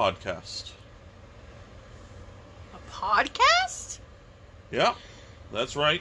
podcast. 0.00 0.72
A 2.72 2.90
podcast? 2.90 3.98
Yeah, 4.70 4.94
that's 5.52 5.76
right. 5.76 6.00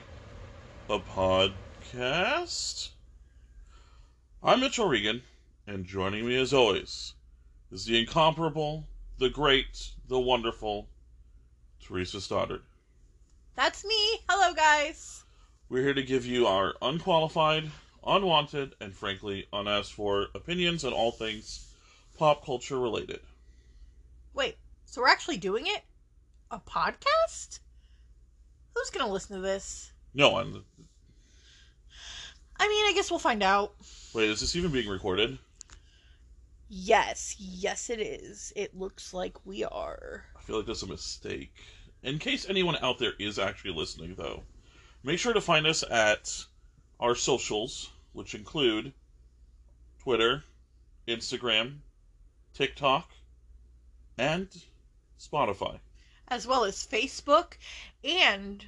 A 0.89 0.99
podcast. 0.99 2.91
I'm 4.41 4.62
Mitchell 4.62 4.88
Regan, 4.88 5.23
and 5.67 5.83
joining 5.83 6.25
me 6.25 6.38
as 6.38 6.54
always 6.54 7.15
is 7.73 7.83
the 7.83 7.99
incomparable, 7.99 8.85
the 9.17 9.29
great, 9.29 9.90
the 10.08 10.18
wonderful 10.18 10.88
Theresa 11.86 12.22
Stoddard. 12.22 12.62
That's 13.58 13.84
me. 13.84 14.22
Hello, 14.29 14.54
guys. 14.54 15.26
We're 15.68 15.84
here 15.84 15.94
to 15.94 16.04
give 16.04 16.26
you 16.26 16.48
our 16.48 16.73
unqualified, 16.81 17.70
unwanted, 18.08 18.76
and 18.80 18.94
frankly 18.94 19.48
unasked 19.52 19.94
for 19.94 20.27
opinions 20.34 20.86
on 20.86 20.94
all 20.94 21.12
things 21.12 21.66
pop 22.18 22.45
culture 22.45 22.80
related. 22.80 23.20
Wait, 24.40 24.55
so 24.85 25.02
we're 25.02 25.09
actually 25.09 25.35
doing 25.35 25.67
it? 25.67 25.81
A 26.49 26.61
podcast? 26.61 27.59
Who's 28.73 28.89
gonna 28.89 29.12
listen 29.12 29.35
to 29.35 29.41
this? 29.41 29.91
No, 30.13 30.38
I'm. 30.38 30.63
I 32.57 32.70
mean, 32.70 32.85
I 32.85 32.93
guess 32.95 33.12
we'll 33.12 33.20
find 33.20 33.43
out. 33.43 33.75
Wait, 34.13 34.29
is 34.29 34.39
this 34.39 34.55
even 34.55 34.71
being 34.71 34.88
recorded? 34.88 35.38
Yes, 36.70 37.35
yes, 37.38 37.89
it 37.89 37.99
is. 37.99 38.53
It 38.55 38.79
looks 38.79 39.13
like 39.13 39.45
we 39.45 39.65
are. 39.65 40.23
I 40.38 40.41
feel 40.43 40.55
like 40.55 40.67
that's 40.67 40.84
a 40.84 40.87
mistake. 40.87 41.51
In 42.03 42.17
case 42.17 42.48
anyone 42.48 42.77
out 42.81 42.98
there 42.98 43.15
is 43.20 43.40
actually 43.40 43.73
listening, 43.73 44.15
though, 44.15 44.43
make 45.03 45.20
sure 45.20 45.34
to 45.34 45.41
find 45.41 45.67
us 45.67 45.84
at 45.91 46.34
our 47.01 47.13
socials, 47.13 47.91
which 48.13 48.35
include 48.35 48.93
Twitter, 50.01 50.45
Instagram, 51.09 51.79
TikTok, 52.53 53.09
and 54.19 54.49
Spotify. 55.17 55.79
As 56.27 56.45
well 56.45 56.65
as 56.65 56.85
Facebook 56.85 57.53
and 58.03 58.63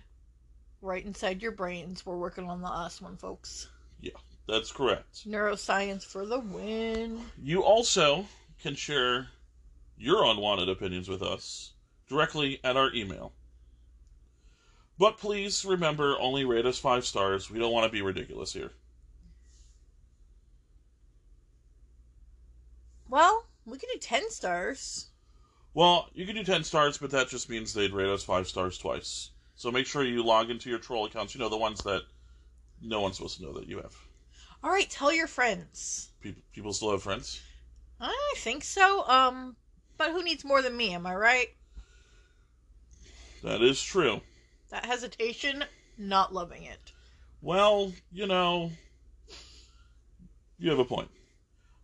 right 0.82 1.06
inside 1.06 1.42
your 1.42 1.52
brains. 1.52 2.06
We're 2.06 2.18
working 2.18 2.50
on 2.50 2.62
the 2.62 2.68
us 2.68 3.02
one, 3.02 3.18
folks. 3.18 3.68
Yeah, 4.00 4.18
that's 4.48 4.72
correct. 4.72 5.30
Neuroscience 5.30 6.04
for 6.04 6.26
the 6.26 6.40
win. 6.40 7.22
You 7.42 7.64
also 7.64 8.26
can 8.64 8.76
share 8.76 9.28
your 9.98 10.26
unwanted 10.26 10.70
opinions 10.70 11.08
with 11.08 11.22
us 11.22 11.74
directly 12.08 12.60
at 12.64 12.78
our 12.78 12.92
email. 12.94 13.34
But 14.98 15.18
please 15.18 15.66
remember, 15.66 16.20
only 16.20 16.46
rate 16.46 16.66
us 16.66 16.80
five 16.80 17.06
stars. 17.06 17.50
We 17.50 17.60
don't 17.60 17.74
want 17.74 17.86
to 17.86 17.92
be 17.92 18.02
ridiculous 18.02 18.54
here. 18.54 18.72
Well, 23.10 23.46
we 23.66 23.78
could 23.78 23.90
do 23.94 24.00
10 24.00 24.30
stars. 24.32 25.11
Well, 25.74 26.10
you 26.14 26.26
can 26.26 26.36
do 26.36 26.44
10 26.44 26.64
stars, 26.64 26.98
but 26.98 27.12
that 27.12 27.30
just 27.30 27.50
means 27.50 27.74
they'd 27.74 27.94
rate 27.94 28.10
us 28.10 28.24
5 28.24 28.48
stars 28.48 28.78
twice. 28.78 29.30
So 29.56 29.72
make 29.72 29.86
sure 29.86 30.04
you 30.04 30.24
log 30.24 30.50
into 30.50 30.70
your 30.70 30.80
troll 30.80 31.06
accounts. 31.06 31.34
You 31.34 31.40
know, 31.40 31.50
the 31.50 31.58
ones 31.58 31.82
that 31.84 32.02
no 32.82 33.02
one's 33.02 33.18
supposed 33.18 33.38
to 33.38 33.44
know 33.44 33.54
that 33.54 33.68
you 33.68 33.78
have. 33.78 33.96
All 34.64 34.70
right, 34.70 34.90
tell 34.90 35.14
your 35.14 35.28
friends. 35.28 36.10
People, 36.22 36.42
people 36.54 36.74
still 36.74 36.92
have 36.92 37.04
friends? 37.04 37.42
I 38.00 38.34
think 38.38 38.64
so. 38.64 39.08
Um, 39.08 39.56
but 39.98 40.12
who 40.12 40.24
needs 40.24 40.44
more 40.44 40.62
than 40.62 40.76
me? 40.76 40.94
Am 40.94 41.06
I 41.06 41.16
right? 41.16 41.48
That 43.44 43.62
is 43.62 43.82
true. 43.82 44.22
That 44.70 44.86
hesitation, 44.86 45.64
not 45.98 46.34
loving 46.34 46.64
it. 46.64 46.92
Well, 47.42 47.92
you 48.12 48.28
know, 48.28 48.72
you 50.60 50.70
have 50.70 50.80
a 50.80 50.86
point. 50.86 51.10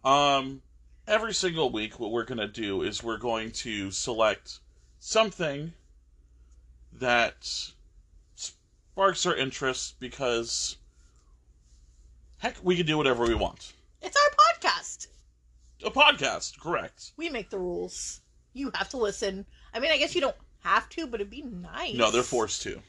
Um, 0.04 0.62
every 1.08 1.34
single 1.34 1.72
week, 1.72 2.00
what 2.00 2.12
we're 2.12 2.26
going 2.26 2.38
to 2.40 2.48
do 2.48 2.82
is 2.82 3.02
we're 3.02 3.18
going 3.18 3.52
to 3.52 3.92
select 3.92 4.60
something 5.00 5.74
that 7.00 7.72
sparks 8.36 9.26
our 9.26 9.36
interest 9.36 10.00
because, 10.00 10.78
heck, 12.38 12.56
we 12.64 12.76
can 12.76 12.86
do 12.86 12.98
whatever 12.98 13.26
we 13.26 13.36
want. 13.36 13.74
It's 14.02 14.18
our 14.18 14.70
podcast. 14.70 15.08
A 15.86 15.92
podcast, 15.92 16.60
correct. 16.60 17.12
We 17.18 17.30
make 17.30 17.50
the 17.50 17.60
rules. 17.60 18.22
You 18.54 18.72
have 18.74 18.90
to 18.90 18.98
listen. 18.98 19.46
I 19.74 19.80
mean, 19.80 19.92
I 19.92 19.98
guess 19.98 20.16
you 20.16 20.22
don't 20.22 20.36
have 20.64 20.90
to, 20.90 21.08
but 21.08 21.22
it'd 21.22 21.32
be 21.32 21.44
nice. 21.44 21.96
No, 21.96 22.12
they're 22.12 22.24
forced 22.24 22.64
to. 22.64 22.82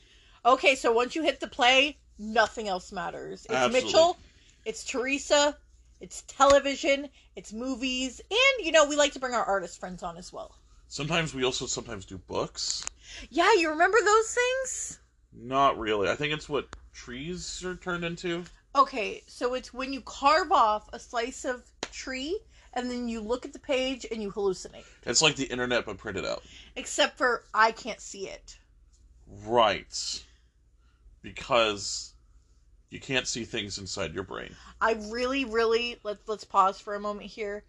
Okay, 0.44 0.74
so 0.74 0.92
once 0.92 1.14
you 1.14 1.22
hit 1.22 1.40
the 1.40 1.48
play, 1.48 1.98
nothing 2.18 2.68
else 2.68 2.90
matters. 2.90 3.44
It's 3.44 3.54
Absolutely. 3.54 3.88
Mitchell, 3.88 4.16
it's 4.64 4.84
Theresa, 4.84 5.56
it's 6.00 6.22
television, 6.22 7.08
it's 7.36 7.52
movies, 7.52 8.20
and 8.30 8.66
you 8.66 8.72
know, 8.72 8.86
we 8.86 8.96
like 8.96 9.12
to 9.12 9.18
bring 9.18 9.34
our 9.34 9.44
artist 9.44 9.80
friends 9.80 10.02
on 10.02 10.16
as 10.16 10.32
well. 10.32 10.54
Sometimes 10.88 11.34
we 11.34 11.44
also 11.44 11.66
sometimes 11.66 12.04
do 12.04 12.18
books. 12.18 12.84
Yeah, 13.30 13.52
you 13.54 13.70
remember 13.70 13.98
those 14.02 14.34
things? 14.34 15.00
Not 15.32 15.78
really. 15.78 16.08
I 16.08 16.14
think 16.14 16.32
it's 16.32 16.48
what 16.48 16.74
trees 16.92 17.64
are 17.64 17.76
turned 17.76 18.04
into. 18.04 18.44
Okay, 18.74 19.22
so 19.26 19.54
it's 19.54 19.74
when 19.74 19.92
you 19.92 20.00
carve 20.02 20.52
off 20.52 20.88
a 20.92 20.98
slice 20.98 21.44
of 21.44 21.62
tree 21.90 22.38
and 22.74 22.90
then 22.90 23.08
you 23.08 23.20
look 23.20 23.44
at 23.44 23.52
the 23.52 23.58
page 23.58 24.06
and 24.10 24.22
you 24.22 24.30
hallucinate. 24.30 24.84
It's 25.04 25.22
like 25.22 25.36
the 25.36 25.44
internet 25.44 25.84
but 25.84 25.98
printed 25.98 26.24
out. 26.24 26.42
Except 26.76 27.16
for 27.18 27.44
I 27.52 27.72
can't 27.72 28.00
see 28.00 28.28
it. 28.28 28.58
Right. 29.44 30.24
Because 31.22 32.14
you 32.90 33.00
can't 33.00 33.26
see 33.26 33.44
things 33.44 33.78
inside 33.78 34.14
your 34.14 34.24
brain. 34.24 34.54
I 34.80 34.92
really, 35.10 35.44
really 35.44 35.98
let's 36.02 36.26
let's 36.26 36.44
pause 36.44 36.80
for 36.80 36.94
a 36.94 37.00
moment 37.00 37.26
here. 37.26 37.64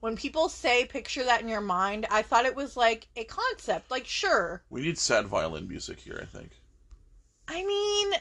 When 0.00 0.16
people 0.16 0.48
say 0.48 0.84
picture 0.84 1.24
that 1.24 1.40
in 1.40 1.48
your 1.48 1.62
mind, 1.62 2.06
I 2.10 2.22
thought 2.22 2.44
it 2.44 2.54
was 2.54 2.76
like 2.76 3.08
a 3.16 3.24
concept. 3.24 3.90
Like, 3.90 4.06
sure. 4.06 4.62
We 4.68 4.82
need 4.82 4.98
sad 4.98 5.26
violin 5.26 5.66
music 5.66 5.98
here, 5.98 6.18
I 6.20 6.26
think. 6.26 6.50
I 7.48 7.64
mean, 7.64 8.12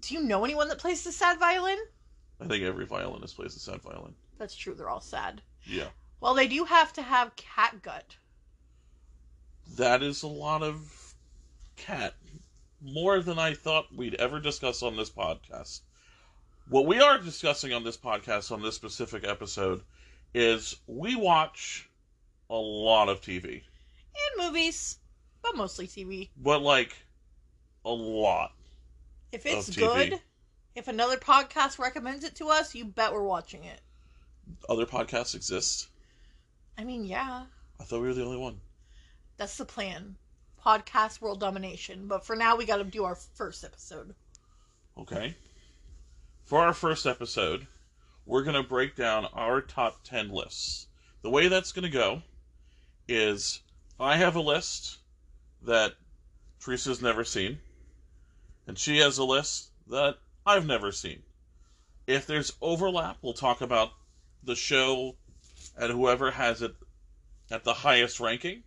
do 0.00 0.14
you 0.14 0.22
know 0.22 0.44
anyone 0.44 0.68
that 0.68 0.78
plays 0.78 1.04
the 1.04 1.12
sad 1.12 1.38
violin? 1.38 1.78
I 2.40 2.46
think 2.46 2.64
every 2.64 2.86
violinist 2.86 3.36
plays 3.36 3.54
the 3.54 3.60
sad 3.60 3.82
violin. 3.82 4.14
That's 4.38 4.56
true, 4.56 4.74
they're 4.74 4.90
all 4.90 5.00
sad. 5.00 5.42
Yeah. 5.64 5.88
Well, 6.20 6.34
they 6.34 6.48
do 6.48 6.64
have 6.64 6.92
to 6.94 7.02
have 7.02 7.36
cat 7.36 7.82
gut. 7.82 8.16
That 9.76 10.02
is 10.02 10.22
a 10.22 10.28
lot 10.28 10.62
of 10.62 11.14
cat. 11.76 12.14
More 12.86 13.18
than 13.20 13.36
I 13.36 13.54
thought 13.54 13.92
we'd 13.92 14.14
ever 14.14 14.38
discuss 14.38 14.80
on 14.82 14.96
this 14.96 15.10
podcast. 15.10 15.80
What 16.68 16.86
we 16.86 17.00
are 17.00 17.18
discussing 17.18 17.72
on 17.72 17.82
this 17.82 17.96
podcast, 17.96 18.52
on 18.52 18.62
this 18.62 18.76
specific 18.76 19.26
episode, 19.26 19.82
is 20.34 20.76
we 20.86 21.16
watch 21.16 21.88
a 22.48 22.54
lot 22.54 23.08
of 23.08 23.20
TV. 23.20 23.54
And 23.54 24.46
movies, 24.46 24.98
but 25.42 25.56
mostly 25.56 25.88
TV. 25.88 26.28
But, 26.36 26.62
like, 26.62 26.96
a 27.84 27.90
lot. 27.90 28.52
If 29.32 29.46
it's 29.46 29.74
good, 29.74 30.20
if 30.76 30.86
another 30.86 31.16
podcast 31.16 31.80
recommends 31.80 32.24
it 32.24 32.36
to 32.36 32.46
us, 32.46 32.72
you 32.74 32.84
bet 32.84 33.12
we're 33.12 33.22
watching 33.22 33.64
it. 33.64 33.80
Other 34.68 34.86
podcasts 34.86 35.34
exist. 35.34 35.88
I 36.78 36.84
mean, 36.84 37.04
yeah, 37.04 37.46
I 37.80 37.84
thought 37.84 38.00
we 38.00 38.06
were 38.06 38.14
the 38.14 38.24
only 38.24 38.36
one. 38.36 38.60
that's 39.38 39.56
the 39.56 39.64
plan. 39.64 40.16
Podcast 40.66 41.20
world 41.20 41.38
domination. 41.38 42.08
But 42.08 42.26
for 42.26 42.34
now, 42.34 42.56
we 42.56 42.66
got 42.66 42.78
to 42.78 42.84
do 42.84 43.04
our 43.04 43.14
first 43.14 43.64
episode. 43.64 44.14
Okay. 44.98 45.36
For 46.44 46.60
our 46.60 46.74
first 46.74 47.06
episode, 47.06 47.68
we're 48.24 48.42
going 48.42 48.60
to 48.60 48.68
break 48.68 48.96
down 48.96 49.26
our 49.32 49.60
top 49.60 50.02
10 50.02 50.30
lists. 50.30 50.88
The 51.22 51.30
way 51.30 51.46
that's 51.46 51.70
going 51.70 51.84
to 51.84 51.88
go 51.88 52.22
is 53.06 53.60
I 54.00 54.16
have 54.16 54.34
a 54.34 54.40
list 54.40 54.98
that 55.62 55.94
Theresa's 56.64 57.00
never 57.00 57.24
seen, 57.24 57.60
and 58.66 58.76
she 58.76 58.98
has 58.98 59.18
a 59.18 59.24
list 59.24 59.70
that 59.88 60.18
I've 60.44 60.66
never 60.66 60.90
seen. 60.90 61.22
If 62.06 62.26
there's 62.26 62.52
overlap, 62.60 63.18
we'll 63.22 63.34
talk 63.34 63.60
about 63.60 63.90
the 64.42 64.56
show 64.56 65.16
and 65.76 65.92
whoever 65.92 66.30
has 66.30 66.62
it 66.62 66.74
at 67.50 67.64
the 67.64 67.74
highest 67.74 68.20
ranking. 68.20 68.62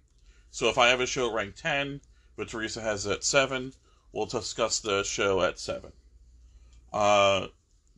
So 0.52 0.68
if 0.70 0.78
I 0.78 0.88
have 0.90 1.00
a 1.02 1.06
show 1.06 1.32
ranked 1.32 1.58
10, 1.60 2.02
but 2.36 2.50
Theresa 2.50 2.82
has 2.82 3.06
it 3.06 3.12
at 3.12 3.24
7, 3.24 3.74
we'll 4.12 4.26
discuss 4.26 4.80
the 4.80 5.04
show 5.04 5.42
at 5.42 5.60
7. 5.60 5.92
Uh, 6.92 7.48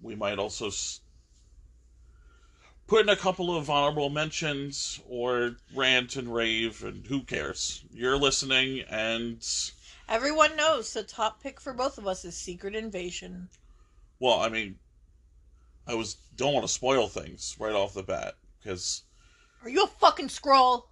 we 0.01 0.15
might 0.15 0.37
also 0.39 0.67
s- 0.67 0.99
put 2.87 3.01
in 3.03 3.09
a 3.09 3.15
couple 3.15 3.55
of 3.55 3.69
honorable 3.69 4.09
mentions 4.09 4.99
or 5.07 5.55
rant 5.73 6.15
and 6.17 6.33
rave, 6.33 6.83
and 6.83 7.05
who 7.07 7.21
cares? 7.23 7.83
You're 7.93 8.17
listening, 8.17 8.81
and 8.89 9.45
Everyone 10.09 10.57
knows 10.57 10.91
the 10.91 11.03
top 11.03 11.41
pick 11.41 11.61
for 11.61 11.71
both 11.71 11.97
of 11.97 12.05
us 12.05 12.25
is 12.25 12.35
Secret 12.35 12.75
Invasion. 12.75 13.47
well, 14.19 14.41
I 14.41 14.49
mean, 14.49 14.77
I 15.87 15.93
was 15.95 16.17
don't 16.35 16.53
want 16.53 16.65
to 16.65 16.71
spoil 16.71 17.07
things 17.07 17.55
right 17.59 17.73
off 17.73 17.93
the 17.93 18.03
bat 18.03 18.35
because 18.59 19.03
Are 19.63 19.69
you 19.69 19.83
a 19.83 19.87
fucking 19.87 20.29
scroll? 20.29 20.89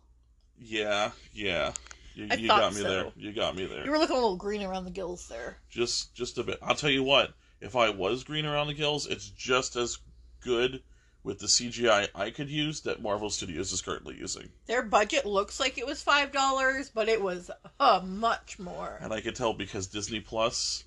Yeah, 0.61 1.11
yeah, 1.33 1.73
you, 2.15 2.27
I 2.29 2.35
you 2.35 2.47
thought 2.47 2.59
got 2.59 2.73
me 2.73 2.81
so. 2.81 2.89
there. 2.89 3.11
You 3.15 3.33
got 3.33 3.55
me 3.55 3.65
there. 3.65 3.85
You 3.85 3.91
were 3.91 3.97
looking 3.97 4.15
a 4.15 4.19
little 4.19 4.35
green 4.35 4.63
around 4.63 4.85
the 4.85 4.91
gills 4.91 5.27
there. 5.27 5.57
just 5.69 6.13
just 6.13 6.37
a 6.37 6.43
bit. 6.43 6.59
I'll 6.61 6.75
tell 6.75 6.89
you 6.89 7.03
what. 7.03 7.33
If 7.61 7.75
I 7.75 7.89
was 7.89 8.23
green 8.23 8.45
around 8.45 8.67
the 8.67 8.73
gills, 8.73 9.05
it's 9.05 9.29
just 9.29 9.75
as 9.75 9.97
good 10.39 10.81
with 11.23 11.39
the 11.39 11.47
CGI 11.47 12.07
I 12.15 12.29
could 12.29 12.49
use 12.49 12.81
that 12.81 13.01
Marvel 13.01 13.29
Studios 13.29 13.73
is 13.73 13.81
currently 13.81 14.15
using. 14.17 14.49
Their 14.67 14.81
budget 14.81 15.25
looks 15.25 15.59
like 15.59 15.77
it 15.77 15.85
was 15.85 16.01
five 16.01 16.31
dollars, 16.31 16.89
but 16.89 17.09
it 17.09 17.21
was 17.21 17.51
uh, 17.79 18.01
much 18.05 18.57
more. 18.59 18.97
And 19.01 19.13
I 19.13 19.21
could 19.21 19.35
tell 19.35 19.53
because 19.53 19.87
Disney 19.87 20.21
Plus 20.21 20.85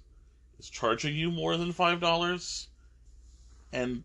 is 0.59 0.71
charging 0.71 1.15
you 1.15 1.31
more 1.31 1.57
than 1.57 1.73
$5, 1.73 2.67
and 3.73 4.05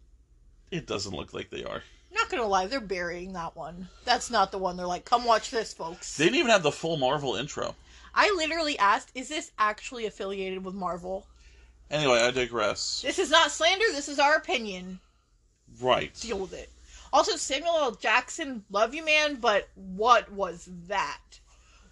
it 0.72 0.88
doesn't 0.88 1.14
look 1.16 1.34
like 1.34 1.50
they 1.50 1.64
are. 1.64 1.84
Not 2.18 2.30
gonna 2.30 2.48
lie, 2.48 2.66
they're 2.68 2.80
burying 2.82 3.34
that 3.34 3.56
one. 3.56 3.88
That's 4.04 4.30
not 4.32 4.52
the 4.52 4.58
one. 4.58 4.76
They're 4.76 4.86
like, 4.88 5.06
come 5.06 5.24
watch 5.24 5.52
this, 5.52 5.74
folks. 5.74 6.18
They 6.18 6.26
didn't 6.26 6.38
even 6.40 6.52
have 6.52 6.64
the 6.64 6.72
full 6.72 6.98
Marvel 6.98 7.36
intro. 7.36 7.76
I 8.16 8.34
literally 8.36 8.78
asked, 8.80 9.12
is 9.16 9.30
this 9.30 9.52
actually 9.60 10.08
affiliated 10.08 10.64
with 10.66 10.74
Marvel? 10.74 11.28
Anyway, 11.92 12.20
I 12.20 12.32
digress. 12.32 13.02
This 13.06 13.20
is 13.20 13.30
not 13.30 13.52
slander. 13.52 13.86
This 13.92 14.10
is 14.10 14.20
our 14.20 14.36
opinion. 14.36 15.00
Right. 15.80 16.14
Deal 16.16 16.40
with 16.40 16.54
it. 16.54 16.70
Also, 17.14 17.36
Samuel 17.38 17.78
L. 17.78 17.92
Jackson, 17.92 18.64
love 18.72 18.94
you, 18.94 19.06
man, 19.06 19.36
but 19.36 19.70
what 19.76 20.30
was 20.32 20.68
that? 20.88 21.22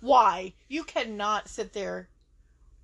Why? 0.02 0.54
You 0.68 0.84
cannot 0.84 1.48
sit 1.48 1.72
there 1.72 2.10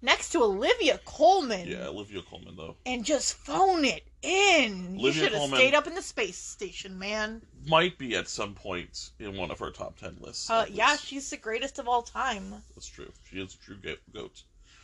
next 0.01 0.29
to 0.29 0.43
Olivia 0.43 0.99
Colman 1.05 1.67
Yeah, 1.67 1.87
Olivia 1.87 2.21
Colman 2.21 2.55
though. 2.55 2.75
and 2.85 3.03
just 3.03 3.33
phone 3.33 3.83
it 3.83 4.03
in. 4.21 4.97
you 4.99 5.11
should 5.11 5.31
have 5.31 5.39
Colman- 5.41 5.57
stayed 5.59 5.73
up 5.73 5.87
in 5.87 5.95
the 5.95 6.01
space 6.01 6.37
station, 6.37 6.97
man. 6.99 7.41
Might 7.65 7.97
be 7.97 8.15
at 8.15 8.27
some 8.27 8.53
point 8.53 9.11
in 9.19 9.35
one 9.37 9.51
of 9.51 9.59
her 9.59 9.71
top 9.71 9.97
10 9.99 10.17
lists. 10.21 10.49
Uh, 10.49 10.61
at 10.61 10.71
yeah, 10.71 10.91
least. 10.91 11.05
she's 11.05 11.29
the 11.29 11.37
greatest 11.37 11.79
of 11.79 11.87
all 11.87 12.01
time. 12.01 12.63
That's 12.75 12.87
true. 12.87 13.11
She 13.29 13.39
is 13.41 13.55
a 13.55 13.57
true 13.57 13.77
go- 13.77 13.95
goat. 14.13 14.43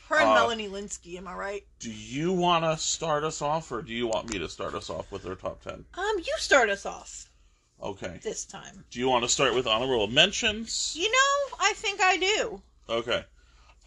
Her 0.09 0.17
and 0.19 0.29
Uh, 0.29 0.33
Melanie 0.35 0.69
Lynskey, 0.69 1.17
am 1.17 1.27
I 1.27 1.33
right? 1.33 1.63
Do 1.79 1.91
you 1.91 2.31
want 2.31 2.63
to 2.63 2.77
start 2.77 3.23
us 3.25 3.41
off, 3.41 3.71
or 3.71 3.81
do 3.81 3.93
you 3.93 4.07
want 4.07 4.31
me 4.31 4.39
to 4.39 4.47
start 4.47 4.73
us 4.73 4.89
off 4.89 5.11
with 5.11 5.25
our 5.25 5.35
top 5.35 5.61
10? 5.63 5.85
Um, 5.95 6.15
you 6.19 6.33
start 6.37 6.69
us 6.69 6.85
off 6.85 7.29
Okay. 7.81 8.19
this 8.23 8.45
time. 8.45 8.85
Do 8.89 8.99
you 8.99 9.09
want 9.09 9.23
to 9.25 9.29
start 9.29 9.53
with 9.53 9.67
honorable 9.67 10.07
mentions? 10.07 10.95
You 10.97 11.11
know, 11.11 11.57
I 11.59 11.73
think 11.75 11.99
I 12.01 12.17
do. 12.17 12.61
Okay. 12.89 13.25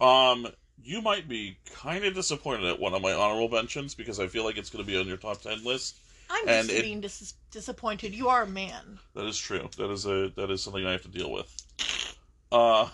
Um, 0.01 0.47
you 0.83 1.03
might 1.03 1.29
be 1.29 1.57
kind 1.75 2.05
of 2.05 2.15
disappointed 2.15 2.65
at 2.67 2.79
one 2.79 2.95
of 2.95 3.03
my 3.03 3.13
honorable 3.13 3.49
mentions 3.49 3.95
because 3.95 4.19
I 4.21 4.27
feel 4.27 4.45
like 4.45 4.57
it's 4.57 4.71
going 4.71 4.85
to 4.85 4.91
be 4.91 4.99
on 4.99 5.07
your 5.07 5.17
top 5.17 5.41
10 5.43 5.65
list. 5.65 5.97
I'm 6.31 6.49
And 6.49 6.69
just 6.69 6.79
it- 6.79 6.83
being 6.83 7.01
dis- 7.01 7.35
disappointed. 7.51 8.15
You 8.15 8.29
are 8.29 8.43
a 8.43 8.47
man. 8.47 8.99
That 9.15 9.27
is 9.27 9.37
true. 9.39 9.69
That 9.77 9.91
is 9.91 10.07
a 10.07 10.29
that 10.37 10.51
is 10.51 10.63
something 10.63 10.87
I 10.87 10.93
have 10.93 11.03
to 11.03 11.09
deal 11.09 11.31
with. 11.31 12.17
Uh, 12.53 12.89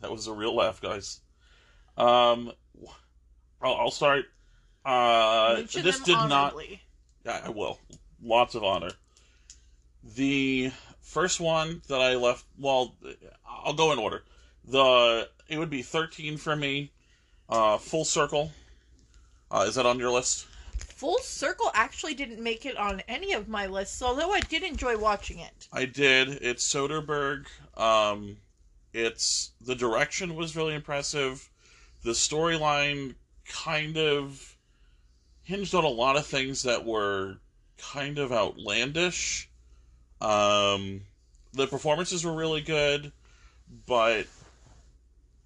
that 0.00 0.10
was 0.10 0.26
a 0.28 0.32
real 0.32 0.54
laugh, 0.54 0.80
guys. 0.80 1.20
Um, 1.96 2.52
I'll, 3.60 3.74
I'll 3.74 3.90
start. 3.90 4.26
Uh, 4.84 5.54
Mention 5.58 5.82
this 5.84 6.00
did 6.00 6.12
not. 6.12 6.54
Yeah, 7.24 7.40
I 7.44 7.50
will. 7.50 7.78
Lots 8.22 8.54
of 8.54 8.64
honor. 8.64 8.90
The 10.14 10.70
first 11.02 11.40
one 11.40 11.82
that 11.88 12.00
I 12.00 12.14
left. 12.14 12.44
Well, 12.58 12.94
I'll 13.46 13.74
go 13.74 13.92
in 13.92 13.98
order. 13.98 14.22
The 14.64 15.28
it 15.48 15.58
would 15.58 15.70
be 15.70 15.82
thirteen 15.82 16.36
for 16.36 16.54
me. 16.56 16.92
Uh, 17.50 17.76
full 17.76 18.04
circle. 18.04 18.52
Uh, 19.50 19.64
is 19.68 19.74
that 19.74 19.84
on 19.84 19.98
your 19.98 20.10
list? 20.10 20.46
Full 21.00 21.18
Circle 21.20 21.70
actually 21.74 22.12
didn't 22.12 22.42
make 22.42 22.66
it 22.66 22.76
on 22.76 23.02
any 23.08 23.32
of 23.32 23.48
my 23.48 23.66
lists, 23.66 24.02
although 24.02 24.32
I 24.32 24.40
did 24.40 24.62
enjoy 24.62 24.98
watching 24.98 25.38
it. 25.38 25.66
I 25.72 25.86
did. 25.86 26.28
It's 26.42 26.66
Soderbergh. 26.70 27.46
Um, 27.78 28.36
it's 28.92 29.52
the 29.62 29.74
direction 29.74 30.36
was 30.36 30.54
really 30.54 30.74
impressive. 30.74 31.48
The 32.04 32.10
storyline 32.10 33.14
kind 33.48 33.96
of 33.96 34.56
hinged 35.42 35.74
on 35.74 35.84
a 35.84 35.88
lot 35.88 36.16
of 36.16 36.26
things 36.26 36.64
that 36.64 36.84
were 36.84 37.38
kind 37.78 38.18
of 38.18 38.30
outlandish. 38.30 39.48
Um, 40.20 41.00
the 41.54 41.66
performances 41.66 42.26
were 42.26 42.34
really 42.34 42.60
good, 42.60 43.10
but 43.86 44.26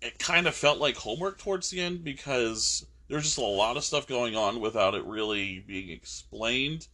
it 0.04 0.18
kind 0.18 0.46
of 0.46 0.54
felt 0.54 0.78
like 0.78 0.96
homework 0.96 1.38
towards 1.38 1.70
the 1.70 1.80
end 1.80 2.04
because 2.04 2.86
there's 3.08 3.24
just 3.24 3.38
a 3.38 3.42
lot 3.42 3.76
of 3.76 3.84
stuff 3.84 4.06
going 4.06 4.36
on 4.36 4.60
without 4.60 4.94
it 4.94 5.04
really 5.04 5.64
being 5.66 5.90
explained 5.90 6.86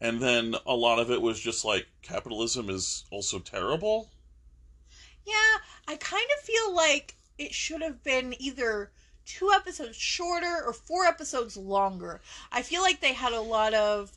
and 0.00 0.20
then 0.20 0.54
a 0.66 0.74
lot 0.74 0.98
of 0.98 1.10
it 1.10 1.22
was 1.22 1.40
just 1.40 1.64
like 1.64 1.86
capitalism 2.02 2.68
is 2.68 3.04
also 3.10 3.38
terrible. 3.38 4.10
Yeah, 5.24 5.58
I 5.88 5.96
kind 5.96 6.26
of 6.36 6.44
feel 6.44 6.74
like 6.74 7.14
it 7.38 7.54
should 7.54 7.80
have 7.80 8.02
been 8.04 8.34
either 8.38 8.90
two 9.24 9.50
episodes 9.54 9.96
shorter 9.96 10.62
or 10.66 10.72
four 10.72 11.06
episodes 11.06 11.56
longer. 11.56 12.20
I 12.52 12.60
feel 12.62 12.82
like 12.82 13.00
they 13.00 13.14
had 13.14 13.32
a 13.32 13.40
lot 13.40 13.72
of 13.72 14.12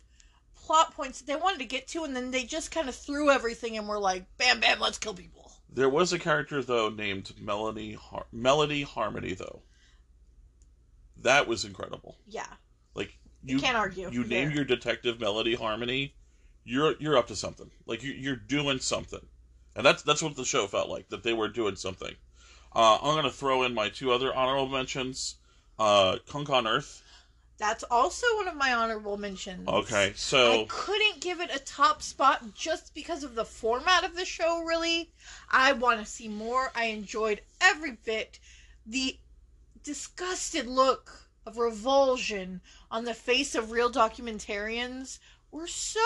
plot 0.56 0.94
points 0.94 1.20
that 1.20 1.28
they 1.28 1.40
wanted 1.40 1.60
to 1.60 1.66
get 1.66 1.88
to, 1.90 2.04
and 2.04 2.14
then 2.14 2.32
they 2.32 2.44
just 2.44 2.72
kind 2.72 2.90
of 2.90 2.96
threw 2.96 3.32
everything 3.32 3.78
and 3.78 3.88
were 3.88 4.00
like, 4.00 4.26
bam, 4.38 4.60
bam, 4.60 4.82
let's 4.82 4.98
kill 4.98 5.14
people. 5.14 5.37
There 5.78 5.90
was 5.90 6.12
a 6.12 6.18
character 6.18 6.64
though 6.64 6.90
named 6.90 7.34
Melanie 7.40 7.94
Har- 7.94 8.26
Melody 8.32 8.82
Harmony 8.82 9.36
though. 9.36 9.62
That 11.18 11.48
was 11.48 11.66
incredible. 11.66 12.18
Yeah, 12.28 12.48
Like 12.96 13.16
you, 13.44 13.58
you 13.58 13.62
can't 13.62 13.78
argue. 13.78 14.10
you 14.10 14.22
name 14.24 14.48
there. 14.48 14.56
your 14.56 14.66
detective 14.66 15.20
Melody 15.20 15.54
Harmony, 15.54 16.16
you're 16.64 16.96
you're 17.00 17.16
up 17.16 17.28
to 17.28 17.36
something. 17.36 17.70
Like 17.86 18.02
you, 18.02 18.12
you're 18.12 18.36
doing 18.36 18.80
something, 18.80 19.24
and 19.76 19.86
that's 19.86 20.02
that's 20.02 20.24
what 20.24 20.36
the 20.36 20.46
show 20.46 20.66
felt 20.66 20.90
like 20.90 21.10
that 21.10 21.22
they 21.22 21.34
were 21.34 21.48
doing 21.48 21.76
something. 21.76 22.16
Uh, 22.76 22.98
I'm 23.00 23.16
gonna 23.16 23.30
throw 23.30 23.62
in 23.62 23.76
my 23.76 23.90
two 23.90 24.12
other 24.12 24.34
honorable 24.34 24.70
mentions. 24.70 25.36
Uh, 25.78 26.18
Cunk 26.28 26.50
on 26.50 26.66
Earth. 26.66 27.04
That's 27.57 27.83
also 27.89 28.27
one 28.36 28.48
of 28.48 28.56
my 28.56 28.74
honorable 28.74 29.18
mentions. 29.18 29.68
Okay, 29.68 30.13
so 30.15 30.51
I 30.51 30.65
couldn't 30.69 31.21
give 31.21 31.42
it 31.42 31.50
a 31.54 31.59
top 31.59 32.04
spot 32.04 32.54
just 32.54 32.94
because 32.94 33.24
of 33.24 33.33
the 33.33 33.45
format 33.45 34.04
of 34.04 34.15
the 34.15 34.25
show, 34.25 34.63
really. 34.63 35.09
I 35.50 35.74
want 35.74 36.00
to 36.00 36.06
see 36.06 36.27
more. 36.27 36.71
I 36.75 36.86
enjoyed 36.86 37.42
every 37.59 37.98
bit. 38.06 38.39
The 38.86 39.18
disgusted 39.83 40.68
look 40.68 41.27
of 41.48 41.57
revulsion 41.57 42.62
on 42.92 43.06
the 43.06 43.13
face 43.13 43.56
of 43.56 43.71
real 43.71 43.89
documentarians 43.92 45.18
were 45.50 45.68
so 45.68 46.01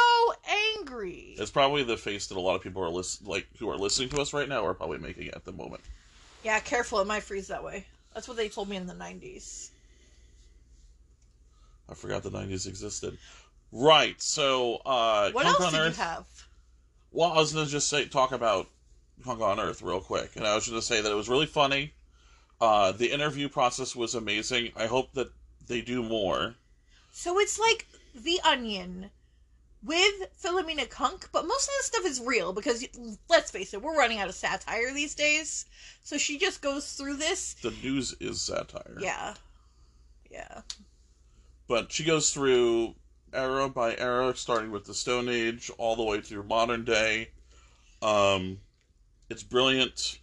angry. 0.78 1.36
it's 1.38 1.52
probably 1.52 1.84
the 1.84 1.98
face 1.98 2.28
that 2.28 2.38
a 2.38 2.40
lot 2.40 2.56
of 2.56 2.62
people 2.62 2.82
are 2.84 3.04
like 3.26 3.48
who 3.58 3.70
are 3.70 3.78
listening 3.78 4.08
to 4.08 4.22
us 4.22 4.34
right 4.34 4.48
now 4.48 4.64
are 4.64 4.76
probably 4.76 5.00
making 5.00 5.30
at 5.30 5.44
the 5.44 5.52
moment. 5.52 5.82
Yeah, 6.44 6.60
careful, 6.60 7.00
it 7.00 7.08
might 7.08 7.24
freeze 7.24 7.48
that 7.48 7.64
way. 7.64 7.86
That's 8.14 8.28
what 8.28 8.38
they 8.38 8.50
told 8.50 8.70
me 8.70 8.78
in 8.78 8.86
the 8.86 8.94
90s. 8.94 9.71
I 11.90 11.94
forgot 11.94 12.24
the 12.24 12.32
'90s 12.32 12.68
existed. 12.68 13.18
Right. 13.72 14.22
So, 14.22 14.76
uh, 14.86 15.32
What 15.32 15.46
Cunk 15.46 15.60
else 15.60 15.68
on 15.68 15.74
did 15.74 15.80
Earth. 15.88 15.98
you 15.98 16.04
have? 16.04 16.26
Well, 17.12 17.32
I 17.32 17.38
was 17.38 17.54
gonna 17.54 17.66
just 17.68 17.88
say 17.90 18.06
talk 18.06 18.32
about 18.32 18.68
Cunk 19.24 19.42
on 19.42 19.60
Earth 19.60 19.82
real 19.82 20.02
quick, 20.02 20.36
and 20.36 20.46
I 20.46 20.56
was 20.56 20.68
gonna 20.68 20.82
say 20.82 21.02
that 21.02 21.12
it 21.12 21.16
was 21.16 21.30
really 21.30 21.46
funny. 21.46 21.94
Uh, 22.60 22.92
the 22.92 23.12
interview 23.12 23.50
process 23.50 23.96
was 23.96 24.14
amazing. 24.16 24.72
I 24.76 24.86
hope 24.88 25.14
that 25.14 25.32
they 25.68 25.82
do 25.82 26.04
more. 26.04 26.56
So 27.12 27.40
it's 27.40 27.58
like 27.60 27.88
The 28.16 28.40
Onion 28.44 29.10
with 29.84 30.28
Philomena 30.42 30.88
Cunk, 30.90 31.30
but 31.32 31.48
most 31.48 31.68
of 31.68 31.74
the 31.80 31.84
stuff 31.84 32.06
is 32.06 32.22
real 32.22 32.54
because 32.54 32.86
let's 33.30 33.50
face 33.52 33.74
it, 33.74 33.82
we're 33.82 33.98
running 33.98 34.20
out 34.20 34.30
of 34.30 34.36
satire 34.36 34.94
these 34.94 35.16
days. 35.16 35.66
So 36.04 36.18
she 36.18 36.38
just 36.38 36.62
goes 36.62 36.94
through 36.94 37.16
this. 37.18 37.56
The 37.56 37.74
news 37.84 38.16
is 38.20 38.42
satire. 38.42 38.98
Yeah. 39.00 39.34
Yeah. 40.30 40.62
But 41.72 41.90
she 41.90 42.04
goes 42.04 42.34
through 42.34 42.96
era 43.32 43.70
by 43.70 43.96
era, 43.96 44.36
starting 44.36 44.72
with 44.72 44.84
the 44.84 44.94
Stone 44.94 45.30
Age 45.30 45.72
all 45.78 45.96
the 45.96 46.04
way 46.04 46.20
through 46.20 46.44
modern 46.44 46.84
day. 46.84 47.30
Um, 48.02 48.60
it's 49.30 49.42
brilliant. 49.42 50.20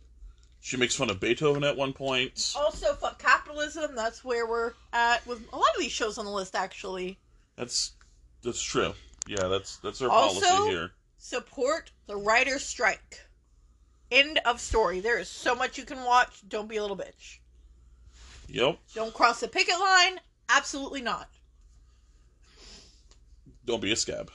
She 0.60 0.76
makes 0.76 0.94
fun 0.94 1.08
of 1.08 1.20
Beethoven 1.20 1.64
at 1.64 1.74
one 1.74 1.94
point. 1.94 2.52
Also, 2.54 2.92
fuck 2.92 3.18
capitalism. 3.18 3.96
That's 3.96 4.22
where 4.22 4.46
we're 4.46 4.74
at 4.92 5.26
with 5.26 5.42
a 5.50 5.56
lot 5.56 5.70
of 5.74 5.80
these 5.80 5.90
shows 5.90 6.18
on 6.18 6.26
the 6.26 6.30
list, 6.30 6.54
actually. 6.54 7.16
That's 7.56 7.92
that's 8.42 8.60
true. 8.60 8.92
Yeah, 9.26 9.48
that's 9.48 9.78
that's 9.78 10.00
their 10.00 10.10
Also- 10.10 10.46
policy 10.46 10.68
here. 10.68 10.90
Support 11.16 11.92
the 12.08 12.16
writer's 12.16 12.62
strike. 12.62 13.20
End 14.10 14.38
of 14.44 14.60
story. 14.60 15.00
There 15.00 15.18
is 15.18 15.30
so 15.30 15.54
much 15.54 15.78
you 15.78 15.86
can 15.86 16.04
watch. 16.04 16.46
Don't 16.46 16.68
be 16.68 16.76
a 16.76 16.82
little 16.82 16.94
bitch. 16.98 17.38
Yep. 18.48 18.78
Don't 18.94 19.14
cross 19.14 19.40
the 19.40 19.48
picket 19.48 19.80
line. 19.80 20.20
Absolutely 20.50 21.00
not. 21.00 21.30
Don't 23.68 23.82
be 23.82 23.92
a 23.92 23.96
scab. 23.96 24.30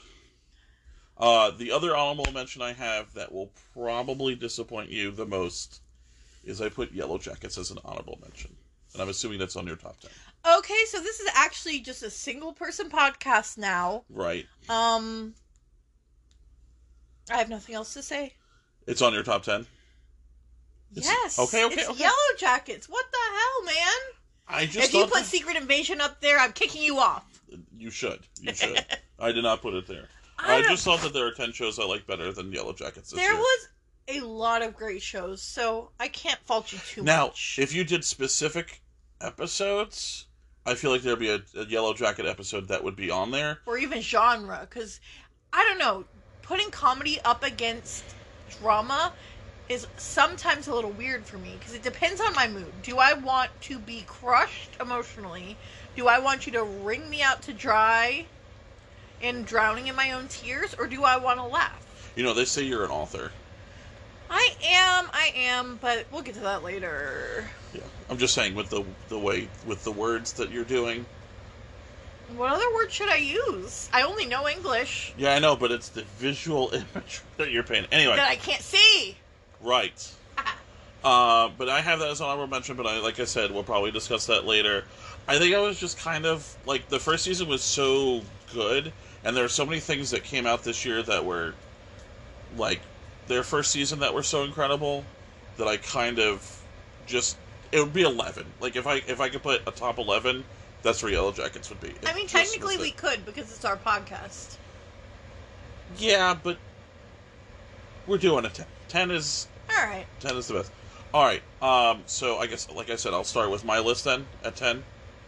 Uh, 1.18 1.50
the 1.50 1.72
other 1.72 1.96
honorable 1.96 2.32
mention 2.32 2.62
I 2.62 2.72
have 2.72 3.12
that 3.14 3.32
will 3.32 3.50
probably 3.72 4.36
disappoint 4.36 4.90
you 4.90 5.10
the 5.10 5.26
most 5.26 5.80
is 6.44 6.60
I 6.60 6.68
put 6.68 6.92
Yellow 6.92 7.18
Jackets 7.18 7.58
as 7.58 7.72
an 7.72 7.78
honorable 7.84 8.16
mention, 8.22 8.54
and 8.92 9.02
I'm 9.02 9.08
assuming 9.08 9.40
that's 9.40 9.56
on 9.56 9.66
your 9.66 9.74
top 9.74 9.98
ten, 10.00 10.12
Okay, 10.58 10.84
so 10.86 11.00
this 11.00 11.18
is 11.18 11.28
actually 11.34 11.80
just 11.80 12.04
a 12.04 12.10
single 12.10 12.52
person 12.52 12.88
podcast 12.88 13.58
now. 13.58 14.04
right? 14.08 14.46
Um 14.68 15.34
I 17.28 17.38
have 17.38 17.48
nothing 17.48 17.74
else 17.74 17.92
to 17.94 18.02
say. 18.02 18.34
It's 18.86 19.02
on 19.02 19.12
your 19.14 19.24
top 19.24 19.42
ten. 19.42 19.66
It's- 20.94 21.06
yes. 21.06 21.40
okay, 21.40 21.64
okay, 21.64 21.74
It's 21.80 21.88
okay. 21.90 21.98
Yellow 22.04 22.14
Jackets. 22.38 22.88
What 22.88 23.06
the 23.10 23.18
hell, 23.18 23.64
man? 23.64 24.00
I 24.46 24.66
just 24.66 24.88
if 24.90 24.94
you 24.94 25.04
put 25.06 25.14
that- 25.14 25.24
Secret 25.26 25.56
Invasion 25.56 26.00
up 26.00 26.20
there, 26.20 26.38
I'm 26.38 26.52
kicking 26.52 26.82
you 26.82 26.98
off. 26.98 27.33
You 27.76 27.90
should, 27.90 28.20
you 28.40 28.54
should. 28.54 28.84
I 29.18 29.32
did 29.32 29.42
not 29.42 29.62
put 29.62 29.74
it 29.74 29.86
there. 29.86 30.08
I, 30.38 30.56
I, 30.56 30.62
just 30.62 30.84
thought 30.84 31.00
that 31.02 31.12
there 31.12 31.26
are 31.26 31.32
ten 31.32 31.52
shows 31.52 31.78
I 31.78 31.84
like 31.84 32.06
better 32.06 32.32
than 32.32 32.52
Yellow 32.52 32.72
Jackets 32.72 33.10
this 33.10 33.20
there 33.20 33.32
year. 33.32 33.40
was 33.40 33.68
a 34.08 34.20
lot 34.20 34.62
of 34.62 34.74
great 34.74 35.00
shows, 35.00 35.40
so 35.40 35.90
I 36.00 36.08
can't 36.08 36.40
fault 36.40 36.72
you 36.72 36.78
too 36.78 37.02
now, 37.02 37.26
much. 37.26 37.56
Now, 37.58 37.62
if 37.62 37.74
you 37.74 37.84
did 37.84 38.04
specific 38.04 38.82
episodes, 39.20 40.26
I 40.66 40.74
feel 40.74 40.90
like 40.90 41.02
there'd 41.02 41.18
be 41.18 41.30
a, 41.30 41.40
a 41.56 41.66
Yellow 41.66 41.94
Jacket 41.94 42.26
episode 42.26 42.68
that 42.68 42.82
would 42.82 42.96
be 42.96 43.10
on 43.10 43.30
there. 43.30 43.60
or 43.66 43.78
even 43.78 44.00
genre, 44.00 44.66
because 44.68 45.00
I 45.52 45.64
don't 45.68 45.78
know, 45.78 46.04
putting 46.42 46.70
comedy 46.70 47.20
up 47.24 47.42
against 47.42 48.04
drama 48.60 49.12
is 49.68 49.86
sometimes 49.96 50.68
a 50.68 50.74
little 50.74 50.90
weird 50.90 51.24
for 51.24 51.38
me 51.38 51.54
because 51.58 51.74
it 51.74 51.82
depends 51.82 52.20
on 52.20 52.34
my 52.34 52.46
mood. 52.46 52.72
Do 52.82 52.98
I 52.98 53.14
want 53.14 53.50
to 53.62 53.78
be 53.78 54.04
crushed 54.06 54.70
emotionally? 54.80 55.56
Do 55.96 56.08
I 56.08 56.18
want 56.18 56.46
you 56.46 56.52
to 56.52 56.64
wring 56.64 57.08
me 57.08 57.22
out 57.22 57.42
to 57.42 57.52
dry 57.52 58.26
and 59.22 59.46
drowning 59.46 59.86
in 59.86 59.94
my 59.94 60.12
own 60.12 60.28
tears, 60.28 60.74
or 60.78 60.86
do 60.86 61.04
I 61.04 61.16
want 61.16 61.38
to 61.38 61.44
laugh? 61.46 62.12
You 62.16 62.24
know, 62.24 62.34
they 62.34 62.44
say 62.44 62.62
you're 62.62 62.84
an 62.84 62.90
author. 62.90 63.32
I 64.30 64.50
am, 64.64 65.10
I 65.12 65.32
am, 65.36 65.78
but 65.80 66.06
we'll 66.10 66.22
get 66.22 66.34
to 66.34 66.40
that 66.40 66.64
later. 66.64 67.44
Yeah, 67.72 67.82
I'm 68.08 68.18
just 68.18 68.34
saying 68.34 68.54
with 68.54 68.70
the 68.70 68.84
the 69.08 69.18
way 69.18 69.48
with 69.66 69.84
the 69.84 69.92
words 69.92 70.32
that 70.34 70.50
you're 70.50 70.64
doing. 70.64 71.06
What 72.36 72.52
other 72.52 72.64
word 72.74 72.90
should 72.90 73.10
I 73.10 73.16
use? 73.16 73.88
I 73.92 74.02
only 74.02 74.24
know 74.24 74.48
English 74.48 75.12
Yeah, 75.18 75.34
I 75.34 75.38
know, 75.38 75.56
but 75.56 75.70
it's 75.70 75.90
the 75.90 76.02
visual 76.02 76.70
image 76.72 77.20
that 77.36 77.50
you're 77.50 77.62
painting. 77.62 77.92
Anyway, 77.92 78.16
that 78.16 78.30
I 78.30 78.36
can't 78.36 78.62
see. 78.62 79.16
right. 79.60 80.12
Uh, 81.04 81.50
but 81.58 81.68
I 81.68 81.82
have 81.82 81.98
that 81.98 82.08
as 82.08 82.20
an 82.20 82.26
honorable 82.28 82.46
mention. 82.46 82.78
But 82.78 82.86
I, 82.86 82.98
like 82.98 83.20
I 83.20 83.26
said, 83.26 83.50
we'll 83.50 83.62
probably 83.62 83.90
discuss 83.90 84.24
that 84.24 84.46
later. 84.46 84.84
I 85.26 85.38
think 85.38 85.54
I 85.54 85.60
was 85.60 85.78
just 85.78 85.98
kind 85.98 86.26
of 86.26 86.56
like 86.66 86.88
the 86.88 86.98
first 86.98 87.24
season 87.24 87.48
was 87.48 87.62
so 87.62 88.22
good, 88.52 88.92
and 89.24 89.36
there 89.36 89.44
are 89.44 89.48
so 89.48 89.64
many 89.64 89.80
things 89.80 90.10
that 90.10 90.24
came 90.24 90.46
out 90.46 90.64
this 90.64 90.84
year 90.84 91.02
that 91.02 91.24
were 91.24 91.54
like 92.56 92.80
their 93.26 93.42
first 93.42 93.70
season 93.70 94.00
that 94.00 94.14
were 94.14 94.22
so 94.22 94.44
incredible 94.44 95.04
that 95.56 95.66
I 95.66 95.76
kind 95.78 96.18
of 96.18 96.62
just 97.06 97.36
it 97.72 97.80
would 97.80 97.92
be 97.92 98.02
eleven. 98.02 98.46
Like 98.60 98.76
if 98.76 98.86
I 98.86 98.96
if 98.96 99.20
I 99.20 99.28
could 99.28 99.42
put 99.42 99.62
a 99.66 99.70
top 99.70 99.98
eleven, 99.98 100.44
that's 100.82 101.02
where 101.02 101.10
Yellow 101.10 101.32
Jackets 101.32 101.70
would 101.70 101.80
be. 101.80 101.88
It 101.88 101.98
I 102.06 102.14
mean, 102.14 102.26
technically 102.26 102.76
we 102.76 102.90
could 102.90 103.24
because 103.24 103.50
it's 103.50 103.64
our 103.64 103.76
podcast. 103.76 104.56
Yeah, 105.98 106.36
but 106.40 106.58
we're 108.06 108.18
doing 108.18 108.44
a 108.44 108.50
ten. 108.50 108.66
Ten 108.88 109.10
is 109.10 109.48
All 109.70 109.86
right. 109.86 110.06
ten 110.20 110.36
is 110.36 110.48
the 110.48 110.54
best. 110.54 110.72
All 111.12 111.24
right. 111.24 111.42
Um. 111.62 112.02
So 112.06 112.38
I 112.38 112.46
guess, 112.46 112.70
like 112.70 112.90
I 112.90 112.96
said, 112.96 113.14
I'll 113.14 113.24
start 113.24 113.50
with 113.50 113.64
my 113.64 113.78
list 113.78 114.04
then 114.04 114.26
at 114.44 114.56
ten. 114.56 114.84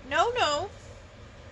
No, 0.09 0.31
no. 0.39 0.71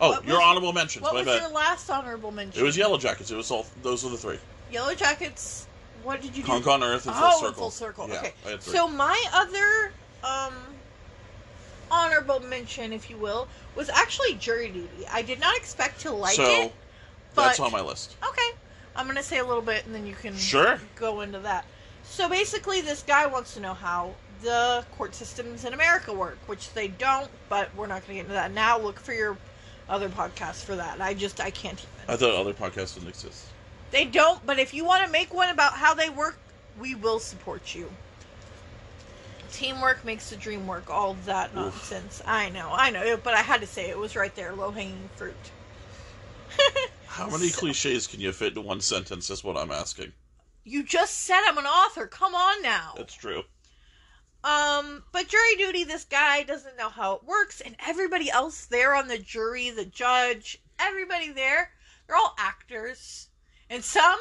Oh, 0.00 0.10
What 0.10 0.24
your 0.24 0.36
was- 0.38 0.44
honorable 0.44 0.72
mentions. 0.72 1.02
What 1.02 1.14
was 1.14 1.24
bad. 1.26 1.40
your 1.42 1.50
last 1.50 1.88
honorable 1.90 2.30
mention? 2.30 2.60
It 2.60 2.64
was 2.64 2.76
Yellow 2.76 2.98
Jackets. 2.98 3.30
It 3.30 3.36
was 3.36 3.50
all. 3.50 3.66
Those 3.82 4.04
were 4.04 4.10
the 4.10 4.18
three. 4.18 4.38
Yellow 4.70 4.94
Jackets. 4.94 5.66
What 6.02 6.20
did 6.20 6.36
you 6.36 6.42
do? 6.42 6.52
On 6.52 6.82
Earth 6.82 7.06
and 7.06 7.14
Full 7.14 7.24
oh, 7.24 7.40
Circle. 7.40 7.54
full 7.54 7.70
circle. 7.70 8.08
Yeah, 8.08 8.16
okay. 8.18 8.34
I 8.46 8.50
had 8.50 8.60
three. 8.60 8.74
So 8.74 8.88
my 8.88 9.22
other 9.32 9.92
um 10.22 10.52
honorable 11.90 12.40
mention, 12.40 12.92
if 12.92 13.08
you 13.08 13.16
will, 13.16 13.48
was 13.76 13.88
actually 13.88 14.34
Jury 14.34 14.68
Duty. 14.68 15.06
I 15.10 15.22
did 15.22 15.40
not 15.40 15.56
expect 15.56 16.00
to 16.02 16.10
like 16.12 16.34
so 16.34 16.62
it. 16.64 16.72
that's 17.34 17.58
but- 17.58 17.64
on 17.66 17.72
my 17.72 17.80
list. 17.80 18.16
Okay. 18.26 18.50
I'm 18.96 19.06
gonna 19.06 19.22
say 19.24 19.38
a 19.38 19.44
little 19.44 19.62
bit, 19.62 19.86
and 19.86 19.94
then 19.94 20.06
you 20.06 20.14
can 20.14 20.36
Sure. 20.36 20.80
go 20.94 21.20
into 21.22 21.40
that. 21.40 21.64
So 22.04 22.28
basically, 22.28 22.80
this 22.80 23.02
guy 23.02 23.26
wants 23.26 23.54
to 23.54 23.60
know 23.60 23.74
how 23.74 24.14
the 24.44 24.84
court 24.96 25.14
systems 25.14 25.64
in 25.64 25.72
America 25.74 26.12
work, 26.12 26.38
which 26.46 26.72
they 26.74 26.88
don't. 26.88 27.30
But 27.48 27.74
we're 27.74 27.86
not 27.86 28.06
going 28.06 28.08
to 28.08 28.14
get 28.14 28.20
into 28.20 28.32
that 28.34 28.52
now. 28.52 28.78
Look 28.78 29.00
for 29.00 29.12
your 29.12 29.36
other 29.88 30.08
podcast 30.08 30.64
for 30.64 30.76
that. 30.76 31.00
I 31.00 31.14
just 31.14 31.40
I 31.40 31.50
can't 31.50 31.78
even. 31.78 31.90
I 32.14 32.16
thought 32.16 32.34
other 32.34 32.52
podcasts 32.52 32.94
didn't 32.94 33.08
exist. 33.08 33.46
They 33.90 34.04
don't. 34.04 34.44
But 34.46 34.58
if 34.58 34.72
you 34.74 34.84
want 34.84 35.04
to 35.06 35.10
make 35.10 35.32
one 35.34 35.50
about 35.50 35.72
how 35.74 35.94
they 35.94 36.10
work, 36.10 36.38
we 36.78 36.94
will 36.94 37.18
support 37.18 37.74
you. 37.74 37.90
Teamwork 39.52 40.04
makes 40.04 40.30
the 40.30 40.36
dream 40.36 40.66
work. 40.66 40.90
All 40.90 41.14
that 41.26 41.50
Oof. 41.50 41.54
nonsense. 41.56 42.22
I 42.26 42.48
know, 42.50 42.70
I 42.72 42.90
know, 42.90 43.16
but 43.16 43.34
I 43.34 43.38
had 43.42 43.60
to 43.60 43.66
say 43.66 43.88
it 43.88 43.96
was 43.98 44.16
right 44.16 44.34
there, 44.34 44.52
low 44.52 44.70
hanging 44.72 45.08
fruit. 45.16 45.34
How 47.06 47.30
many 47.30 47.48
So- 47.48 47.60
cliches 47.60 48.06
can 48.08 48.20
you 48.20 48.32
fit 48.32 48.48
into 48.48 48.62
one 48.62 48.80
sentence? 48.80 49.30
Is 49.30 49.44
what 49.44 49.56
I'm 49.56 49.70
asking. 49.70 50.12
You 50.64 50.82
just 50.82 51.20
said 51.20 51.40
I'm 51.46 51.58
an 51.58 51.66
author. 51.66 52.06
Come 52.06 52.34
on 52.34 52.62
now. 52.62 52.94
That's 52.96 53.14
true. 53.14 53.42
Um, 54.44 55.02
but 55.10 55.26
jury 55.28 55.56
duty, 55.56 55.84
this 55.84 56.04
guy 56.04 56.42
doesn't 56.42 56.76
know 56.76 56.90
how 56.90 57.14
it 57.14 57.24
works, 57.24 57.60
and 57.62 57.74
everybody 57.86 58.30
else 58.30 58.66
there 58.66 58.94
on 58.94 59.08
the 59.08 59.18
jury, 59.18 59.70
the 59.70 59.86
judge, 59.86 60.60
everybody 60.78 61.30
there, 61.32 61.70
they're 62.06 62.16
all 62.16 62.34
actors. 62.38 63.28
And 63.70 63.82
some 63.82 64.18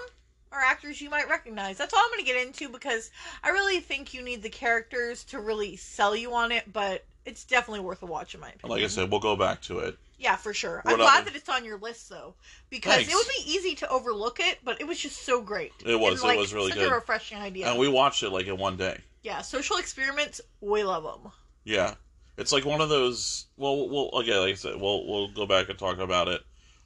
are 0.54 0.62
actors 0.62 1.02
you 1.02 1.10
might 1.10 1.28
recognize. 1.30 1.78
That's 1.78 1.94
all 1.94 2.00
I'm 2.00 2.12
going 2.12 2.26
to 2.26 2.32
get 2.32 2.46
into 2.48 2.70
because 2.70 3.12
I 3.44 3.50
really 3.50 3.82
think 3.82 4.14
you 4.14 4.22
need 4.22 4.42
the 4.44 4.50
characters 4.50 5.26
to 5.26 5.40
really 5.40 5.76
sell 5.76 6.16
you 6.16 6.34
on 6.34 6.52
it, 6.54 6.72
but 6.72 7.04
it's 7.26 7.44
definitely 7.44 7.82
worth 7.82 8.02
a 8.04 8.06
watch 8.06 8.34
in 8.34 8.40
my 8.40 8.50
opinion. 8.50 8.78
like 8.78 8.84
I 8.84 8.88
said, 8.88 9.12
we'll 9.12 9.20
go 9.20 9.36
back 9.36 9.62
to 9.64 9.80
it. 9.80 9.98
yeah, 10.20 10.36
for 10.38 10.54
sure. 10.54 10.82
I'm 10.86 10.96
glad 10.98 11.22
other- 11.24 11.32
that 11.32 11.36
it's 11.36 11.50
on 11.50 11.66
your 11.66 11.78
list 11.80 12.08
though, 12.10 12.36
because 12.70 12.96
Thanks. 12.96 13.12
it 13.12 13.16
would 13.16 13.28
be 13.46 13.52
easy 13.52 13.76
to 13.76 13.90
overlook 13.90 14.40
it, 14.40 14.60
but 14.64 14.80
it 14.80 14.88
was 14.88 15.00
just 15.00 15.24
so 15.26 15.42
great. 15.42 15.74
It 15.86 16.00
was. 16.00 16.24
And, 16.24 16.32
It 16.32 16.38
was 16.38 16.54
really 16.54 16.70
such 16.72 16.80
good. 16.80 16.92
a 16.92 16.96
refreshing 16.96 17.40
idea. 17.40 17.68
And 17.70 17.78
we 17.78 17.90
watched 17.90 18.24
it 18.24 18.30
like 18.30 18.48
in 18.48 18.58
one 18.58 18.78
day. 18.78 19.02
Yeah, 19.24 19.42
social 19.42 19.78
experiments, 19.78 20.42
we 20.62 20.84
love 20.84 21.04
them. 21.04 21.32
Yeah, 21.64 21.96
it's 22.38 22.52
like 22.52 22.66
one 22.66 22.82
of 22.82 22.90
those. 22.90 23.46
Well, 23.58 23.90
we'll 23.90 24.12
again, 24.20 24.40
like 24.40 24.52
I 24.52 24.56
said, 24.56 24.80
we'll 24.80 25.08
we'll 25.08 25.30
go 25.30 25.46
back 25.46 25.70
and 25.70 25.80
talk 25.80 25.98
about 25.98 26.28
it. 26.28 26.42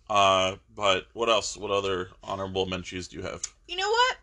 Uh, 0.10 0.56
but 0.74 1.08
what 1.14 1.30
else? 1.30 1.58
What 1.58 1.72
other 1.72 2.10
honorable 2.24 2.66
mentions 2.66 3.08
do 3.08 3.18
you 3.18 3.24
have? 3.24 3.44
You 3.68 3.78
know 3.78 3.90
what? 3.90 4.18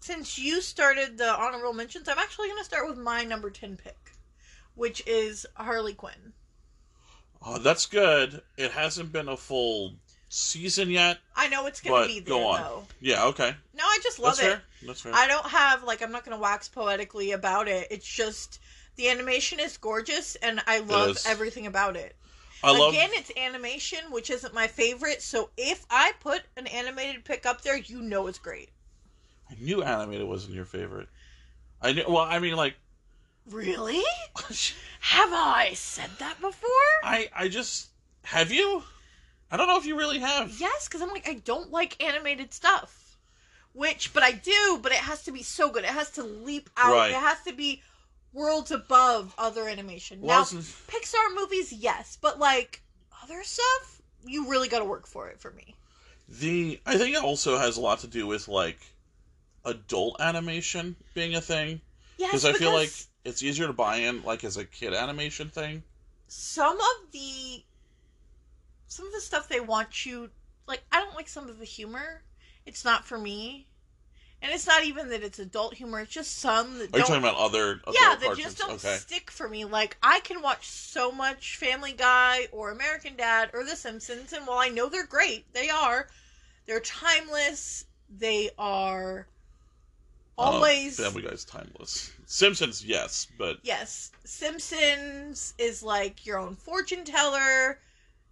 Since 0.00 0.38
you 0.38 0.60
started 0.60 1.18
the 1.18 1.28
honorable 1.28 1.74
mentions, 1.74 2.08
I'm 2.08 2.18
actually 2.18 2.48
going 2.48 2.60
to 2.60 2.64
start 2.64 2.88
with 2.88 2.96
my 2.96 3.24
number 3.24 3.50
10 3.50 3.76
pick, 3.76 4.12
which 4.76 5.06
is 5.06 5.44
Harley 5.54 5.92
Quinn. 5.92 6.32
Oh, 7.44 7.58
that's 7.58 7.84
good. 7.86 8.42
It 8.56 8.70
hasn't 8.70 9.12
been 9.12 9.28
a 9.28 9.36
full 9.36 9.96
season 10.28 10.90
yet. 10.90 11.18
I 11.36 11.48
know 11.48 11.66
it's 11.66 11.80
going 11.80 12.02
But 12.02 12.08
be 12.08 12.20
go 12.20 12.46
on. 12.48 12.60
though. 12.60 12.82
Yeah. 13.00 13.24
Okay. 13.26 13.54
No, 13.74 13.84
I 13.84 13.98
just 14.02 14.18
love 14.18 14.36
That's 14.36 14.46
it. 14.48 14.52
fair. 14.52 14.62
That's 14.86 15.00
fair. 15.00 15.12
I 15.14 15.26
don't 15.26 15.46
have, 15.46 15.84
like, 15.84 16.02
I'm 16.02 16.12
not 16.12 16.24
to 16.24 16.36
wax 16.36 16.68
poetically 16.68 17.32
about 17.32 17.68
it. 17.68 17.88
It's 17.90 18.06
just, 18.06 18.60
the 18.96 19.08
animation 19.08 19.60
is 19.60 19.76
gorgeous, 19.76 20.34
and 20.36 20.60
I 20.66 20.80
love 20.80 21.18
everything 21.26 21.66
about 21.66 21.96
it. 21.96 22.14
I 22.62 22.76
love. 22.76 22.92
Again, 22.92 23.10
it's 23.12 23.30
animation, 23.36 24.00
which 24.10 24.30
isn't 24.30 24.52
my 24.52 24.66
favorite, 24.66 25.22
so 25.22 25.50
if 25.56 25.86
I 25.90 26.12
put 26.20 26.42
an 26.56 26.66
animated 26.66 27.24
pick 27.24 27.46
up 27.46 27.62
there, 27.62 27.76
you 27.76 28.02
know 28.02 28.26
it's 28.26 28.38
great. 28.38 28.70
I 29.50 29.54
knew 29.60 29.82
animated 29.82 30.26
wasn't 30.26 30.54
your 30.54 30.64
favorite. 30.64 31.08
I 31.80 31.92
knew. 31.92 32.04
Well, 32.08 32.18
I 32.18 32.38
mean, 32.40 32.56
like, 32.56 32.74
Really? 33.48 34.02
Have 35.00 35.32
I 35.32 35.70
said 35.74 36.10
that 36.18 36.40
before? 36.40 36.68
I 37.02 37.30
I 37.34 37.48
just 37.48 37.88
have 38.24 38.52
you. 38.52 38.82
I 39.50 39.56
don't 39.56 39.66
know 39.66 39.78
if 39.78 39.86
you 39.86 39.96
really 39.96 40.18
have. 40.18 40.58
Yes, 40.60 40.86
because 40.88 41.00
I'm 41.02 41.08
like, 41.08 41.28
I 41.28 41.34
don't 41.34 41.70
like 41.70 42.02
animated 42.02 42.52
stuff. 42.52 43.16
Which, 43.72 44.12
but 44.12 44.22
I 44.22 44.32
do, 44.32 44.78
but 44.82 44.92
it 44.92 44.98
has 44.98 45.22
to 45.24 45.32
be 45.32 45.42
so 45.42 45.70
good. 45.70 45.84
It 45.84 45.90
has 45.90 46.10
to 46.12 46.22
leap 46.22 46.68
out. 46.76 46.92
Right. 46.92 47.10
It 47.10 47.16
has 47.16 47.40
to 47.46 47.52
be 47.52 47.82
worlds 48.32 48.70
above 48.70 49.34
other 49.38 49.68
animation. 49.68 50.20
Well, 50.20 50.40
now, 50.40 50.44
since- 50.44 50.74
Pixar 50.88 51.34
movies, 51.34 51.72
yes, 51.72 52.18
but 52.20 52.38
like 52.38 52.82
other 53.22 53.42
stuff, 53.42 54.02
you 54.24 54.50
really 54.50 54.68
got 54.68 54.80
to 54.80 54.84
work 54.84 55.06
for 55.06 55.28
it 55.28 55.40
for 55.40 55.50
me. 55.52 55.74
The 56.28 56.80
I 56.84 56.98
think 56.98 57.16
it 57.16 57.22
also 57.22 57.56
has 57.56 57.76
a 57.76 57.80
lot 57.80 58.00
to 58.00 58.06
do 58.06 58.26
with 58.26 58.48
like 58.48 58.78
adult 59.64 60.20
animation 60.20 60.96
being 61.14 61.34
a 61.34 61.40
thing 61.40 61.80
Yes, 62.18 62.30
because 62.30 62.44
I 62.44 62.52
feel 62.52 62.72
like 62.72 62.90
it's 63.24 63.42
easier 63.42 63.66
to 63.66 63.72
buy 63.72 63.96
in 63.96 64.22
like 64.24 64.44
as 64.44 64.56
a 64.56 64.64
kid 64.64 64.92
animation 64.92 65.48
thing. 65.48 65.82
some 66.26 66.76
of 66.76 67.12
the 67.12 67.62
some 68.88 69.06
of 69.06 69.12
the 69.12 69.20
stuff 69.20 69.48
they 69.48 69.60
want 69.60 70.04
you 70.04 70.30
like 70.66 70.82
I 70.92 71.00
don't 71.00 71.14
like 71.14 71.28
some 71.28 71.48
of 71.48 71.58
the 71.58 71.64
humor. 71.64 72.22
It's 72.66 72.84
not 72.84 73.04
for 73.04 73.18
me. 73.18 73.66
And 74.40 74.52
it's 74.52 74.68
not 74.68 74.84
even 74.84 75.08
that 75.08 75.24
it's 75.24 75.40
adult 75.40 75.74
humor, 75.74 75.98
it's 76.00 76.12
just 76.12 76.38
some 76.38 76.78
that 76.78 76.94
Are 76.94 76.98
you 76.98 77.04
talking 77.04 77.16
about 77.16 77.36
other 77.36 77.80
yeah, 77.88 78.14
that 78.14 78.20
cartoons? 78.20 78.44
just 78.44 78.58
don't 78.58 78.72
okay. 78.72 78.96
stick 78.96 79.32
for 79.32 79.48
me. 79.48 79.64
Like 79.64 79.96
I 80.02 80.20
can 80.20 80.42
watch 80.42 80.68
so 80.68 81.10
much 81.10 81.56
Family 81.56 81.92
Guy 81.92 82.46
or 82.52 82.70
American 82.70 83.16
Dad 83.16 83.50
or 83.52 83.64
The 83.64 83.74
Simpsons, 83.74 84.32
and 84.32 84.46
while 84.46 84.58
I 84.58 84.68
know 84.68 84.88
they're 84.88 85.06
great, 85.06 85.52
they 85.54 85.70
are. 85.70 86.08
They're 86.66 86.78
timeless. 86.80 87.86
They 88.16 88.50
are 88.58 89.26
always 90.36 91.00
Uh, 91.00 91.04
Family 91.04 91.22
Guy's 91.22 91.44
timeless. 91.44 92.12
Simpsons, 92.26 92.84
yes, 92.84 93.26
but 93.38 93.58
yes. 93.62 94.12
Simpsons 94.24 95.54
is 95.58 95.82
like 95.82 96.24
your 96.24 96.38
own 96.38 96.54
fortune 96.54 97.04
teller. 97.04 97.80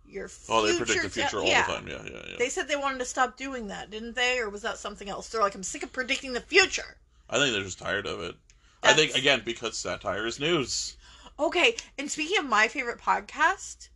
Your 0.08 0.28
future 0.28 0.52
oh, 0.52 0.66
they 0.66 0.76
predict 0.76 1.02
the 1.02 1.10
future 1.10 1.38
all 1.38 1.46
yeah. 1.46 1.66
the 1.66 1.72
time. 1.74 1.88
Yeah, 1.88 2.02
yeah, 2.04 2.20
yeah. 2.30 2.36
They 2.38 2.48
said 2.48 2.68
they 2.68 2.76
wanted 2.76 2.98
to 3.00 3.04
stop 3.04 3.36
doing 3.36 3.68
that, 3.68 3.90
didn't 3.90 4.14
they? 4.14 4.38
Or 4.38 4.48
was 4.48 4.62
that 4.62 4.78
something 4.78 5.08
else? 5.08 5.28
They're 5.28 5.40
like, 5.40 5.54
I'm 5.54 5.62
sick 5.62 5.82
of 5.82 5.92
predicting 5.92 6.32
the 6.32 6.40
future. 6.40 6.96
I 7.28 7.38
think 7.38 7.52
they're 7.52 7.64
just 7.64 7.78
tired 7.78 8.06
of 8.06 8.20
it. 8.20 8.36
I 8.82 8.92
think 8.92 9.14
again 9.16 9.42
because 9.44 9.76
satire 9.76 10.26
is 10.26 10.38
news. 10.38 10.96
Okay, 11.38 11.76
and 11.98 12.10
speaking 12.10 12.38
of 12.38 12.46
my 12.46 12.68
favorite 12.68 12.98
podcast, 12.98 13.88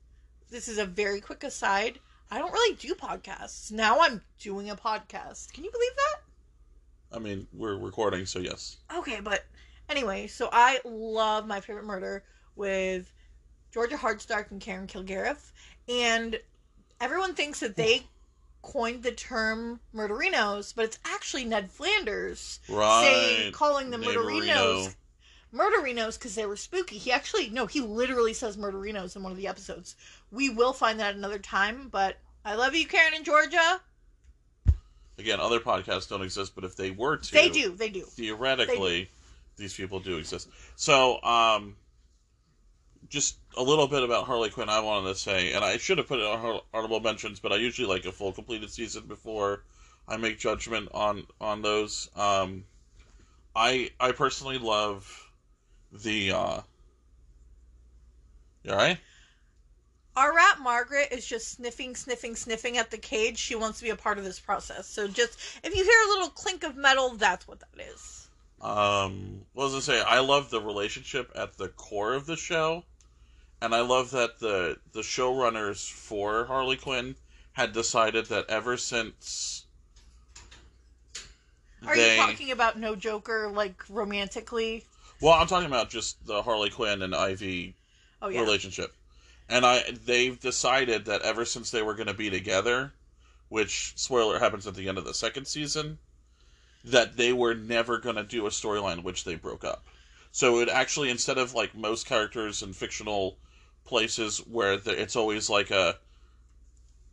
this 0.51 0.69
is 0.69 0.79
a 0.79 0.85
very 0.85 1.21
quick 1.21 1.45
aside. 1.45 1.99
I 2.31 2.39
don't 2.39 2.53
really 2.53 2.77
do 2.77 2.95
podcasts. 2.95 3.73
Now 3.73 4.01
I'm 4.01 4.21
doing 4.39 4.71
a 4.71 4.77
podcast. 4.77 5.53
Can 5.53 5.65
you 5.65 5.71
believe 5.71 5.93
that? 5.97 7.17
I 7.17 7.19
mean, 7.19 7.47
we're 7.53 7.77
recording, 7.77 8.27
so 8.27 8.39
yes. 8.41 8.77
Okay, 8.95 9.21
but 9.21 9.45
anyway, 9.89 10.27
so 10.27 10.49
I 10.53 10.81
love 10.85 11.47
My 11.47 11.61
Favorite 11.61 11.85
Murder 11.85 12.25
with 12.57 13.13
Georgia 13.73 13.97
Hardstark 13.97 14.51
and 14.51 14.61
Karen 14.61 14.87
Kilgariff, 14.87 15.53
and 15.91 16.39
everyone 17.01 17.35
thinks 17.35 17.61
that 17.61 17.77
they 17.77 18.05
coined 18.63 19.03
the 19.03 19.13
term 19.13 19.81
murderinos, 19.95 20.75
but 20.75 20.85
it's 20.85 20.99
actually 21.05 21.45
Ned 21.45 21.71
Flanders 21.71 22.61
Right. 22.69 23.03
saying 23.03 23.53
calling 23.53 23.91
them 23.91 24.03
murderinos. 24.03 24.95
Murderinos 25.53 26.17
because 26.17 26.37
they 26.37 26.47
were 26.47 26.57
spooky. 26.57 26.97
He 26.97 27.11
actually 27.11 27.51
no, 27.51 27.67
he 27.67 27.81
literally 27.81 28.35
says 28.35 28.57
murderinos 28.57 29.17
in 29.17 29.23
one 29.23 29.33
of 29.33 29.39
the 29.39 29.49
episodes. 29.49 29.97
We 30.31 30.49
will 30.49 30.73
find 30.73 31.01
that 31.01 31.17
another 31.17 31.41
time, 31.41 31.89
but 31.89 32.19
I 32.45 32.55
love 32.55 32.75
you, 32.75 32.87
Karen 32.87 33.15
and 33.17 33.25
Georgia. 33.25 33.81
Again, 35.19 35.41
other 35.41 35.59
podcasts 35.61 36.09
don't 36.09 36.23
exist, 36.23 36.55
but 36.55 36.65
if 36.65 36.77
they 36.77 36.93
were 36.93 37.17
to, 37.17 37.33
They 37.33 37.49
do, 37.51 37.73
they 37.73 37.91
do. 37.91 38.03
theoretically, 38.03 39.11
these 39.57 39.75
people 39.75 40.01
do 40.01 40.17
exist. 40.17 40.49
So, 40.77 41.21
um, 41.23 41.77
just 43.09 43.37
a 43.57 43.63
little 43.63 43.89
bit 43.89 44.03
about 44.03 44.27
Harley 44.27 44.51
Quinn. 44.51 44.69
I 44.69 44.81
wanted 44.81 45.09
to 45.09 45.15
say, 45.15 45.53
and 45.53 45.65
I 45.65 45.77
should 45.77 45.99
have 45.99 46.07
put 46.07 46.19
it 46.19 46.27
on 46.27 46.63
hon- 46.73 47.03
mentions, 47.03 47.41
but 47.41 47.53
I 47.53 47.57
usually 47.57 47.89
like 47.89 48.05
a 48.05 48.13
full 48.13 48.33
completed 48.33 48.71
season 48.71 49.07
before 49.07 49.65
I 50.09 50.17
make 50.17 50.39
judgment 50.39 50.89
on 50.93 51.27
on 51.41 51.63
those. 51.63 52.11
Um, 52.17 52.65
I 53.55 53.91
I 53.99 54.13
personally 54.13 54.59
love 54.59 55.31
the. 55.93 56.33
Uh, 56.33 56.61
you 58.63 58.73
all 58.73 58.77
right? 58.77 58.99
Our 60.17 60.35
rat 60.35 60.59
Margaret 60.61 61.09
is 61.13 61.25
just 61.25 61.53
sniffing, 61.53 61.95
sniffing, 61.95 62.35
sniffing 62.37 62.77
at 62.77 62.91
the 62.91 62.99
cage. 62.99 63.39
She 63.39 63.55
wants 63.55 63.79
to 63.79 63.85
be 63.85 63.91
a 63.91 63.97
part 63.97 64.19
of 64.19 64.25
this 64.25 64.41
process. 64.41 64.87
So 64.87 65.09
just 65.09 65.39
if 65.65 65.75
you 65.75 65.85
hear 65.85 66.01
a 66.07 66.09
little 66.09 66.29
clink 66.29 66.65
of 66.65 66.77
metal, 66.77 67.15
that's 67.15 67.47
what 67.49 67.61
that 67.61 67.89
is. 67.95 68.29
Um, 68.61 69.47
what 69.55 69.71
was 69.71 69.89
I 69.89 69.95
say? 69.95 70.03
I 70.03 70.21
love 70.21 70.51
the 70.51 70.61
relationship 70.61 71.33
at 71.35 71.57
the 71.57 71.69
core 71.69 72.13
of 72.13 72.27
the 72.27 72.37
show, 72.37 72.85
and 73.61 73.75
I 73.75 73.81
love 73.81 74.11
that 74.11 74.39
the 74.39 74.79
the 74.93 75.03
showrunners 75.03 75.91
for 75.91 76.47
Harley 76.47 76.77
Quinn 76.77 77.17
had 77.53 77.73
decided 77.73 78.27
that 78.27 78.47
ever 78.49 78.77
since 78.77 79.67
Are 81.87 81.95
they, 81.95 82.17
you 82.17 82.23
talking 82.23 82.51
about 82.51 82.79
no 82.79 82.97
Joker 82.97 83.49
like 83.51 83.83
romantically? 83.89 84.87
well, 85.21 85.35
I'm 85.35 85.47
talking 85.47 85.67
about 85.67 85.91
just 85.91 86.27
the 86.27 86.43
Harley 86.43 86.71
Quinn 86.71 87.03
and 87.03 87.15
Ivy 87.15 87.77
Oh 88.23 88.29
yeah. 88.29 88.41
relationship, 88.41 88.95
and 89.49 89.67
I 89.67 89.91
they've 89.91 90.39
decided 90.41 91.05
that 91.07 91.23
ever 91.23 91.45
since 91.45 91.71
they 91.71 91.83
were 91.83 91.95
going 91.95 92.07
to 92.09 92.15
be 92.15 92.31
together, 92.31 92.93
which 93.49 93.93
spoiler 93.97 94.39
happens 94.39 94.67
at 94.67 94.75
the 94.75 94.89
end 94.89 94.99
of 94.99 95.05
the 95.05 95.15
second 95.15 95.47
season, 95.47 95.99
that 96.85 97.17
they 97.17 97.33
were 97.33 97.55
never 97.55 97.99
going 97.99 98.17
to 98.17 98.23
do 98.25 98.47
a 98.47 98.51
storyline 98.51 99.03
which 99.03 99.25
they 99.25 99.35
broke 99.35 99.65
up. 99.65 99.85
So 100.33 100.61
it 100.61 100.69
actually 100.69 101.11
instead 101.11 101.39
of 101.39 101.55
like 101.55 101.75
most 101.75 102.07
characters 102.07 102.63
in 102.63 102.73
fictional 102.73 103.39
places 103.91 104.39
where 104.39 104.77
the, 104.79 104.93
it's 104.93 105.17
always 105.17 105.51
like 105.51 105.71
a 105.71 105.99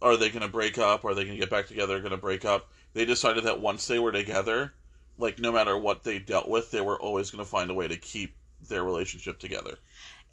are 0.01 0.15
they 0.15 0.29
going 0.29 0.43
to 0.43 0.47
break 0.47 0.77
up 0.77 1.03
are 1.03 1.15
they 1.15 1.23
going 1.23 1.35
to 1.35 1.39
get 1.39 1.49
back 1.49 1.67
together 1.67 1.99
going 1.99 2.11
to 2.11 2.17
break 2.17 2.45
up 2.45 2.69
they 2.93 3.03
decided 3.03 3.43
that 3.43 3.59
once 3.59 3.87
they 3.87 3.99
were 3.99 4.11
together 4.11 4.71
like 5.17 5.39
no 5.39 5.51
matter 5.51 5.75
what 5.75 6.03
they 6.03 6.19
dealt 6.19 6.47
with 6.47 6.69
they 6.71 6.79
were 6.79 7.01
always 7.01 7.31
going 7.31 7.43
to 7.43 7.49
find 7.49 7.71
a 7.71 7.73
way 7.73 7.87
to 7.87 7.97
keep 7.97 8.35
their 8.69 8.83
relationship 8.83 9.39
together 9.39 9.77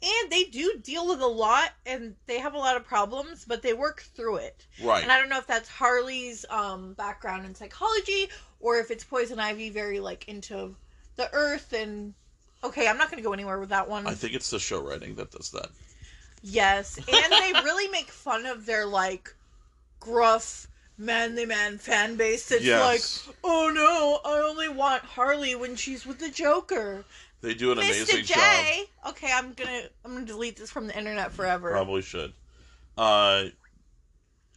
And 0.03 0.31
they 0.31 0.43
do 0.43 0.79
deal 0.83 1.07
with 1.07 1.21
a 1.21 1.27
lot 1.27 1.71
and 1.85 2.15
they 2.27 2.37
have 2.39 2.53
a 2.53 2.57
lot 2.59 2.75
of 2.75 2.83
problems, 2.85 3.45
but 3.47 3.61
they 3.61 3.73
work 3.73 4.01
through 4.15 4.37
it. 4.37 4.67
right 4.83 5.01
And 5.01 5.11
I 5.11 5.17
don't 5.17 5.29
know 5.29 5.39
if 5.39 5.47
that's 5.47 5.69
Harley's 5.69 6.45
um, 6.49 6.93
background 6.93 7.45
in 7.45 7.55
psychology 7.55 8.29
or 8.59 8.77
if 8.77 8.91
it's 8.91 9.03
Poison 9.03 9.39
Ivy 9.39 9.69
very 9.71 9.99
like 9.99 10.27
into 10.27 10.75
the 11.15 11.33
earth 11.33 11.73
and 11.73 12.13
okay, 12.63 12.87
I'm 12.87 12.97
not 12.97 13.09
going 13.09 13.17
to 13.17 13.23
go 13.23 13.33
anywhere 13.33 13.59
with 13.59 13.69
that 13.69 13.87
one. 13.89 14.05
I 14.07 14.13
think 14.13 14.33
it's 14.33 14.49
the 14.49 14.59
show 14.59 14.81
writing 14.81 15.15
that 15.15 15.31
does 15.31 15.51
that. 15.51 15.69
Yes, 16.47 16.97
and 16.97 17.07
they 17.07 17.53
really 17.63 17.87
make 17.89 18.09
fun 18.09 18.45
of 18.45 18.65
their 18.67 18.85
like 18.85 19.35
gruff 19.99 20.67
manly 20.97 21.45
man 21.45 21.77
fan 21.79 22.15
base 22.15 22.49
that's 22.49 22.63
Yes. 22.63 23.27
like, 23.27 23.35
oh 23.43 23.71
no, 23.73 24.19
I 24.23 24.39
only 24.39 24.69
want 24.69 25.03
Harley 25.03 25.55
when 25.55 25.75
she's 25.75 26.05
with 26.05 26.19
the 26.19 26.29
Joker. 26.29 27.03
They 27.41 27.55
do 27.55 27.71
an 27.71 27.79
amazing 27.79 28.25
J. 28.25 28.87
job. 29.03 29.11
Okay, 29.11 29.31
I'm 29.33 29.53
gonna 29.53 29.83
I'm 30.03 30.13
gonna 30.13 30.25
delete 30.25 30.57
this 30.57 30.69
from 30.69 30.87
the 30.87 30.97
internet 30.97 31.31
forever. 31.31 31.71
Probably 31.71 32.03
should. 32.03 32.33
Uh, 32.97 33.45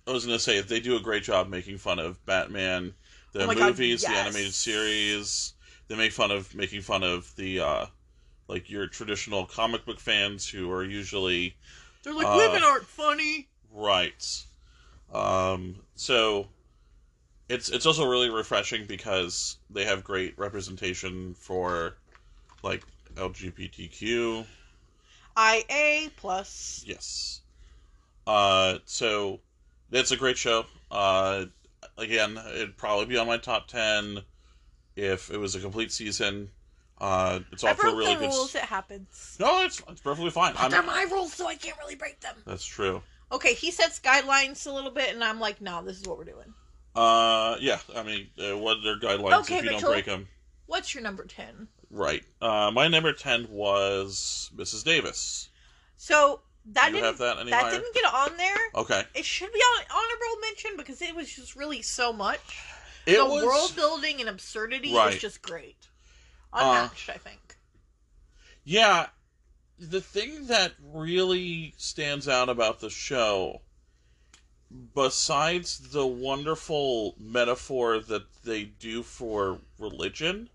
I 0.06 0.12
was 0.12 0.26
gonna 0.26 0.38
say 0.38 0.60
they 0.60 0.80
do 0.80 0.96
a 0.96 1.00
great 1.00 1.22
job 1.22 1.48
making 1.48 1.78
fun 1.78 1.98
of 1.98 2.24
Batman, 2.26 2.94
the 3.32 3.44
Oh 3.44 3.46
my 3.46 3.54
God, 3.54 3.66
movies, 3.70 4.02
the 4.02 4.10
animated 4.10 4.54
series. 4.54 5.54
They 5.88 5.96
make 5.96 6.12
fun 6.12 6.30
of 6.30 6.54
making 6.54 6.82
fun 6.82 7.02
of 7.02 7.34
the 7.36 7.60
uh, 7.60 7.86
like 8.48 8.70
your 8.70 8.86
traditional 8.86 9.46
comic 9.46 9.84
book 9.84 10.00
fans 10.00 10.48
who 10.48 10.70
are 10.70 10.84
usually 10.84 11.54
They're 12.02 12.14
like 12.14 12.26
Uh, 12.26 12.36
women 12.36 12.62
aren't 12.64 12.86
funny. 12.86 13.48
right. 13.72 14.44
Um, 15.12 15.76
so 15.94 16.48
it's 17.48 17.68
it's 17.70 17.86
also 17.86 18.04
really 18.08 18.30
refreshing 18.30 18.86
because 18.86 19.56
they 19.70 19.84
have 19.84 20.04
great 20.04 20.38
representation 20.38 21.34
for 21.34 21.96
like 22.62 22.82
LGBTQ. 23.16 24.46
IA 25.36 26.10
plus. 26.16 26.84
Yes. 26.86 27.40
Uh, 28.26 28.78
so 28.84 29.40
it's 29.90 30.10
a 30.10 30.16
great 30.16 30.36
show. 30.36 30.66
Uh, 30.90 31.46
again, 31.96 32.38
it'd 32.54 32.76
probably 32.76 33.06
be 33.06 33.16
on 33.16 33.26
my 33.26 33.38
top 33.38 33.68
ten 33.68 34.20
if 34.96 35.30
it 35.30 35.38
was 35.38 35.54
a 35.54 35.60
complete 35.60 35.92
season. 35.92 36.50
Uh, 37.00 37.40
it's 37.52 37.62
I 37.64 37.70
off 37.70 37.76
to 37.76 37.82
a 37.82 37.84
broke 37.84 37.98
really 37.98 38.14
the 38.14 38.20
good. 38.20 38.26
rules. 38.30 38.54
It 38.54 38.62
happens. 38.62 39.36
No, 39.38 39.62
it's 39.62 39.82
it's 39.88 40.00
perfectly 40.00 40.30
fine. 40.30 40.54
But 40.54 40.64
I'm, 40.64 40.70
they're 40.70 40.82
my 40.82 41.06
rules, 41.10 41.32
so 41.32 41.46
I 41.46 41.54
can't 41.54 41.76
really 41.78 41.94
break 41.94 42.20
them. 42.20 42.34
that's 42.46 42.64
true. 42.64 43.02
Okay, 43.30 43.54
he 43.54 43.70
sets 43.70 44.00
guidelines 44.00 44.66
a 44.66 44.72
little 44.72 44.90
bit, 44.90 45.14
and 45.14 45.22
I'm 45.22 45.38
like, 45.38 45.60
no, 45.60 45.84
this 45.84 46.00
is 46.00 46.06
what 46.06 46.16
we're 46.18 46.24
doing. 46.24 46.54
Uh, 46.96 47.56
yeah. 47.60 47.78
I 47.94 48.02
mean, 48.02 48.28
uh, 48.38 48.56
what 48.56 48.78
are 48.78 48.82
their 48.82 48.98
guidelines 48.98 49.40
Okay, 49.42 49.58
if 49.58 49.64
you 49.64 49.70
don't 49.70 49.82
break 49.82 50.06
them? 50.06 50.26
What's 50.66 50.94
your 50.94 51.02
number 51.02 51.24
ten? 51.24 51.68
Right. 51.90 52.24
Uh, 52.40 52.70
my 52.72 52.88
number 52.88 53.12
ten 53.12 53.46
was 53.50 54.50
Mrs. 54.56 54.84
Davis. 54.84 55.48
So 55.96 56.40
that 56.72 56.88
you 56.88 56.94
didn't 56.94 57.04
have 57.06 57.18
that 57.18 57.38
any 57.38 57.50
that 57.50 57.70
didn't 57.70 57.94
get 57.94 58.12
on 58.12 58.36
there. 58.36 58.56
Okay. 58.74 59.02
It 59.14 59.24
should 59.24 59.52
be 59.52 59.58
on 59.58 59.84
honorable 59.90 60.40
mention 60.42 60.76
because 60.76 61.00
it 61.00 61.14
was 61.14 61.32
just 61.32 61.54
really 61.56 61.82
so 61.82 62.12
much. 62.12 62.60
It 63.06 63.16
the 63.16 63.24
was 63.24 63.44
world 63.44 63.72
building 63.74 64.20
and 64.20 64.28
absurdity 64.28 64.92
Right. 64.94 65.14
is 65.14 65.20
just 65.20 65.40
great. 65.40 65.87
Uh, 66.52 66.86
Unmatched, 66.86 67.10
I 67.10 67.18
think. 67.18 67.56
Yeah, 68.64 69.06
the 69.78 70.00
thing 70.00 70.46
that 70.46 70.72
really 70.82 71.74
stands 71.76 72.28
out 72.28 72.48
about 72.48 72.80
the 72.80 72.90
show, 72.90 73.62
besides 74.94 75.90
the 75.90 76.06
wonderful 76.06 77.14
metaphor 77.18 78.00
that 78.00 78.24
they 78.44 78.64
do 78.64 79.02
for 79.02 79.58
religion, 79.78 80.50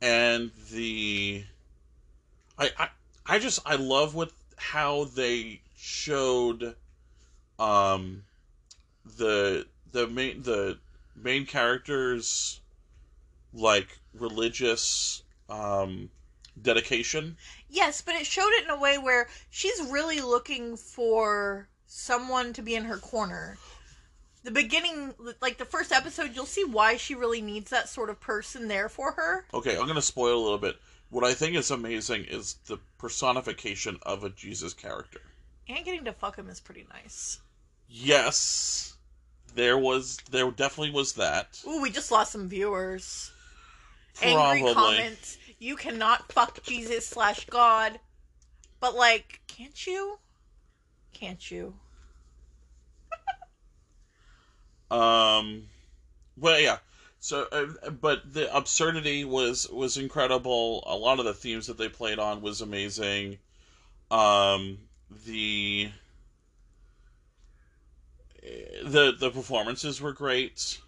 and 0.00 0.50
the, 0.70 1.44
I 2.58 2.70
I, 2.78 2.88
I 3.26 3.38
just 3.38 3.60
I 3.64 3.76
love 3.76 4.14
what 4.14 4.32
how 4.56 5.04
they 5.04 5.60
showed, 5.76 6.74
um, 7.58 8.24
the 9.04 9.66
the 9.92 10.06
main 10.08 10.42
the 10.42 10.78
main 11.14 11.46
characters, 11.46 12.60
like 13.54 13.98
religious 14.12 15.22
um 15.48 16.10
dedication. 16.60 17.36
Yes, 17.68 18.00
but 18.00 18.14
it 18.14 18.26
showed 18.26 18.50
it 18.52 18.64
in 18.64 18.70
a 18.70 18.78
way 18.78 18.98
where 18.98 19.28
she's 19.50 19.80
really 19.90 20.20
looking 20.20 20.76
for 20.76 21.68
someone 21.86 22.52
to 22.52 22.62
be 22.62 22.74
in 22.74 22.84
her 22.84 22.98
corner. 22.98 23.56
The 24.44 24.50
beginning, 24.50 25.14
like 25.40 25.58
the 25.58 25.64
first 25.64 25.90
episode, 25.90 26.32
you'll 26.34 26.46
see 26.46 26.64
why 26.64 26.96
she 26.96 27.14
really 27.14 27.40
needs 27.40 27.70
that 27.70 27.88
sort 27.88 28.10
of 28.10 28.20
person 28.20 28.68
there 28.68 28.88
for 28.88 29.12
her. 29.12 29.46
Okay, 29.54 29.72
I'm 29.76 29.84
going 29.84 29.94
to 29.94 30.02
spoil 30.02 30.38
a 30.38 30.42
little 30.42 30.58
bit. 30.58 30.76
What 31.10 31.24
I 31.24 31.32
think 31.32 31.56
is 31.56 31.70
amazing 31.70 32.24
is 32.24 32.56
the 32.66 32.78
personification 32.98 33.98
of 34.02 34.24
a 34.24 34.30
Jesus 34.30 34.74
character. 34.74 35.20
And 35.68 35.84
getting 35.84 36.04
to 36.04 36.12
fuck 36.12 36.36
him 36.36 36.50
is 36.50 36.60
pretty 36.60 36.86
nice. 36.92 37.40
Yes, 37.88 38.96
there 39.54 39.78
was 39.78 40.18
there 40.30 40.50
definitely 40.50 40.90
was 40.90 41.14
that. 41.14 41.62
Ooh, 41.66 41.80
we 41.80 41.90
just 41.90 42.10
lost 42.10 42.32
some 42.32 42.48
viewers. 42.48 43.30
Angry 44.22 44.72
comments. 44.72 45.38
You 45.58 45.76
cannot 45.76 46.30
fuck 46.32 46.62
Jesus 46.62 47.06
slash 47.06 47.46
God. 47.46 47.98
But 48.80 48.94
like, 48.94 49.40
can't 49.46 49.86
you? 49.86 50.18
Can't 51.12 51.50
you? 51.50 51.74
Um 54.90 55.64
well 56.36 56.60
yeah. 56.60 56.78
So 57.18 57.46
uh, 57.50 57.90
but 57.90 58.34
the 58.34 58.54
absurdity 58.54 59.24
was 59.24 59.68
was 59.70 59.96
incredible. 59.96 60.84
A 60.86 60.94
lot 60.94 61.18
of 61.18 61.24
the 61.24 61.32
themes 61.32 61.66
that 61.66 61.78
they 61.78 61.88
played 61.88 62.18
on 62.18 62.42
was 62.42 62.60
amazing. 62.60 63.38
Um 64.10 64.78
the 65.24 65.90
the 68.84 69.12
the 69.18 69.30
performances 69.30 70.00
were 70.00 70.12
great. 70.12 70.78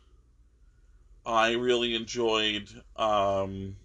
I 1.27 1.55
really 1.55 1.97
enjoyed 1.97 2.69
um, 2.95 3.77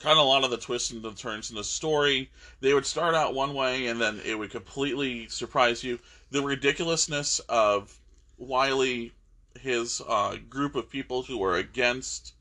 kind 0.00 0.18
of 0.18 0.18
a 0.18 0.22
lot 0.22 0.44
of 0.44 0.50
the 0.50 0.56
twists 0.56 0.90
and 0.90 1.02
the 1.02 1.12
turns 1.12 1.50
in 1.50 1.56
the 1.56 1.64
story. 1.64 2.30
They 2.60 2.72
would 2.72 2.86
start 2.86 3.14
out 3.14 3.34
one 3.34 3.52
way 3.52 3.88
and 3.88 4.00
then 4.00 4.20
it 4.24 4.38
would 4.38 4.50
completely 4.50 5.28
surprise 5.28 5.84
you. 5.84 5.98
The 6.30 6.42
ridiculousness 6.42 7.40
of 7.50 7.98
Wiley, 8.38 9.12
his 9.60 10.00
uh, 10.08 10.36
group 10.48 10.74
of 10.74 10.88
people 10.88 11.22
who 11.22 11.36
were 11.36 11.56
against 11.56 12.32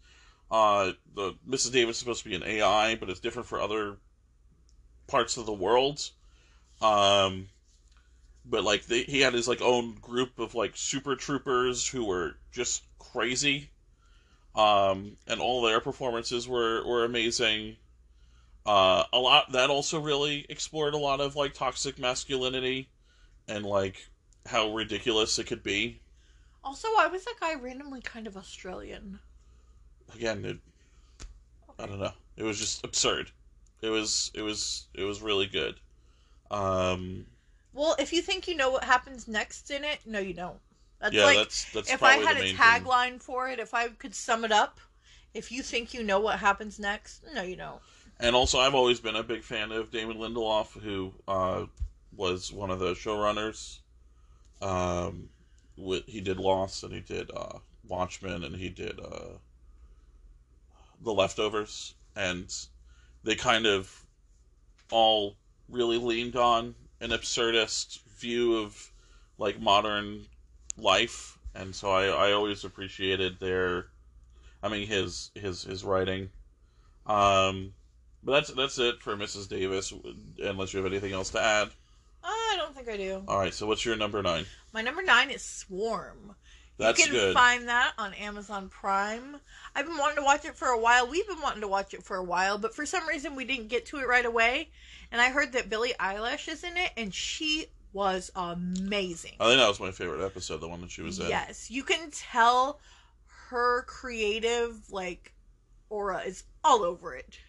uh, 0.50 0.94
the 1.14 1.34
Mrs. 1.48 1.74
Davis 1.74 1.98
is 1.98 2.00
supposed 2.00 2.24
to 2.24 2.30
be 2.30 2.36
an 2.36 2.44
AI, 2.44 2.96
but 2.96 3.10
it's 3.10 3.20
different 3.20 3.50
for 3.50 3.60
other 3.60 3.98
parts 5.08 5.36
of 5.36 5.46
the 5.46 5.54
world. 5.54 6.12
Um, 6.82 7.50
but 8.46 8.64
like 8.64 8.86
they, 8.86 9.04
he 9.04 9.20
had 9.20 9.34
his 9.34 9.50
like 9.50 9.62
own 9.62 9.96
group 9.96 10.40
of 10.40 10.56
like 10.56 10.72
super 10.76 11.18
troopers 11.18 11.86
who 11.86 12.06
were 12.06 12.38
just 12.54 12.84
crazy 13.00 13.70
um, 14.58 15.18
and 15.28 15.40
all 15.42 15.62
their 15.62 15.80
performances 15.82 16.48
were 16.50 16.86
were 16.86 17.06
amazing. 17.06 17.78
Uh, 18.66 19.06
a 19.14 19.20
lot 19.20 19.52
that 19.54 19.70
also 19.70 20.00
really 20.00 20.46
explored 20.50 20.94
a 20.94 20.98
lot 20.98 21.22
of 21.22 21.36
like 21.38 21.54
toxic 21.54 21.98
masculinity 22.00 22.90
and 23.48 23.66
like 23.66 24.10
how 24.48 24.74
ridiculous 24.74 25.40
it 25.40 25.46
could 25.48 25.64
be. 25.64 26.02
Also, 26.64 26.90
why 26.94 27.08
was 27.08 27.26
that 27.26 27.40
guy 27.40 27.56
randomly 27.56 28.02
kind 28.02 28.28
of 28.28 28.38
Australian? 28.38 29.20
again 30.16 30.46
it, 30.46 30.60
i 31.80 31.86
don't 31.86 32.00
know. 32.00 32.14
It 32.36 32.44
was 32.44 32.60
just 32.60 32.84
absurd. 32.86 33.32
It 33.82 33.90
was 33.90 34.32
it 34.36 34.42
was 34.44 34.88
it 34.94 35.04
was 35.04 35.22
really 35.22 35.48
good. 35.48 35.80
Um 36.52 37.28
Well, 37.74 37.96
if 38.00 38.12
you 38.12 38.22
think 38.22 38.48
you 38.48 38.56
know 38.56 38.70
what 38.72 38.84
happens 38.84 39.28
next 39.28 39.72
in 39.72 39.84
it, 39.86 40.06
no, 40.06 40.20
you 40.20 40.34
don't. 40.34 40.60
That's 41.00 41.14
yeah 41.14 41.26
like 41.26 41.38
that's 41.38 41.72
that's 41.72 41.92
if 41.92 42.02
I 42.02 42.14
had 42.14 42.38
a 42.38 42.40
main 42.40 42.56
thing. 42.56 42.56
tagline 42.56 43.22
for 43.22 43.50
it, 43.50 43.60
if 43.60 43.74
I 43.74 43.90
could 43.90 44.16
sum 44.16 44.44
it 44.44 44.52
up, 44.52 44.80
if 45.34 45.52
you 45.52 45.62
think 45.62 45.94
you 45.94 46.04
know 46.04 46.20
what 46.20 46.40
happens 46.40 46.80
next, 46.80 47.24
no, 47.34 47.44
you 47.44 47.56
don't. 47.56 47.82
And 48.20 48.36
also, 48.36 48.58
I've 48.60 48.74
always 48.74 49.00
been 49.00 49.16
a 49.16 49.24
big 49.24 49.44
fan 49.44 49.72
of 49.72 49.92
Damon 49.92 50.18
Lindelof, 50.18 50.82
who 50.82 51.14
uh, 51.28 51.66
was 52.16 52.52
one 52.52 52.72
of 52.72 52.80
the 52.80 52.94
showrunners. 52.94 53.80
Um, 54.60 55.30
with 55.78 56.06
he 56.08 56.20
did 56.22 56.38
Lost, 56.38 56.84
and 56.84 56.92
he 56.92 57.02
did 57.02 57.30
uh, 57.36 57.60
Watchmen, 57.88 58.44
and 58.44 58.56
he 58.56 58.70
did 58.70 59.00
uh, 59.00 59.38
The 61.04 61.14
Leftovers, 61.14 61.94
and 62.16 62.52
they 63.24 63.36
kind 63.36 63.68
of 63.68 64.04
all 64.92 65.36
really 65.70 65.98
leaned 65.98 66.36
on 66.36 66.74
an 67.02 67.12
absurdist 67.12 68.02
view 68.18 68.58
of 68.58 68.92
like 69.38 69.62
modern 69.62 70.26
life, 70.78 71.38
and 71.56 71.74
so 71.76 71.92
I, 71.92 72.08
I 72.08 72.32
always 72.34 72.64
appreciated 72.64 73.40
their, 73.40 73.88
I 74.62 74.70
mean 74.70 74.88
his 74.88 75.32
his 75.36 75.64
his 75.64 75.84
writing. 75.84 76.30
Um, 77.06 77.74
but 78.24 78.34
that's 78.34 78.54
that's 78.54 78.80
it 78.80 79.02
for 79.02 79.16
Mrs. 79.16 79.48
Davis. 79.48 79.94
Unless 80.44 80.74
you 80.74 80.84
have 80.84 80.92
anything 80.92 81.14
else 81.14 81.30
to 81.32 81.42
add. 81.42 81.70
I 82.24 82.56
don't 82.58 82.76
think 82.76 82.90
I 82.90 82.98
do. 82.98 83.24
All 83.28 83.40
right. 83.40 83.54
So 83.54 83.68
what's 83.68 83.86
your 83.86 83.96
number 83.96 84.22
nine? 84.22 84.46
My 84.74 84.82
number 84.82 85.02
nine 85.02 85.30
is 85.30 85.44
Swarm. 85.44 86.36
That's 86.78 87.00
you 87.00 87.06
can 87.06 87.14
good. 87.14 87.34
find 87.34 87.68
that 87.70 87.94
on 87.98 88.14
Amazon 88.14 88.70
Prime. 88.70 89.38
I've 89.76 89.86
been 89.86 89.98
wanting 89.98 90.18
to 90.18 90.24
watch 90.24 90.46
it 90.46 90.56
for 90.56 90.68
a 90.68 90.80
while. 90.80 91.08
We've 91.08 91.28
been 91.28 91.42
wanting 91.42 91.62
to 91.62 91.68
watch 91.68 91.94
it 91.94 92.04
for 92.04 92.18
a 92.18 92.24
while, 92.24 92.60
but 92.60 92.76
for 92.76 92.86
some 92.86 93.08
reason 93.08 93.36
we 93.36 93.46
didn't 93.46 93.70
get 93.70 93.88
to 93.88 93.98
it 93.98 94.08
right 94.08 94.26
away. 94.26 94.70
And 95.12 95.20
I 95.20 95.30
heard 95.30 95.54
that 95.54 95.70
Billie 95.70 95.96
Eilish 96.00 96.48
is 96.48 96.64
in 96.64 96.78
it, 96.78 96.92
and 96.96 97.14
she 97.14 97.68
was 97.94 98.32
amazing. 98.36 99.34
I 99.40 99.48
think 99.48 99.60
that 99.60 99.68
was 99.68 99.80
my 99.80 99.92
favorite 99.92 100.26
episode, 100.26 100.62
the 100.62 100.68
one 100.68 100.82
that 100.82 100.92
she 100.92 101.02
was 101.02 101.20
in. 101.20 101.28
Yes, 101.28 101.70
you 101.72 101.84
can 101.84 102.12
tell 102.12 102.80
her 103.50 103.84
creative 103.84 104.92
like 104.92 105.34
aura 105.90 106.20
is 106.20 106.44
all 106.64 106.84
over 106.84 107.16
it. 107.16 107.40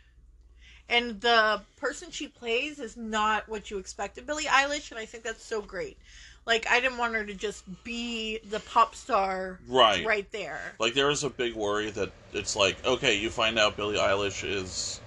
And 0.89 1.21
the 1.21 1.61
person 1.77 2.11
she 2.11 2.29
plays 2.29 2.79
is 2.79 2.97
not 2.97 3.47
what 3.49 3.71
you 3.71 3.77
expected, 3.79 4.27
Billie 4.27 4.45
Eilish, 4.45 4.91
and 4.91 4.99
I 4.99 5.05
think 5.05 5.23
that's 5.23 5.45
so 5.45 5.61
great. 5.61 5.99
Like 6.47 6.67
I 6.71 6.81
didn't 6.81 6.97
want 6.97 7.15
her 7.15 7.25
to 7.25 7.35
just 7.35 7.63
be 7.85 8.39
the 8.51 8.61
pop 8.61 8.95
star 8.95 9.61
Right. 9.69 10.07
right 10.07 10.31
there. 10.33 10.61
Like 10.79 10.95
there 10.95 11.09
was 11.09 11.25
a 11.25 11.31
big 11.31 11.55
worry 11.55 11.91
that 11.91 12.11
it's 12.33 12.57
like, 12.57 12.83
okay, 12.87 13.19
you 13.19 13.29
find 13.29 13.59
out 13.59 13.77
Billie 13.77 13.99
Eilish 13.99 14.49
is 14.49 15.01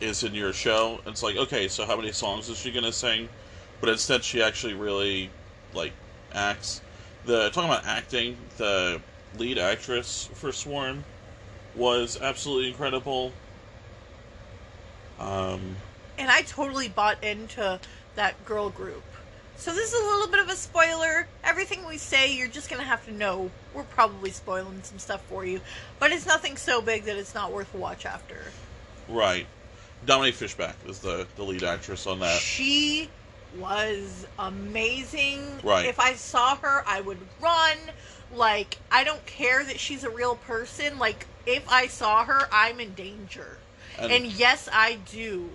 is 0.00 0.22
in 0.24 0.34
your 0.34 0.52
show. 0.52 1.00
It's 1.06 1.22
like, 1.22 1.36
okay, 1.36 1.68
so 1.68 1.84
how 1.84 1.96
many 1.96 2.12
songs 2.12 2.48
is 2.48 2.56
she 2.56 2.70
gonna 2.70 2.92
sing? 2.92 3.28
But 3.80 3.90
instead, 3.90 4.24
she 4.24 4.42
actually 4.42 4.74
really 4.74 5.30
like 5.74 5.92
acts. 6.32 6.80
The 7.24 7.50
talking 7.50 7.70
about 7.70 7.84
acting, 7.84 8.36
the 8.56 9.00
lead 9.38 9.58
actress 9.58 10.28
for 10.34 10.52
Swarm 10.52 11.04
was 11.74 12.20
absolutely 12.20 12.68
incredible. 12.68 13.32
Um, 15.18 15.76
And 16.18 16.30
I 16.30 16.42
totally 16.42 16.88
bought 16.88 17.22
into 17.22 17.80
that 18.14 18.44
girl 18.44 18.70
group. 18.70 19.02
So 19.58 19.72
this 19.72 19.92
is 19.92 20.00
a 20.00 20.04
little 20.04 20.28
bit 20.28 20.40
of 20.40 20.48
a 20.48 20.56
spoiler. 20.56 21.26
Everything 21.42 21.86
we 21.86 21.96
say, 21.96 22.34
you're 22.34 22.48
just 22.48 22.68
gonna 22.68 22.82
have 22.82 23.04
to 23.06 23.12
know. 23.12 23.50
We're 23.74 23.84
probably 23.84 24.30
spoiling 24.30 24.82
some 24.82 24.98
stuff 24.98 25.22
for 25.28 25.44
you, 25.46 25.60
but 25.98 26.12
it's 26.12 26.26
nothing 26.26 26.56
so 26.56 26.82
big 26.82 27.04
that 27.04 27.16
it's 27.16 27.34
not 27.34 27.52
worth 27.52 27.72
a 27.74 27.78
watch 27.78 28.04
after. 28.06 28.44
right. 29.08 29.46
Dominique 30.04 30.34
Fishback 30.34 30.76
is 30.86 30.98
the, 30.98 31.26
the 31.36 31.42
lead 31.42 31.64
actress 31.64 32.06
on 32.06 32.20
that. 32.20 32.38
She 32.38 33.08
was 33.58 34.26
amazing. 34.38 35.40
Right. 35.62 35.86
If 35.86 35.98
I 35.98 36.14
saw 36.14 36.56
her, 36.56 36.82
I 36.86 37.00
would 37.00 37.18
run. 37.40 37.76
Like, 38.34 38.78
I 38.90 39.04
don't 39.04 39.24
care 39.26 39.64
that 39.64 39.78
she's 39.78 40.04
a 40.04 40.10
real 40.10 40.36
person. 40.36 40.98
Like, 40.98 41.26
if 41.46 41.68
I 41.70 41.86
saw 41.86 42.24
her, 42.24 42.48
I'm 42.52 42.80
in 42.80 42.94
danger. 42.94 43.58
And, 43.98 44.12
And 44.12 44.26
yes, 44.26 44.68
I 44.72 44.98
do 45.10 45.48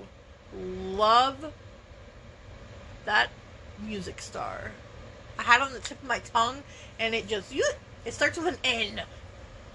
love 0.54 1.54
that 3.06 3.30
music 3.86 4.22
star. 4.22 4.72
I 5.38 5.44
had 5.44 5.62
it 5.62 5.64
on 5.64 5.74
the 5.74 5.80
tip 5.80 6.02
of 6.02 6.08
my 6.08 6.20
tongue, 6.20 6.58
and 7.00 7.16
it 7.16 7.28
just 7.28 7.54
it 8.06 8.14
starts 8.14 8.38
with 8.38 8.48
an 8.48 8.58
N. 8.64 9.02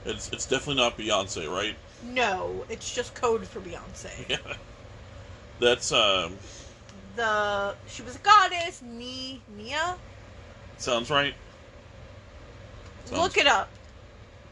it's 0.05 0.31
it's 0.33 0.47
definitely 0.47 0.83
not 0.83 0.97
Beyonce, 0.97 1.51
right? 1.51 1.77
No, 2.03 2.65
it's 2.69 2.95
just 2.95 3.15
code 3.15 3.47
for 3.47 3.61
Beyonce. 3.61 4.11
Yeah. 4.29 4.55
That's 5.59 5.91
um 5.91 6.37
The 7.17 7.75
she 7.89 8.03
was 8.03 8.17
a 8.17 8.19
goddess, 8.21 8.83
Ni 8.83 9.41
Nia. 9.57 9.97
sounds 10.79 11.11
right. 11.11 11.35
Sounds- 13.07 13.21
Look 13.23 13.37
it 13.39 13.47
up. 13.47 13.69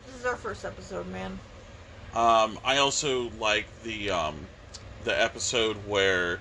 This 0.06 0.16
is 0.20 0.26
our 0.26 0.36
first 0.36 0.64
episode, 0.64 1.06
man. 1.08 1.38
Um, 2.14 2.58
I 2.64 2.78
also 2.78 3.30
like 3.38 3.66
the 3.82 4.10
um, 4.10 4.46
the 5.04 5.20
episode 5.20 5.76
where 5.86 6.40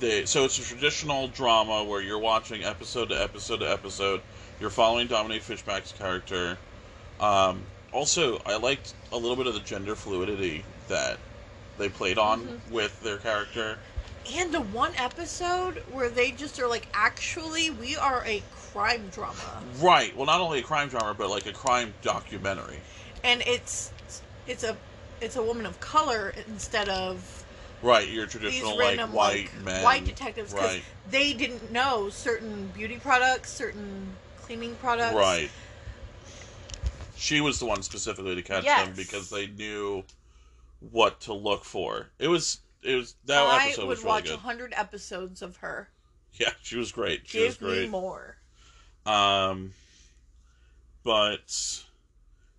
the 0.00 0.24
so 0.26 0.44
it's 0.44 0.58
a 0.58 0.62
traditional 0.62 1.28
drama 1.28 1.84
where 1.84 2.00
you're 2.00 2.18
watching 2.18 2.64
episode 2.64 3.10
to 3.10 3.20
episode 3.22 3.58
to 3.58 3.70
episode. 3.70 4.22
You're 4.60 4.70
following 4.70 5.08
Dominique 5.08 5.42
Fishback's 5.42 5.92
character. 5.92 6.56
Um, 7.20 7.62
also, 7.92 8.40
I 8.46 8.56
liked 8.56 8.94
a 9.12 9.16
little 9.16 9.36
bit 9.36 9.46
of 9.46 9.54
the 9.54 9.60
gender 9.60 9.94
fluidity 9.94 10.64
that 10.88 11.18
they 11.76 11.88
played 11.88 12.18
on 12.18 12.42
Mhm. 12.46 12.70
with 12.70 13.00
their 13.02 13.18
character. 13.18 13.78
And 14.32 14.52
the 14.54 14.60
one 14.60 14.92
episode 14.96 15.82
where 15.92 16.08
they 16.08 16.30
just 16.30 16.58
are 16.58 16.66
like, 16.68 16.88
actually, 16.94 17.70
we 17.70 17.96
are 17.96 18.22
a 18.24 18.42
crime 18.72 19.08
drama, 19.10 19.62
Right. 19.80 20.16
Well, 20.16 20.26
not 20.26 20.40
only 20.40 20.60
a 20.60 20.62
crime 20.62 20.88
drama, 20.88 21.14
but 21.16 21.28
like 21.30 21.46
a 21.46 21.52
crime 21.52 21.94
documentary. 22.02 22.80
and 23.22 23.42
it's 23.46 23.92
it's 24.46 24.64
a 24.64 24.76
it's 25.20 25.36
a 25.36 25.42
woman 25.42 25.64
of 25.66 25.78
color 25.80 26.34
instead 26.48 26.88
of 26.88 27.44
Right. 27.82 28.08
Your 28.08 28.26
traditional 28.26 28.76
like 28.76 28.98
white 29.00 29.50
like, 29.54 29.64
men. 29.64 29.84
white 29.84 30.04
detectives 30.06 30.52
because 30.52 30.74
Right. 30.74 30.82
they 31.10 31.32
didn't 31.34 31.70
know 31.70 32.08
certain 32.08 32.68
beauty 32.68 32.98
products, 32.98 33.52
certain 33.52 34.16
cleaning 34.42 34.74
products. 34.76 35.14
Right. 35.14 35.50
She 37.16 37.40
was 37.40 37.58
the 37.58 37.66
one 37.66 37.82
specifically 37.82 38.34
to 38.34 38.42
catch 38.42 38.64
Yes. 38.64 38.86
them 38.86 38.94
because 38.96 39.30
they 39.30 39.46
knew 39.46 40.04
what 40.92 41.20
to 41.22 41.32
look 41.32 41.64
for. 41.64 42.08
It 42.18 42.28
was 42.28 42.58
it 42.84 42.96
was 42.96 43.14
that 43.24 43.42
I 43.42 43.66
episode 43.66 43.82
would 43.82 43.88
was 43.88 43.98
really 44.00 44.08
watch 44.08 44.24
good. 44.24 44.38
hundred 44.38 44.74
episodes 44.76 45.42
of 45.42 45.56
her. 45.58 45.88
Yeah, 46.34 46.50
she 46.62 46.76
was 46.76 46.92
great. 46.92 47.22
She 47.24 47.44
was 47.44 47.56
Give 47.56 47.68
me 47.68 47.86
more. 47.88 48.36
Um, 49.06 49.72
but 51.02 51.82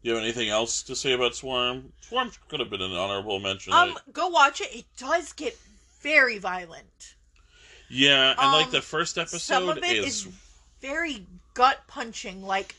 do 0.03 0.09
you 0.09 0.15
have 0.15 0.23
anything 0.23 0.49
else 0.49 0.83
to 0.83 0.95
say 0.95 1.13
about 1.13 1.35
Swarm? 1.35 1.91
Swarm 2.01 2.31
could 2.47 2.59
have 2.59 2.69
been 2.69 2.81
an 2.81 2.93
honorable 2.93 3.39
mention. 3.39 3.73
Um, 3.73 3.97
go 4.13 4.27
watch 4.27 4.61
it. 4.61 4.73
It 4.75 4.85
does 4.97 5.33
get 5.33 5.57
very 6.01 6.37
violent. 6.37 7.15
yeah, 7.89 8.35
and 8.37 8.51
like 8.51 8.67
um, 8.67 8.71
the 8.71 8.81
first 8.81 9.15
Some 9.15 9.23
episode 9.23 9.77
of 9.77 9.83
it 9.83 9.97
is 9.97 10.05
is 10.05 10.27
very 10.81 11.25
gut 11.55 11.79
punching. 11.87 12.43
Like, 12.43 12.75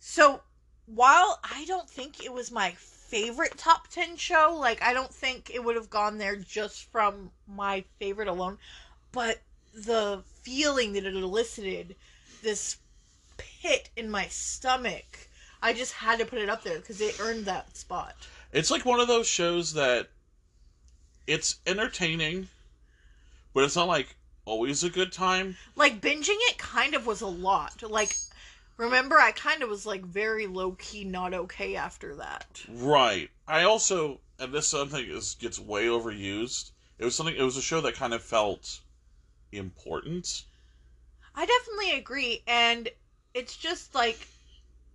so 0.00 0.40
while 0.86 1.38
I 1.44 1.64
don't 1.66 1.88
think 1.88 2.24
it 2.24 2.32
was 2.32 2.50
my 2.50 2.74
favorite 3.10 3.58
top 3.58 3.88
10 3.88 4.16
show, 4.16 4.56
like, 4.58 4.80
I 4.82 4.94
don't 4.94 5.12
think 5.12 5.50
it 5.52 5.62
would 5.64 5.74
have 5.74 5.90
gone 5.90 6.16
there 6.16 6.36
just 6.36 6.84
from 6.92 7.32
my 7.48 7.84
favorite 7.98 8.28
alone, 8.28 8.56
but 9.10 9.40
the 9.74 10.22
feeling 10.42 10.92
that 10.92 11.04
it 11.04 11.14
elicited 11.14 11.96
this 12.42 12.76
pit 13.36 13.90
in 13.96 14.08
my 14.10 14.28
stomach. 14.28 15.28
I 15.60 15.72
just 15.72 15.92
had 15.92 16.20
to 16.20 16.24
put 16.24 16.38
it 16.38 16.48
up 16.48 16.62
there 16.62 16.78
because 16.78 17.00
it 17.00 17.20
earned 17.20 17.46
that 17.46 17.76
spot. 17.76 18.14
It's 18.52 18.70
like 18.70 18.86
one 18.86 19.00
of 19.00 19.08
those 19.08 19.26
shows 19.26 19.74
that 19.74 20.08
it's 21.26 21.58
entertaining, 21.66 22.48
but 23.52 23.64
it's 23.64 23.76
not 23.76 23.88
like 23.88 24.16
always 24.44 24.84
a 24.84 24.90
good 24.90 25.12
time. 25.12 25.56
Like 25.74 26.00
binging 26.00 26.38
it 26.48 26.58
kind 26.58 26.94
of 26.94 27.06
was 27.06 27.20
a 27.20 27.26
lot. 27.26 27.82
Like 27.82 28.16
remember 28.80 29.18
I 29.18 29.32
kind 29.32 29.62
of 29.62 29.68
was 29.68 29.86
like 29.86 30.04
very 30.04 30.46
low 30.46 30.72
key 30.72 31.04
not 31.04 31.34
okay 31.34 31.76
after 31.76 32.16
that. 32.16 32.62
Right. 32.68 33.30
I 33.46 33.64
also, 33.64 34.20
and 34.38 34.52
this 34.52 34.68
something 34.68 35.04
is 35.04 35.34
gets 35.34 35.58
way 35.58 35.86
overused. 35.86 36.72
It 36.98 37.04
was 37.04 37.14
something. 37.14 37.36
It 37.36 37.42
was 37.42 37.56
a 37.56 37.62
show 37.62 37.80
that 37.82 37.94
kind 37.94 38.14
of 38.14 38.22
felt 38.22 38.80
important. 39.52 40.44
I 41.34 41.46
definitely 41.46 41.92
agree 41.98 42.42
and 42.46 42.88
it's 43.34 43.56
just 43.56 43.94
like 43.94 44.26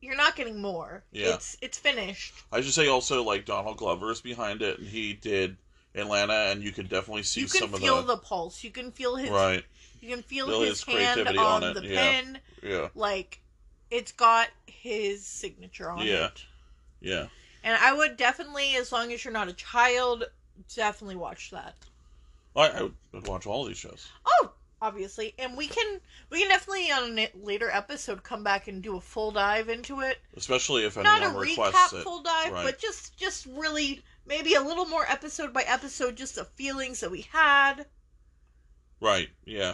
you're 0.01 0.15
not 0.15 0.35
getting 0.35 0.61
more. 0.61 1.03
Yeah. 1.11 1.35
It's 1.35 1.57
it's 1.61 1.77
finished. 1.77 2.33
I 2.51 2.61
should 2.61 2.73
say 2.73 2.87
also 2.87 3.23
like 3.23 3.45
Donald 3.45 3.77
Glover 3.77 4.11
is 4.11 4.21
behind 4.21 4.61
it, 4.61 4.79
and 4.79 4.87
he 4.87 5.13
did 5.13 5.57
Atlanta, 5.95 6.51
and 6.51 6.63
you 6.63 6.71
could 6.71 6.89
definitely 6.89 7.23
see 7.23 7.41
you 7.41 7.47
can 7.47 7.61
some 7.61 7.73
feel 7.73 7.99
of 7.99 8.07
the, 8.07 8.15
the 8.15 8.21
pulse. 8.21 8.63
You 8.63 8.71
can 8.71 8.91
feel 8.91 9.15
his 9.15 9.29
right. 9.29 9.63
you 10.01 10.09
can 10.09 10.21
feel 10.23 10.47
Feel 10.47 10.61
his, 10.61 10.83
his 10.83 10.95
hand 10.95 11.27
on, 11.27 11.63
on 11.63 11.73
the 11.73 11.87
yeah. 11.87 11.95
pen. 11.95 12.39
Yeah. 12.61 12.87
Like 12.93 13.41
it's 13.91 14.11
got 14.11 14.49
his 14.67 15.25
signature 15.25 15.89
on 15.89 16.05
Yeah. 16.05 16.27
it. 16.27 16.45
Yeah. 17.01 17.27
And 17.63 17.77
I 17.81 17.93
would 17.93 18.17
definitely, 18.17 18.75
as 18.75 18.91
long 18.91 19.11
as 19.11 19.23
you're 19.23 19.33
not 19.33 19.47
a 19.47 19.53
child, 19.53 20.23
definitely 20.75 21.15
watch 21.15 21.51
that. 21.51 21.75
I, 22.55 22.69
I 22.69 22.81
would 23.11 23.27
watch 23.27 23.45
all 23.47 23.65
these 23.65 23.77
shows. 23.77 24.07
Oh, 24.25 24.51
obviously, 24.81 25.33
and 25.39 25.57
we 25.57 25.67
can 25.67 25.99
we 26.29 26.39
can 26.39 26.47
definitely 26.49 26.91
on 26.91 27.17
a 27.19 27.29
later 27.35 27.69
episode 27.69 28.23
come 28.23 28.43
back 28.43 28.67
and 28.67 28.81
do 28.81 28.95
a 28.97 29.01
full 29.01 29.31
dive 29.31 29.67
into 29.69 30.01
it. 30.01 30.19
Especially 30.37 30.85
if 30.85 30.95
anyone 30.97 31.21
Not 31.21 31.31
a 31.31 31.35
recap 31.37 31.93
it. 31.93 32.03
full 32.03 32.21
dive, 32.21 32.51
Right. 32.53 32.63
but 32.65 32.79
just 32.79 33.17
just 33.17 33.45
really 33.47 34.01
maybe 34.25 34.53
a 34.53 34.61
little 34.61 34.85
more 34.85 35.05
episode 35.09 35.51
by 35.53 35.63
episode, 35.63 36.15
just 36.15 36.35
the 36.35 36.45
feelings 36.45 36.99
that 37.01 37.11
we 37.11 37.21
had. 37.31 37.85
Right. 39.01 39.29
Yeah. 39.43 39.73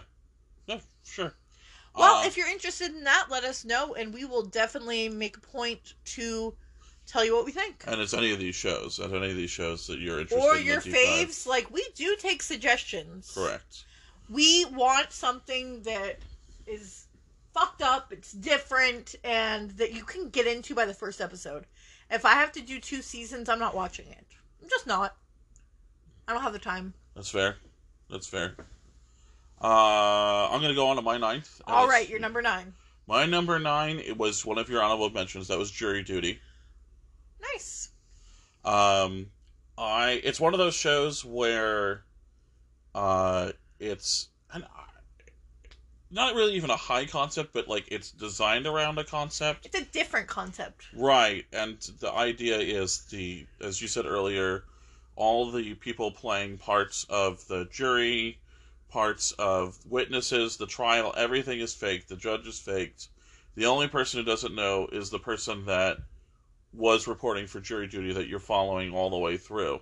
Yeah. 0.66 0.80
Sure. 1.04 1.34
Well, 1.96 2.20
Uh, 2.24 2.26
if 2.28 2.38
you're 2.38 2.48
interested 2.50 2.92
in 2.96 3.04
that, 3.04 3.28
let 3.30 3.44
us 3.44 3.66
know, 3.66 3.94
and 3.96 4.14
we 4.14 4.26
will 4.26 4.44
definitely 4.44 5.10
make 5.10 5.38
a 5.38 5.42
point 5.42 5.94
to 6.06 6.56
tell 7.06 7.26
you 7.26 7.36
what 7.36 7.46
we 7.46 7.52
think. 7.52 7.84
and 7.88 8.00
it's 8.00 8.14
any 8.14 8.32
of 8.32 8.40
these 8.40 8.56
shows, 8.56 9.00
at 9.00 9.12
any 9.12 9.30
of 9.32 9.36
these 9.36 9.52
shows 9.52 9.88
that 9.88 10.00
you're 10.00 10.20
interested 10.22 10.46
Or 10.46 10.56
in 10.56 10.66
your 10.66 10.78
the 10.80 10.84
deep 10.92 10.94
dive. 10.94 11.28
faves. 11.30 11.46
Like, 11.46 11.70
we 11.72 11.86
do 11.96 12.16
take 12.18 12.42
suggestions. 12.42 13.32
Correct. 13.34 13.84
We 14.30 14.64
want 14.66 15.12
something 15.12 15.82
that 15.84 16.20
is 16.66 17.08
fucked 17.54 17.82
up, 17.82 18.14
it's 18.14 18.32
different, 18.32 19.16
and 19.26 19.72
that 19.72 19.92
you 19.94 20.06
can 20.06 20.30
get 20.30 20.48
into 20.48 20.74
by 20.74 20.86
the 20.86 20.94
first 20.94 21.20
episode. 21.20 21.66
If 22.10 22.24
I 22.24 22.34
have 22.34 22.54
to 22.54 22.62
do 22.62 22.80
two 22.80 23.02
seasons, 23.02 23.50
I'm 23.50 23.60
not 23.60 23.76
watching 23.76 24.08
it. 24.08 24.26
I'm 24.64 24.70
just 24.70 24.88
not. 24.88 25.18
I 26.28 26.34
don't 26.34 26.42
have 26.44 26.54
the 26.54 26.60
time. 26.60 26.94
That's 27.16 27.30
fair. 27.30 27.58
That's 28.10 28.28
fair. 28.28 28.56
Uh, 29.64 30.48
I'm 30.50 30.62
gonna 30.62 30.74
go 30.74 30.88
on 30.88 30.96
to 30.96 31.02
my 31.02 31.18
ninth. 31.18 31.62
All 31.68 31.74
right, 31.74 31.80
All 31.80 31.84
it's- 31.86 32.00
right, 32.02 32.10
you're 32.10 32.20
number 32.20 32.42
nine. 32.42 32.74
My 33.08 33.26
number 33.26 33.60
nine. 33.60 34.00
It 34.00 34.18
was 34.18 34.46
one 34.46 34.58
of 34.58 34.70
your 34.70 34.82
honorable 34.82 35.10
mentions. 35.10 35.48
That 35.50 35.58
was 35.58 35.70
Jury 35.72 36.04
Duty. 36.04 36.40
Nice. 37.42 37.90
Um, 38.64 39.32
I 39.78 40.22
it's 40.24 40.40
one 40.40 40.54
of 40.54 40.60
those 40.60 40.76
shows 40.76 41.26
where, 41.26 42.04
uh, 42.96 43.52
it's 43.80 44.30
an 44.52 44.66
not 46.14 46.36
really 46.36 46.54
even 46.56 46.70
a 46.70 46.76
high 46.76 47.06
concept, 47.06 47.54
but 47.54 47.68
like 47.68 47.86
it's 47.90 48.12
designed 48.12 48.68
around 48.68 48.98
a 48.98 49.04
concept. 49.04 49.66
It's 49.66 49.80
a 49.80 49.86
different 49.86 50.28
concept. 50.28 50.88
Right, 50.94 51.46
and 51.54 51.80
the 52.00 52.12
idea 52.12 52.58
is 52.60 53.06
the, 53.06 53.46
as 53.62 53.82
you 53.82 53.88
said 53.88 54.06
earlier, 54.06 54.66
all 55.16 55.50
the 55.52 55.74
people 55.76 56.12
playing 56.12 56.58
parts 56.58 57.06
of 57.10 57.48
the 57.48 57.66
jury, 57.72 58.40
parts 58.92 59.32
of 59.34 59.80
witnesses, 59.90 60.58
the 60.58 60.68
trial, 60.68 61.14
everything 61.18 61.60
is 61.60 61.74
fake. 61.74 62.08
The 62.08 62.16
judge 62.16 62.48
is 62.48 62.60
faked. 62.60 63.08
The 63.56 63.66
only 63.66 63.88
person 63.88 64.20
who 64.20 64.26
doesn't 64.26 64.56
know 64.56 64.88
is 64.92 65.10
the 65.10 65.20
person 65.20 65.66
that 65.66 65.98
was 66.74 67.08
reporting 67.08 67.48
for 67.48 67.60
jury 67.60 67.88
duty 67.88 68.14
that 68.14 68.28
you're 68.28 68.40
following 68.40 68.94
all 68.94 69.10
the 69.10 69.18
way 69.18 69.38
through. 69.38 69.80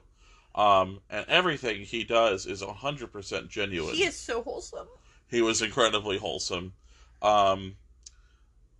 Um, 0.55 1.01
and 1.09 1.25
everything 1.27 1.81
he 1.81 2.03
does 2.03 2.45
is 2.45 2.61
100% 2.61 3.49
genuine. 3.49 3.93
He 3.93 4.05
is 4.05 4.15
so 4.15 4.41
wholesome. 4.41 4.87
He 5.27 5.41
was 5.41 5.61
incredibly 5.61 6.17
wholesome. 6.17 6.73
Um, 7.21 7.75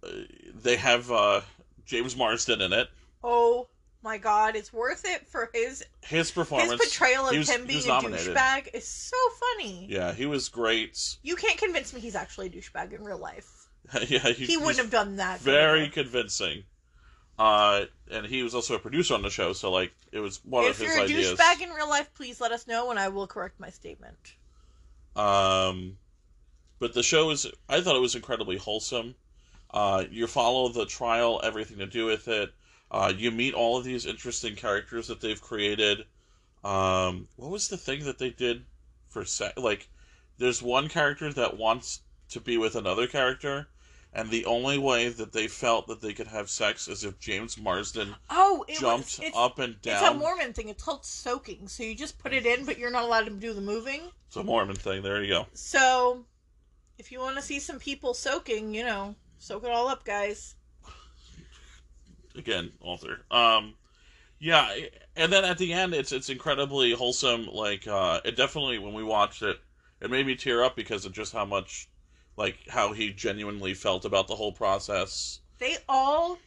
they 0.02 0.78
have 0.78 1.12
uh, 1.12 1.42
James 1.86 2.16
Marsden 2.16 2.62
in 2.62 2.74
it. 2.74 2.90
Oh 3.24 3.68
my 4.02 4.18
god, 4.18 4.56
it's 4.56 4.72
worth 4.72 5.04
it 5.06 5.28
for 5.28 5.50
his 5.54 5.84
His 6.02 6.32
performance, 6.32 6.72
his 6.72 6.80
portrayal 6.82 7.28
of 7.28 7.36
was- 7.38 7.50
him 7.50 7.66
being 7.66 7.84
a 7.84 7.92
douchebag 8.02 8.70
is 8.74 8.88
so 8.88 9.18
funny. 9.40 9.88
yeah, 9.90 10.14
he 10.14 10.26
was 10.26 10.50
great. 10.50 11.18
You 11.24 11.36
can't 11.36 11.58
convince 11.58 11.94
me 11.94 12.00
he's 12.00 12.16
actually 12.16 12.48
a 12.48 12.50
douchebag 12.50 12.94
in 12.94 13.04
real 13.04 13.18
life. 13.18 13.68
yeah, 14.08 14.20
he, 14.30 14.46
He 14.46 14.58
wouldn't 14.58 14.78
have 14.78 14.92
done 14.92 15.18
that. 15.18 15.40
very 15.40 15.80
anyway. 15.82 15.92
convincing. 15.94 16.64
Uh, 17.38 17.86
and 18.12 18.26
he 18.26 18.44
was 18.44 18.54
also 18.54 18.76
a 18.76 18.80
producer 18.80 19.14
on 19.14 19.22
the 19.22 19.30
show, 19.30 19.54
so 19.54 19.72
like 19.72 19.94
it 20.12 20.20
was 20.20 20.44
one 20.44 20.66
If 20.66 20.72
of 20.82 20.88
his 20.88 20.98
ideas. 20.98 21.10
If 21.10 21.16
you're 21.18 21.34
a 21.34 21.36
douchebag 21.56 21.62
in 21.62 21.70
real 21.70 21.90
life, 21.90 22.14
please 22.14 22.42
let 22.42 22.52
us 22.52 22.68
know, 22.68 22.90
and 22.92 23.00
I 23.00 23.08
will 23.08 23.28
correct 23.28 23.60
my 23.60 23.70
statement. 23.70 24.36
Um, 25.16 25.98
but 26.80 26.94
the 26.94 27.04
show 27.04 27.30
is, 27.32 27.48
I 27.68 27.82
thought 27.82 27.96
it 27.96 28.02
was 28.02 28.16
incredibly 28.16 28.58
wholesome. 28.58 29.16
Uh, 29.72 30.04
you 30.10 30.28
follow 30.28 30.70
the 30.70 30.86
trial, 30.86 31.40
everything 31.44 31.78
to 31.80 31.86
do 31.88 32.06
with 32.06 32.28
it. 32.28 32.52
Uh, 32.92 33.14
you 33.16 33.32
meet 33.32 33.54
all 33.54 33.78
of 33.78 33.84
these 33.84 34.06
interesting 34.06 34.56
characters 34.56 35.08
that 35.08 35.22
they've 35.22 35.42
created. 35.42 36.06
Um, 36.64 37.28
what 37.36 37.52
was 37.52 37.68
the 37.70 37.78
thing 37.78 38.04
that 38.06 38.18
they 38.18 38.32
did 38.32 38.66
for 39.10 39.26
sex? 39.26 39.58
Like, 39.58 39.90
there's 40.38 40.62
one 40.64 40.90
character 40.90 41.32
that 41.34 41.58
wants 41.58 42.02
to 42.30 42.40
be 42.40 42.58
with 42.58 42.76
another 42.76 43.08
character, 43.08 43.68
and 44.14 44.30
the 44.30 44.46
only 44.46 44.78
way 44.78 45.10
that 45.10 45.32
they 45.34 45.48
felt 45.48 45.88
that 45.88 46.02
they 46.02 46.14
could 46.14 46.28
have 46.28 46.50
sex 46.50 46.88
is 46.88 47.04
if 47.04 47.20
James 47.20 47.58
Marsden 47.58 48.16
Oh, 48.30 48.66
it 48.68 48.80
jumped 48.80 49.20
was, 49.20 49.28
it's, 49.28 49.38
up 49.38 49.60
and 49.60 49.80
down. 49.82 50.04
it's 50.04 50.16
a 50.16 50.18
Mormon 50.18 50.54
thing. 50.54 50.70
It's 50.70 50.84
called 50.84 51.06
soaking. 51.06 51.68
So 51.68 51.84
you 51.84 51.94
just 51.96 52.18
put 52.18 52.34
it 52.34 52.46
in, 52.46 52.66
but 52.66 52.78
you're 52.80 52.92
not 52.92 53.04
allowed 53.04 53.26
to 53.26 53.32
do 53.32 53.54
the 53.54 53.62
moving. 53.62 54.02
It's 54.28 54.36
a 54.36 54.44
Mormon 54.44 54.76
thing. 54.76 55.04
There 55.04 55.22
you 55.24 55.30
go. 55.30 55.48
So 55.54 56.26
if 56.98 57.12
you 57.12 57.20
want 57.20 57.36
to 57.36 57.42
see 57.42 57.60
some 57.60 57.78
people 57.80 58.14
soaking, 58.16 58.74
you 58.74 58.84
know, 58.84 59.16
soak 59.38 59.64
it 59.64 59.72
all 59.72 59.88
up, 59.88 60.04
guys. 60.06 60.56
Again 62.40 62.72
author 62.82 63.26
um 63.32 63.76
yeah 64.40 64.74
and 65.16 65.32
then 65.32 65.46
at 65.46 65.58
the 65.58 65.74
end 65.74 65.94
it's 65.94 66.12
it's 66.12 66.30
incredibly 66.30 66.92
wholesome 66.94 67.48
like 67.48 67.88
uh 67.88 68.20
it 68.26 68.36
definitely 68.36 68.80
when 68.80 68.94
we 68.94 69.04
watched 69.04 69.42
it 69.42 69.58
it 70.02 70.10
made 70.12 70.26
me 70.26 70.36
tear 70.36 70.64
up 70.64 70.76
because 70.76 71.06
of 71.06 71.14
just 71.14 71.34
how 71.34 71.46
much 71.46 71.90
like 72.38 72.58
how 72.70 72.94
he 72.94 73.12
genuinely 73.12 73.74
felt 73.74 74.06
about 74.06 74.28
the 74.28 74.36
whole 74.36 74.54
process 74.54 75.40
They 75.60 75.78
all 75.90 76.40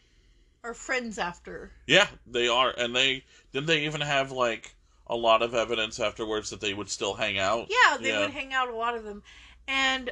are 0.65 0.75
friends 0.75 1.19
after. 1.19 1.73
yeah 1.87 2.09
they 2.27 2.49
are 2.49 2.75
and 2.79 2.95
they 2.95 3.25
didn't 3.53 3.67
they 3.67 3.85
even 3.85 4.01
have 4.01 4.31
like 4.33 4.75
a 5.09 5.17
lot 5.17 5.43
of 5.43 5.55
evidence 5.55 5.99
afterwards 6.01 6.51
that 6.51 6.61
they 6.61 6.73
would 6.75 6.89
still 6.89 7.15
hang 7.15 7.39
out 7.39 7.69
Yeah, 7.69 7.97
they 7.99 8.11
Yeah. 8.11 8.21
would 8.21 8.31
hang 8.31 8.53
out 8.55 8.69
a 8.69 8.75
lot 8.75 8.95
of 8.95 9.05
them, 9.05 9.23
and 9.67 10.11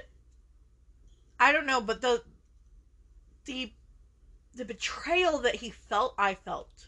I 1.40 1.50
don't 1.52 1.66
know, 1.66 1.80
but 1.80 2.00
the 2.02 2.22
the 3.44 3.72
the 4.54 4.64
betrayal 4.64 5.38
that 5.38 5.56
he 5.56 5.70
felt, 5.70 6.14
I 6.18 6.34
felt. 6.34 6.86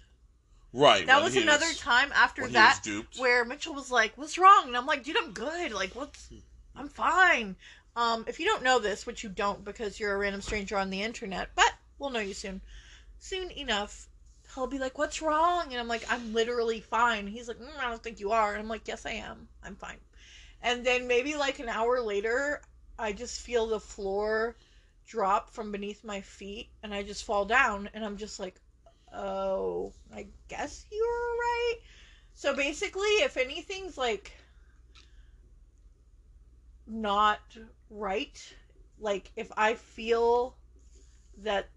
right 0.72 1.06
That 1.06 1.22
was 1.22 1.34
he 1.34 1.42
another 1.42 1.72
time 1.74 2.12
after 2.14 2.46
that 2.48 2.80
where 3.18 3.44
Mitchell 3.44 3.74
was 3.74 3.90
like, 3.90 4.16
"What's 4.16 4.38
wrong?" 4.38 4.68
And 4.68 4.76
I'm 4.76 4.86
like, 4.86 5.04
"Dude, 5.04 5.16
I'm 5.16 5.32
good. 5.32 5.72
Like, 5.72 5.94
what's? 5.94 6.28
I'm 6.74 6.88
fine." 6.88 7.56
Um, 7.94 8.24
if 8.26 8.40
you 8.40 8.46
don't 8.46 8.62
know 8.62 8.78
this, 8.78 9.06
which 9.06 9.22
you 9.22 9.28
don't 9.28 9.64
because 9.64 10.00
you're 10.00 10.14
a 10.14 10.18
random 10.18 10.40
stranger 10.40 10.76
on 10.76 10.90
the 10.90 11.02
internet, 11.02 11.50
but 11.54 11.74
we'll 11.98 12.10
know 12.10 12.20
you 12.20 12.34
soon, 12.34 12.62
soon 13.18 13.50
enough. 13.52 14.08
He'll 14.54 14.66
be 14.66 14.78
like, 14.78 14.98
"What's 14.98 15.22
wrong?" 15.22 15.70
And 15.70 15.78
I'm 15.78 15.88
like, 15.88 16.04
"I'm 16.10 16.32
literally 16.32 16.80
fine." 16.80 17.26
He's 17.26 17.48
like, 17.48 17.58
mm, 17.58 17.78
"I 17.78 17.88
don't 17.88 18.02
think 18.02 18.20
you 18.20 18.32
are." 18.32 18.52
And 18.52 18.60
I'm 18.62 18.68
like, 18.68 18.88
"Yes, 18.88 19.06
I 19.06 19.12
am. 19.12 19.48
I'm 19.62 19.76
fine." 19.76 19.98
And 20.62 20.84
then 20.86 21.06
maybe 21.06 21.36
like 21.36 21.58
an 21.58 21.68
hour 21.68 22.00
later, 22.00 22.62
I 22.98 23.12
just 23.12 23.40
feel 23.40 23.66
the 23.66 23.80
floor 23.80 24.56
drop 25.06 25.50
from 25.50 25.72
beneath 25.72 26.04
my 26.04 26.20
feet, 26.20 26.68
and 26.82 26.94
I 26.94 27.02
just 27.02 27.24
fall 27.24 27.44
down, 27.44 27.88
and 27.94 28.04
I'm 28.04 28.16
just 28.16 28.38
like, 28.38 28.60
"Oh, 29.12 29.92
I 30.14 30.26
guess 30.48 30.84
you 30.90 31.00
were 31.02 31.38
right." 31.38 31.74
So 32.34 32.54
basically, 32.54 33.08
if 33.22 33.36
anything's 33.36 33.98
like 33.98 34.32
not 36.86 37.40
right, 37.90 38.40
like 38.98 39.30
if 39.36 39.50
I 39.56 39.74
feel 39.74 40.56
that 41.42 41.68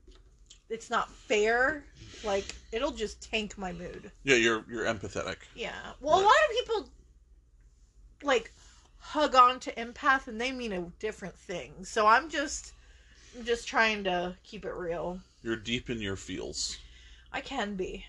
it's 0.70 0.90
not 0.90 1.10
fair, 1.10 1.84
like 2.24 2.56
it'll 2.72 2.92
just 2.92 3.22
tank 3.22 3.58
my 3.58 3.72
mood. 3.72 4.12
yeah 4.24 4.36
you're 4.36 4.64
you're 4.70 4.86
empathetic 4.86 5.38
Yeah. 5.56 5.94
Well, 6.02 6.20
a 6.20 6.24
lot 6.24 6.32
of 6.50 6.58
people 6.58 6.90
like 8.24 8.52
hug 8.98 9.36
on 9.36 9.60
to 9.62 9.72
empath 9.74 10.28
and 10.28 10.42
they 10.42 10.52
mean 10.52 10.74
a 10.74 10.82
different 11.00 11.38
thing. 11.38 11.86
So 11.86 12.08
I'm 12.08 12.30
just 12.30 12.74
I'm 13.36 13.44
just 13.44 13.68
trying 13.68 14.04
to 14.06 14.36
keep 14.44 14.66
it 14.66 14.74
real. 14.74 15.20
You're 15.44 15.56
deep 15.56 15.90
in 15.90 16.02
your 16.02 16.16
feels. 16.16 16.78
I 17.32 17.42
can 17.42 17.76
be. 17.76 18.06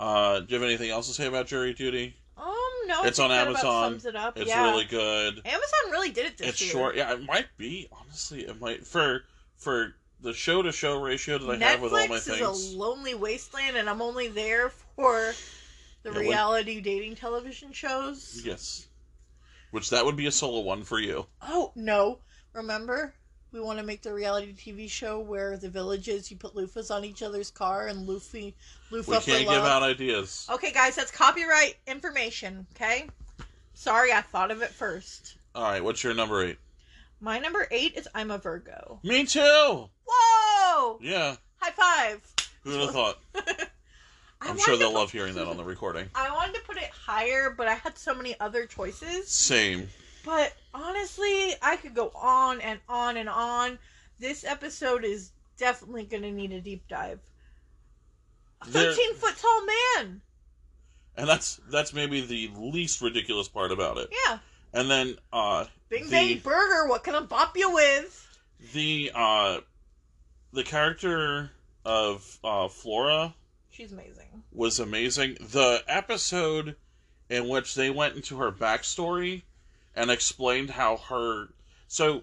Uh, 0.00 0.40
do 0.40 0.46
you 0.48 0.54
have 0.60 0.62
anything 0.68 0.90
else 0.90 1.08
to 1.08 1.14
say 1.14 1.26
about 1.26 1.46
Jury 1.46 1.72
Duty? 1.74 2.16
Um, 2.38 2.54
no, 2.86 3.04
It's 3.04 3.18
on 3.18 3.30
Amazon. 3.32 3.92
Sums 3.92 4.06
it 4.06 4.16
up. 4.16 4.36
It's 4.36 4.48
yeah. 4.48 4.70
really 4.70 4.84
good. 4.84 5.40
Amazon 5.44 5.90
really 5.90 6.10
did 6.10 6.26
it 6.26 6.38
this 6.38 6.48
It's 6.48 6.62
year. 6.62 6.70
short. 6.72 6.96
Yeah, 6.96 7.12
it 7.12 7.22
might 7.24 7.46
be. 7.56 7.88
Honestly, 7.92 8.42
it 8.46 8.60
might 8.60 8.86
for 8.86 9.24
for 9.56 9.94
the 10.20 10.32
show 10.32 10.62
to 10.62 10.72
show 10.72 11.00
ratio 11.00 11.38
that 11.38 11.62
I 11.62 11.66
have 11.66 11.80
with 11.82 11.92
all 11.92 12.08
my 12.08 12.18
things. 12.18 12.40
Netflix 12.40 12.52
is 12.54 12.74
a 12.74 12.78
lonely 12.78 13.14
wasteland, 13.14 13.76
and 13.76 13.88
I'm 13.88 14.02
only 14.02 14.28
there 14.28 14.70
for 14.96 15.32
the 16.02 16.12
Yeah, 16.12 16.18
reality 16.18 16.80
dating 16.80 17.16
television 17.16 17.72
shows. 17.72 18.42
Yes. 18.44 18.86
Which 19.70 19.90
that 19.90 20.04
would 20.04 20.16
be 20.16 20.26
a 20.26 20.32
solo 20.32 20.60
one 20.60 20.84
for 20.84 20.98
you. 20.98 21.26
Oh 21.42 21.72
no! 21.74 22.18
Remember, 22.52 23.14
we 23.56 23.62
want 23.62 23.78
to 23.78 23.84
make 23.84 24.02
the 24.02 24.12
reality 24.12 24.52
TV 24.52 24.88
show 24.90 25.18
where 25.18 25.56
the 25.56 25.68
villages 25.70 26.30
you 26.30 26.36
put 26.36 26.54
loofahs 26.54 26.94
on 26.94 27.04
each 27.04 27.22
other's 27.22 27.50
car 27.50 27.86
and 27.86 28.06
loofy 28.06 28.54
loofah 28.90 29.12
We 29.12 29.18
can't 29.20 29.46
love. 29.46 29.56
give 29.56 29.64
out 29.64 29.82
ideas. 29.82 30.46
Okay, 30.52 30.72
guys, 30.72 30.94
that's 30.94 31.10
copyright 31.10 31.76
information. 31.86 32.66
Okay. 32.74 33.06
Sorry, 33.74 34.12
I 34.12 34.20
thought 34.20 34.50
of 34.50 34.60
it 34.62 34.70
first. 34.70 35.36
All 35.54 35.62
right, 35.62 35.82
what's 35.82 36.04
your 36.04 36.12
number 36.14 36.44
eight? 36.44 36.58
My 37.20 37.38
number 37.38 37.66
eight 37.70 37.94
is 37.96 38.06
I'm 38.14 38.30
a 38.30 38.36
Virgo. 38.38 39.00
Me 39.02 39.24
too. 39.24 39.88
Whoa! 40.06 40.98
Yeah. 41.00 41.36
High 41.60 41.70
five. 41.70 42.20
Who 42.64 42.70
would 42.72 42.80
have 42.80 42.90
thought? 42.92 43.18
I 43.34 44.50
I'm 44.50 44.58
sure 44.58 44.76
they'll 44.76 44.90
put- 44.92 44.98
love 44.98 45.12
hearing 45.12 45.34
that 45.36 45.46
on 45.46 45.56
the 45.56 45.64
recording. 45.64 46.08
I 46.14 46.30
wanted 46.30 46.56
to 46.56 46.60
put 46.62 46.76
it 46.76 46.90
higher, 46.90 47.54
but 47.56 47.68
I 47.68 47.74
had 47.74 47.96
so 47.96 48.14
many 48.14 48.38
other 48.38 48.66
choices. 48.66 49.28
Same. 49.28 49.88
But 50.26 50.52
honestly, 50.74 51.54
I 51.62 51.76
could 51.76 51.94
go 51.94 52.10
on 52.14 52.60
and 52.60 52.80
on 52.88 53.16
and 53.16 53.28
on. 53.28 53.78
This 54.18 54.44
episode 54.44 55.04
is 55.04 55.30
definitely 55.56 56.02
going 56.04 56.24
to 56.24 56.32
need 56.32 56.50
a 56.52 56.60
deep 56.60 56.82
dive. 56.88 57.20
A 58.62 58.66
13 58.66 59.14
foot 59.14 59.36
tall 59.38 59.62
man. 59.66 60.20
And 61.16 61.28
that's 61.28 61.60
that's 61.70 61.94
maybe 61.94 62.20
the 62.22 62.50
least 62.58 63.00
ridiculous 63.00 63.46
part 63.48 63.70
about 63.70 63.98
it. 63.98 64.10
Yeah. 64.26 64.38
And 64.74 64.90
then 64.90 65.16
uh 65.32 65.66
Bing 65.88 66.04
The- 66.06 66.10
Bang 66.10 66.38
Burger, 66.40 66.88
what 66.88 67.04
can 67.04 67.14
I 67.14 67.20
bop 67.20 67.56
you 67.56 67.72
with? 67.72 68.22
the 68.74 69.12
uh 69.14 69.60
the 70.52 70.64
character 70.64 71.50
of 71.84 72.38
uh 72.42 72.66
Flora 72.68 73.32
She's 73.70 73.92
amazing. 73.92 74.42
was 74.52 74.80
amazing. 74.80 75.36
The 75.52 75.84
episode 75.86 76.74
in 77.30 77.46
which 77.48 77.74
they 77.76 77.90
went 77.90 78.16
into 78.16 78.38
her 78.38 78.50
backstory 78.50 79.42
and 79.96 80.10
explained 80.10 80.70
how 80.70 80.98
her 81.08 81.48
so 81.88 82.22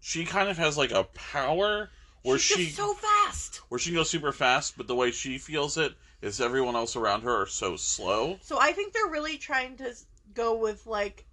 she 0.00 0.24
kind 0.24 0.48
of 0.48 0.56
has 0.58 0.78
like 0.78 0.92
a 0.92 1.04
power 1.04 1.90
where 2.22 2.38
She's 2.38 2.68
she 2.68 2.72
so 2.72 2.94
fast. 2.94 3.56
where 3.68 3.78
she 3.78 3.92
goes 3.92 4.08
super 4.08 4.32
fast, 4.32 4.76
but 4.76 4.86
the 4.86 4.94
way 4.94 5.10
she 5.10 5.38
feels 5.38 5.76
it 5.76 5.92
is 6.22 6.40
everyone 6.40 6.74
else 6.74 6.96
around 6.96 7.22
her 7.22 7.42
are 7.42 7.46
so 7.46 7.76
slow. 7.76 8.38
So 8.42 8.58
I 8.58 8.72
think 8.72 8.92
they're 8.92 9.10
really 9.10 9.36
trying 9.36 9.76
to 9.78 9.94
go 10.34 10.56
with 10.56 10.86
like 10.86 11.26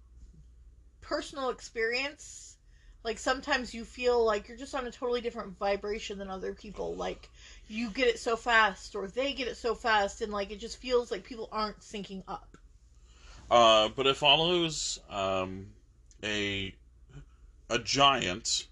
personal 1.00 1.48
experience. 1.50 2.56
Like 3.04 3.18
sometimes 3.18 3.74
you 3.74 3.84
feel 3.84 4.22
like 4.24 4.48
you're 4.48 4.56
just 4.58 4.74
on 4.74 4.86
a 4.86 4.90
totally 4.90 5.20
different 5.22 5.58
vibration 5.58 6.18
than 6.18 6.28
other 6.30 6.52
people. 6.54 6.94
Like 6.94 7.28
you 7.68 7.90
get 7.90 8.06
it 8.08 8.18
so 8.18 8.36
fast 8.36 8.94
or 8.94 9.08
they 9.08 9.32
get 9.32 9.48
it 9.48 9.56
so 9.56 9.74
fast 9.74 10.20
and 10.20 10.32
like 10.32 10.50
it 10.50 10.60
just 10.60 10.76
feels 10.78 11.10
like 11.10 11.24
people 11.24 11.48
aren't 11.52 11.80
syncing 11.80 12.22
up. 12.28 12.51
Uh, 13.52 13.90
but 13.94 14.06
it 14.06 14.16
follows 14.16 14.98
um, 15.10 15.66
a 16.24 16.74
a 17.68 17.78
giant 17.78 18.66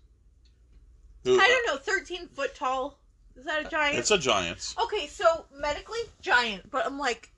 who 1.22 1.38
I 1.38 1.46
don't 1.46 1.66
know, 1.66 1.76
13 1.76 2.28
foot 2.28 2.54
tall. 2.54 2.98
Is 3.36 3.44
that 3.44 3.66
a 3.66 3.68
giant? 3.68 3.98
it's 3.98 4.10
a 4.10 4.16
giant. 4.16 4.74
Okay, 4.82 5.06
so 5.06 5.44
medically 5.54 6.00
giant, 6.22 6.70
but 6.70 6.86
I'm 6.86 6.98
like 6.98 7.30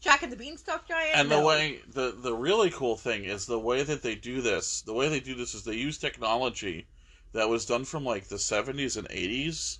Jack 0.00 0.22
and 0.22 0.30
the 0.30 0.36
Beanstalk 0.36 0.86
giant. 0.86 1.16
And 1.16 1.28
No. 1.28 1.40
the 1.40 1.46
way 1.46 1.80
the 1.92 2.12
the 2.12 2.32
really 2.32 2.70
cool 2.70 2.96
thing 2.96 3.24
is 3.24 3.46
the 3.46 3.58
way 3.58 3.82
that 3.82 4.02
they 4.02 4.14
do 4.14 4.40
this. 4.40 4.82
The 4.82 4.92
way 4.92 5.08
they 5.08 5.18
do 5.18 5.34
this 5.34 5.54
is 5.54 5.64
they 5.64 5.74
use 5.74 5.98
technology 5.98 6.86
that 7.32 7.48
was 7.48 7.66
done 7.66 7.84
from 7.84 8.04
like 8.04 8.28
the 8.28 8.36
70s 8.36 8.96
and 8.96 9.08
80s 9.08 9.78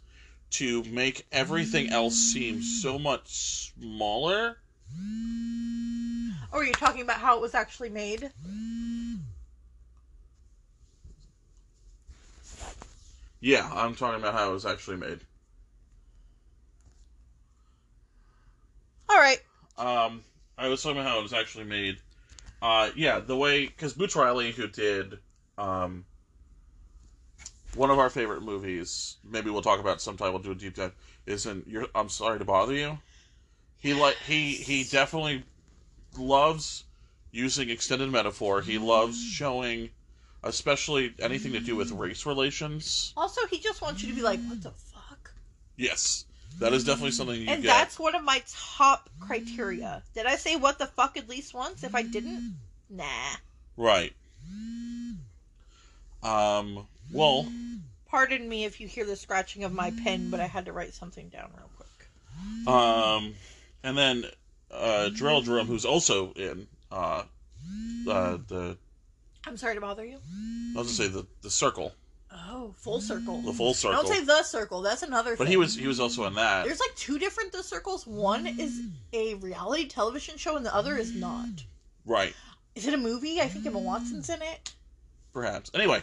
to 0.50 0.82
make 0.84 1.24
everything 1.30 1.90
else 1.90 2.16
seem 2.16 2.62
so 2.62 2.98
much 2.98 3.72
smaller. 3.78 4.58
Or 6.52 6.60
are 6.60 6.64
you 6.64 6.72
talking 6.72 7.00
about 7.00 7.18
how 7.18 7.36
it 7.36 7.40
was 7.40 7.54
actually 7.54 7.88
made? 7.88 8.30
Yeah, 13.40 13.68
I'm 13.72 13.94
talking 13.94 14.20
about 14.20 14.34
how 14.34 14.50
it 14.50 14.52
was 14.52 14.66
actually 14.66 14.98
made. 14.98 15.20
All 19.08 19.18
right. 19.18 19.40
Um, 19.78 20.22
I 20.56 20.68
was 20.68 20.82
talking 20.82 20.98
about 20.98 21.10
how 21.10 21.18
it 21.18 21.22
was 21.22 21.32
actually 21.32 21.64
made. 21.64 21.98
Uh, 22.60 22.90
yeah, 22.94 23.18
the 23.18 23.36
way 23.36 23.66
because 23.66 23.94
Boots 23.94 24.14
Riley, 24.14 24.52
who 24.52 24.68
did 24.68 25.18
um, 25.58 26.04
one 27.74 27.90
of 27.90 27.98
our 27.98 28.10
favorite 28.10 28.42
movies, 28.42 29.16
maybe 29.28 29.50
we'll 29.50 29.62
talk 29.62 29.80
about 29.80 29.96
it 29.96 30.00
sometime. 30.00 30.32
We'll 30.32 30.42
do 30.42 30.52
a 30.52 30.54
deep 30.54 30.76
dive. 30.76 30.94
Isn't 31.26 31.66
you're? 31.66 31.86
I'm 31.94 32.08
sorry 32.08 32.38
to 32.38 32.44
bother 32.44 32.74
you. 32.74 32.98
He 33.78 33.94
like 33.94 34.16
he 34.26 34.52
he 34.52 34.84
definitely 34.84 35.44
loves 36.18 36.84
using 37.30 37.70
extended 37.70 38.10
metaphor. 38.10 38.60
He 38.60 38.78
loves 38.78 39.20
showing, 39.22 39.90
especially 40.42 41.14
anything 41.18 41.52
to 41.52 41.60
do 41.60 41.76
with 41.76 41.90
race 41.90 42.26
relations. 42.26 43.12
Also, 43.16 43.46
he 43.46 43.58
just 43.58 43.82
wants 43.82 44.02
you 44.02 44.08
to 44.10 44.14
be 44.14 44.22
like, 44.22 44.40
what 44.44 44.62
the 44.62 44.70
fuck? 44.70 45.32
Yes, 45.76 46.26
that 46.58 46.72
is 46.72 46.84
definitely 46.84 47.12
something 47.12 47.40
you 47.40 47.48
and 47.48 47.62
get. 47.62 47.68
that's 47.68 47.98
one 47.98 48.14
of 48.14 48.22
my 48.22 48.42
top 48.46 49.08
criteria. 49.20 50.02
Did 50.14 50.26
I 50.26 50.36
say 50.36 50.56
what 50.56 50.78
the 50.78 50.86
fuck 50.86 51.16
at 51.16 51.28
least 51.28 51.54
once? 51.54 51.82
If 51.82 51.94
I 51.94 52.02
didn't, 52.02 52.56
nah. 52.88 53.04
right. 53.76 54.12
Um. 56.22 56.86
Well. 57.12 57.50
Pardon 58.08 58.46
me 58.46 58.64
if 58.64 58.78
you 58.78 58.86
hear 58.86 59.06
the 59.06 59.16
scratching 59.16 59.64
of 59.64 59.72
my 59.72 59.90
pen, 60.04 60.28
but 60.28 60.38
I 60.38 60.46
had 60.46 60.66
to 60.66 60.72
write 60.72 60.92
something 60.92 61.30
down 61.30 61.50
real 61.56 61.70
quick. 61.76 62.68
Um, 62.68 63.34
and 63.82 63.96
then 63.96 64.26
uh, 64.72 65.10
Jharrel 65.12 65.42
Jerome, 65.44 65.66
who's 65.66 65.84
also 65.84 66.32
in 66.32 66.66
uh, 66.90 67.22
uh, 68.08 68.38
the 68.48 68.76
I'm 69.46 69.56
sorry 69.56 69.74
to 69.74 69.80
bother 69.80 70.04
you. 70.04 70.18
I 70.74 70.78
was 70.78 70.86
gonna 70.98 71.08
say 71.08 71.08
the 71.08 71.26
the 71.42 71.50
circle, 71.50 71.92
Oh, 72.30 72.74
full 72.78 73.00
circle. 73.00 73.42
the 73.42 73.52
full 73.52 73.74
circle. 73.74 74.02
Don't 74.02 74.12
say 74.12 74.24
the 74.24 74.42
circle. 74.42 74.80
That's 74.82 75.02
another. 75.02 75.32
but 75.36 75.44
thing. 75.44 75.48
he 75.48 75.56
was 75.56 75.74
he 75.76 75.86
was 75.86 76.00
also 76.00 76.24
in 76.26 76.34
that. 76.34 76.64
There's 76.64 76.80
like 76.80 76.94
two 76.96 77.18
different 77.18 77.52
the 77.52 77.62
circles. 77.62 78.06
One 78.06 78.46
is 78.46 78.80
a 79.12 79.34
reality 79.34 79.86
television 79.88 80.36
show, 80.36 80.56
and 80.56 80.64
the 80.64 80.74
other 80.74 80.96
is 80.96 81.14
not. 81.14 81.48
Right, 82.04 82.34
Is 82.74 82.86
it 82.88 82.94
a 82.94 82.98
movie? 82.98 83.40
I 83.40 83.46
think 83.46 83.64
Emma 83.64 83.78
Watson's 83.78 84.28
in 84.28 84.42
it. 84.42 84.72
perhaps. 85.32 85.70
Anyway, 85.72 86.02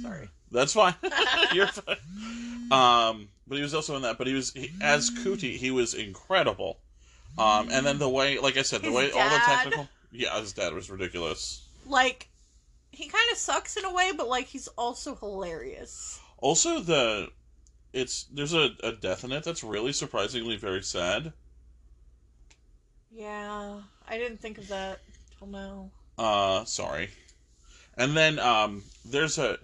Sorry. 0.00 0.28
that's 0.52 0.72
fine. 0.72 0.94
You're 1.52 1.66
fine. 1.66 1.96
Um, 2.70 3.28
but 3.48 3.56
he 3.56 3.62
was 3.62 3.74
also 3.74 3.96
in 3.96 4.02
that. 4.02 4.16
But 4.16 4.26
he 4.28 4.32
was 4.34 4.52
he, 4.52 4.70
as 4.80 5.10
Cootie, 5.10 5.56
he 5.56 5.70
was 5.72 5.94
incredible. 5.94 6.78
Um, 7.38 7.68
and 7.70 7.84
then 7.84 7.98
the 7.98 8.08
way, 8.08 8.38
like 8.38 8.56
I 8.56 8.62
said, 8.62 8.82
the 8.82 8.86
His 8.86 8.94
way 8.96 9.10
all 9.10 9.28
the 9.28 9.38
dad. 9.38 9.62
technical. 9.62 9.88
Yeah, 10.12 10.38
his 10.40 10.52
dad 10.52 10.72
was 10.72 10.90
ridiculous. 10.90 11.62
Like, 11.86 12.28
he 12.92 13.08
kind 13.08 13.24
of 13.32 13.38
sucks 13.38 13.76
in 13.76 13.84
a 13.84 13.92
way, 13.92 14.12
but 14.16 14.28
like 14.28 14.46
he's 14.46 14.68
also 14.68 15.16
hilarious. 15.16 16.20
Also, 16.38 16.80
the 16.80 17.30
it's 17.92 18.24
there's 18.24 18.54
a, 18.54 18.70
a 18.82 18.92
death 18.92 19.24
in 19.24 19.32
it 19.32 19.44
that's 19.44 19.64
really 19.64 19.92
surprisingly 19.92 20.56
very 20.56 20.82
sad. 20.82 21.32
Yeah, 23.10 23.80
I 24.08 24.18
didn't 24.18 24.40
think 24.40 24.58
of 24.58 24.68
that 24.68 25.00
till 25.38 25.46
now. 25.46 25.90
Uh, 26.18 26.64
sorry. 26.64 27.10
And 27.96 28.16
then 28.16 28.38
um, 28.38 28.82
there's 29.04 29.38
a 29.38 29.58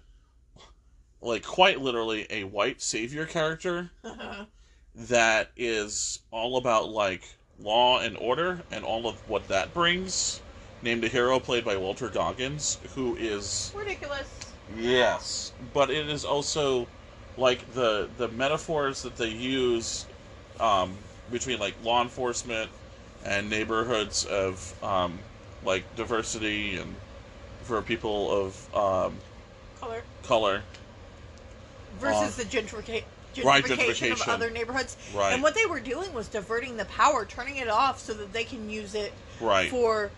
like 1.21 1.45
quite 1.45 1.81
literally 1.81 2.27
a 2.31 2.45
white 2.45 2.81
savior 2.81 3.27
character 3.27 3.91
that 4.95 5.51
is 5.57 6.21
all 6.31 6.57
about 6.57 6.89
like 6.89 7.23
law 7.63 8.01
and 8.01 8.17
order 8.17 8.61
and 8.71 8.85
all 8.85 9.07
of 9.07 9.17
what 9.29 9.49
that 9.49 9.73
brings. 9.75 10.41
Named 10.83 11.05
a 11.05 11.09
hero 11.09 11.39
played 11.39 11.65
by 11.65 11.77
Walton 11.77 12.11
Goggins, 12.13 12.79
who 12.95 13.15
is 13.17 13.71
Ridiculous. 13.77 14.27
yes, 14.79 15.53
but 15.75 15.91
it 15.91 16.09
is 16.09 16.25
also 16.25 16.87
like 17.37 17.75
the 17.75 18.09
the 18.17 18.29
metaphors 18.29 19.03
that 19.03 19.17
they 19.17 19.29
use 19.29 20.07
um, 20.59 20.97
between 21.31 21.59
like 21.59 21.75
law 21.85 22.01
enforcement 22.03 22.71
and 23.27 23.51
neighborhoods 23.51 24.25
of 24.25 24.75
um, 24.83 25.19
like 25.65 25.85
diversity 25.97 26.77
and 26.77 26.95
for 27.63 27.83
people 27.83 28.31
of 28.31 28.75
um, 28.75 29.15
Color 29.81 30.03
color. 30.23 30.63
versus 31.99 32.37
the 32.37 32.45
gentrification. 32.45 33.05
Right, 33.45 33.65
Gentrification 33.65 34.13
of 34.13 34.29
other 34.29 34.51
neighborhoods, 34.51 34.97
Right. 35.15 35.33
and 35.33 35.43
what 35.43 35.55
they 35.55 35.67
were 35.67 35.81
doing 35.81 36.13
was 36.13 36.29
diverting 36.29 36.77
the 36.77 36.85
power, 36.87 37.25
turning 37.25 37.57
it 37.57 37.69
off 37.69 38.01
so 38.01 38.13
that 38.15 38.33
they 38.33 38.45
can 38.45 38.69
use 38.71 38.95
it 38.95 39.13
Right. 39.41 39.71
for 39.71 40.11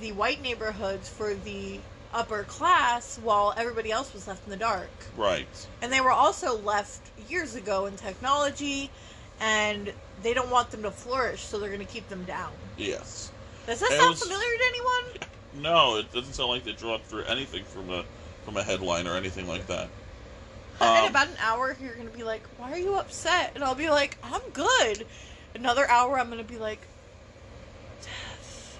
the 0.00 0.12
white 0.12 0.42
neighborhoods, 0.42 1.08
for 1.08 1.34
the 1.34 1.80
upper 2.12 2.44
class 2.44 3.18
while 3.22 3.52
everybody 3.56 3.90
else 3.92 4.12
was 4.14 4.26
left 4.26 4.44
in 4.44 4.50
the 4.50 4.56
dark. 4.56 4.88
Right. 5.16 5.48
And 5.82 5.92
they 5.92 6.00
were 6.00 6.10
also 6.12 6.56
left 6.58 7.00
years 7.28 7.54
ago 7.54 7.86
in 7.86 7.96
technology, 7.96 8.90
and 9.40 9.92
they 10.22 10.32
don't 10.34 10.50
want 10.50 10.70
them 10.70 10.82
to 10.82 10.90
flourish, 10.90 11.42
so 11.42 11.58
they're 11.58 11.68
going 11.70 11.84
to 11.86 11.92
keep 11.92 12.08
them 12.08 12.24
down. 12.24 12.52
Yes. 12.76 13.30
Does 13.66 13.80
that 13.80 13.90
It 13.90 13.98
sound 13.98 14.10
was- 14.10 14.22
familiar 14.22 14.56
to 14.58 14.64
anyone? 14.68 15.28
No, 15.54 15.96
it 15.96 16.12
doesn't 16.12 16.34
sound 16.34 16.50
like 16.50 16.64
they 16.64 16.72
draw 16.72 16.98
through 16.98 17.24
anything 17.24 17.64
from 17.64 17.90
a 17.90 18.04
from 18.44 18.56
a 18.56 18.62
headline 18.62 19.06
or 19.08 19.16
anything 19.16 19.48
like 19.48 19.66
that. 19.66 19.88
In 20.80 20.86
Um, 20.86 21.10
about 21.10 21.28
an 21.28 21.36
hour, 21.40 21.76
you're 21.80 21.94
going 21.94 22.08
to 22.08 22.16
be 22.16 22.24
like, 22.24 22.42
why 22.58 22.72
are 22.72 22.78
you 22.78 22.94
upset? 22.96 23.52
And 23.54 23.64
I'll 23.64 23.74
be 23.74 23.90
like, 23.90 24.18
I'm 24.22 24.42
good. 24.52 25.06
Another 25.54 25.88
hour, 25.88 26.18
I'm 26.18 26.26
going 26.26 26.38
to 26.38 26.44
be 26.44 26.58
like, 26.58 26.80
death. 28.02 28.78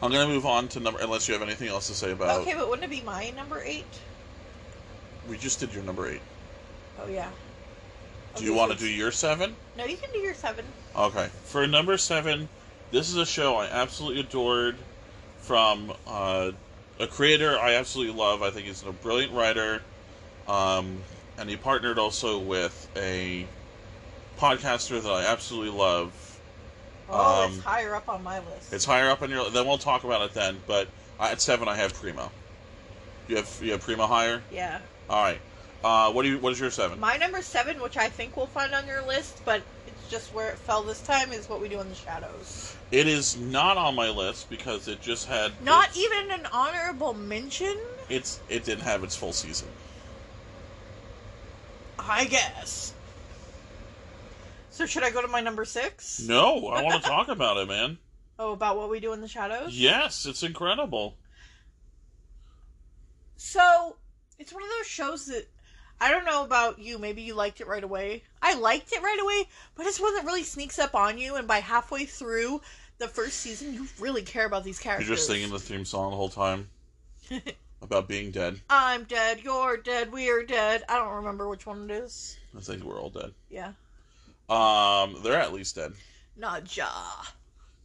I'm 0.00 0.12
gonna 0.12 0.28
move 0.28 0.46
on 0.46 0.68
to 0.68 0.80
number 0.80 1.00
unless 1.00 1.26
you 1.26 1.34
have 1.34 1.42
anything 1.42 1.66
else 1.68 1.88
to 1.88 1.94
say 1.94 2.12
about. 2.12 2.42
Okay, 2.42 2.54
but 2.54 2.68
wouldn't 2.68 2.84
it 2.84 2.90
be 2.94 3.04
my 3.04 3.30
number 3.30 3.60
eight? 3.64 3.84
We 5.28 5.36
just 5.36 5.58
did 5.58 5.74
your 5.74 5.82
number 5.82 6.08
eight. 6.08 6.20
Oh, 7.00 7.08
yeah. 7.08 7.28
Do 8.36 8.44
you 8.44 8.54
want 8.54 8.70
to 8.72 8.78
do 8.78 8.86
your 8.86 9.10
seven? 9.10 9.56
No, 9.76 9.84
you 9.84 9.96
can 9.96 10.10
do 10.12 10.18
your 10.18 10.34
seven. 10.34 10.64
Okay. 10.94 11.28
For 11.44 11.66
number 11.66 11.98
seven, 11.98 12.48
this 12.92 13.08
is 13.08 13.16
a 13.16 13.26
show 13.26 13.56
I 13.56 13.66
absolutely 13.66 14.20
adored 14.20 14.76
from 15.40 15.92
uh, 16.06 16.52
a 17.00 17.06
creator 17.06 17.58
I 17.58 17.74
absolutely 17.74 18.14
love. 18.18 18.42
I 18.42 18.50
think 18.50 18.66
he's 18.66 18.82
a 18.84 18.92
brilliant 18.92 19.32
writer. 19.32 19.82
Um, 20.46 20.98
and 21.36 21.48
he 21.48 21.56
partnered 21.56 21.98
also 21.98 22.38
with 22.38 22.88
a 22.96 23.46
podcaster 24.38 25.00
that 25.02 25.10
I 25.10 25.26
absolutely 25.26 25.76
love. 25.76 26.12
Oh, 27.10 27.44
Um, 27.44 27.52
it's 27.54 27.62
higher 27.62 27.94
up 27.94 28.08
on 28.08 28.22
my 28.22 28.38
list. 28.38 28.72
It's 28.72 28.84
higher 28.84 29.10
up 29.10 29.22
on 29.22 29.30
your. 29.30 29.50
Then 29.50 29.66
we'll 29.66 29.78
talk 29.78 30.04
about 30.04 30.22
it 30.22 30.34
then. 30.34 30.58
But 30.66 30.88
at 31.20 31.40
seven, 31.40 31.68
I 31.68 31.76
have 31.76 31.94
Primo. 31.94 32.30
You 33.28 33.36
have 33.36 33.58
you 33.62 33.72
have 33.72 33.80
Primo 33.80 34.06
higher. 34.06 34.42
yeah. 34.52 34.80
All 35.08 35.22
right. 35.22 35.40
Uh, 35.82 36.10
what 36.12 36.22
do 36.22 36.28
you? 36.28 36.38
What 36.38 36.52
is 36.52 36.60
your 36.60 36.70
seven? 36.70 36.98
My 36.98 37.16
number 37.16 37.40
seven, 37.40 37.80
which 37.80 37.96
I 37.96 38.08
think 38.08 38.36
we'll 38.36 38.46
find 38.46 38.74
on 38.74 38.86
your 38.86 39.06
list, 39.06 39.40
but 39.44 39.62
it's 39.86 40.10
just 40.10 40.34
where 40.34 40.50
it 40.50 40.58
fell 40.58 40.82
this 40.82 41.00
time, 41.00 41.32
is 41.32 41.48
what 41.48 41.60
we 41.60 41.68
do 41.68 41.80
in 41.80 41.88
the 41.88 41.94
shadows. 41.94 42.74
It 42.90 43.06
is 43.06 43.36
not 43.36 43.76
on 43.76 43.94
my 43.94 44.08
list 44.08 44.48
because 44.48 44.88
it 44.88 45.00
just 45.00 45.26
had 45.26 45.52
Not 45.62 45.88
its- 45.88 45.98
even 45.98 46.30
an 46.30 46.46
honorable 46.46 47.12
mention, 47.14 47.76
It's 48.08 48.40
it 48.48 48.64
didn't 48.64 48.84
have 48.84 49.04
its 49.04 49.14
full 49.14 49.32
season. 49.32 49.68
I 51.98 52.24
guess. 52.24 52.94
So 54.70 54.86
should 54.86 55.02
I 55.02 55.10
go 55.10 55.20
to 55.20 55.28
my 55.28 55.40
number 55.40 55.64
six? 55.64 56.20
No, 56.20 56.68
I 56.68 56.82
want 56.82 57.02
to 57.02 57.08
talk 57.08 57.28
about 57.28 57.56
it, 57.58 57.68
man. 57.68 57.98
Oh, 58.40 58.52
about 58.52 58.76
what 58.76 58.88
we 58.88 59.00
do 59.00 59.12
in 59.14 59.20
the 59.20 59.26
shadows? 59.26 59.76
Yes, 59.76 60.24
it's 60.24 60.44
incredible. 60.44 61.16
So, 63.36 63.96
it's 64.38 64.52
one 64.52 64.62
of 64.62 64.68
those 64.78 64.86
shows 64.86 65.26
that 65.26 65.48
I 66.00 66.10
don't 66.10 66.24
know 66.24 66.44
about 66.44 66.78
you. 66.78 66.98
Maybe 66.98 67.22
you 67.22 67.34
liked 67.34 67.60
it 67.60 67.66
right 67.66 67.82
away. 67.82 68.22
I 68.40 68.54
liked 68.54 68.92
it 68.92 69.02
right 69.02 69.18
away, 69.20 69.48
but 69.74 69.86
it's 69.86 70.00
one 70.00 70.14
that 70.14 70.24
really 70.24 70.44
sneaks 70.44 70.78
up 70.78 70.94
on 70.94 71.18
you, 71.18 71.34
and 71.36 71.48
by 71.48 71.58
halfway 71.58 72.04
through 72.04 72.60
the 72.98 73.08
first 73.08 73.38
season, 73.40 73.74
you 73.74 73.86
really 73.98 74.22
care 74.22 74.46
about 74.46 74.64
these 74.64 74.78
characters. 74.78 75.08
You're 75.08 75.16
just 75.16 75.26
singing 75.28 75.50
the 75.50 75.58
theme 75.58 75.84
song 75.84 76.10
the 76.10 76.16
whole 76.16 76.28
time 76.28 76.68
about 77.82 78.08
being 78.08 78.30
dead. 78.30 78.60
I'm 78.70 79.04
dead, 79.04 79.40
you're 79.42 79.76
dead, 79.76 80.12
we're 80.12 80.44
dead. 80.44 80.84
I 80.88 80.96
don't 80.96 81.14
remember 81.16 81.48
which 81.48 81.66
one 81.66 81.90
it 81.90 81.94
is. 81.94 82.38
I 82.56 82.60
think 82.60 82.84
we're 82.84 83.00
all 83.00 83.10
dead. 83.10 83.32
Yeah. 83.50 83.72
Um, 84.48 85.16
they're 85.22 85.36
at 85.40 85.52
least 85.52 85.74
dead. 85.74 85.92
Nadja. 86.40 86.88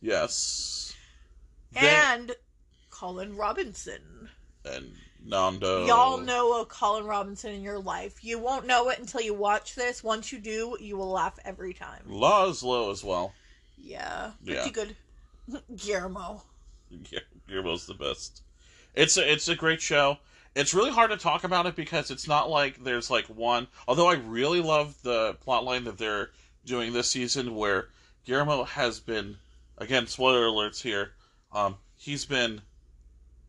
Yes. 0.02 0.96
They- 1.74 1.80
And 1.82 2.32
Colin 2.90 3.36
Robinson. 3.36 4.30
and 4.66 4.94
Nandor. 5.28 5.88
Y'all 5.88 6.18
know 6.18 6.62
a 6.62 6.66
Colin 6.66 7.06
Robinson 7.06 7.54
in 7.54 7.62
your 7.62 7.80
life. 7.80 8.24
You 8.24 8.40
won't 8.40 8.68
know 8.68 8.90
it 8.90 9.00
until 9.00 9.22
you 9.22 9.34
watch 9.34 9.76
this. 9.76 10.04
Once 10.04 10.32
you 10.32 10.40
do, 10.40 10.78
you 10.80 10.98
will 10.98 11.12
laugh 11.12 11.40
every 11.46 11.74
time. 11.74 12.02
Laszlo 12.10 12.92
as 12.92 13.04
well. 13.04 13.34
Yeah. 13.78 14.32
Yeah. 14.44 14.62
Pretty 14.62 14.72
good. 14.72 14.96
Guillermo. 15.76 16.44
Yeah, 17.12 17.20
Guillermo's 17.48 17.86
the 17.86 17.94
best. 17.94 18.42
It's 18.94 19.18
a, 19.18 19.32
it's 19.32 19.48
a 19.48 19.56
great 19.56 19.82
show. 19.82 20.18
It's 20.56 20.74
really 20.74 20.92
hard 20.92 21.10
to 21.10 21.18
talk 21.18 21.44
about 21.44 21.66
it 21.66 21.76
because 21.76 22.12
it's 22.12 22.28
not 22.28 22.50
like 22.50 22.84
there's 22.84 23.10
like 23.10 23.26
one. 23.26 23.68
Although 23.88 24.08
I 24.08 24.16
really 24.16 24.62
love 24.62 25.02
the 25.02 25.36
plotline 25.46 25.86
that 25.86 25.98
they're 25.98 26.30
doing 26.66 26.94
this 26.94 27.10
season, 27.10 27.56
where 27.56 27.90
Guillermo 28.26 28.64
has 28.64 29.00
been, 29.00 29.38
again, 29.78 30.06
spoiler 30.06 30.46
alerts 30.46 30.82
here. 30.82 31.12
Um, 31.52 31.78
he's 31.96 32.26
been 32.26 32.62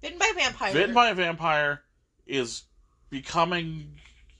Bitten 0.04 0.18
by 0.18 0.30
a 0.30 0.34
vampire. 0.34 0.72
bitten 0.74 0.94
by 0.94 1.08
a 1.08 1.14
vampire, 1.14 1.82
is 2.26 2.62
becoming 3.10 3.90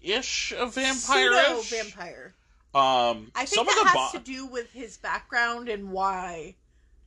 ish 0.02 0.52
a 0.52 0.66
vampire. 0.66 0.94
Pseudo 1.32 1.60
vampire. 1.62 2.34
Um, 2.74 3.30
I 3.34 3.44
some 3.46 3.64
think 3.66 3.78
of 3.78 3.84
that 3.84 3.94
has 3.96 4.12
bo- 4.12 4.18
to 4.18 4.24
do 4.24 4.46
with 4.46 4.70
his 4.72 4.96
background 4.98 5.68
and 5.68 5.90
why. 5.90 6.54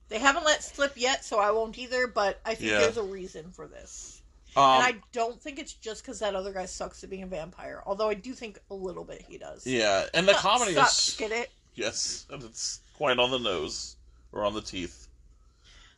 They 0.09 0.17
haven't 0.19 0.45
let 0.45 0.63
slip 0.63 0.93
yet, 0.95 1.23
so 1.25 1.39
I 1.39 1.51
won't 1.51 1.77
either, 1.77 2.07
but 2.07 2.39
I 2.45 2.55
think 2.55 2.71
Yeah. 2.71 2.79
there's 2.79 2.97
a 2.97 3.03
reason 3.03 3.51
for 3.51 3.67
this. 3.67 4.21
um, 4.55 4.63
and 4.63 4.83
I 4.83 4.95
don't 5.11 5.39
think 5.39 5.59
it's 5.59 5.73
just 5.73 6.01
because 6.01 6.17
that 6.19 6.33
other 6.33 6.51
guy 6.53 6.65
sucks 6.65 7.03
at 7.03 7.09
being 7.11 7.21
a 7.23 7.27
vampire, 7.27 7.83
although 7.85 8.09
I 8.09 8.15
do 8.15 8.33
think 8.33 8.59
a 8.71 8.73
little 8.73 9.03
bit 9.03 9.23
he 9.29 9.37
does. 9.37 9.67
yeah, 9.67 10.07
and 10.15 10.27
the 10.27 10.33
comedy 10.33 10.73
Sucks, 10.73 11.09
is 11.09 11.15
Get 11.17 11.31
it? 11.31 11.51
yes, 11.75 12.25
and 12.31 12.41
it's 12.41 12.79
quite 12.95 13.19
on 13.19 13.29
the 13.29 13.37
nose 13.37 13.97
or 14.31 14.43
on 14.45 14.53
the 14.55 14.61
teeth. 14.61 15.09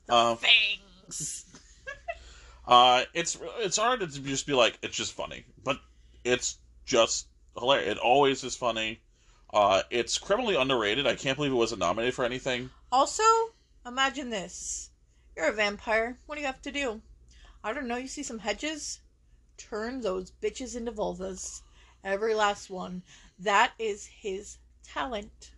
The 0.07 0.15
Um, 0.15 0.37
fangs. 0.37 1.45
Uh, 2.69 3.03
it's 3.15 3.35
it's 3.57 3.77
hard 3.77 3.99
to 3.99 4.05
just 4.05 4.45
be 4.45 4.53
like 4.53 4.77
it's 4.83 4.95
just 4.95 5.13
funny, 5.13 5.43
but 5.63 5.79
it's 6.23 6.59
just 6.85 7.25
hilarious. 7.57 7.93
It 7.93 7.97
always 7.97 8.43
is 8.43 8.55
funny. 8.55 9.01
Uh, 9.51 9.81
it's 9.89 10.19
criminally 10.19 10.55
underrated. 10.55 11.07
I 11.07 11.15
can't 11.15 11.35
believe 11.35 11.51
it 11.51 11.55
wasn't 11.55 11.79
nominated 11.79 12.13
for 12.13 12.25
anything. 12.25 12.69
Also, 12.91 13.23
imagine 13.87 14.29
this. 14.29 14.91
You're 15.35 15.47
a 15.47 15.53
vampire. 15.53 16.19
What 16.27 16.35
do 16.35 16.41
you 16.41 16.45
have 16.45 16.61
to 16.61 16.71
do? 16.71 17.01
I 17.63 17.73
don't 17.73 17.87
know. 17.87 17.97
You 17.97 18.07
see 18.07 18.21
some 18.21 18.37
hedges? 18.37 18.99
Turn 19.57 20.01
those 20.01 20.31
bitches 20.39 20.75
into 20.75 20.91
vulvas. 20.91 21.63
Every 22.03 22.35
last 22.35 22.69
one. 22.69 23.01
That 23.39 23.71
is 23.79 24.05
his 24.05 24.59
talent. 24.83 25.53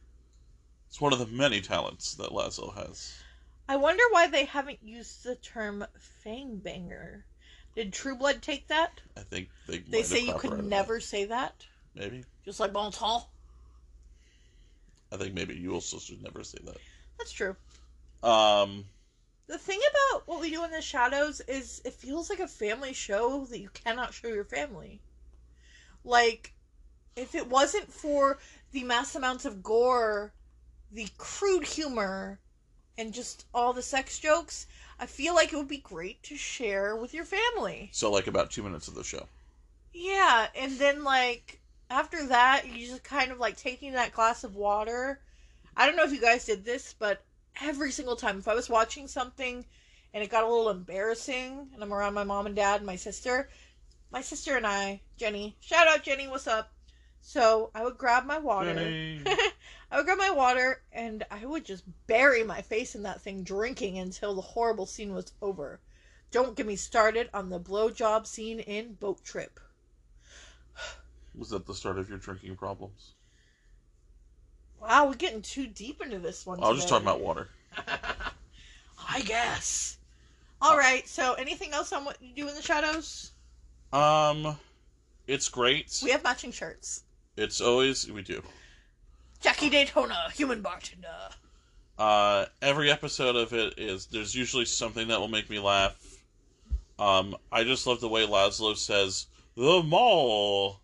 It's 0.88 1.02
one 1.02 1.12
of 1.12 1.20
the 1.20 1.26
many 1.26 1.60
talents 1.60 2.16
that 2.16 2.30
Laszlo 2.30 2.74
has. 2.74 3.14
I 3.68 3.76
wonder 3.78 4.04
why 4.12 4.28
they 4.28 4.46
haven't 4.46 4.80
used 4.84 5.24
the 5.24 5.36
term 5.36 5.86
fangbanger. 6.26 7.24
Did 7.76 7.94
True 7.94 8.16
Blood 8.16 8.42
take 8.42 8.68
that? 8.68 9.00
I 9.16 9.22
think 9.22 9.50
they. 9.68 9.80
They 9.80 10.04
say 10.04 10.20
you 10.20 10.34
could 10.34 10.42
copyrighted 10.42 10.70
never 10.70 11.00
say 11.00 11.26
that. 11.26 11.66
that. 11.96 12.02
Maybe 12.02 12.26
Just 12.44 12.60
like 12.60 12.74
bon 12.74 12.92
Bonton. 12.92 13.28
I 15.12 15.18
think 15.18 15.34
maybe 15.34 15.56
you 15.56 15.74
also 15.74 16.00
should 16.00 16.22
never 16.22 16.44
say 16.44 16.58
that. 16.66 16.78
That's 17.18 17.32
true. 17.32 17.56
Um, 18.24 18.86
The 19.48 19.58
thing 19.58 19.80
about 19.80 20.28
what 20.28 20.42
we 20.42 20.50
do 20.50 20.64
in 20.64 20.72
the 20.72 20.82
shadows 20.82 21.42
is 21.42 21.82
it 21.86 21.94
feels 21.94 22.30
like 22.30 22.40
a 22.40 22.48
family 22.48 22.94
show 22.94 23.46
that 23.46 23.60
you 23.60 23.70
cannot 23.74 24.14
show 24.14 24.28
your 24.28 24.46
family. 24.46 25.02
Like, 26.04 26.54
if 27.16 27.36
it 27.36 27.48
wasn't 27.50 27.92
for 27.92 28.40
the 28.72 28.84
mass 28.84 29.16
amounts 29.16 29.46
of 29.46 29.64
gore, 29.64 30.34
the 30.92 31.08
crude 31.18 31.66
humor, 31.66 32.40
and 33.02 33.16
just 33.16 33.46
all 33.52 33.74
the 33.74 33.82
sex 33.82 34.20
jokes, 34.20 34.68
I 35.00 35.08
feel 35.08 35.34
like 35.34 35.52
it 35.52 35.56
would 35.56 35.68
be 35.68 35.80
great 35.80 36.22
to 36.24 36.38
share 36.38 36.96
with 36.96 37.16
your 37.16 37.26
family. 37.26 37.90
so 37.92 38.12
like 38.12 38.28
about 38.28 38.52
two 38.52 38.62
minutes 38.62 38.88
of 38.88 38.94
the 38.94 39.04
show. 39.04 39.28
Yeah, 39.92 40.48
and 40.56 40.78
then 40.78 41.04
like 41.04 41.60
after 41.90 42.28
that, 42.28 42.68
you 42.68 42.88
just 42.88 43.04
kind 43.04 43.32
of 43.32 43.40
like 43.40 43.58
taking 43.58 43.94
that 43.94 44.14
glass 44.14 44.44
of 44.44 44.56
water. 44.56 45.20
I 45.76 45.88
don't 45.88 45.96
know 45.96 46.04
if 46.04 46.12
you 46.12 46.22
guys 46.22 46.46
did 46.46 46.64
this, 46.64 46.94
but 46.98 47.24
every 47.60 47.92
single 47.92 48.16
time 48.16 48.38
if 48.38 48.48
I 48.48 48.54
was 48.54 48.70
watching 48.70 49.08
something 49.08 49.66
and 50.14 50.24
it 50.24 50.30
got 50.30 50.44
a 50.44 50.48
little 50.48 50.70
embarrassing 50.70 51.70
and 51.74 51.84
I'm 51.84 51.92
around 51.92 52.14
my 52.14 52.24
mom 52.24 52.46
and 52.46 52.56
dad 52.56 52.78
and 52.78 52.86
my 52.86 52.98
sister, 52.98 53.50
my 54.12 54.22
sister 54.22 54.58
and 54.58 54.68
I, 54.68 55.02
Jenny, 55.18 55.56
shout 55.60 55.88
out 55.88 56.04
Jenny, 56.04 56.28
what's 56.28 56.46
up? 56.46 56.72
So 57.22 57.72
I 57.74 57.84
would 57.84 57.98
grab 57.98 58.26
my 58.26 58.40
water. 58.40 58.74
I 59.92 59.98
would 59.98 60.06
grab 60.06 60.18
my 60.18 60.32
water 60.32 60.82
and 60.92 61.24
I 61.30 61.46
would 61.46 61.66
just 61.66 61.84
bury 62.08 62.44
my 62.44 62.62
face 62.62 62.96
in 62.96 63.04
that 63.04 63.22
thing 63.22 63.44
drinking 63.44 63.98
until 63.98 64.34
the 64.36 64.42
horrible 64.42 64.86
scene 64.86 65.14
was 65.14 65.32
over. 65.42 65.80
Don't 66.32 66.56
get 66.56 66.66
me 66.66 66.76
started 66.76 67.30
on 67.34 67.50
the 67.50 67.60
blowjob 67.60 68.26
scene 68.26 68.60
in 68.60 68.94
Boat 68.94 69.24
Trip. 69.24 69.60
Was 71.36 71.50
that 71.50 71.66
the 71.66 71.74
start 71.74 71.98
of 71.98 72.10
your 72.10 72.18
drinking 72.18 72.56
problems? 72.56 73.14
Wow, 74.80 75.08
we're 75.08 75.14
getting 75.14 75.42
too 75.42 75.68
deep 75.68 76.02
into 76.02 76.20
this 76.20 76.46
one. 76.46 76.60
I 76.62 76.70
was 76.70 76.78
just 76.78 76.90
talking 76.90 77.06
about 77.06 77.20
water. 77.20 77.50
I 79.10 79.22
guess. 79.22 79.98
All 80.62 80.78
right. 80.78 81.08
So, 81.08 81.34
anything 81.34 81.74
else 81.74 81.94
on 81.94 82.06
what 82.06 82.22
you 82.22 82.34
do 82.34 82.48
in 82.50 82.56
the 82.56 82.62
shadows? 82.62 83.32
Um, 83.94 84.58
it's 85.28 85.50
great. 85.50 86.00
We 86.04 86.12
have 86.12 86.24
matching 86.24 86.52
shirts. 86.52 87.04
It's 87.42 87.60
always 87.60 88.10
we 88.10 88.22
do. 88.22 88.44
Jackie 89.40 89.72
Daytona, 89.72 90.30
human 90.32 90.62
bartender. 90.62 91.30
Uh, 91.98 92.46
every 92.62 92.92
episode 92.92 93.36
of 93.36 93.52
it 93.52 93.80
is 93.80 94.06
there's 94.06 94.36
usually 94.36 94.66
something 94.66 95.08
that 95.08 95.20
will 95.20 95.28
make 95.28 95.50
me 95.50 95.58
laugh. 95.58 95.96
Um, 97.00 97.36
I 97.52 97.64
just 97.64 97.88
love 97.88 98.00
the 98.00 98.08
way 98.08 98.28
Laszlo 98.28 98.78
says 98.78 99.26
the 99.56 99.82
mall 99.82 100.82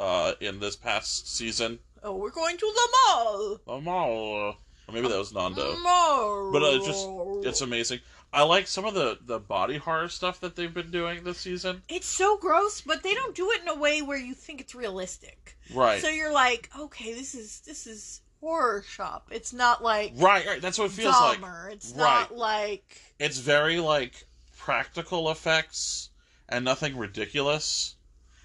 uh, 0.00 0.32
in 0.40 0.58
this 0.58 0.74
past 0.74 1.36
season. 1.36 1.78
Oh, 2.02 2.16
we're 2.16 2.30
going 2.30 2.56
to 2.56 2.72
the 2.74 2.88
mall. 2.96 3.60
The 3.64 3.80
mall. 3.80 4.56
Or 4.88 4.92
maybe 4.92 5.06
that 5.06 5.18
was 5.18 5.32
Nandor. 5.32 5.80
Mall. 5.82 6.50
But 6.52 6.62
uh, 6.64 6.76
it's 6.76 6.86
just 6.86 7.08
it's 7.46 7.60
amazing. 7.60 8.00
I 8.36 8.42
like 8.42 8.66
some 8.66 8.84
of 8.84 8.92
the 8.92 9.18
the 9.24 9.38
body 9.38 9.78
horror 9.78 10.08
stuff 10.10 10.40
that 10.40 10.56
they've 10.56 10.72
been 10.72 10.90
doing 10.90 11.24
this 11.24 11.38
season. 11.38 11.82
It's 11.88 12.06
so 12.06 12.36
gross, 12.36 12.82
but 12.82 13.02
they 13.02 13.14
don't 13.14 13.34
do 13.34 13.50
it 13.52 13.62
in 13.62 13.68
a 13.68 13.74
way 13.74 14.02
where 14.02 14.18
you 14.18 14.34
think 14.34 14.60
it's 14.60 14.74
realistic. 14.74 15.56
Right. 15.72 16.02
So 16.02 16.08
you're 16.08 16.32
like, 16.34 16.68
okay, 16.78 17.14
this 17.14 17.34
is 17.34 17.60
this 17.60 17.86
is 17.86 18.20
horror 18.42 18.82
shop. 18.86 19.28
It's 19.30 19.54
not 19.54 19.82
like 19.82 20.12
right, 20.16 20.46
right. 20.46 20.60
That's 20.60 20.78
what 20.78 20.90
it 20.90 20.92
feels 20.92 21.18
like. 21.18 21.40
It's 21.72 21.92
Right. 21.92 21.98
not 21.98 22.36
like 22.36 23.00
It's 23.18 23.38
very 23.38 23.80
like 23.80 24.26
practical 24.58 25.30
effects 25.30 26.10
and 26.46 26.62
nothing 26.62 26.98
ridiculous. 26.98 27.94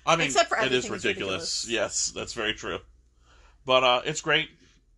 I 0.05 0.15
mean, 0.15 0.27
Except 0.27 0.47
for 0.47 0.57
it 0.57 0.71
is 0.71 0.89
ridiculous. 0.89 1.03
ridiculous. 1.03 1.67
Yes, 1.67 2.11
that's 2.15 2.31
very 2.33 2.53
true. 2.53 2.79
But 3.65 3.83
uh, 3.83 4.01
it's 4.05 4.21
great. 4.21 4.49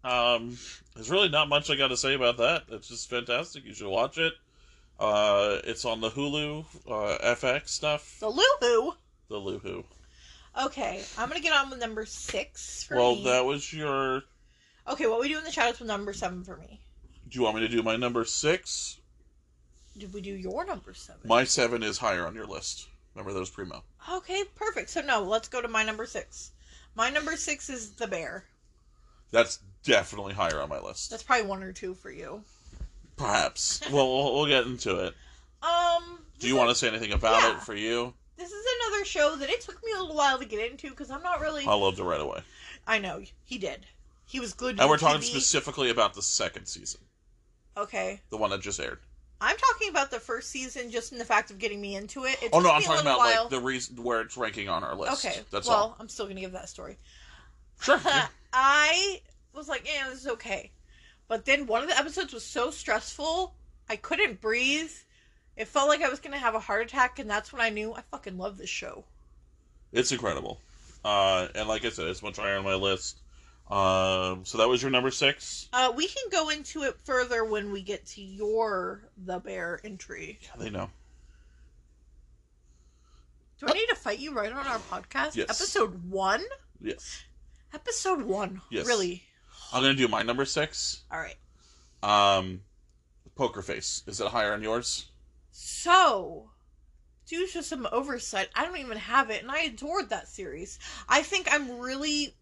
Um, 0.03 0.55
there's 0.93 1.09
really 1.09 1.29
not 1.29 1.49
much 1.49 1.71
I 1.71 1.75
got 1.75 1.87
to 1.87 1.97
say 1.97 2.13
about 2.13 2.37
that. 2.37 2.65
It's 2.69 2.89
just 2.89 3.09
fantastic. 3.09 3.65
You 3.65 3.73
should 3.73 3.89
watch 3.89 4.19
it. 4.19 4.33
Uh, 4.99 5.59
it's 5.63 5.85
on 5.85 6.01
the 6.01 6.09
Hulu 6.09 6.65
uh, 6.87 7.17
FX 7.35 7.69
stuff. 7.69 8.17
the 8.19 8.27
Luhu. 8.31 8.95
The 9.29 9.35
Luhu. 9.35 9.83
Okay, 10.65 11.03
I'm 11.17 11.27
gonna 11.29 11.39
get 11.41 11.53
on 11.53 11.69
with 11.71 11.79
number 11.79 12.05
six 12.05 12.83
for 12.83 12.95
Well, 12.97 13.15
me. 13.15 13.23
that 13.23 13.43
was 13.43 13.73
your. 13.73 14.21
Okay, 14.87 15.07
what 15.07 15.19
we 15.19 15.29
do 15.29 15.37
in 15.37 15.43
the 15.43 15.51
shadows 15.51 15.79
with 15.79 15.87
number 15.87 16.13
seven 16.13 16.43
for 16.43 16.57
me. 16.57 16.79
Do 17.29 17.39
you 17.39 17.43
want 17.43 17.55
me 17.55 17.61
to 17.61 17.67
do 17.69 17.81
my 17.81 17.95
number 17.95 18.23
six? 18.25 18.99
Did 19.97 20.13
we 20.13 20.21
do 20.21 20.31
your 20.33 20.65
number 20.65 20.93
seven? 20.93 21.21
My 21.25 21.43
seven 21.43 21.81
is 21.83 21.97
higher 21.97 22.25
on 22.27 22.35
your 22.35 22.45
list. 22.45 22.87
Remember 23.15 23.33
those 23.33 23.49
primo. 23.49 23.83
Okay, 24.11 24.43
perfect. 24.55 24.89
So 24.89 25.01
no, 25.01 25.23
let's 25.23 25.47
go 25.47 25.61
to 25.61 25.67
my 25.67 25.83
number 25.83 26.05
six. 26.05 26.51
My 26.95 27.09
number 27.09 27.35
six 27.35 27.69
is 27.69 27.91
the 27.91 28.07
bear. 28.07 28.45
That's 29.31 29.59
definitely 29.83 30.33
higher 30.33 30.61
on 30.61 30.69
my 30.69 30.79
list. 30.79 31.09
That's 31.09 31.23
probably 31.23 31.47
one 31.47 31.63
or 31.63 31.73
two 31.73 31.95
for 31.95 32.11
you. 32.11 32.43
Perhaps. 33.23 33.81
well, 33.91 34.07
we'll, 34.07 34.33
we'll 34.33 34.45
get 34.47 34.65
into 34.65 35.05
it. 35.05 35.13
Um. 35.61 36.19
Do 36.39 36.47
you 36.47 36.55
want 36.55 36.69
to 36.69 36.75
say 36.75 36.89
anything 36.89 37.13
about 37.13 37.41
Yeah. 37.41 37.57
it 37.57 37.61
for 37.63 37.73
you? 37.75 38.13
This 38.37 38.51
is 38.51 38.65
another 38.81 39.05
show 39.05 39.35
that 39.37 39.49
it 39.49 39.61
took 39.61 39.81
me 39.83 39.91
a 39.95 39.99
little 40.01 40.15
while 40.15 40.37
to 40.39 40.45
get 40.45 40.69
into 40.69 40.89
because 40.89 41.09
I'm 41.09 41.23
not 41.23 41.39
really. 41.39 41.65
I 41.65 41.73
loved 41.73 41.99
it 41.99 42.03
right 42.03 42.19
away. 42.19 42.41
I 42.85 42.99
know 42.99 43.21
he 43.45 43.57
did. 43.57 43.85
He 44.25 44.39
was 44.39 44.53
good. 44.53 44.79
And 44.79 44.89
we're 44.89 44.97
to 44.97 45.03
talking 45.03 45.21
TV. 45.21 45.25
specifically 45.25 45.89
about 45.89 46.13
the 46.13 46.21
second 46.21 46.65
season, 46.65 47.01
Okay, 47.77 48.19
the 48.29 48.37
one 48.37 48.49
that 48.49 48.61
just 48.61 48.79
aired. 48.79 48.99
I'm 49.39 49.57
talking 49.57 49.89
about 49.89 50.09
the 50.09 50.19
first 50.19 50.49
season, 50.49 50.89
just 50.89 51.11
in 51.11 51.17
the 51.17 51.25
fact 51.25 51.51
of 51.51 51.59
getting 51.59 51.79
me 51.81 51.95
into 51.95 52.25
it. 52.25 52.41
it 52.41 52.49
Oh 52.53 52.59
no, 52.59 52.71
I'm 52.71 52.81
talking 52.81 53.01
about 53.01 53.19
while. 53.19 53.41
like 53.43 53.49
the 53.49 53.59
reason 53.59 54.01
where 54.03 54.21
it's 54.21 54.37
ranking 54.37 54.69
on 54.69 54.83
our 54.83 54.95
list. 54.95 55.25
Okay, 55.25 55.39
that's 55.51 55.67
well, 55.67 55.77
all. 55.77 55.95
I'm 55.99 56.09
still 56.09 56.27
gonna 56.27 56.39
give 56.41 56.53
that 56.53 56.69
story. 56.69 56.97
Sure. 57.81 57.99
I 58.53 59.21
was 59.53 59.67
like, 59.67 59.87
yeah, 59.87 60.09
this 60.09 60.21
is 60.21 60.27
okay. 60.27 60.71
But 61.33 61.45
then 61.45 61.65
one 61.65 61.81
of 61.81 61.89
the 61.89 61.97
episodes 61.97 62.31
was 62.31 62.45
so 62.45 62.69
stressful, 62.69 63.55
I 63.89 63.95
couldn't 63.95 64.39
breathe. 64.39 64.91
It 65.57 65.67
felt 65.67 65.89
like 65.89 66.03
I 66.03 66.09
was 66.09 66.19
gonna 66.19 66.37
have 66.37 66.53
a 66.53 66.59
heart 66.59 66.85
attack, 66.85 67.17
and 67.17 67.27
that's 67.27 67.51
when 67.51 67.59
I 67.59 67.71
knew 67.71 67.91
I 67.91 68.01
fucking 68.01 68.37
love 68.37 68.59
this 68.59 68.69
show. 68.69 69.03
It's 69.91 70.11
incredible. 70.11 70.59
Uh, 71.03 71.47
and 71.55 71.67
like 71.67 71.85
I 71.85 71.89
said, 71.89 72.05
it's 72.05 72.21
much 72.21 72.37
higher 72.37 72.59
on 72.59 72.63
my 72.63 72.75
list. 72.75 73.17
Um, 73.67 74.45
so 74.45 74.59
that 74.59 74.69
was 74.69 74.83
your 74.83 74.91
number 74.91 75.09
six. 75.09 75.69
Uh, 75.73 75.91
we 75.95 76.05
can 76.05 76.29
go 76.31 76.49
into 76.49 76.83
it 76.83 76.99
further 77.03 77.43
when 77.43 77.71
we 77.71 77.81
get 77.81 78.05
to 78.09 78.21
your 78.21 79.01
the 79.17 79.39
bear 79.39 79.81
entry. 79.83 80.37
Yeah, 80.39 80.49
they 80.59 80.69
know. 80.69 80.91
Do 83.59 83.65
I 83.67 83.73
need 83.73 83.87
to 83.87 83.95
fight 83.95 84.19
you 84.19 84.35
right 84.35 84.51
on 84.51 84.67
our 84.67 84.77
podcast? 84.77 85.35
Yes. 85.35 85.49
Episode 85.49 86.11
one. 86.11 86.43
Yes. 86.79 87.23
Episode 87.73 88.21
one. 88.21 88.61
Yes. 88.69 88.85
Really. 88.85 89.23
I'm 89.73 89.81
gonna 89.81 89.95
do 89.95 90.07
my 90.07 90.21
number 90.21 90.45
six. 90.45 91.01
All 91.11 91.19
right. 91.19 91.35
Um, 92.03 92.61
Poker 93.35 93.61
Face. 93.61 94.03
Is 94.07 94.21
it 94.21 94.27
higher 94.27 94.53
on 94.53 94.61
yours? 94.61 95.07
So, 95.51 96.49
due 97.27 97.47
to 97.47 97.63
some 97.63 97.87
oversight, 97.91 98.49
I 98.55 98.65
don't 98.65 98.77
even 98.77 98.97
have 98.97 99.29
it, 99.29 99.41
and 99.41 99.51
I 99.51 99.61
adored 99.61 100.09
that 100.09 100.27
series. 100.27 100.79
I 101.09 101.23
think 101.23 101.47
I'm 101.51 101.79
really, 101.79 102.35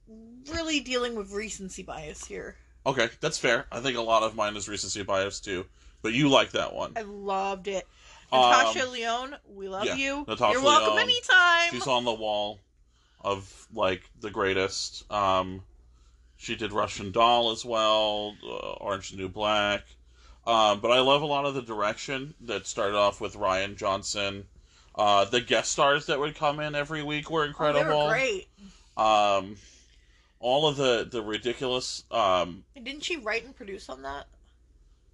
really 0.51 0.79
dealing 0.81 1.15
with 1.15 1.31
recency 1.31 1.83
bias 1.83 2.25
here. 2.25 2.57
Okay, 2.85 3.09
that's 3.19 3.37
fair. 3.37 3.65
I 3.71 3.79
think 3.79 3.97
a 3.97 4.01
lot 4.01 4.23
of 4.23 4.35
mine 4.35 4.55
is 4.55 4.67
recency 4.67 5.03
bias 5.03 5.39
too. 5.39 5.65
But 6.01 6.13
you 6.13 6.29
like 6.29 6.51
that 6.51 6.73
one. 6.73 6.93
I 6.95 7.03
loved 7.03 7.67
it. 7.67 7.87
Um, 8.31 8.41
Natasha 8.41 8.85
Lyonne, 8.87 9.35
we 9.53 9.67
love 9.67 9.85
yeah, 9.85 9.95
you. 9.95 10.25
Natasha 10.27 10.53
You're 10.53 10.63
welcome 10.63 10.97
anytime. 10.97 11.69
She's 11.71 11.87
on 11.87 12.05
the 12.05 12.13
wall 12.13 12.59
of 13.19 13.67
like 13.73 14.01
the 14.19 14.31
greatest. 14.31 15.09
Um, 15.11 15.61
she 16.41 16.55
did 16.55 16.71
Russian 16.73 17.11
Doll 17.11 17.51
as 17.51 17.63
well, 17.63 18.35
uh, 18.43 18.71
Orange 18.81 19.11
is 19.11 19.17
New 19.17 19.29
Black. 19.29 19.83
Um, 20.47 20.79
but 20.79 20.89
I 20.89 20.99
love 21.01 21.21
a 21.21 21.25
lot 21.27 21.45
of 21.45 21.53
the 21.53 21.61
direction 21.61 22.33
that 22.41 22.65
started 22.65 22.97
off 22.97 23.21
with 23.21 23.35
Rian 23.35 23.77
Johnson. 23.77 24.45
Uh, 24.95 25.23
the 25.25 25.39
guest 25.39 25.71
stars 25.71 26.07
that 26.07 26.19
would 26.19 26.33
come 26.35 26.59
in 26.59 26.73
every 26.73 27.03
week 27.03 27.29
were 27.29 27.43
Oh, 27.43 27.47
incredible. 27.47 27.83
they 27.83 27.95
were 28.05 28.09
great. 28.09 28.47
Um, 28.97 29.55
all 30.39 30.67
of 30.67 30.77
the 30.77 31.07
the 31.09 31.21
ridiculous. 31.21 32.03
Um, 32.09 32.63
didn't 32.75 33.03
she 33.03 33.17
write 33.17 33.45
and 33.45 33.55
produce 33.55 33.87
on 33.87 34.01
that? 34.01 34.25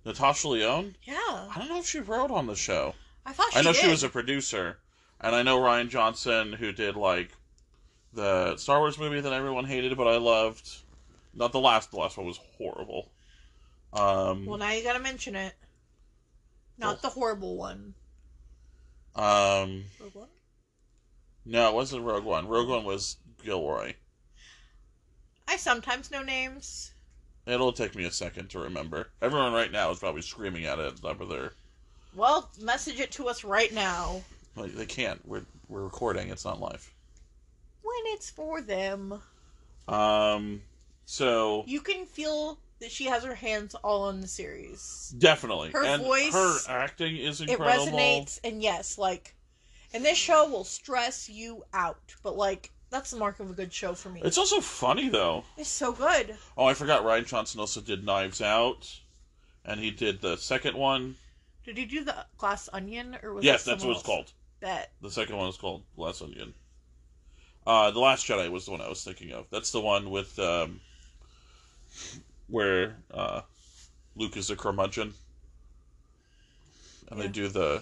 Natasha 0.05 0.47
Lyonne. 0.47 0.95
Yeah, 1.03 1.15
I 1.19 1.55
don't 1.57 1.67
know 1.67 1.79
if 1.79 1.85
she 1.89 1.99
wrote 1.99 2.31
on 2.31 2.47
the 2.47 2.55
show. 2.55 2.95
I 3.25 3.33
thought 3.33 3.51
she 3.51 3.59
I 3.59 3.61
know 3.63 3.73
did. 3.73 3.81
she 3.81 3.89
was 3.89 4.03
a 4.03 4.09
producer, 4.09 4.77
and 5.19 5.35
I 5.35 5.43
know 5.43 5.59
Rian 5.59 5.89
Johnson 5.89 6.53
who 6.53 6.71
did 6.71 6.95
like 6.95 7.31
the 8.13 8.55
Star 8.55 8.79
Wars 8.79 8.97
movie 8.97 9.19
that 9.19 9.33
everyone 9.33 9.65
hated, 9.65 9.97
but 9.97 10.07
I 10.07 10.15
loved. 10.17 10.69
Not 11.37 11.51
the 11.51 11.59
last. 11.59 11.91
The 11.91 11.97
last 11.97 12.17
one 12.17 12.25
was 12.25 12.39
horrible. 12.57 13.11
Um, 13.93 14.45
Well, 14.45 14.57
now 14.57 14.71
you 14.71 14.83
gotta 14.83 14.99
mention 14.99 15.35
it. 15.35 15.53
Not 16.77 16.87
Well- 16.87 17.01
the 17.03 17.09
horrible 17.09 17.55
one. 17.55 17.93
um, 19.15 19.85
Rogue 19.99 20.13
One? 20.15 20.29
no, 21.45 21.69
it 21.69 21.73
wasn't 21.73 22.03
Rogue 22.03 22.23
One. 22.25 22.47
Rogue 22.47 22.69
One 22.69 22.83
was 22.85 23.17
Gilroy. 23.43 23.95
I 25.47 25.57
sometimes 25.57 26.11
know 26.11 26.21
names. 26.23 26.91
It'll 27.45 27.71
take 27.71 27.95
me 27.95 28.03
a 28.05 28.11
second 28.11 28.49
to 28.49 28.59
remember. 28.59 29.09
Everyone 29.21 29.53
right 29.53 29.71
now 29.71 29.89
is 29.91 29.99
probably 29.99 30.21
screaming 30.21 30.65
at 30.65 30.79
it 30.79 31.03
over 31.03 31.25
there. 31.25 31.53
Well, 32.13 32.49
message 32.59 32.99
it 32.99 33.11
to 33.13 33.27
us 33.29 33.43
right 33.43 33.71
now 33.73 34.23
Like, 34.55 34.73
they 34.73 34.85
can't. 34.87 35.25
We're 35.27 35.45
we're 35.69 35.83
recording. 35.83 36.29
It's 36.29 36.45
not 36.45 36.59
live. 36.59 36.91
when 37.83 37.95
it's 38.07 38.29
for 38.29 38.59
them. 38.61 39.21
Um, 39.87 40.61
so 41.09 41.63
You 41.67 41.79
can 41.79 42.05
feel 42.05 42.59
that 42.79 42.91
she 42.91 43.05
has 43.05 43.23
her 43.23 43.33
hands 43.33 43.73
all 43.75 44.03
on 44.03 44.19
the 44.19 44.27
series. 44.27 45.15
definitely, 45.17 45.71
Her 45.71 45.83
and 45.83 46.03
voice- 46.03 46.33
her 46.33 46.57
acting 46.69 47.15
is 47.15 47.39
incredible. 47.41 47.87
It 47.87 47.91
resonates, 47.93 48.39
and 48.43 48.61
yes, 48.61 48.97
like, 48.97 49.33
and 49.93 50.03
this 50.05 50.17
show 50.17 50.49
will 50.49 50.65
stress 50.65 51.29
you 51.29 51.63
out, 51.73 52.13
but 52.23 52.35
like, 52.35 52.71
that's 52.89 53.11
the 53.11 53.17
mark 53.17 53.39
of 53.39 53.49
a 53.49 53.53
good 53.53 53.73
show 53.73 53.95
for 53.95 54.09
me. 54.09 54.21
It's 54.23 54.37
also 54.37 54.59
funny 54.61 55.07
though. 55.07 55.45
It's 55.57 55.69
so 55.69 55.91
good. 55.93 56.35
Oh, 56.57 56.65
I 56.65 56.73
forgot. 56.73 57.03
Rian 57.03 57.25
Johnson 57.25 57.59
also 57.61 57.79
did 57.81 58.05
Knives 58.05 58.41
Out, 58.41 58.99
and 59.65 59.79
he 59.79 59.89
did 59.91 60.21
the 60.21 60.35
second 60.37 60.75
one. 60.77 61.15
Did 61.65 61.77
he 61.77 61.85
do 61.85 62.03
the 62.03 62.25
Glass 62.37 62.67
Onion, 62.73 63.17
or 63.23 63.33
was 63.33 63.45
yes, 63.45 63.63
that's 63.63 63.83
what 63.83 63.95
it's 63.95 64.05
called. 64.05 64.31
Bet. 64.59 64.91
The 65.01 65.11
second 65.11 65.37
one 65.37 65.47
is 65.49 65.57
called 65.57 65.83
Glass 65.95 66.21
Onion. 66.21 66.53
Uh, 67.65 67.91
the 67.91 67.99
Last 67.99 68.25
Jedi 68.27 68.49
was 68.49 68.65
the 68.65 68.71
one 68.71 68.81
I 68.81 68.87
was 68.89 69.03
thinking 69.03 69.31
of. 69.31 69.49
That's 69.49 69.71
the 69.71 69.81
one 69.81 70.09
with 70.09 70.37
um, 70.39 70.79
where 72.47 72.97
uh, 73.13 73.41
Luke 74.15 74.37
is 74.37 74.49
a 74.49 74.55
curmudgeon, 74.55 75.13
and 77.09 77.19
they 77.19 77.27
do 77.27 77.47
the 77.47 77.81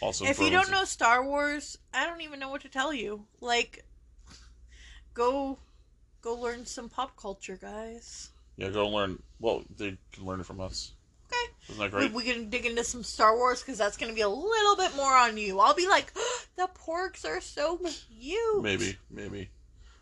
awesome. 0.00 0.26
if 0.26 0.38
you 0.38 0.50
don't 0.50 0.70
know 0.70 0.84
Star 0.84 1.24
Wars, 1.24 1.78
I 1.94 2.06
don't 2.06 2.20
even 2.22 2.40
know 2.40 2.50
what 2.50 2.62
to 2.62 2.68
tell 2.68 2.92
you. 2.92 3.24
Like, 3.40 3.84
go, 5.14 5.58
go 6.22 6.34
learn 6.34 6.66
some 6.66 6.88
pop 6.88 7.16
culture, 7.16 7.58
guys. 7.60 8.30
yeah, 8.56 8.70
go 8.70 8.88
learn. 8.88 9.22
Well, 9.38 9.64
they 9.76 9.96
can 10.12 10.24
learn 10.24 10.40
it 10.40 10.46
from 10.46 10.60
us. 10.60 10.92
Okay. 11.32 11.52
Isn't 11.72 11.78
that 11.78 11.92
We, 11.92 12.08
great? 12.08 12.12
we 12.12 12.22
can 12.24 12.50
dig 12.50 12.66
into 12.66 12.82
some 12.84 13.02
Star 13.04 13.36
Wars 13.36 13.62
because 13.62 13.78
that's 13.78 13.96
going 13.96 14.10
to 14.10 14.14
be 14.14 14.22
a 14.22 14.28
little 14.28 14.76
bit 14.76 14.94
more 14.96 15.14
on 15.14 15.36
you. 15.36 15.60
I'll 15.60 15.74
be 15.74 15.86
like, 15.88 16.12
the 16.56 16.68
porgs 16.74 17.24
are 17.24 17.40
so 17.40 17.78
cute. 18.18 18.62
Maybe, 18.62 18.96
maybe. 19.10 19.50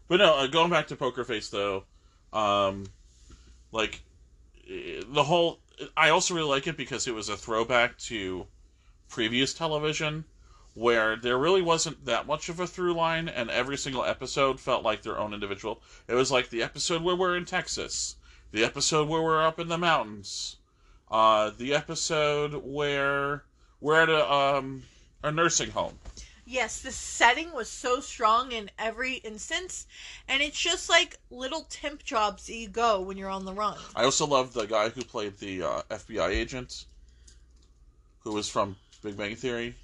But 0.09 0.17
no, 0.21 0.37
uh, 0.39 0.47
going 0.47 0.71
back 0.71 0.87
to 0.89 0.97
Poker 0.97 1.25
Face 1.25 1.51
though, 1.51 1.85
um, 2.33 2.87
like 3.73 4.03
eh, 4.69 5.03
the 5.07 5.25
whole. 5.25 5.61
I 5.97 6.11
also 6.11 6.35
really 6.35 6.49
like 6.49 6.67
it 6.67 6.77
because 6.77 7.07
it 7.07 7.15
was 7.15 7.29
a 7.29 7.37
throwback 7.37 7.99
to 7.99 8.47
previous 9.09 9.55
television, 9.55 10.25
where 10.75 11.17
there 11.17 11.39
really 11.39 11.63
wasn't 11.63 12.05
that 12.05 12.27
much 12.27 12.49
of 12.49 12.61
a 12.61 12.67
through 12.67 12.95
line, 12.95 13.29
and 13.29 13.51
every 13.51 13.77
single 13.77 14.05
episode 14.05 14.61
felt 14.61 14.85
like 14.85 15.03
their 15.03 15.19
own 15.19 15.35
individual. 15.35 15.83
It 16.07 16.15
was 16.15 16.31
like 16.31 16.51
the 16.51 16.63
episode 16.63 17.03
where 17.03 17.17
we're 17.17 17.37
in 17.37 17.45
Texas, 17.45 18.17
the 18.53 18.65
episode 18.65 19.09
where 19.09 19.23
we're 19.23 19.45
up 19.45 19.59
in 19.59 19.69
the 19.69 19.79
mountains, 19.79 20.57
uh, 21.11 21.51
the 21.57 21.75
episode 21.75 22.55
where 22.65 23.45
we're 23.81 24.01
at 24.01 24.09
a 24.09 24.33
um, 24.33 24.83
a 25.23 25.31
nursing 25.31 25.71
home. 25.71 25.99
Yes, 26.51 26.81
the 26.81 26.91
setting 26.93 27.53
was 27.53 27.69
so 27.69 28.01
strong 28.01 28.53
in 28.53 28.71
every 28.79 29.17
instance, 29.17 29.87
and 30.27 30.41
it's 30.41 30.59
just 30.59 30.89
like 30.89 31.19
little 31.31 31.67
temp 31.69 32.03
jobs 32.03 32.47
that 32.47 32.55
you 32.55 32.69
go 32.69 33.03
when 33.03 33.19
you're 33.19 33.29
on 33.29 33.45
the 33.45 33.53
run. 33.53 33.77
I 33.95 34.05
also 34.05 34.27
love 34.27 34.55
the 34.55 34.65
guy 34.65 34.89
who 34.89 35.03
played 35.03 35.37
the 35.39 35.63
uh, 35.63 35.83
FBI 35.91 36.31
agent, 36.31 36.87
who 38.21 38.33
was 38.33 38.49
from 38.49 38.77
Big 39.03 39.19
Bang 39.19 39.37
Theory. 39.37 39.75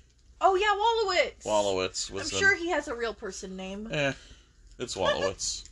Oh 0.40 0.54
yeah, 0.54 0.72
Wolowitz. 0.72 1.44
Wolowitz 1.44 2.08
I'm 2.08 2.14
was. 2.16 2.32
in- 2.32 2.38
sure 2.38 2.56
he 2.56 2.70
has 2.70 2.88
a 2.88 2.94
real 2.94 3.12
person 3.12 3.56
name. 3.56 3.86
Eh, 3.92 4.12
it's 4.78 4.94
Wolowitz. 4.96 5.64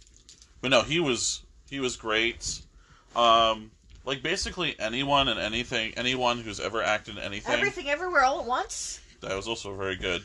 but 0.61 0.70
no, 0.70 0.82
he 0.82 1.01
was 1.01 1.40
he 1.70 1.80
was 1.80 1.97
great. 1.97 2.61
Um, 3.16 3.70
like 4.05 4.22
basically 4.22 4.78
anyone 4.78 5.28
and 5.28 5.40
anything, 5.40 5.95
anyone 5.97 6.40
who's 6.40 6.61
ever 6.61 6.82
acted 6.82 7.16
in 7.16 7.22
anything, 7.22 7.55
Everything 7.55 7.88
Everywhere 7.88 8.24
All 8.24 8.40
at 8.40 8.47
Once. 8.47 9.01
that 9.22 9.34
was 9.34 9.49
also 9.49 9.74
very 9.74 9.97
good. 9.97 10.22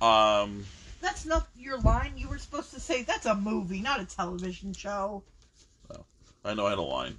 Um, 0.00 0.64
That's 1.00 1.26
not 1.26 1.48
your 1.58 1.78
line. 1.78 2.12
You 2.16 2.28
were 2.28 2.38
supposed 2.38 2.72
to 2.74 2.80
say 2.80 3.02
that's 3.02 3.26
a 3.26 3.34
movie, 3.34 3.80
not 3.80 4.00
a 4.00 4.04
television 4.04 4.72
show. 4.72 5.22
I 6.44 6.54
know 6.54 6.66
I 6.66 6.70
had 6.70 6.78
a 6.78 6.82
line. 6.82 7.18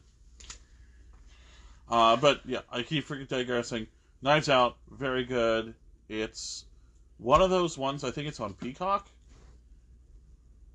Uh, 1.89 2.15
but 2.15 2.41
yeah, 2.45 2.61
I 2.71 2.83
keep 2.83 3.07
freaking 3.07 3.27
digressing. 3.27 3.87
Knives 4.21 4.49
Out, 4.49 4.77
very 4.89 5.23
good. 5.23 5.73
It's 6.07 6.65
one 7.17 7.41
of 7.41 7.49
those 7.49 7.77
ones. 7.77 8.03
I 8.03 8.11
think 8.11 8.27
it's 8.27 8.39
on 8.39 8.53
Peacock. 8.53 9.07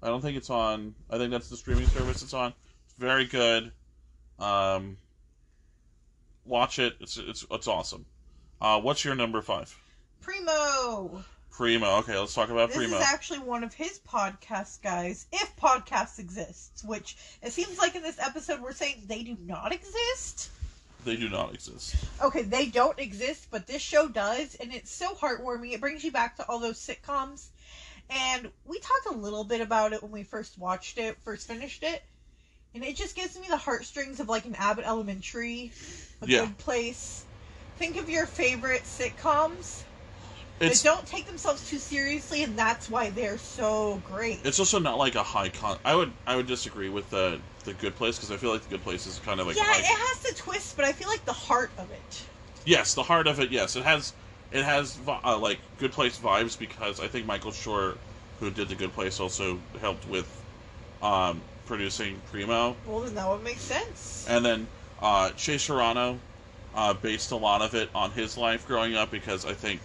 I 0.03 0.09
don't 0.09 0.21
think 0.21 0.37
it's 0.37 0.51
on. 0.51 0.95
I 1.11 1.19
think 1.19 1.31
that's 1.31 1.49
the 1.49 1.57
streaming 1.57 1.87
service 1.87 2.23
it's 2.23 2.35
on. 2.35 2.53
It's 2.85 2.95
very 2.99 3.25
good. 3.25 3.73
Um, 4.39 4.99
watch 6.45 6.79
it. 6.79 6.95
It's 7.01 7.17
it's 7.17 7.47
it's 7.51 7.69
awesome. 7.69 8.05
Uh, 8.61 8.81
what's 8.81 9.05
your 9.05 9.15
number 9.15 9.41
five? 9.41 9.77
Primo. 10.21 11.25
Primo. 11.57 11.99
Okay, 11.99 12.19
let's 12.19 12.35
talk 12.35 12.51
about 12.51 12.69
This 12.71 12.79
Primo. 12.79 12.97
is 12.97 13.03
actually 13.03 13.39
one 13.39 13.63
of 13.63 13.73
his 13.73 14.01
podcast 14.01 14.83
guys. 14.83 15.27
If 15.33 15.55
podcasts 15.57 16.19
exists, 16.19 16.83
which 16.83 17.17
it 17.43 17.53
seems 17.53 17.79
like 17.79 17.95
in 17.95 18.03
this 18.03 18.19
episode 18.19 18.61
we're 18.61 18.73
saying 18.73 19.05
they 19.07 19.23
do 19.23 19.37
not 19.41 19.73
exist. 19.73 20.51
They 21.05 21.15
do 21.17 21.29
not 21.29 21.55
exist. 21.55 21.95
Okay, 22.23 22.43
they 22.43 22.67
don't 22.67 22.99
exist, 22.99 23.49
but 23.53 23.69
this 23.69 23.83
show 23.83 24.09
does, 24.09 24.57
and 24.57 24.73
it's 24.75 24.91
so 24.91 25.15
heartwarming. 25.15 25.73
It 25.73 25.81
brings 25.81 26.03
you 26.03 26.11
back 26.11 26.37
to 26.37 26.49
all 26.49 26.59
those 26.59 26.79
sitcoms. 26.79 27.47
And 28.11 28.51
we 28.67 28.79
talked 28.81 29.15
a 29.15 29.19
little 29.19 29.45
bit 29.45 29.61
about 29.61 29.93
it 29.93 30.03
when 30.03 30.11
we 30.13 30.25
first 30.25 30.59
watched 30.59 30.99
it, 30.99 31.17
first 31.25 31.47
finished 31.47 31.85
it. 31.85 32.03
And 32.75 32.83
it 32.83 32.97
just 32.97 33.15
gives 33.15 33.39
me 33.39 33.47
the 33.49 33.57
heartstrings 33.57 34.19
of 34.19 34.29
like 34.29 34.45
an 34.45 34.57
Abbott 34.57 34.87
Elementary, 34.87 35.71
a 36.21 36.27
Yeah. 36.27 36.41
good 36.47 36.59
place. 36.59 37.25
Think 37.79 37.97
of 37.97 38.09
your 38.11 38.27
favorite 38.27 38.83
sitcoms 38.83 39.83
It's 40.61 40.83
that 40.83 40.89
don't 40.89 41.07
take 41.07 41.27
themselves 41.27 41.69
too 41.69 41.79
seriously, 41.79 42.43
and 42.43 42.57
that's 42.57 42.89
why 42.89 43.11
they're 43.11 43.39
so 43.39 44.01
great. 44.05 44.41
It's 44.45 44.59
also 44.59 44.79
not 44.79 44.99
like 44.99 45.15
a 45.15 45.23
high 45.23 45.49
con. 45.49 45.79
I 45.85 45.95
would 45.95 46.13
I 46.27 46.37
would 46.37 46.47
disagree 46.47 46.89
with 46.89 47.11
the 47.11 47.41
the 47.65 47.75
Good 47.75 47.97
Place 47.97 48.17
because 48.17 48.31
I 48.31 48.37
feel 48.37 48.51
like 48.53 48.63
the 48.63 48.71
Good 48.71 48.83
Place 48.85 49.07
is 49.07 49.19
kind 49.21 49.41
of 49.41 49.47
like 49.47 49.57
yeah, 49.57 49.65
high. 49.65 49.79
it 49.81 49.85
has 49.85 50.23
the 50.23 50.41
twist, 50.41 50.77
but 50.77 50.85
I 50.85 50.93
feel 50.93 51.09
like 51.09 51.25
the 51.25 51.33
heart 51.33 51.71
of 51.79 51.91
it. 51.91 52.25
yes, 52.65 52.95
the 52.95 53.03
heart 53.03 53.27
of 53.27 53.41
it. 53.41 53.51
Yes, 53.51 53.75
it 53.77 53.83
has 53.85 54.13
it 54.53 54.65
has 54.65 54.99
uh, 55.07 55.39
like 55.39 55.59
Good 55.79 55.93
Place 55.93 56.19
vibes 56.19 56.59
because 56.59 57.01
I 57.01 57.09
think 57.09 57.27
Michael 57.27 57.51
Schur, 57.51 57.97
who 58.39 58.51
did 58.51 58.69
the 58.69 58.75
Good 58.77 58.93
Place, 58.93 59.19
also 59.19 59.59
helped 59.81 60.07
with 60.09 60.29
um, 61.03 61.43
producing 61.67 62.21
Primo, 62.31 62.77
Well, 62.87 63.01
then 63.01 63.15
that 63.17 63.29
would 63.29 63.43
make 63.43 63.59
sense. 63.59 64.27
and 64.29 64.45
then 64.45 64.69
uh, 65.01 65.31
Shea 65.37 65.59
Serrano 65.59 66.19
uh, 66.75 66.95
based 66.95 67.31
a 67.33 67.37
lot 67.37 67.63
of 67.63 67.75
it 67.75 67.91
on 67.95 68.11
his 68.13 68.37
life 68.37 68.67
growing 68.67 68.95
up 68.95 69.11
because 69.11 69.45
I 69.45 69.53
think 69.53 69.81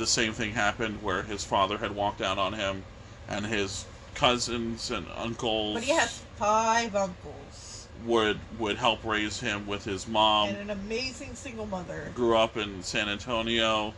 the 0.00 0.06
same 0.06 0.32
thing 0.32 0.52
happened 0.52 1.02
where 1.02 1.22
his 1.22 1.44
father 1.44 1.78
had 1.78 1.94
walked 1.94 2.20
out 2.20 2.38
on 2.38 2.54
him, 2.54 2.82
and 3.28 3.46
his 3.46 3.84
cousins 4.14 4.90
and 4.90 5.06
uncles. 5.16 5.74
But 5.74 5.82
he 5.84 5.92
has 5.92 6.18
five 6.36 6.96
uncles 6.96 7.86
would 8.06 8.40
would 8.58 8.76
help 8.76 9.04
raise 9.04 9.38
him 9.40 9.66
with 9.66 9.84
his 9.84 10.08
mom. 10.08 10.48
and 10.48 10.58
an 10.58 10.70
amazing 10.70 11.34
single 11.34 11.66
mother. 11.66 12.10
Grew 12.14 12.36
up 12.36 12.56
in 12.56 12.82
San 12.82 13.08
Antonio. 13.08 13.94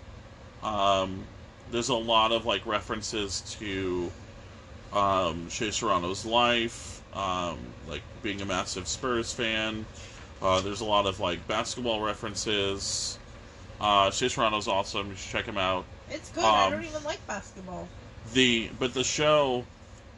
Um, 0.63 1.25
there's 1.71 1.89
a 1.89 1.95
lot 1.95 2.33
of 2.33 2.45
like 2.45 2.67
references 2.67 3.41
to 3.59 4.11
um, 4.93 5.49
Shea 5.49 5.71
Serrano's 5.71 6.25
life, 6.25 7.03
um, 7.17 7.59
like 7.89 8.03
being 8.23 8.43
a 8.43 8.45
massive 8.45 8.89
Spurs 8.89 9.33
fan. 9.33 9.87
Uh, 10.41 10.61
there's 10.61 10.81
a 10.81 10.85
lot 10.85 11.07
of 11.07 11.21
like 11.21 11.47
basketball 11.47 12.01
references. 12.01 13.19
Uh, 13.81 14.11
Shea 14.11 14.29
Serrano's 14.29 14.69
awesome. 14.69 15.11
You 15.11 15.15
should 15.17 15.31
check 15.31 15.45
him 15.45 15.59
out. 15.59 15.85
It's 16.11 16.31
good. 16.31 16.45
I 16.45 16.67
Um, 16.67 16.73
don't 16.73 16.85
even 16.85 17.05
like 17.05 17.25
basketball. 17.27 17.89
The 18.33 18.71
but 18.79 18.95
the 18.95 19.05
show 19.05 19.65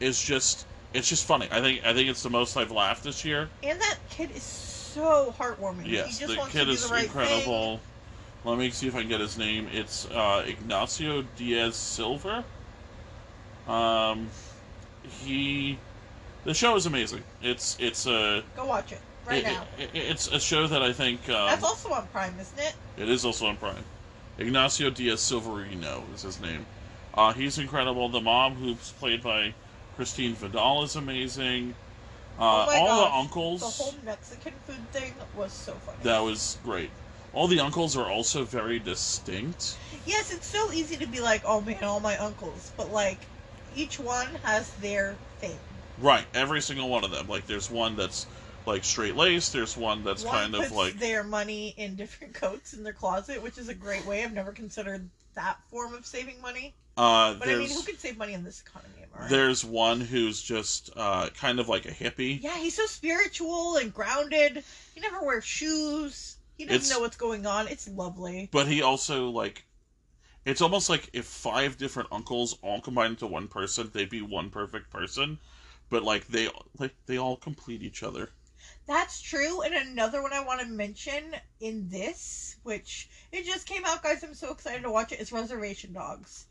is 0.01 0.21
just 0.23 0.67
it's 0.93 1.09
just 1.09 1.25
funny. 1.27 1.49
I 1.51 1.61
think 1.61 1.85
I 1.85 1.93
think 1.95 2.09
it's 2.09 2.23
the 2.23 2.31
most 2.31 2.57
I've 2.57 2.71
laughed 2.71 3.05
this 3.05 3.25
year. 3.25 3.49
And 3.63 3.81
that 3.81 3.97
kid 4.11 4.31
is 4.35 4.43
so 4.43 5.35
heartwarming. 5.39 5.87
Yes, 5.87 6.19
he 6.19 6.21
just 6.21 6.33
the 6.33 6.39
wants 6.39 6.53
kid 6.53 6.69
is 6.69 6.87
the 6.89 6.93
right 6.95 7.05
incredible. 7.05 7.81
Let 8.45 8.59
me 8.59 8.71
see 8.71 8.87
if 8.87 8.95
I 8.95 9.01
can 9.01 9.09
get 9.09 9.21
his 9.21 9.39
name. 9.39 9.69
It's 9.73 10.05
uh, 10.11 10.45
Ignacio 10.47 11.23
Diaz 11.37 11.77
Silver. 11.77 12.45
Um, 13.67 14.29
he, 15.23 15.79
the 16.45 16.53
show 16.53 16.77
is 16.77 16.85
amazing. 16.87 17.25
It's 17.43 17.77
it's 17.81 18.07
a 18.07 18.43
Thing. 18.43 18.51
Go 18.57 18.67
watch 18.67 18.93
it 18.93 19.01
right 19.27 19.39
it- 19.39 19.45
now. 19.45 19.65
it- 19.79 19.91
it's 19.95 20.27
a 20.29 20.39
show 20.39 20.67
that 20.67 20.83
I 20.83 20.93
think 20.93 21.27
um, 21.31 21.47
That's 21.49 21.65
also 21.65 21.91
on 21.93 22.07
Prime, 22.09 22.39
isn't 22.39 22.59
it? 22.59 22.75
it 22.99 23.09
is 23.09 23.25
also 23.25 23.47
on 23.47 23.57
Prime. 23.57 23.83
Ignacio 24.39 24.91
Diaz 24.91 25.21
Silverino 25.21 26.03
is 26.15 26.23
his 26.23 26.41
name. 26.41 26.67
Uh, 27.15 27.33
he's 27.33 27.59
incredible. 27.59 28.09
The 28.09 28.21
mom, 28.21 28.57
who's 28.57 28.93
played 28.93 29.23
by 29.23 29.55
Christina 29.97 30.35
Vidal, 30.35 30.83
is 30.83 30.97
amazing. 30.97 31.75
Uh, 32.39 32.43
oh 32.43 32.67
my 32.67 32.77
all 32.79 32.87
gosh, 32.87 32.99
the 32.99 33.17
uncles. 33.17 33.61
The 33.61 33.85
whole 33.85 33.95
Mexican 34.05 34.53
food 34.67 34.91
thing 34.91 35.13
was 35.37 35.53
so 35.53 35.73
funny. 35.75 35.99
That 36.03 36.19
was 36.19 36.59
great. 36.65 36.91
All 37.33 37.47
the 37.47 37.61
uncles 37.61 37.97
are 37.97 38.11
also 38.11 38.45
very 38.45 38.79
distinct. 38.79 39.77
Yes, 40.07 40.33
it's 40.33 40.47
so 40.47 40.73
easy 40.73 40.97
to 40.97 41.07
be 41.07 41.21
like, 41.21 41.43
oh 41.45 41.61
man, 41.61 41.83
all 41.85 42.01
my 42.01 42.17
uncles, 42.19 42.73
but 42.77 42.93
like, 42.93 43.19
each 43.77 44.01
one 44.01 44.29
has 44.43 44.73
their 44.75 45.15
thing. 45.39 45.59
Right, 46.01 46.25
every 46.35 46.61
single 46.61 46.89
one 46.89 47.05
of 47.05 47.13
them. 47.13 47.29
Like, 47.29 47.47
there's 47.47 47.71
one 47.71 47.97
that's 47.97 48.27
like 48.67 48.85
straight 48.85 49.17
laced. 49.17 49.53
There's 49.53 49.77
one 49.77 50.05
that's 50.05 50.25
one 50.25 50.35
kind 50.35 50.55
of 50.55 50.73
like 50.73 50.99
their 50.99 51.23
money 51.25 51.75
in 51.77 51.97
different 51.97 52.35
coats 52.43 52.73
in 52.75 52.83
their 52.83 52.93
closet, 52.93 53.43
which 53.43 53.59
is 53.59 53.69
a 53.69 53.75
great 53.75 54.05
way. 54.07 54.23
I've 54.25 54.33
never 54.33 54.53
considered 54.53 55.09
that 55.35 55.59
form 55.71 55.95
of 55.95 56.07
saving 56.07 56.41
money. 56.41 56.75
uh, 56.97 57.35
But 57.35 57.49
I 57.49 57.57
mean, 57.57 57.69
who 57.69 57.83
can 57.83 57.99
save 57.99 58.17
money 58.17 58.33
in 58.35 58.45
this 58.45 58.63
economy? 58.67 58.91
Right? 59.19 59.31
there's 59.31 59.65
one 59.65 60.01
who's 60.01 60.43
just 60.43 60.91
uh, 60.97 61.29
kind 61.39 61.61
of 61.61 61.69
like 61.69 61.87
a 61.87 61.91
hippie. 61.93 62.43
Yeah, 62.43 62.57
he's 62.57 62.75
so 62.75 62.87
spiritual 62.87 63.77
and 63.77 63.95
grounded. 63.95 64.65
He 64.95 65.01
never 65.01 65.23
wears 65.25 65.45
shoes. 65.45 66.37
He 66.59 66.65
doesn't 66.65 66.77
It's- 66.83 66.91
know 66.91 66.99
what's 67.01 67.17
going 67.17 67.47
on. 67.47 67.69
It's 67.69 67.87
lovely. 67.89 68.49
But 68.51 68.67
he 68.67 68.83
also 68.83 69.29
like, 69.29 69.65
it's 70.45 70.61
almost 70.61 70.91
like 70.91 71.11
if 71.13 71.27
five 71.27 71.79
different 71.79 72.09
uncles 72.13 72.59
all 72.61 72.81
combined 72.81 73.13
into 73.13 73.27
one 73.29 73.47
person, 73.47 73.89
they'd 73.93 74.11
be 74.11 74.21
one 74.23 74.51
perfect 74.51 74.91
person. 74.91 75.39
But 75.91 76.03
like 76.03 76.27
they 76.27 76.49
like 76.79 76.95
they 77.07 77.17
all 77.19 77.37
complete 77.37 77.83
each 77.83 78.03
other. 78.03 78.31
That's 78.87 79.21
true. 79.21 79.63
And 79.63 79.75
another 79.75 80.23
one 80.23 80.33
I 80.33 80.45
want 80.45 80.61
to 80.61 80.67
mention 80.67 81.35
in 81.61 81.89
this, 81.89 82.57
which 82.63 83.09
it 83.33 83.45
just 83.45 83.67
came 83.67 83.85
out, 83.85 84.03
guys. 84.03 84.23
I'm 84.23 84.35
so 84.35 84.53
excited 84.53 84.83
to 84.83 84.91
watch 84.91 85.13
it. 85.13 85.21
Is 85.21 85.33
Reservation 85.33 85.93
Dogs. 85.93 86.47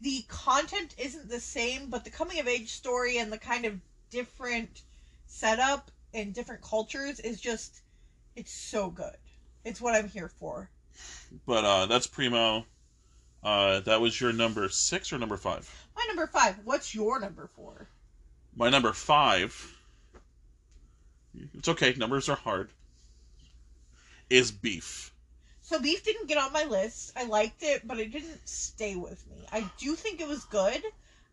The 0.00 0.24
content 0.28 0.94
isn't 0.98 1.28
the 1.28 1.40
same, 1.40 1.88
but 1.90 2.04
the 2.04 2.10
coming 2.10 2.40
of 2.40 2.48
age 2.48 2.72
story 2.72 3.18
and 3.18 3.32
the 3.32 3.38
kind 3.38 3.64
of 3.64 3.78
different 4.10 4.82
setup 5.26 5.90
and 6.12 6.34
different 6.34 6.62
cultures 6.62 7.20
is 7.20 7.40
just, 7.40 7.82
it's 8.36 8.52
so 8.52 8.90
good. 8.90 9.16
It's 9.64 9.80
what 9.80 9.94
I'm 9.94 10.08
here 10.08 10.28
for. 10.28 10.70
But 11.46 11.64
uh, 11.64 11.86
that's 11.86 12.06
primo. 12.06 12.66
Uh, 13.42 13.80
that 13.80 14.00
was 14.00 14.20
your 14.20 14.32
number 14.32 14.68
six 14.68 15.12
or 15.12 15.18
number 15.18 15.36
five? 15.36 15.70
My 15.96 16.04
number 16.08 16.26
five. 16.26 16.56
What's 16.64 16.94
your 16.94 17.20
number 17.20 17.48
four? 17.54 17.88
My 18.56 18.70
number 18.70 18.92
five. 18.92 19.73
It's 21.54 21.68
okay. 21.68 21.94
Numbers 21.96 22.28
are 22.28 22.36
hard. 22.36 22.70
Is 24.30 24.50
beef. 24.50 25.12
So 25.62 25.80
beef 25.80 26.04
didn't 26.04 26.28
get 26.28 26.38
on 26.38 26.52
my 26.52 26.64
list. 26.64 27.12
I 27.16 27.24
liked 27.24 27.62
it, 27.62 27.86
but 27.86 27.98
it 27.98 28.12
didn't 28.12 28.46
stay 28.48 28.96
with 28.96 29.26
me. 29.30 29.46
I 29.52 29.64
do 29.78 29.94
think 29.94 30.20
it 30.20 30.28
was 30.28 30.44
good. 30.44 30.82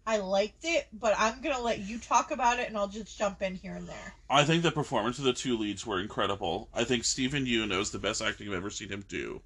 I 0.05 0.17
liked 0.17 0.63
it, 0.63 0.87
but 0.93 1.13
I'm 1.17 1.41
gonna 1.41 1.61
let 1.61 1.79
you 1.79 1.99
talk 1.99 2.31
about 2.31 2.59
it, 2.59 2.67
and 2.67 2.77
I'll 2.77 2.87
just 2.87 3.17
jump 3.17 3.41
in 3.41 3.55
here 3.55 3.75
and 3.75 3.87
there. 3.87 4.13
I 4.29 4.43
think 4.43 4.63
the 4.63 4.71
performance 4.71 5.19
of 5.19 5.25
the 5.25 5.33
two 5.33 5.57
leads 5.57 5.85
were 5.85 5.99
incredible. 5.99 6.69
I 6.73 6.85
think 6.85 7.03
Steven 7.05 7.45
Yeun's 7.45 7.91
the 7.91 7.99
best 7.99 8.21
acting 8.21 8.47
I've 8.47 8.55
ever 8.55 8.69
seen 8.71 8.89
him 8.89 9.05
do. 9.07 9.41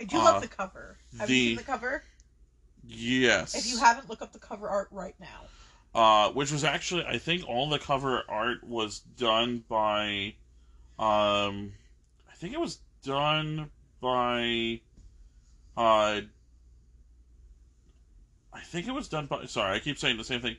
I 0.00 0.04
do 0.04 0.18
Uh, 0.18 0.24
love 0.24 0.42
the 0.42 0.48
cover. 0.48 0.96
Have 1.18 1.28
the- 1.28 1.36
you 1.36 1.48
seen 1.50 1.56
the 1.56 1.62
cover? 1.62 2.02
Yes. 2.86 3.54
If 3.54 3.66
you 3.66 3.78
haven't, 3.78 4.08
look 4.08 4.22
up 4.22 4.32
the 4.32 4.38
cover 4.38 4.68
art 4.68 4.88
right 4.90 5.14
now. 5.20 5.42
Uh, 5.92 6.30
which 6.30 6.52
was 6.52 6.62
actually 6.62 7.04
I 7.04 7.18
think 7.18 7.48
all 7.48 7.68
the 7.68 7.78
cover 7.78 8.22
art 8.28 8.62
was 8.62 9.00
done 9.00 9.64
by, 9.68 10.34
um, 11.00 11.72
I 12.30 12.34
think 12.36 12.54
it 12.54 12.60
was 12.60 12.78
done 13.02 13.70
by, 14.00 14.80
uh, 15.76 16.20
I 18.52 18.60
think 18.62 18.86
it 18.86 18.92
was 18.92 19.08
done 19.08 19.26
by. 19.26 19.46
Sorry, 19.46 19.74
I 19.74 19.80
keep 19.80 19.98
saying 19.98 20.16
the 20.16 20.24
same 20.24 20.40
thing. 20.40 20.56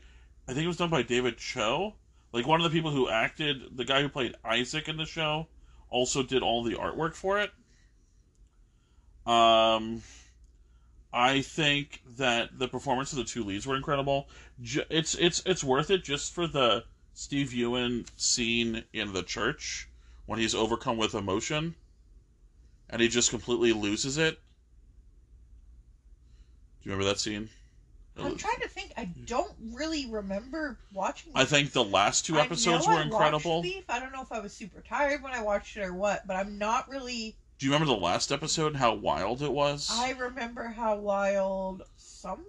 I 0.48 0.54
think 0.54 0.66
it 0.66 0.68
was 0.68 0.78
done 0.78 0.90
by 0.90 1.02
David 1.02 1.38
Choe. 1.38 1.94
Like 2.34 2.48
one 2.48 2.62
of 2.62 2.70
the 2.70 2.76
people 2.76 2.92
who 2.92 3.10
acted, 3.10 3.78
the 3.78 3.86
guy 3.86 4.02
who 4.02 4.10
played 4.10 4.36
Isaac 4.44 4.90
in 4.90 4.98
the 4.98 5.06
show, 5.06 5.48
also 5.90 6.24
did 6.24 6.42
all 6.42 6.64
the 6.64 6.76
artwork 6.76 7.16
for 7.16 7.40
it. 7.40 7.52
Um, 9.26 10.02
I 11.14 11.42
think 11.42 12.02
that 12.18 12.58
the 12.58 12.68
performance 12.68 13.12
of 13.12 13.18
the 13.18 13.24
two 13.24 13.44
leads 13.44 13.68
were 13.68 13.76
incredible. 13.76 14.30
It's 14.90 15.16
it's 15.16 15.44
it's 15.46 15.64
worth 15.64 15.90
it 15.90 16.04
just 16.04 16.34
for 16.34 16.48
the 16.48 16.86
Steven 17.14 17.58
Yeun 17.58 18.08
scene 18.16 18.84
in 18.94 19.14
the 19.14 19.24
church 19.24 19.90
when 20.26 20.40
he's 20.40 20.56
overcome 20.56 20.98
with 20.98 21.14
emotion, 21.14 21.76
and 22.90 23.02
he 23.02 23.10
just 23.10 23.30
completely 23.30 23.74
loses 23.74 24.18
it. 24.18 24.40
Do 26.82 26.90
you 26.90 26.92
remember 26.94 27.10
that 27.12 27.20
scene? 27.20 27.50
I'm 28.18 28.38
trying 28.38 28.60
to 28.62 28.68
think. 28.68 28.94
I 28.98 29.06
don't 29.26 29.54
really 29.74 30.06
remember 30.06 30.78
watching. 30.94 31.32
I 31.36 31.46
think 31.46 31.72
the 31.72 31.84
last 31.84 32.26
two 32.26 32.40
episodes 32.40 32.88
were 32.88 32.94
I 32.94 33.04
incredible. 33.04 33.64
I 33.88 34.00
don't 34.00 34.12
know 34.12 34.22
if 34.22 34.32
I 34.32 34.40
was 34.40 34.54
super 34.54 34.82
tired 34.82 35.24
when 35.24 35.34
I 35.34 35.42
watched 35.42 35.78
it 35.78 35.82
or 35.82 35.94
what, 35.94 36.28
but 36.28 36.36
I'm 36.36 36.58
not 36.58 36.90
really. 36.90 37.36
Do 37.62 37.68
you 37.68 37.74
remember 37.74 37.94
the 37.94 38.00
last 38.00 38.32
episode? 38.32 38.70
and 38.70 38.78
How 38.78 38.96
wild 38.96 39.44
it 39.44 39.52
was. 39.52 39.88
I 39.94 40.14
remember 40.14 40.64
how 40.70 40.96
wild 40.96 41.84
some 41.96 42.44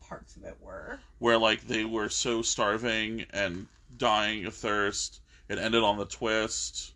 parts 0.00 0.34
of 0.34 0.42
it 0.42 0.56
were. 0.60 0.98
where 1.20 1.38
like 1.38 1.68
they 1.68 1.84
were 1.84 2.08
so 2.08 2.42
starving 2.42 3.26
and 3.30 3.68
dying 3.96 4.46
of 4.46 4.54
thirst. 4.56 5.20
It 5.48 5.58
ended 5.58 5.84
on 5.84 5.98
the 5.98 6.04
twist, 6.04 6.94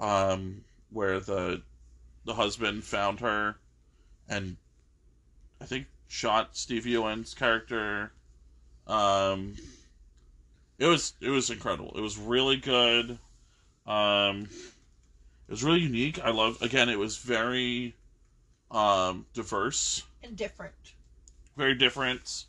um, 0.00 0.64
where 0.90 1.20
the 1.20 1.62
the 2.24 2.34
husband 2.34 2.82
found 2.82 3.20
her, 3.20 3.54
and 4.28 4.56
I 5.60 5.66
think 5.66 5.86
shot 6.08 6.56
Steven 6.56 6.90
Yeun's 6.90 7.34
character. 7.34 8.10
Um, 8.88 9.54
it 10.80 10.86
was 10.86 11.12
it 11.20 11.30
was 11.30 11.50
incredible. 11.50 11.92
It 11.96 12.00
was 12.00 12.18
really 12.18 12.56
good. 12.56 13.16
Um, 13.86 14.48
it 15.48 15.50
was 15.52 15.62
really 15.64 15.80
unique. 15.80 16.18
I 16.22 16.30
love 16.30 16.60
again. 16.62 16.88
It 16.88 16.98
was 16.98 17.16
very 17.18 17.94
um, 18.70 19.26
diverse 19.34 20.02
And 20.22 20.36
different. 20.36 20.94
very 21.56 21.74
different. 21.74 22.46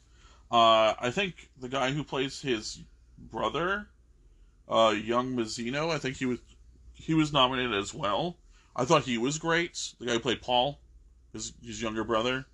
Uh, 0.52 0.94
I 1.00 1.12
think 1.12 1.50
the 1.60 1.70
guy 1.70 1.92
who 1.92 2.04
plays 2.04 2.42
his 2.42 2.80
brother, 3.18 3.88
uh, 4.70 4.94
Young 4.96 5.36
Mazino, 5.36 5.90
I 5.92 5.98
think 5.98 6.18
he 6.18 6.26
was 6.26 6.40
he 6.94 7.14
was 7.14 7.34
nominated 7.34 7.74
as 7.74 7.94
well. 7.94 8.38
I 8.76 8.86
thought 8.86 9.04
he 9.04 9.18
was 9.18 9.38
great. 9.38 9.94
The 10.00 10.06
guy 10.06 10.14
who 10.14 10.20
played 10.20 10.42
Paul, 10.42 10.80
his 11.34 11.54
his 11.64 11.82
younger 11.82 12.04
brother. 12.04 12.46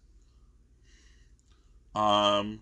Um, 1.96 2.62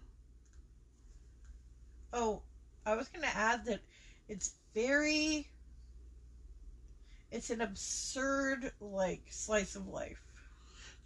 Oh, 2.11 2.41
I 2.86 2.95
was 2.95 3.07
gonna 3.09 3.27
add 3.27 3.65
that 3.65 3.82
it's 4.27 4.55
very. 4.73 5.47
It's 7.32 7.49
an 7.49 7.61
absurd 7.61 8.71
like 8.82 9.21
slice 9.30 9.75
of 9.75 9.88
life. 9.88 10.21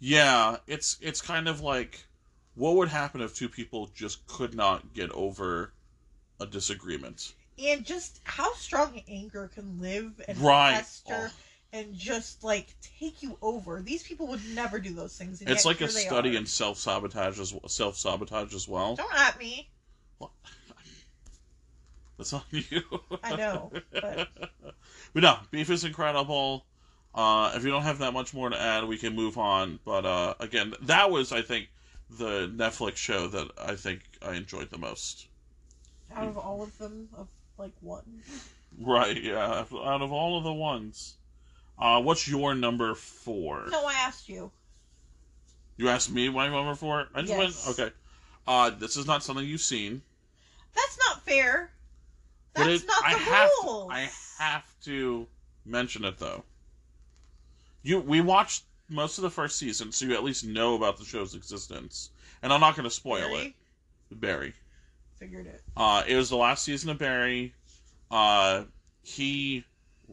yeah, 0.00 0.56
it's 0.66 0.96
it's 1.00 1.20
kind 1.20 1.48
of 1.48 1.60
like 1.60 2.06
what 2.54 2.76
would 2.76 2.88
happen 2.88 3.20
if 3.20 3.34
two 3.34 3.48
people 3.48 3.90
just 3.94 4.26
could 4.26 4.54
not 4.54 4.94
get 4.94 5.10
over 5.12 5.72
a 6.40 6.46
disagreement. 6.46 7.34
and 7.58 7.84
just 7.84 8.20
how 8.24 8.52
strong 8.54 9.00
anger 9.08 9.48
can 9.54 9.80
live 9.80 10.20
and 10.26 10.36
Right. 10.38 10.76
fester 10.76 11.30
Oh. 11.30 11.30
and 11.72 11.94
just 11.94 12.42
like 12.44 12.74
take 12.98 13.22
you 13.22 13.36
over. 13.42 13.80
These 13.82 14.02
people 14.02 14.26
would 14.28 14.44
never 14.54 14.78
do 14.80 14.92
those 14.94 15.16
things. 15.16 15.42
It's 15.42 15.64
like 15.64 15.80
a 15.80 15.88
study 15.88 16.34
are. 16.34 16.38
in 16.38 16.46
self 16.46 16.78
sabotage 16.78 17.38
as 17.38 17.52
well, 17.52 17.68
self 17.68 17.96
sabotage 17.96 18.54
as 18.54 18.66
well. 18.68 18.94
Don't 18.96 19.14
at 19.14 19.38
me. 19.38 19.68
What? 20.18 20.30
That's 22.16 22.32
on 22.32 22.42
you. 22.50 22.82
I 23.24 23.36
know, 23.36 23.72
but 23.92 24.28
But 25.14 25.22
no, 25.22 25.38
beef 25.50 25.70
is 25.70 25.84
incredible. 25.84 26.66
Uh, 27.14 27.52
if 27.54 27.64
you 27.64 27.70
don't 27.70 27.82
have 27.84 27.98
that 28.00 28.12
much 28.12 28.34
more 28.34 28.50
to 28.50 28.60
add, 28.60 28.84
we 28.84 28.98
can 28.98 29.14
move 29.14 29.38
on. 29.38 29.78
But 29.84 30.04
uh, 30.04 30.34
again, 30.40 30.74
that 30.82 31.10
was, 31.10 31.30
I 31.32 31.40
think, 31.42 31.68
the 32.10 32.48
Netflix 32.54 32.96
show 32.96 33.28
that 33.28 33.48
I 33.56 33.76
think 33.76 34.00
I 34.20 34.34
enjoyed 34.34 34.70
the 34.70 34.78
most. 34.78 35.28
out 36.14 36.26
of 36.26 36.36
all 36.36 36.62
of 36.62 36.76
them, 36.78 37.08
of 37.16 37.28
like 37.56 37.72
one. 37.80 38.02
Right? 38.80 39.22
Yeah. 39.22 39.64
Out 39.72 40.02
of 40.02 40.12
all 40.12 40.36
of 40.36 40.42
the 40.42 40.52
ones, 40.52 41.14
uh, 41.78 42.02
what's 42.02 42.26
your 42.26 42.54
number 42.56 42.94
four? 42.96 43.66
No, 43.70 43.86
I 43.86 43.94
asked 43.94 44.28
you. 44.28 44.50
You 45.76 45.88
asked 45.88 46.10
me 46.10 46.28
my 46.28 46.48
number 46.48 46.74
four. 46.74 47.06
I 47.14 47.20
just 47.20 47.32
Yes. 47.32 47.66
went. 47.66 47.78
Okay. 47.78 47.94
Uh, 48.46 48.70
this 48.70 48.96
is 48.96 49.06
not 49.06 49.22
something 49.22 49.46
you've 49.46 49.60
seen. 49.60 50.02
That's 50.74 50.98
not 51.06 51.24
fair. 51.24 51.70
But 52.54 52.64
That's 52.66 52.82
it- 52.82 52.86
not 52.86 53.00
the 53.02 53.06
I 53.06 53.10
have 53.18 53.50
to- 53.62 53.88
I 53.90 54.10
have 54.38 54.80
to 54.84 55.26
mention 55.64 56.04
it 56.04 56.18
though. 56.18 56.44
You 57.82 58.00
we 58.00 58.20
watched 58.20 58.64
most 58.88 59.18
of 59.18 59.22
the 59.22 59.30
first 59.30 59.56
season, 59.58 59.92
so 59.92 60.06
you 60.06 60.14
at 60.14 60.24
least 60.24 60.44
know 60.44 60.74
about 60.74 60.98
the 60.98 61.04
show's 61.04 61.34
existence. 61.34 62.10
And 62.42 62.52
I'm 62.52 62.60
not 62.60 62.76
going 62.76 62.84
to 62.84 62.90
spoil 62.94 63.28
Barry? 63.28 63.56
it. 64.10 64.20
Barry. 64.20 64.54
Figured 65.18 65.46
it. 65.46 65.62
Uh, 65.76 66.02
it 66.06 66.16
was 66.16 66.28
the 66.28 66.36
last 66.36 66.64
season 66.64 66.90
of 66.90 66.98
Barry. 66.98 67.54
Uh, 68.10 68.64
he 69.02 69.64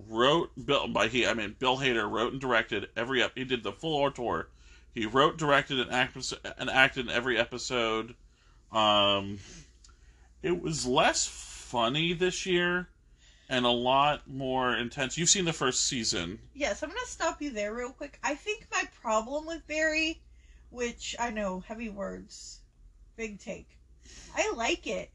wrote 0.08 0.52
Bill 0.66 0.88
by 0.88 1.08
he 1.08 1.28
I 1.28 1.34
mean 1.34 1.56
Bill 1.60 1.78
Hader 1.78 2.10
wrote 2.10 2.32
and 2.32 2.42
directed 2.42 2.88
every 2.96 3.22
up. 3.22 3.34
he 3.36 3.44
did 3.44 3.62
the 3.64 3.72
full 3.74 4.10
tour. 4.12 4.48
He 4.94 5.06
wrote, 5.06 5.38
directed, 5.38 5.80
and 5.80 5.92
acted 5.92 6.26
and 6.58 6.70
acted 6.70 7.06
in 7.08 7.12
every 7.12 7.38
episode. 7.38 8.16
Um, 8.74 9.40
it 10.44 10.62
was 10.62 10.86
less 10.86 11.28
funny 11.72 12.12
this 12.12 12.46
year 12.46 12.90
and 13.48 13.66
a 13.66 13.70
lot 13.70 14.28
more 14.28 14.76
intense. 14.76 15.18
You've 15.18 15.30
seen 15.30 15.46
the 15.46 15.54
first 15.54 15.86
season. 15.86 16.38
Yes, 16.54 16.84
I'm 16.84 16.90
gonna 16.90 17.00
stop 17.06 17.42
you 17.42 17.50
there 17.50 17.74
real 17.74 17.92
quick. 17.92 18.20
I 18.22 18.36
think 18.36 18.68
my 18.74 18.84
problem 19.02 19.46
with 19.46 19.66
Barry, 19.68 20.22
which 20.70 21.16
I 21.18 21.30
know 21.30 21.62
heavy 21.62 21.88
words, 21.88 22.60
big 23.16 23.40
take. 23.40 23.70
I 24.36 24.52
like 24.52 24.86
it. 24.86 25.12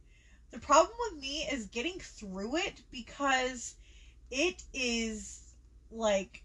The 0.51 0.59
problem 0.59 0.97
with 1.11 1.21
me 1.21 1.47
is 1.53 1.67
getting 1.67 1.99
through 2.01 2.57
it 2.57 2.81
because 2.91 3.75
it 4.31 4.63
is 4.73 5.41
like 5.91 6.43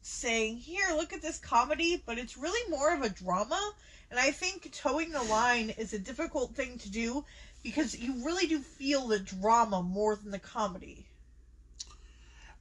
saying, 0.00 0.56
"Here, 0.56 0.88
look 0.96 1.12
at 1.12 1.20
this 1.20 1.38
comedy," 1.38 2.02
but 2.06 2.18
it's 2.18 2.38
really 2.38 2.70
more 2.70 2.94
of 2.94 3.02
a 3.02 3.10
drama. 3.10 3.74
And 4.10 4.18
I 4.18 4.30
think 4.30 4.72
towing 4.72 5.10
the 5.10 5.22
line 5.22 5.70
is 5.70 5.92
a 5.92 5.98
difficult 5.98 6.54
thing 6.54 6.78
to 6.78 6.88
do 6.88 7.26
because 7.64 7.98
you 7.98 8.24
really 8.24 8.46
do 8.46 8.60
feel 8.60 9.08
the 9.08 9.18
drama 9.18 9.82
more 9.82 10.14
than 10.14 10.30
the 10.30 10.38
comedy. 10.38 11.06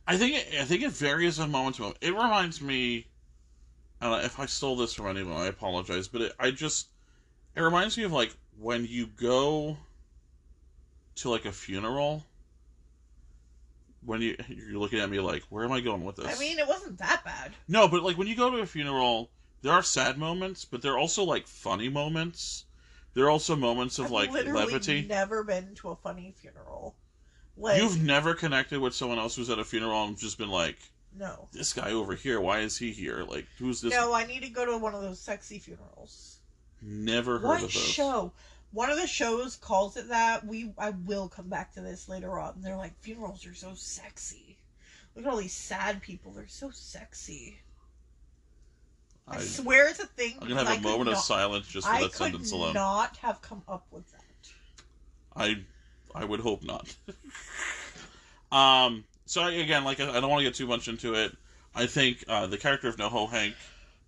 I 0.08 0.18
think 0.18 0.36
it, 0.36 0.48
I 0.60 0.64
think 0.64 0.82
it 0.82 0.92
varies 0.92 1.40
on 1.40 1.52
moment 1.52 1.76
to 1.76 1.84
moment. 1.84 2.00
It 2.02 2.14
reminds 2.14 2.62
me, 2.62 3.06
and 4.02 4.26
if 4.26 4.40
I 4.40 4.48
stole 4.48 4.76
this 4.78 4.94
from 4.94 5.08
anyone, 5.08 5.36
I 5.36 5.48
apologize. 5.48 6.08
But 6.08 6.22
it, 6.22 6.34
I 6.40 6.52
just 6.52 6.88
it 7.56 7.62
reminds 7.62 7.98
me 7.98 8.06
of 8.06 8.12
like 8.12 8.34
when 8.60 8.86
you 8.86 9.06
go 9.06 9.78
to 11.16 11.30
like 11.30 11.46
a 11.46 11.52
funeral. 11.52 12.24
When 14.06 14.22
you 14.22 14.36
you're 14.50 14.80
looking 14.80 15.00
at 15.00 15.10
me 15.10 15.20
like, 15.20 15.44
where 15.50 15.64
am 15.64 15.72
I 15.72 15.80
going 15.80 16.04
with 16.04 16.16
this? 16.18 16.36
I 16.36 16.40
mean, 16.40 16.60
it 16.60 16.68
wasn't 16.68 16.98
that 16.98 17.24
bad. 17.24 17.52
no, 17.68 17.88
but 17.88 18.04
like 18.04 18.18
when 18.18 18.28
you 18.28 18.36
go 18.36 18.50
to 18.50 18.58
a 18.58 18.66
funeral, 18.66 19.30
there 19.62 19.74
are 19.74 19.84
sad 19.84 20.18
moments, 20.18 20.66
but 20.66 20.82
there 20.82 20.94
are 20.94 20.98
also 20.98 21.24
like 21.24 21.48
funny 21.48 21.88
moments. 21.90 22.66
There 23.14 23.26
are 23.26 23.30
also 23.30 23.56
moments 23.56 24.00
of 24.00 24.06
I've 24.06 24.12
like 24.12 24.32
literally 24.32 24.66
levity. 24.66 25.06
never 25.08 25.44
been 25.44 25.76
to 25.76 25.90
a 25.90 25.96
funny 25.96 26.34
funeral. 26.40 26.96
Like, 27.56 27.82
You've 27.82 28.02
never 28.02 28.34
connected 28.34 28.80
with 28.80 28.96
someone 28.96 29.20
else 29.20 29.36
who's 29.36 29.50
at 29.50 29.60
a 29.60 29.64
funeral 29.64 30.04
and 30.06 30.18
just 30.18 30.38
been 30.40 30.50
like, 30.50 30.78
no, 31.16 31.48
this 31.52 31.74
guy 31.74 31.92
over 31.92 32.16
here, 32.16 32.42
why 32.42 32.60
is 32.62 32.78
he 32.78 32.92
here? 32.92 33.24
Like, 33.24 33.46
who's 33.60 33.82
this? 33.82 33.92
no. 33.94 34.14
I 34.14 34.26
need 34.26 34.42
to 34.42 34.50
go 34.50 34.66
to 34.66 34.78
one 34.78 34.96
of 34.96 35.04
those 35.04 35.20
sexy 35.20 35.60
funerals. 35.60 36.40
Never 36.82 37.34
heard 37.38 37.48
What 37.48 37.56
of 37.58 37.62
those. 37.62 37.72
show? 37.72 38.32
One 38.72 38.90
of 38.90 38.98
the 38.98 39.06
shows 39.06 39.56
calls 39.56 39.96
it 39.98 40.10
that. 40.10 40.48
We 40.48 40.74
I 40.80 40.90
will 40.90 41.30
come 41.30 41.48
back 41.48 41.74
to 41.74 41.82
this 41.82 42.10
later 42.10 42.40
on. 42.40 42.56
They're 42.64 42.76
like 42.76 43.00
funerals 43.00 43.46
are 43.46 43.54
so 43.54 43.74
sexy. 43.76 44.58
Look 45.16 45.26
at 45.26 45.32
all 45.32 45.38
these 45.38 45.54
sad 45.54 46.02
people. 46.02 46.32
They're 46.32 46.48
so 46.48 46.72
sexy. 46.72 47.60
I, 49.28 49.38
I, 49.38 49.40
swear 49.40 49.90
it's 49.90 50.00
a 50.00 50.06
thing. 50.06 50.36
I'm 50.42 50.48
gonna 50.48 50.60
have 50.60 50.68
a 50.68 50.72
I 50.72 50.76
could 50.76 50.84
moment 50.84 51.10
of 51.10 51.16
not- 51.16 51.24
silence 51.24 51.68
just 51.68 51.88
for 51.88 51.94
I 51.94 52.02
that 52.02 52.12
could 52.12 52.16
sentence 52.16 52.52
alone. 52.52 52.74
not 52.74 53.18
have 53.18 53.42
come 53.42 53.62
up 53.68 53.86
with 53.92 54.10
that. 54.12 54.20
I, 55.36 55.58
I 56.14 56.26
would 56.26 56.40
hope 56.42 56.64
not. 56.64 56.94
um. 58.52 59.04
So 59.26 59.42
I, 59.42 59.52
again, 59.52 59.84
like 59.84 60.00
I 60.00 60.10
I 60.10 60.20
don't 60.20 60.30
want 60.30 60.42
to 60.42 60.46
get 60.46 60.56
too 60.56 60.68
much 60.68 60.88
into 60.88 61.14
it. 61.16 61.36
I 61.76 61.86
think 61.88 62.24
uh, 62.28 62.48
the 62.48 62.58
character 62.58 62.88
of 62.88 62.98
NoHo 62.98 63.30
Hank 63.30 63.56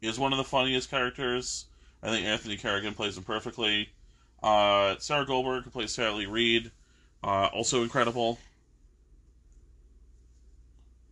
is 0.01 0.19
one 0.19 0.33
of 0.33 0.37
the 0.37 0.43
funniest 0.43 0.91
characters. 0.91 1.65
I 2.03 2.09
think 2.09 2.25
Anthony 2.25 2.57
Carrigan 2.57 2.93
plays 2.93 3.17
him 3.17 3.23
perfectly. 3.23 3.89
Uh, 4.43 4.95
Sarah 4.99 5.25
Goldberg 5.25 5.63
who 5.63 5.71
plays 5.71 5.91
Sally 5.91 6.27
Reed, 6.27 6.71
uh, 7.23 7.47
also 7.47 7.81
incredible. 7.81 8.37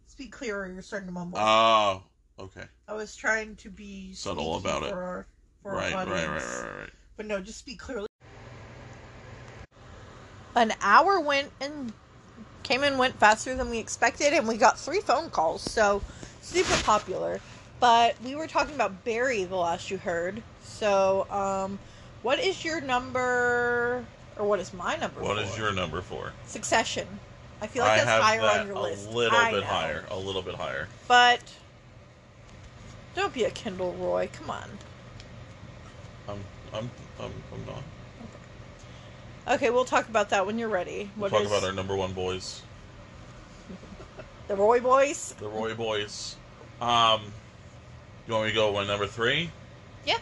Speak 0.06 0.32
clearer. 0.32 0.72
You're 0.72 0.84
starting 0.84 1.08
to 1.08 1.14
mumble. 1.14 1.40
Oh, 1.40 2.04
okay. 2.40 2.64
I 2.88 2.94
was 2.94 3.16
trying 3.16 3.56
to 3.58 3.70
be 3.70 4.14
Subtle 4.14 4.60
sneaky 4.60 4.76
about 4.78 4.84
it. 4.88 4.94
Our, 4.94 5.26
for 5.62 5.72
Right, 5.72 5.94
our 5.94 6.06
right, 6.06 6.10
right, 6.10 6.28
right, 6.28 6.42
right, 6.42 6.80
right. 6.80 6.90
But 7.18 7.26
no, 7.26 7.40
just 7.40 7.60
speak 7.60 7.80
clearly. 7.80 8.08
An 10.56 10.74
hour 10.82 11.20
went 11.20 11.52
and 11.60 11.94
came 12.64 12.84
and 12.84 12.98
went 12.98 13.18
faster 13.20 13.56
than 13.56 13.70
we 13.70 13.80
expected, 13.80 14.34
and 14.34 14.48
we 14.48 14.58
got 14.58 14.80
three 14.80 15.00
phone 15.00 15.30
calls, 15.30 15.62
so 15.62 16.02
super 16.42 16.76
popular. 16.84 17.40
But 17.80 18.16
we 18.24 18.36
were 18.36 18.48
talking 18.48 18.76
about 18.76 19.04
Barry 19.04 19.44
the 19.44 19.56
last 19.56 19.92
you 19.92 19.98
heard. 19.98 20.42
So, 20.64 21.28
um, 21.30 21.80
what 22.22 22.40
is 22.40 22.64
your 22.64 22.82
number, 22.82 24.06
or 24.38 24.48
what 24.48 24.60
is 24.60 24.74
my 24.74 24.96
number? 24.96 25.22
What 25.22 25.38
for? 25.38 25.44
is 25.44 25.58
your 25.58 25.74
number 25.74 26.02
for? 26.02 26.32
Succession? 26.48 27.08
I 27.62 27.68
feel 27.68 27.84
like 27.84 27.94
I 27.94 27.98
that's 27.98 28.10
have 28.10 28.24
higher 28.24 28.42
that 28.42 28.60
on 28.62 28.68
your 28.68 28.76
a 28.76 28.82
list. 28.82 29.08
A 29.08 29.12
little 29.12 29.38
I 29.40 29.52
bit 29.52 29.62
know. 29.62 29.68
higher. 29.68 30.06
A 30.12 30.18
little 30.18 30.42
bit 30.42 30.56
higher. 30.56 30.88
But 31.08 31.42
don't 33.16 33.34
be 33.34 33.44
a 33.44 33.52
Kendall 33.52 33.94
Roy. 33.94 34.30
Come 34.34 34.50
on. 34.50 34.70
I'm 36.28 36.40
I'm 36.74 36.90
I'm, 37.20 37.32
I'm 37.54 37.66
not. 37.66 39.56
Okay, 39.56 39.70
we'll 39.70 39.86
talk 39.86 40.08
about 40.08 40.30
that 40.30 40.46
when 40.46 40.58
you're 40.58 40.70
ready. 40.70 41.10
We'll 41.18 41.30
What 41.30 41.38
talk 41.38 41.42
is- 41.42 41.52
about 41.52 41.64
our 41.64 41.74
number 41.74 41.96
one 41.96 42.14
boys, 42.14 42.62
the 44.48 44.56
Roy 44.56 44.80
boys? 44.80 45.36
the 45.40 45.48
Roy 45.48 45.74
boys. 45.74 46.36
Um, 46.82 47.22
you 48.28 48.34
want 48.34 48.46
me 48.46 48.52
to 48.52 48.56
go 48.56 48.72
with 48.72 48.88
number 48.88 49.06
three? 49.08 49.50
Yeah. 50.06 50.18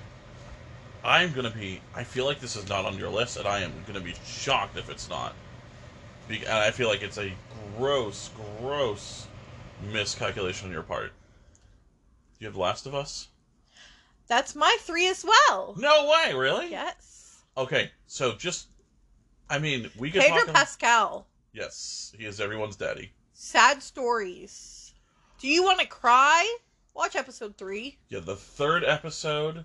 I'm 1.03 1.31
gonna 1.33 1.51
be. 1.51 1.81
I 1.95 2.03
feel 2.03 2.25
like 2.25 2.39
this 2.39 2.55
is 2.55 2.67
not 2.67 2.85
on 2.85 2.97
your 2.97 3.09
list, 3.09 3.37
and 3.37 3.47
I 3.47 3.59
am 3.61 3.71
gonna 3.87 3.99
be 4.01 4.13
shocked 4.25 4.77
if 4.77 4.89
it's 4.89 5.07
not. 5.09 5.33
Be- 6.27 6.39
and 6.39 6.49
I 6.53 6.71
feel 6.71 6.87
like 6.87 7.01
it's 7.03 7.17
a 7.17 7.31
gross, 7.77 8.29
gross 8.59 9.27
miscalculation 9.91 10.67
on 10.67 10.73
your 10.73 10.83
part. 10.83 11.11
You 12.41 12.47
have 12.47 12.57
Last 12.57 12.87
of 12.87 12.95
Us? 12.95 13.27
That's 14.25 14.55
my 14.55 14.75
three 14.79 15.07
as 15.07 15.23
well. 15.23 15.75
No 15.77 16.09
way, 16.09 16.33
really? 16.33 16.71
Yes. 16.71 17.43
Okay, 17.55 17.91
so 18.07 18.33
just, 18.33 18.65
I 19.47 19.59
mean, 19.59 19.91
we 19.95 20.09
could 20.09 20.23
Pedro 20.23 20.45
talk. 20.45 20.55
Pascal. 20.55 21.27
yes, 21.53 22.11
he 22.17 22.25
is 22.25 22.41
everyone's 22.41 22.75
daddy. 22.75 23.11
Sad 23.33 23.83
stories. 23.83 24.95
Do 25.37 25.47
you 25.47 25.61
want 25.63 25.81
to 25.81 25.85
cry? 25.85 26.57
Watch 26.95 27.15
episode 27.15 27.57
three. 27.57 27.99
Yeah, 28.09 28.21
the 28.21 28.35
third 28.35 28.83
episode, 28.83 29.63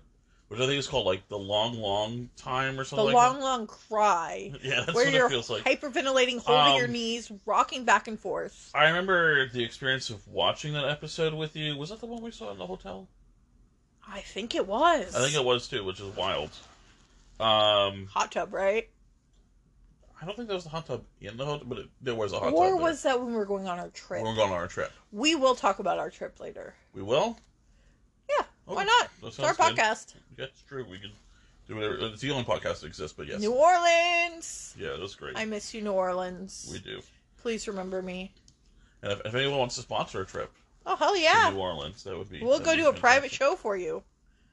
which 0.49 0.59
I 0.59 0.65
think 0.65 0.79
is 0.79 0.87
called 0.87 1.05
like 1.05 1.27
the 1.27 1.37
long, 1.37 1.77
long 1.79 2.29
time 2.37 2.75
or 2.75 2.83
The 2.83 2.85
something. 2.85 3.05
like 3.07 3.13
long, 3.15 3.39
long 3.41 3.67
cry. 3.67 4.51
Yeah, 4.63 4.81
that's 4.85 4.93
where 4.93 5.05
what 5.05 5.13
you're 5.13 5.25
it 5.27 5.29
feels 5.29 5.49
like. 5.49 5.63
hyperventilating, 5.63 6.39
holding 6.43 6.75
your 6.75 6.85
Um, 6.85 6.91
knees, 6.91 7.31
rocking 7.45 7.83
back 7.85 8.07
and 8.07 8.19
forth. 8.19 8.71
I 8.73 8.87
remember 8.87 9.49
the 9.49 9.63
experience 9.63 10.09
of 10.09 10.25
watching 10.27 10.73
that 10.73 10.85
episode 10.85 11.33
with 11.33 11.55
you. 11.55 11.75
Was 11.77 11.89
that 11.89 11.99
the 11.99 12.05
one 12.05 12.21
we 12.21 12.31
saw 12.31 12.51
in 12.51 12.57
the 12.57 12.65
hotel? 12.67 13.07
I 14.09 14.21
think 14.21 14.55
it 14.55 14.65
was. 14.65 15.13
I 15.15 15.19
think 15.19 15.35
it 15.35 15.43
was 15.43 15.67
too, 15.67 15.83
which 15.83 15.99
is 15.99 16.15
wild. 16.15 16.51
Um, 17.39 18.07
Hot 18.13 18.31
tub, 18.31 18.53
right? 18.53 18.89
I 20.19 20.25
don't 20.25 20.35
think 20.35 20.47
there 20.47 20.55
was 20.55 20.65
a 20.65 20.69
hot 20.69 20.87
tub 20.87 21.03
in 21.21 21.37
the 21.37 21.45
hotel, 21.45 21.65
but 21.67 21.77
it, 21.77 21.89
there 22.01 22.15
was 22.15 22.31
a 22.33 22.39
hot 22.39 22.45
or 22.47 22.51
tub. 22.51 22.59
Or 22.59 22.77
was 22.77 23.03
that 23.03 23.19
when 23.19 23.27
we 23.29 23.35
were 23.35 23.45
going 23.45 23.67
on 23.67 23.77
our 23.79 23.89
trip? 23.89 24.23
there. 24.23 24.23
we 24.23 24.29
were 24.29 24.35
going 24.35 24.51
on 24.51 24.57
our 24.57 24.67
trip? 24.67 24.91
We 25.11 25.35
will 25.35 25.53
talk 25.53 25.77
about 25.79 25.99
our 25.99 26.09
trip 26.09 26.39
later. 26.39 26.73
We 26.95 27.03
will. 27.03 27.37
Yeah, 28.29 28.45
why 28.65 28.83
not? 28.85 29.09
that 29.21 29.27
It's 29.27 29.39
our 29.39 29.53
good. 29.53 29.75
podcast. 29.77 30.15
It's 30.37 30.61
true. 30.63 30.85
We 30.89 30.99
can 30.99 31.11
do 31.67 31.75
whatever. 31.75 31.97
It's 31.99 32.21
the 32.21 32.31
only 32.31 32.43
podcast 32.43 32.81
that 32.81 32.87
exists, 32.87 33.15
but 33.17 33.27
yes, 33.27 33.39
New 33.39 33.53
Orleans. 33.53 34.75
yeah, 34.79 34.95
that's 34.99 35.15
great. 35.15 35.37
I 35.37 35.45
miss 35.45 35.73
you, 35.73 35.81
New 35.81 35.91
Orleans. 35.91 36.69
we 36.71 36.79
do. 36.79 37.01
Please 37.37 37.67
remember 37.67 38.01
me. 38.01 38.33
And 39.01 39.11
if, 39.11 39.21
if 39.25 39.35
anyone 39.35 39.59
wants 39.59 39.75
to 39.75 39.81
sponsor 39.81 40.21
a 40.21 40.25
trip 40.25 40.51
Oh 40.85 40.95
hell 40.95 41.13
to 41.13 41.19
yeah! 41.19 41.49
New 41.53 41.59
Orleans, 41.59 42.03
that 42.03 42.17
would 42.17 42.29
be. 42.29 42.39
We'll 42.41 42.59
that'd 42.59 42.65
go 42.65 42.75
be 42.75 42.81
do 42.83 42.89
a 42.89 42.93
private 42.93 43.29
fantastic. 43.31 43.37
show 43.39 43.55
for 43.55 43.75
you, 43.77 44.03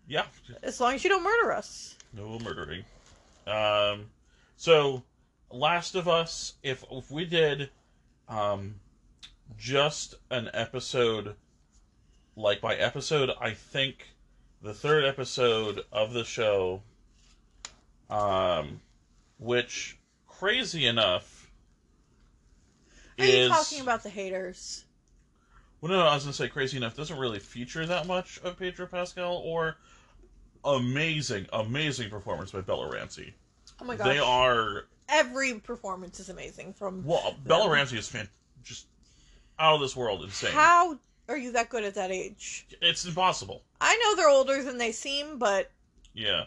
Yeah, 0.08 0.24
as 0.62 0.80
long 0.80 0.94
as 0.94 1.04
you 1.04 1.10
don't 1.10 1.22
murder 1.22 1.52
us. 1.52 1.96
no 2.12 2.38
murdering. 2.40 2.84
Um, 3.46 4.06
so 4.56 5.02
Last 5.50 5.94
of 5.94 6.08
Us, 6.08 6.54
if 6.62 6.84
if 6.90 7.10
we 7.10 7.24
did, 7.24 7.70
um, 8.28 8.76
just 9.58 10.14
an 10.30 10.50
episode, 10.54 11.34
like 12.36 12.60
by 12.60 12.74
episode, 12.74 13.30
I 13.40 13.52
think 13.52 14.08
the 14.64 14.72
third 14.72 15.04
episode 15.04 15.84
of 15.92 16.14
the 16.14 16.24
show, 16.24 16.80
um, 18.08 18.80
which 19.38 19.98
crazy 20.26 20.86
enough 20.86 21.50
Are 23.18 23.24
is 23.24 23.48
you 23.48 23.54
talking 23.54 23.80
about 23.82 24.02
the 24.02 24.08
haters? 24.08 24.86
Well, 25.80 25.92
no, 25.92 25.98
no, 25.98 26.06
I 26.06 26.14
was 26.14 26.24
gonna 26.24 26.32
say 26.32 26.48
crazy 26.48 26.78
enough 26.78 26.96
doesn't 26.96 27.18
really 27.18 27.40
feature 27.40 27.84
that 27.84 28.06
much 28.06 28.40
of 28.42 28.58
Pedro 28.58 28.86
Pascal 28.86 29.36
or 29.44 29.76
amazing, 30.64 31.46
amazing 31.52 32.08
performance 32.08 32.50
by 32.50 32.62
Bella 32.62 32.90
Ramsey. 32.90 33.34
Oh 33.82 33.84
my 33.84 33.96
gosh! 33.96 34.06
They 34.06 34.18
are 34.18 34.86
Every 35.10 35.60
performance 35.60 36.20
is 36.20 36.30
amazing. 36.30 36.72
From 36.72 37.04
well, 37.04 37.36
Bella 37.44 37.70
Ramsey 37.70 37.98
is 37.98 38.08
fan, 38.08 38.30
just 38.62 38.86
out 39.58 39.74
of 39.74 39.82
this 39.82 39.94
world 39.94 40.24
insane. 40.24 40.52
how 40.52 40.98
are 41.28 41.36
you 41.36 41.52
that 41.52 41.68
good 41.70 41.84
at 41.84 41.94
that 41.94 42.10
age? 42.10 42.66
It's 42.82 43.04
impossible. 43.04 43.62
I 43.80 43.96
know 43.96 44.16
they're 44.16 44.28
older 44.28 44.62
than 44.62 44.78
they 44.78 44.92
seem, 44.92 45.38
but 45.38 45.70
Yeah, 46.12 46.44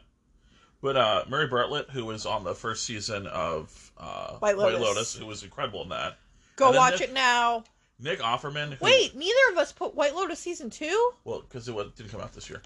but 0.82 0.95
uh, 0.97 1.23
Murray 1.28 1.47
Bartlett, 1.47 1.89
who 1.89 2.05
was 2.05 2.25
on 2.25 2.43
the 2.43 2.53
first 2.55 2.86
season 2.86 3.28
of 3.28 3.91
uh, 3.97 4.38
White 4.38 4.57
Lotus. 4.57 5.15
who 5.15 5.25
was 5.25 5.43
incredible 5.43 5.82
in 5.84 5.89
that. 5.89 6.17
go 6.55 6.71
watch 6.71 6.99
the- 6.99 7.05
it 7.05 7.13
now. 7.13 7.63
Nick 7.99 8.19
Offerman. 8.19 8.73
Who, 8.73 8.86
Wait, 8.86 9.15
neither 9.15 9.39
of 9.51 9.57
us 9.57 9.71
put 9.71 9.95
White 9.95 10.13
Lotus 10.15 10.39
season 10.39 10.69
two. 10.69 11.11
well, 11.25 11.41
because 11.41 11.67
it 11.67 11.73
was, 11.73 11.91
didn't 11.95 12.11
come 12.11 12.21
out 12.21 12.32
this 12.34 12.47
year. 12.49 12.61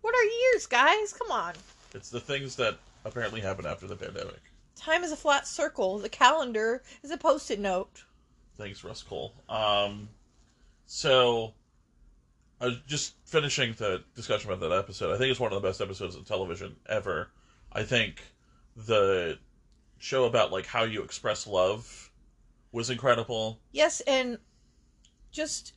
What 0.00 0.14
are 0.14 0.24
years, 0.24 0.66
guys? 0.66 1.12
Come 1.12 1.30
on. 1.30 1.52
It's 1.94 2.08
the 2.08 2.20
things 2.20 2.56
that 2.56 2.78
apparently 3.04 3.42
happened 3.42 3.66
after 3.66 3.86
the 3.86 3.96
pandemic. 3.96 4.40
Time 4.74 5.04
is 5.04 5.12
a 5.12 5.16
flat 5.16 5.46
circle. 5.46 5.98
The 5.98 6.08
calendar 6.08 6.82
is 7.02 7.10
a 7.10 7.18
post-it 7.18 7.58
note. 7.58 8.04
Thanks, 8.56 8.82
Rust 8.84 9.06
Cohle. 9.08 9.34
Um, 9.50 10.08
so, 10.90 11.52
I 12.60 12.66
was 12.66 12.78
just 12.86 13.14
finishing 13.26 13.74
the 13.76 14.02
discussion 14.16 14.50
about 14.50 14.66
that 14.68 14.74
episode. 14.76 15.14
I 15.14 15.18
think 15.18 15.30
it's 15.30 15.38
one 15.38 15.52
of 15.52 15.60
the 15.62 15.68
best 15.68 15.80
episodes 15.82 16.16
of 16.16 16.26
television 16.26 16.76
ever. 16.88 17.28
I 17.70 17.82
think 17.82 18.22
the 18.74 19.38
show 19.98 20.24
about 20.24 20.50
like 20.50 20.64
how 20.66 20.84
you 20.84 21.02
express 21.02 21.46
love 21.46 22.10
was 22.72 22.88
incredible. 22.88 23.60
Yes, 23.70 24.00
and 24.00 24.38
just 25.30 25.74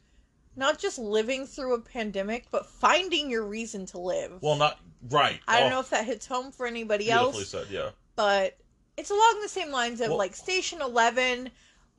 not 0.55 0.79
just 0.79 0.97
living 0.97 1.45
through 1.45 1.75
a 1.75 1.81
pandemic, 1.81 2.45
but 2.49 2.65
finding 2.65 3.29
your 3.29 3.43
reason 3.45 3.85
to 3.87 3.97
live. 3.99 4.39
Well, 4.41 4.55
not 4.55 4.79
right. 5.09 5.41
I 5.47 5.59
don't 5.59 5.67
Oh, 5.67 5.75
know 5.75 5.79
if 5.81 5.89
that 5.89 6.05
hits 6.05 6.25
home 6.25 6.51
for 6.53 6.65
anybody 6.65 7.05
beautifully 7.05 7.41
else, 7.41 7.49
said. 7.49 7.67
Yeah. 7.69 7.89
but 8.15 8.57
it's 8.97 9.09
along 9.11 9.39
the 9.41 9.49
same 9.49 9.71
lines 9.71 9.99
of 9.99 10.07
Well- 10.09 10.17
like 10.17 10.35
Station 10.35 10.81
Eleven. 10.81 11.49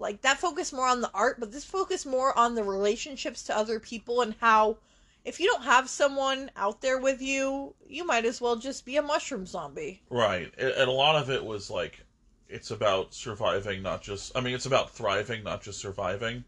Like 0.02 0.20
that 0.22 0.38
focus 0.38 0.72
more 0.72 0.88
on 0.88 1.00
the 1.00 1.10
art, 1.14 1.40
but 1.40 1.52
this 1.52 1.64
focus 1.64 2.04
more 2.04 2.36
on 2.38 2.54
the 2.56 2.64
relationships 2.64 3.42
to 3.44 3.56
other 3.56 3.78
people 3.80 4.20
and 4.22 4.34
how 4.40 4.76
if 5.24 5.38
you 5.40 5.46
don't 5.46 5.62
have 5.64 5.88
someone 5.88 6.50
out 6.56 6.80
there 6.82 6.98
with 6.98 7.22
you, 7.22 7.74
you 7.88 8.04
might 8.04 8.24
as 8.26 8.40
well 8.40 8.56
just 8.56 8.84
be 8.84 8.96
a 8.98 9.02
mushroom 9.02 9.46
zombie. 9.46 10.02
Right. 10.10 10.52
And 10.58 10.70
and 10.70 10.88
a 10.88 10.92
lot 10.92 11.16
of 11.22 11.30
it 11.30 11.44
was 11.44 11.70
like, 11.70 12.04
it's 12.48 12.70
about 12.72 13.14
surviving, 13.14 13.82
not 13.82 14.02
just. 14.02 14.36
I 14.36 14.40
mean, 14.40 14.54
it's 14.54 14.66
about 14.66 14.90
thriving, 14.90 15.44
not 15.44 15.62
just 15.62 15.80
surviving. 15.80 16.44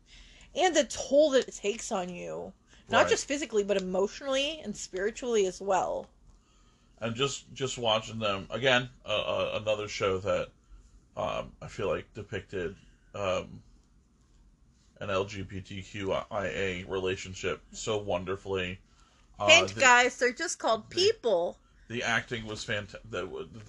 And 0.55 0.75
the 0.77 0.85
toll 0.85 1.31
that 1.31 1.49
it 1.49 1.55
takes 1.55 1.93
on 1.93 2.09
you. 2.11 2.53
Not 2.91 3.03
Right. 3.03 3.11
just 3.11 3.27
physically, 3.27 3.65
but 3.65 3.77
emotionally 3.79 4.61
and 4.65 4.77
spiritually 4.77 5.47
as 5.47 5.61
well. 5.61 6.09
and 7.01 7.15
just 7.15 7.53
just 7.55 7.79
watching 7.79 8.19
them 8.19 8.47
again 8.51 8.89
uh, 9.07 9.23
uh, 9.35 9.61
another 9.63 9.89
show 9.89 10.19
that 10.19 10.49
um, 11.17 11.53
I 11.63 11.69
feel 11.69 11.89
like 11.89 12.13
depicted 12.15 12.77
um, 13.15 13.63
an 15.01 15.09
LGBTQIA 15.09 16.89
relationship 16.89 17.61
so 17.73 17.99
wonderfully. 17.99 18.79
Uh, 19.39 19.49
Hint, 19.49 19.75
the, 19.75 19.81
guys, 19.81 20.17
they're 20.19 20.33
just 20.33 20.59
called 20.59 20.89
the- 20.91 20.95
people. 20.95 21.59
the 21.89 22.03
acting 22.03 22.47
was 22.47 22.65
fantastic 22.65 23.11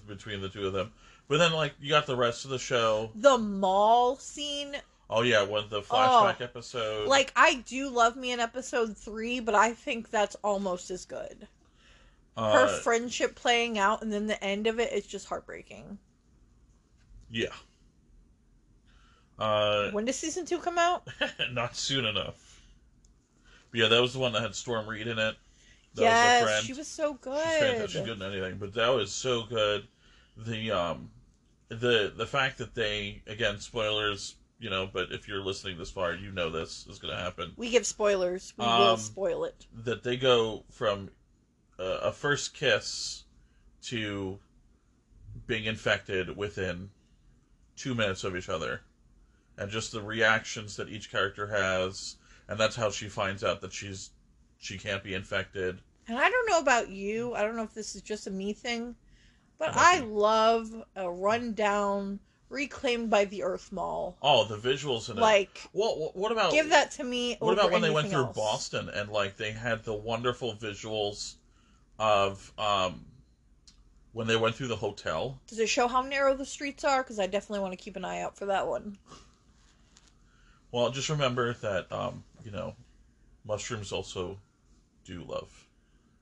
between 0.06 0.40
the 0.40 0.48
two 0.48 0.66
of 0.66 0.72
them. 0.72 0.92
But 1.28 1.38
then, 1.38 1.52
like, 1.52 1.74
you 1.80 1.90
got 1.90 2.06
the 2.06 2.16
rest 2.16 2.44
of 2.44 2.50
the 2.52 2.58
show. 2.58 3.10
The 3.16 3.36
mall 3.36 4.16
scene, 4.16 4.76
Oh 5.10 5.22
yeah, 5.22 5.42
when 5.42 5.68
the 5.68 5.82
flashback 5.82 6.40
episode. 6.40 7.08
like 7.08 7.32
I 7.36 7.56
do 7.66 7.88
love 7.90 8.16
me 8.16 8.32
in 8.32 8.40
episode 8.40 8.96
three, 8.96 9.40
but 9.40 9.54
I 9.54 9.72
think 9.72 10.10
that's 10.10 10.36
almost 10.44 10.90
as 10.90 11.04
good. 11.04 11.48
Her 12.36 12.66
uh, 12.66 12.78
friendship 12.80 13.34
playing 13.34 13.78
out, 13.78 14.02
and 14.02 14.12
then 14.12 14.26
the 14.26 14.42
end 14.44 14.66
of 14.66 14.78
it 14.78 14.92
is 14.92 15.06
just 15.06 15.26
heartbreaking. 15.26 15.98
yeah. 17.30 17.48
Uh, 19.38 19.90
When 19.90 20.04
does 20.04 20.16
season 20.16 20.46
two 20.46 20.58
come 20.58 20.78
out? 20.78 21.06
not 21.52 21.76
soon 21.76 22.04
enough. 22.06 22.62
But 23.70 23.80
yeah, 23.80 23.88
that 23.88 24.00
was 24.00 24.12
the 24.12 24.18
one 24.18 24.32
that 24.32 24.42
had 24.42 24.54
Storm 24.54 24.86
Reid 24.88 25.06
in 25.06 25.18
it. 25.18 25.36
That 25.94 26.02
was 26.02 26.10
yes, 26.10 26.42
friend. 26.44 26.64
she 26.66 26.72
was 26.74 26.88
so 26.88 27.14
good. 27.14 27.42
She's 27.44 27.58
fantastic. 27.58 27.90
She's 27.90 28.00
good 28.02 28.20
in 28.20 28.32
anything, 28.32 28.58
but 28.58 28.74
that 28.74 28.88
was 28.88 29.12
so 29.12 29.42
good. 29.44 29.86
The 30.36 30.70
um, 30.70 31.10
the 31.68 32.12
the 32.14 32.26
fact 32.26 32.58
that 32.58 32.74
they 32.74 33.22
again 33.26 33.58
spoilers, 33.60 34.36
you 34.58 34.68
know, 34.70 34.88
but 34.92 35.10
if 35.10 35.26
you're 35.26 35.42
listening 35.42 35.78
this 35.78 35.90
far, 35.90 36.14
you 36.14 36.30
know 36.32 36.50
this 36.50 36.86
is 36.88 36.98
going 36.98 37.14
to 37.16 37.20
happen. 37.22 37.52
We 37.56 37.70
give 37.70 37.86
spoilers. 37.86 38.52
We 38.58 38.64
will 38.64 38.70
Um, 38.72 38.98
spoil 38.98 39.44
it. 39.44 39.66
That 39.84 40.02
they 40.02 40.16
go 40.18 40.64
from 40.70 41.10
uh, 41.78 41.98
a 42.02 42.12
first 42.12 42.54
kiss 42.54 43.24
to 43.84 44.38
being 45.46 45.64
infected 45.64 46.36
within 46.36 46.90
two 47.76 47.94
minutes 47.94 48.24
of 48.24 48.36
each 48.36 48.48
other, 48.48 48.82
and 49.58 49.70
just 49.70 49.92
the 49.92 50.02
reactions 50.02 50.76
that 50.76 50.88
each 50.88 51.10
character 51.10 51.46
has, 51.46 52.16
and 52.48 52.58
that's 52.58 52.76
how 52.76 52.90
she 52.90 53.08
finds 53.08 53.42
out 53.42 53.60
that 53.60 53.72
she's 53.72 54.10
she 54.58 54.78
can't 54.78 55.02
be 55.02 55.14
infected. 55.14 55.80
And 56.08 56.18
I 56.18 56.30
don't 56.30 56.48
know 56.48 56.58
about 56.58 56.88
you. 56.88 57.34
I 57.34 57.42
don't 57.42 57.56
know 57.56 57.62
if 57.62 57.74
this 57.74 57.96
is 57.96 58.02
just 58.02 58.26
a 58.26 58.30
me 58.30 58.52
thing, 58.52 58.94
but 59.58 59.70
about 59.70 59.84
I 59.84 60.00
love 60.00 60.84
a 60.94 61.10
rundown, 61.10 62.20
reclaimed 62.48 63.10
by 63.10 63.24
the 63.24 63.42
Earth 63.42 63.72
Mall. 63.72 64.16
Oh, 64.22 64.44
the 64.44 64.56
visuals 64.56 65.10
in 65.10 65.18
it. 65.18 65.20
Like, 65.20 65.60
what? 65.72 66.30
About 66.30 66.52
give 66.52 66.70
that 66.70 66.92
to 66.92 67.04
me. 67.04 67.36
What 67.40 67.54
about 67.54 67.72
when 67.72 67.82
they 67.82 67.90
went 67.90 68.08
through 68.08 68.26
else. 68.26 68.36
Boston 68.36 68.88
and 68.88 69.10
like 69.10 69.36
they 69.36 69.52
had 69.52 69.84
the 69.84 69.94
wonderful 69.94 70.54
visuals 70.54 71.34
of 71.98 72.52
um 72.58 73.06
when 74.12 74.26
they 74.26 74.36
went 74.36 74.54
through 74.54 74.68
the 74.68 74.76
hotel? 74.76 75.40
Does 75.46 75.58
it 75.58 75.68
show 75.68 75.88
how 75.88 76.02
narrow 76.02 76.34
the 76.34 76.46
streets 76.46 76.84
are? 76.84 77.02
Because 77.02 77.18
I 77.18 77.26
definitely 77.26 77.60
want 77.60 77.72
to 77.72 77.82
keep 77.82 77.96
an 77.96 78.04
eye 78.04 78.20
out 78.22 78.36
for 78.36 78.46
that 78.46 78.66
one. 78.66 78.96
Well, 80.76 80.90
just 80.90 81.08
remember 81.08 81.54
that 81.62 81.90
um, 81.90 82.22
you 82.44 82.50
know, 82.50 82.74
mushrooms 83.46 83.92
also 83.92 84.36
do 85.06 85.24
love 85.26 85.48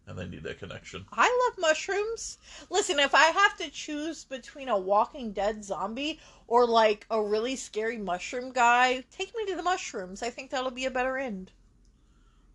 and 0.06 0.16
they 0.16 0.28
need 0.28 0.44
that 0.44 0.60
connection. 0.60 1.04
I 1.10 1.26
love 1.26 1.58
mushrooms. 1.58 2.38
Listen, 2.70 3.00
if 3.00 3.16
I 3.16 3.24
have 3.24 3.56
to 3.56 3.68
choose 3.68 4.22
between 4.22 4.68
a 4.68 4.78
Walking 4.78 5.32
Dead 5.32 5.64
zombie 5.64 6.20
or 6.46 6.68
like 6.68 7.04
a 7.10 7.20
really 7.20 7.56
scary 7.56 7.98
mushroom 7.98 8.52
guy, 8.52 9.02
take 9.10 9.34
me 9.36 9.44
to 9.46 9.56
the 9.56 9.62
mushrooms. 9.64 10.22
I 10.22 10.30
think 10.30 10.50
that'll 10.50 10.70
be 10.70 10.84
a 10.84 10.90
better 10.92 11.18
end. 11.18 11.50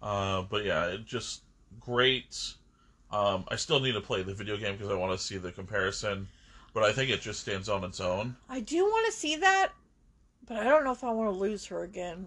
Uh, 0.01 0.43
but 0.43 0.63
yeah, 0.63 0.85
it 0.85 1.05
just 1.05 1.41
great. 1.81 2.53
Um, 3.11 3.43
I 3.49 3.57
still 3.57 3.81
need 3.81 3.95
to 3.95 4.01
play 4.01 4.23
the 4.23 4.33
video 4.33 4.55
game 4.55 4.77
because 4.77 4.89
I 4.89 4.95
want 4.95 5.11
to 5.19 5.21
see 5.21 5.35
the 5.35 5.51
comparison, 5.51 6.29
but 6.73 6.83
I 6.83 6.93
think 6.93 7.09
it 7.09 7.19
just 7.19 7.41
stands 7.41 7.67
on 7.67 7.83
its 7.83 7.99
own. 7.99 8.37
I 8.47 8.61
do 8.61 8.85
want 8.85 9.05
to 9.07 9.11
see 9.11 9.35
that, 9.35 9.73
but 10.49 10.57
I 10.57 10.65
don't 10.65 10.83
know 10.83 10.91
if 10.91 11.03
I 11.05 11.11
want 11.11 11.31
to 11.33 11.39
lose 11.39 11.65
her 11.67 11.83
again. 11.83 12.25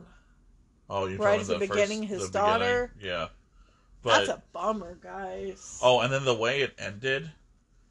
Oh, 0.89 1.05
you're 1.07 1.19
Right 1.19 1.41
talking 1.41 1.41
at 1.41 1.47
the 1.47 1.53
the 1.55 1.59
first- 1.67 1.71
beginning, 1.73 2.03
his 2.05 2.23
the 2.23 2.29
beginning. 2.29 2.49
daughter. 2.51 2.93
Yeah, 3.01 3.29
but 4.03 4.19
That's 4.27 4.29
a 4.31 4.43
bummer, 4.53 4.95
guys. 5.03 5.79
Oh, 5.83 6.01
and 6.01 6.11
then 6.13 6.25
the 6.25 6.35
way 6.35 6.63
it 6.63 6.75
ended, 6.79 7.31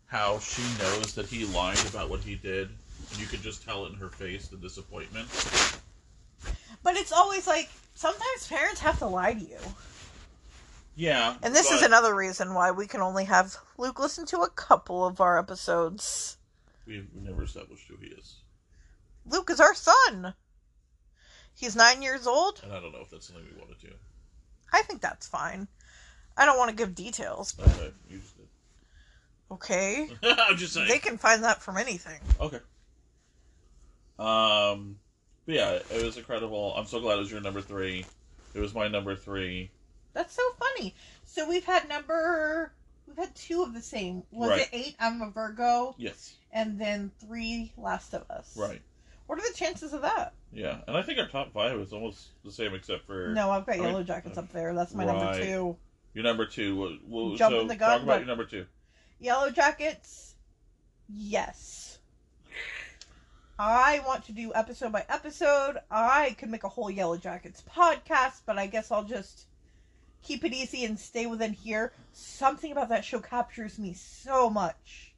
how 0.08 0.40
she 0.40 0.62
knows 0.80 1.14
that 1.16 1.28
he 1.28 1.46
lied 1.46 1.84
about 1.88 2.10
what 2.10 2.22
he 2.22 2.36
did, 2.36 2.70
and 3.12 3.20
you 3.20 3.26
could 3.28 3.42
just 3.42 3.64
tell 3.64 3.86
it 3.86 3.90
in 3.94 4.00
her 4.00 4.10
face 4.10 4.48
the 4.48 4.58
disappointment. 4.58 5.28
But 6.84 6.96
it's 6.98 7.12
always 7.12 7.46
like 7.48 7.70
sometimes 7.94 8.48
parents 8.48 8.80
have 8.82 8.98
to 9.00 9.06
lie 9.08 9.34
to 9.34 9.40
you. 9.40 9.60
Yeah, 10.96 11.38
And 11.42 11.56
this 11.56 11.72
is 11.72 11.82
another 11.84 12.14
reason 12.14 12.54
why 12.54 12.72
we 12.72 12.86
can 12.86 13.00
only 13.02 13.24
have 13.26 13.56
Luke 13.78 13.98
listen 14.00 14.26
to 14.28 14.42
a 14.42 14.50
couple 14.50 15.06
of 15.06 15.22
our 15.22 15.40
episodes. 15.40 16.38
We've 16.86 17.08
never 17.16 17.44
established 17.44 17.88
who 17.88 17.96
he 17.96 18.08
is, 18.08 18.41
Luke 19.26 19.50
is 19.50 19.60
our 19.60 19.74
son. 19.76 20.34
He's 21.54 21.76
nine 21.76 22.02
years 22.02 22.26
old. 22.28 22.62
and 22.64 22.72
I 22.74 22.80
don't 22.80 22.92
know 22.92 23.02
if 23.02 23.10
that's 23.10 23.28
something 23.28 23.46
we 23.54 23.60
want 23.60 23.78
to 23.80 23.88
do. 23.88 23.94
I 24.74 24.82
think 24.84 25.02
that's 25.02 25.28
fine. 25.28 25.68
I 26.38 26.46
don't 26.46 26.58
want 26.58 26.70
to 26.70 26.76
give 26.76 26.96
details. 26.96 27.56
Okay, 27.60 27.92
you 28.10 28.18
just 28.20 28.38
did. 28.38 28.48
Okay. 29.52 30.08
I'm 30.24 30.56
just 30.58 30.74
saying. 30.74 30.88
They 30.88 30.98
can 31.00 31.18
find 31.18 31.44
that 31.44 31.62
from 31.62 31.78
anything. 31.78 32.20
Okay. 32.40 32.60
Um, 34.18 34.98
but 35.46 35.56
yeah, 35.56 35.72
it 35.92 36.04
was 36.06 36.18
incredible. 36.18 36.74
I'm 36.76 36.86
so 36.86 37.00
glad 37.02 37.16
it 37.16 37.20
was 37.20 37.32
your 37.32 37.42
number 37.42 37.62
three. 37.62 38.06
It 38.54 38.60
was 38.60 38.74
my 38.74 38.88
number 38.88 39.16
three. 39.16 39.72
That's 40.14 40.34
so 40.36 40.44
funny. 40.60 40.96
So 41.26 41.48
we've 41.48 41.66
had 41.66 41.88
number 41.90 42.72
we've 43.08 43.18
had 43.18 43.36
two 43.36 43.62
of 43.64 43.74
the 43.74 43.82
same. 43.82 44.24
Was 44.32 44.52
Right. 44.52 44.62
it 44.62 44.70
eight? 44.72 44.96
I'm 45.00 45.22
a 45.22 45.30
Virgo, 45.32 45.96
Yes. 45.98 46.34
and 46.52 46.80
then 46.80 47.12
three 47.20 47.74
Last 47.78 48.14
of 48.14 48.30
Us. 48.30 48.56
Right. 48.58 48.82
What 49.32 49.40
are 49.40 49.50
the 49.50 49.58
chances 49.58 49.94
of 49.94 50.02
that? 50.02 50.34
Yeah, 50.52 50.80
and 50.90 50.98
I 50.98 51.04
think 51.04 51.18
our 51.18 51.26
top 51.26 51.54
five 51.54 51.80
is 51.80 51.94
almost 51.94 52.32
the 52.44 52.52
same 52.52 52.74
except 52.74 53.08
for 53.08 53.30
No, 53.30 53.50
I've 53.50 53.66
got 53.66 53.76
I 53.76 53.78
mean, 53.78 53.88
Yellow 53.88 54.04
Jackets 54.04 54.38
uh, 54.38 54.42
up 54.42 54.52
there. 54.52 54.76
That's 54.76 54.94
my 54.94 55.06
number 55.06 55.40
two. 55.40 55.78
your 56.14 56.24
number 56.26 56.46
two. 56.46 56.76
What, 56.76 56.92
what, 57.08 57.38
Jumping 57.38 57.62
so 57.62 57.68
the 57.70 57.78
gun, 57.78 57.90
talk 57.92 58.04
about 58.04 58.20
your 58.20 58.28
number 58.28 58.44
two. 58.44 58.66
Yellow 59.22 59.50
Jackets, 59.50 60.36
yes. 61.08 62.00
I 63.58 64.02
want 64.06 64.26
to 64.26 64.34
do 64.34 64.52
episode 64.54 64.92
by 64.92 65.06
episode. 65.08 65.78
I 65.90 66.36
could 66.38 66.50
make 66.50 66.66
a 66.66 66.70
whole 66.70 66.92
Yellow 66.92 67.16
Jackets 67.16 67.64
podcast, 67.74 68.42
but 68.46 68.58
I 68.58 68.68
guess 68.68 68.92
I'll 68.92 69.06
just 69.06 69.46
keep 70.24 70.44
it 70.44 70.52
easy 70.52 70.84
and 70.84 71.00
stay 71.00 71.26
within 71.26 71.54
here. 71.54 71.94
Something 72.12 72.74
about 72.74 72.90
that 72.90 73.06
show 73.06 73.22
captures 73.22 73.80
me 73.80 73.94
so 73.94 74.50
much. 74.50 75.14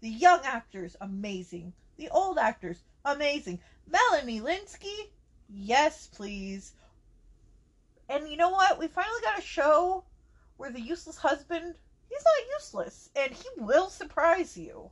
The 0.00 0.10
young 0.10 0.40
actors, 0.42 0.96
amazing. 1.00 1.74
The 1.96 2.08
old 2.08 2.38
actors, 2.38 2.82
amazing. 3.04 3.60
Melanie 3.86 4.40
Lynskey, 4.40 5.10
yes, 5.48 6.06
please. 6.08 6.72
And 8.08 8.28
you 8.28 8.36
know 8.36 8.50
what? 8.50 8.78
We 8.78 8.86
finally 8.88 9.20
got 9.22 9.38
a 9.38 9.42
show 9.42 10.04
where 10.56 10.70
the 10.70 10.80
useless 10.80 11.16
husband 11.18 11.74
he's 12.08 12.24
not 12.24 12.48
useless 12.60 13.10
and 13.16 13.32
he 13.32 13.48
will 13.56 13.88
surprise 13.90 14.56
you 14.56 14.90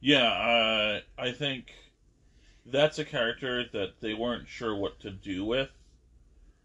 Yeah, 0.00 0.22
uh, 0.28 1.00
I 1.18 1.32
think 1.32 1.72
that's 2.66 2.98
a 2.98 3.04
character 3.04 3.64
that 3.72 4.00
they 4.00 4.14
weren't 4.14 4.48
sure 4.48 4.74
what 4.76 5.00
to 5.00 5.10
do 5.10 5.44
with. 5.44 5.70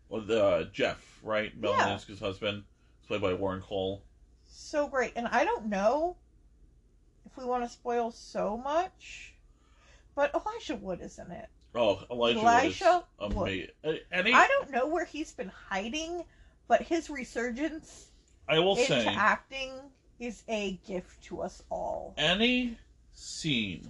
Well, 0.10 0.22
the 0.22 0.46
uh, 0.46 0.64
Jeff, 0.72 1.20
right? 1.24 1.56
Melanie 1.58 1.84
Yeah. 1.84 1.96
Lynskey's 1.96 2.20
husband, 2.20 2.64
played 3.08 3.22
by 3.22 3.34
Warren 3.34 3.62
Kole. 3.62 4.02
so 4.46 4.88
great 4.88 5.14
and 5.16 5.28
i 5.28 5.44
don't 5.44 5.66
know 5.66 6.16
if 7.26 7.36
we 7.38 7.46
want 7.46 7.64
to 7.64 7.70
spoil 7.70 8.12
so 8.12 8.58
much 8.58 9.33
but 10.16 10.32
elijah 10.36 10.76
wood 10.76 11.00
is 11.02 11.20
in 11.20 11.32
it 11.32 11.48
Oh, 11.76 12.04
Elijah, 12.12 12.40
Elijah 12.40 13.04
Wood 13.20 13.34
Wood. 13.34 13.50
is 13.50 13.68
amazing. 13.84 14.00
And 14.12 14.28
he, 14.28 14.34
i 14.34 14.46
don't 14.48 14.70
know 14.72 14.86
where 14.88 15.06
he's 15.06 15.32
been 15.32 15.52
hiding 15.70 16.24
but 16.68 16.84
his 16.84 17.10
resurgence 17.10 18.10
I 18.48 18.60
will 18.60 18.76
into 18.76 18.88
say, 18.88 19.08
acting 19.08 19.72
is 20.20 20.44
a 20.48 20.74
gift 20.88 21.24
to 21.26 21.42
us 21.42 21.64
all 21.72 22.14
any 22.18 22.78
scene 23.14 23.90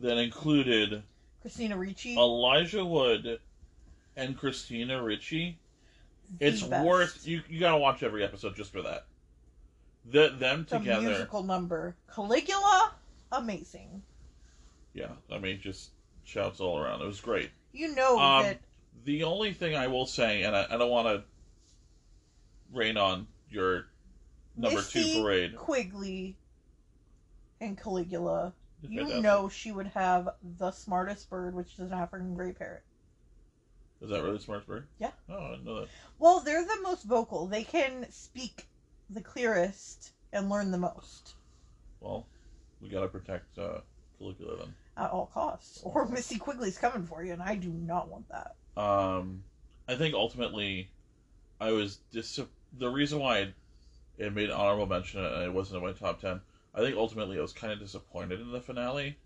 that 0.00 0.16
included 0.18 1.04
christina 1.40 1.76
ricci 1.76 2.16
Elijah 2.16 2.84
Wood 2.84 3.38
and 4.16 4.36
Christina 4.36 5.02
Ricci, 5.02 5.58
the 6.38 6.46
it's 6.46 6.62
best. 6.62 6.84
worth 6.84 7.26
you. 7.26 7.42
You 7.48 7.60
gotta 7.60 7.78
watch 7.78 8.02
every 8.02 8.22
episode 8.24 8.54
just 8.56 8.72
for 8.72 8.82
that. 8.82 9.06
The, 10.04 10.34
them 10.38 10.66
the 10.68 10.78
together, 10.78 11.00
musical 11.08 11.42
number 11.42 11.96
caligula 12.12 12.92
amazing 13.30 14.02
yeah. 14.94 15.08
I 15.30 15.38
mean, 15.38 15.60
just 15.60 15.90
shouts 16.24 16.60
all 16.60 16.78
around. 16.78 17.02
It 17.02 17.06
was 17.06 17.20
great. 17.20 17.50
you 17.72 17.94
know 17.94 18.18
Um, 18.18 18.42
that 18.44 18.60
The 19.04 19.24
only 19.24 19.52
thing 19.52 19.74
I 19.76 19.86
will 19.88 20.06
say, 20.06 20.42
and 20.42 20.54
I, 20.56 20.66
I 20.70 20.76
don't 20.76 20.90
want 20.90 21.08
to 21.08 21.24
rain 22.72 22.96
on 22.96 23.26
your 23.50 23.86
number 24.56 24.76
Misty 24.78 25.14
two 25.14 25.22
parade. 25.22 25.56
quigley 25.56 26.36
and 27.60 27.76
caligula 27.80 28.52
you 28.82 28.98
Fantastic. 29.00 29.22
know 29.22 29.48
she 29.48 29.70
would 29.70 29.86
have 29.88 30.30
the 30.58 30.72
smartest 30.72 31.30
bird, 31.30 31.54
which 31.54 31.74
is 31.74 31.78
an 31.78 31.92
African 31.92 32.34
gray 32.34 32.52
parrot. 32.52 32.82
Is 34.00 34.10
that 34.10 34.24
really 34.24 34.40
smart 34.40 34.66
bird? 34.66 34.88
Yeah. 34.98 35.12
Oh, 35.28 35.38
I 35.54 35.56
know 35.64 35.80
that. 35.80 35.88
Well, 36.18 36.40
they're 36.40 36.64
the 36.64 36.80
most 36.82 37.04
vocal. 37.04 37.46
They 37.46 37.62
can 37.62 38.06
speak 38.10 38.66
the 39.08 39.20
clearest 39.20 40.10
and 40.32 40.48
learn 40.50 40.72
the 40.72 40.78
most 40.78 41.34
Well, 42.00 42.26
we 42.80 42.88
gotta 42.88 43.06
protect 43.06 43.56
uh, 43.56 43.82
Caligula 44.18 44.56
then. 44.56 44.74
At 45.02 45.10
all 45.10 45.26
costs. 45.26 45.82
Or 45.84 46.06
Missy 46.06 46.38
Quigley's 46.38 46.78
coming 46.78 47.06
for 47.06 47.22
you, 47.22 47.32
and 47.32 47.42
I 47.42 47.56
do 47.56 47.68
not 47.68 48.08
want 48.08 48.26
that. 48.28 48.54
Um, 48.80 49.42
I 49.88 49.96
think 49.96 50.14
ultimately, 50.14 50.90
I 51.60 51.72
was 51.72 51.98
dis. 52.12 52.40
The 52.78 52.88
reason 52.88 53.18
why 53.18 53.52
it, 54.18 54.32
made 54.32 54.50
honorable 54.50 54.86
mention 54.86 55.22
and 55.24 55.44
it 55.44 55.52
wasn't 55.52 55.78
in 55.78 55.84
my 55.84 55.92
top 55.92 56.20
ten. 56.20 56.40
I 56.74 56.80
think 56.80 56.96
ultimately 56.96 57.38
I 57.38 57.42
was 57.42 57.52
kind 57.52 57.72
of 57.72 57.78
disappointed 57.78 58.40
in 58.40 58.50
the 58.50 58.60
finale. 58.60 59.18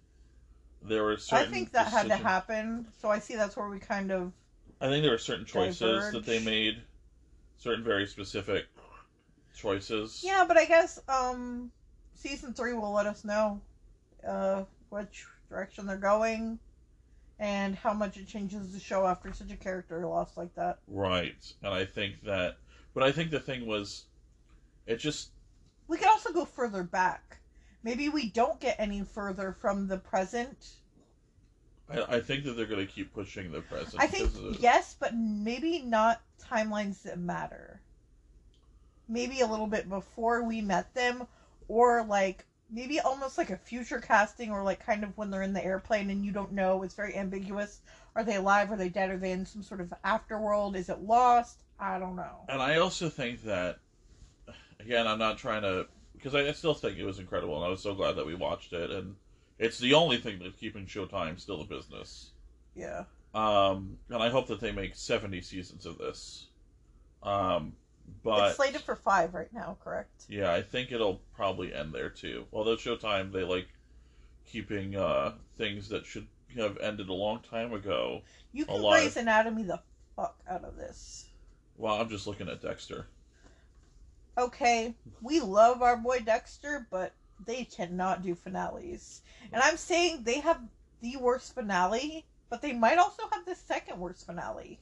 There 0.82 1.04
were 1.04 1.16
certain. 1.16 1.48
I 1.48 1.50
think 1.50 1.72
that 1.72 1.88
had 1.88 2.08
to 2.08 2.16
happen, 2.16 2.86
so 3.00 3.08
I 3.08 3.20
see 3.20 3.36
that's 3.36 3.56
where 3.56 3.68
we 3.68 3.78
kind 3.78 4.10
of. 4.10 4.32
I 4.80 4.88
think 4.88 5.02
there 5.02 5.12
were 5.12 5.18
certain 5.18 5.46
choices 5.46 6.12
that 6.12 6.26
they 6.26 6.42
made, 6.42 6.82
certain 7.58 7.84
very 7.84 8.06
specific 8.06 8.66
choices. 9.56 10.22
Yeah, 10.24 10.44
but 10.46 10.56
I 10.56 10.64
guess 10.64 11.00
um, 11.08 11.70
season 12.14 12.52
three 12.52 12.72
will 12.72 12.92
let 12.92 13.06
us 13.06 13.24
know 13.24 13.60
uh, 14.26 14.64
which 14.90 15.26
direction 15.49 15.86
they're 15.86 15.97
going 15.97 16.59
and 17.38 17.74
how 17.74 17.92
much 17.92 18.16
it 18.16 18.26
changes 18.26 18.72
the 18.72 18.80
show 18.80 19.07
after 19.07 19.32
such 19.32 19.51
a 19.51 19.57
character 19.57 20.07
loss 20.07 20.36
like 20.36 20.55
that. 20.55 20.78
Right, 20.88 21.53
and 21.62 21.74
I 21.74 21.84
think 21.84 22.22
that, 22.24 22.57
but 22.94 23.03
I 23.03 23.12
think 23.12 23.30
the 23.30 23.40
thing 23.40 23.66
was, 23.66 24.05
it 24.86 24.97
just 24.97 25.30
We 25.88 25.99
could 25.99 26.09
also 26.09 26.32
go 26.32 26.44
further 26.44 26.82
back. 26.82 27.38
Maybe 27.82 28.09
we 28.09 28.30
don't 28.30 28.59
get 28.59 28.76
any 28.78 29.03
further 29.03 29.53
from 29.53 29.86
the 29.86 29.99
present. 29.99 30.76
I, 31.88 32.16
I 32.16 32.20
think 32.20 32.44
that 32.44 32.53
they're 32.53 32.66
going 32.66 32.84
to 32.84 32.92
keep 32.92 33.14
pushing 33.14 33.53
the 33.53 33.61
present. 33.61 34.03
I 34.03 34.07
think 34.09 34.30
yes, 34.59 34.97
but 34.99 35.14
maybe 35.14 35.82
not 35.82 36.20
timelines 36.42 37.03
that 37.03 37.18
matter. 37.18 37.80
Maybe 39.09 39.40
a 39.40 39.47
little 39.47 39.68
bit 39.68 39.88
before 39.88 40.42
we 40.42 40.61
met 40.61 40.92
them, 40.94 41.28
or 41.68 42.05
like 42.05 42.44
maybe 42.70 43.00
almost 43.00 43.38
like 43.38 43.50
a 43.50 43.56
future 43.56 44.00
casting 44.00 44.50
or 44.50 44.62
like 44.62 44.84
kind 44.84 45.04
of 45.04 45.16
when 45.16 45.30
they're 45.30 45.42
in 45.42 45.52
the 45.52 45.64
airplane 45.64 46.10
and 46.10 46.24
you 46.24 46.32
don't 46.32 46.52
know 46.52 46.82
it's 46.82 46.94
very 46.94 47.16
ambiguous. 47.16 47.80
Are 48.14 48.24
they 48.24 48.36
alive? 48.36 48.72
Are 48.72 48.76
they 48.76 48.88
dead? 48.88 49.10
Are 49.10 49.18
they 49.18 49.32
in 49.32 49.44
some 49.44 49.62
sort 49.62 49.80
of 49.80 49.92
afterworld? 50.04 50.74
Is 50.74 50.88
it 50.88 51.00
lost? 51.00 51.62
I 51.78 51.98
don't 51.98 52.16
know. 52.16 52.44
And 52.48 52.62
I 52.62 52.78
also 52.78 53.08
think 53.10 53.42
that, 53.44 53.78
again, 54.80 55.06
I'm 55.06 55.18
not 55.18 55.36
trying 55.36 55.62
to, 55.62 55.86
because 56.14 56.34
I 56.34 56.50
still 56.52 56.72
think 56.72 56.96
it 56.98 57.04
was 57.04 57.18
incredible, 57.18 57.56
and 57.56 57.64
I 57.64 57.68
was 57.68 57.82
so 57.82 57.94
glad 57.94 58.16
that 58.16 58.24
we 58.24 58.34
watched 58.34 58.72
it, 58.72 58.90
and 58.90 59.16
it's 59.58 59.78
the 59.78 59.92
only 59.92 60.16
thing 60.16 60.38
that's 60.38 60.56
keeping 60.56 60.86
Showtime 60.86 61.38
still 61.38 61.60
in 61.60 61.66
business. 61.66 62.30
yeah. 62.74 63.04
Um, 63.34 63.98
and 64.08 64.22
I 64.22 64.30
hope 64.30 64.46
that 64.46 64.60
they 64.60 64.72
make 64.72 64.94
70 64.94 65.42
seasons 65.42 65.84
of 65.84 65.98
this. 65.98 66.46
Um, 67.22 67.74
but 68.22 68.48
it's 68.48 68.57
slated 68.57 68.80
for 68.80 68.96
five 68.96 69.34
right 69.34 69.52
now 69.52 69.76
correct 69.82 70.24
yeah, 70.28 70.52
I 70.52 70.62
think 70.62 70.90
it'll 70.92 71.20
probably 71.34 71.72
end 71.72 71.92
there 71.92 72.11
too. 72.11 72.46
Although 72.52 72.76
Showtime, 72.76 73.30
they 73.32 73.42
like 73.44 73.68
keeping 74.46 74.96
uh, 74.96 75.32
things 75.59 75.88
that 75.90 76.07
should 76.07 76.26
have 76.57 76.78
ended 76.78 77.09
a 77.09 77.12
long 77.12 77.40
time 77.48 77.72
ago. 77.72 78.22
you 78.52 78.64
can 78.64 78.76
Alive. 78.76 79.02
Grey's 79.02 79.16
Anatomy 79.16 79.62
the 79.64 79.80
fuck 80.16 80.36
out 80.48 80.64
of 80.64 80.76
this 80.76 81.26
Well, 81.76 81.94
I'm 82.00 82.09
just 82.09 82.26
looking 82.26 82.48
at 82.48 82.62
Dexter. 82.62 83.07
okay 84.38 84.94
we 85.22 85.40
love 85.40 85.80
our 85.82 85.96
boy 85.96 86.18
dexter 86.20 86.86
but 86.90 87.12
they 87.46 87.64
cannot 87.64 88.22
do 88.22 88.34
finales 88.34 89.22
and 89.52 89.62
i'm 89.62 89.76
saying 89.76 90.22
they 90.22 90.40
have 90.40 90.61
the 91.00 91.16
worst 91.16 91.54
finale 91.54 92.24
but 92.50 92.61
they 92.62 92.72
might 92.72 92.98
also 92.98 93.22
have 93.32 93.44
the 93.46 93.54
second 93.54 93.98
worst 93.98 94.26
finale 94.26 94.78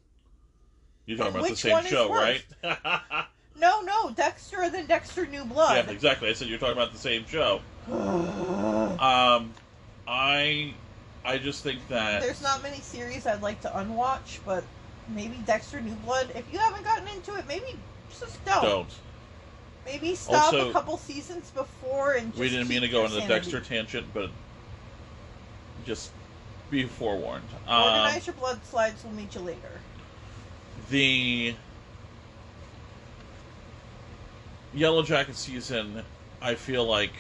You're 1.07 1.19
talking 1.19 1.35
about 1.37 1.49
the 1.49 1.57
same 1.57 1.85
show, 1.85 2.11
right? 2.13 2.45
no 3.61 3.83
no 3.83 4.11
dexter 4.11 4.63
and 4.63 4.75
then 4.75 4.87
dexter 4.87 5.27
new 5.27 5.45
Blood. 5.45 5.85
yeah, 5.87 5.93
exactly. 5.93 6.29
I 6.29 6.33
said 6.33 6.49
you're 6.49 6.59
talking 6.59 6.77
about 6.77 6.93
the 6.93 6.99
same 6.99 7.27
show. 7.27 7.61
Um, 8.95 9.53
I, 10.07 10.73
I 11.25 11.37
just 11.39 11.63
think 11.63 11.87
that 11.89 12.23
There's 12.23 12.41
not 12.43 12.63
many 12.63 12.79
series 12.79 13.27
I'd 13.27 13.43
like 13.43 13.61
to 13.63 13.79
unwatch, 13.79 14.41
but 14.47 14.65
maybe 15.09 15.37
Dexter 15.47 15.81
New 15.81 15.95
Blood. 15.97 16.31
If 16.35 16.51
you 16.53 16.59
haven't 16.59 16.85
gotten 16.85 17.09
into 17.09 17.35
it, 17.35 17.47
maybe 17.47 17.77
just 18.09 18.43
don't. 18.45 18.63
don't. 18.63 18.89
Maybe 19.85 20.15
stop 20.15 20.45
Also- 20.55 20.71
a 20.71 20.73
couple 20.73 20.97
seasons 20.97 21.51
before 21.51 22.13
and 22.15 22.29
just 22.29 22.39
we 22.41 22.49
didn't 22.49 22.69
mean 22.69 22.81
to 22.83 22.87
keep 22.87 22.93
go 22.93 22.99
your 22.99 23.05
into 23.07 23.17
the 23.17 23.21
sanity. 23.23 23.51
Dexter 23.51 23.61
tangent, 23.61 24.07
but 24.15 24.31
just 25.85 26.11
be 26.71 26.85
forewarned. 26.85 27.45
Um, 27.67 27.83
Organize 27.83 28.27
your 28.27 28.35
blood 28.37 28.65
slides. 28.65 29.03
We'll 29.05 29.13
meet 29.15 29.35
you 29.35 29.41
later. 29.43 29.81
The 30.91 31.55
Yellow 34.75 35.03
Jacket 35.03 35.37
season, 35.37 36.03
I 36.43 36.55
feel 36.55 36.85
like 36.85 37.13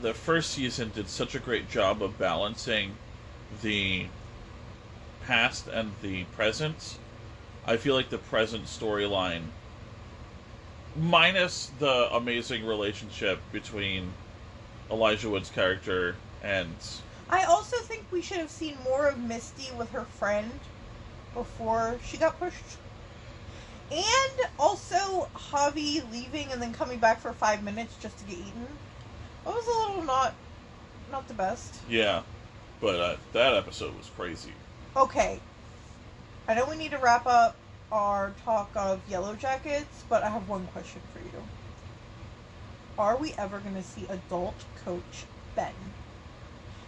the 0.00 0.14
first 0.14 0.50
season 0.50 0.90
did 0.94 1.08
such 1.08 1.34
a 1.34 1.38
great 1.38 1.70
job 1.70 2.02
of 2.02 2.18
balancing 2.18 2.94
the 3.62 4.06
past 5.26 5.68
and 5.68 5.92
the 6.02 6.24
present. 6.36 6.98
I 7.66 7.76
feel 7.76 7.94
like 7.94 8.10
the 8.10 8.18
present 8.18 8.64
storyline, 8.64 9.42
minus 10.98 11.70
the 11.78 12.12
amazing 12.14 12.66
relationship 12.66 13.40
between 13.52 14.12
Elijah 14.90 15.28
Wood's 15.28 15.50
character 15.50 16.16
and 16.42 16.74
I 17.28 17.44
also 17.44 17.76
think 17.82 18.06
we 18.10 18.22
should 18.22 18.38
have 18.38 18.50
seen 18.50 18.76
more 18.82 19.06
of 19.06 19.18
Misty 19.18 19.68
with 19.78 19.90
her 19.92 20.02
friend 20.04 20.50
before 21.34 21.98
she 22.04 22.16
got 22.16 22.38
pushed. 22.38 22.78
And 23.90 24.48
also 24.58 25.28
Javi 25.34 26.00
leaving 26.12 26.52
and 26.52 26.62
then 26.62 26.72
coming 26.72 26.98
back 26.98 27.20
for 27.20 27.32
five 27.32 27.62
minutes 27.62 27.96
just 28.00 28.18
to 28.18 28.24
get 28.24 28.38
eaten. 28.38 28.66
That 29.44 29.50
was 29.54 29.66
a 29.66 29.90
little 29.90 30.04
not 30.04 30.34
not 31.10 31.26
the 31.26 31.34
best. 31.34 31.74
yeah, 31.88 32.22
but 32.80 33.00
uh, 33.00 33.16
that 33.32 33.54
episode 33.54 33.96
was 33.96 34.08
crazy. 34.16 34.52
Okay. 34.96 35.40
I 36.46 36.54
know 36.54 36.66
we 36.68 36.76
need 36.76 36.92
to 36.92 36.98
wrap 36.98 37.26
up 37.26 37.56
our 37.90 38.32
talk 38.44 38.70
of 38.76 39.00
Yellow 39.08 39.34
Jackets, 39.34 40.04
but 40.08 40.22
I 40.22 40.30
have 40.30 40.48
one 40.48 40.66
question 40.68 41.00
for 41.12 41.18
you. 41.18 41.42
Are 42.98 43.16
we 43.16 43.32
ever 43.38 43.58
going 43.58 43.74
to 43.74 43.82
see 43.82 44.06
adult 44.08 44.54
coach 44.84 45.24
Ben? 45.56 45.72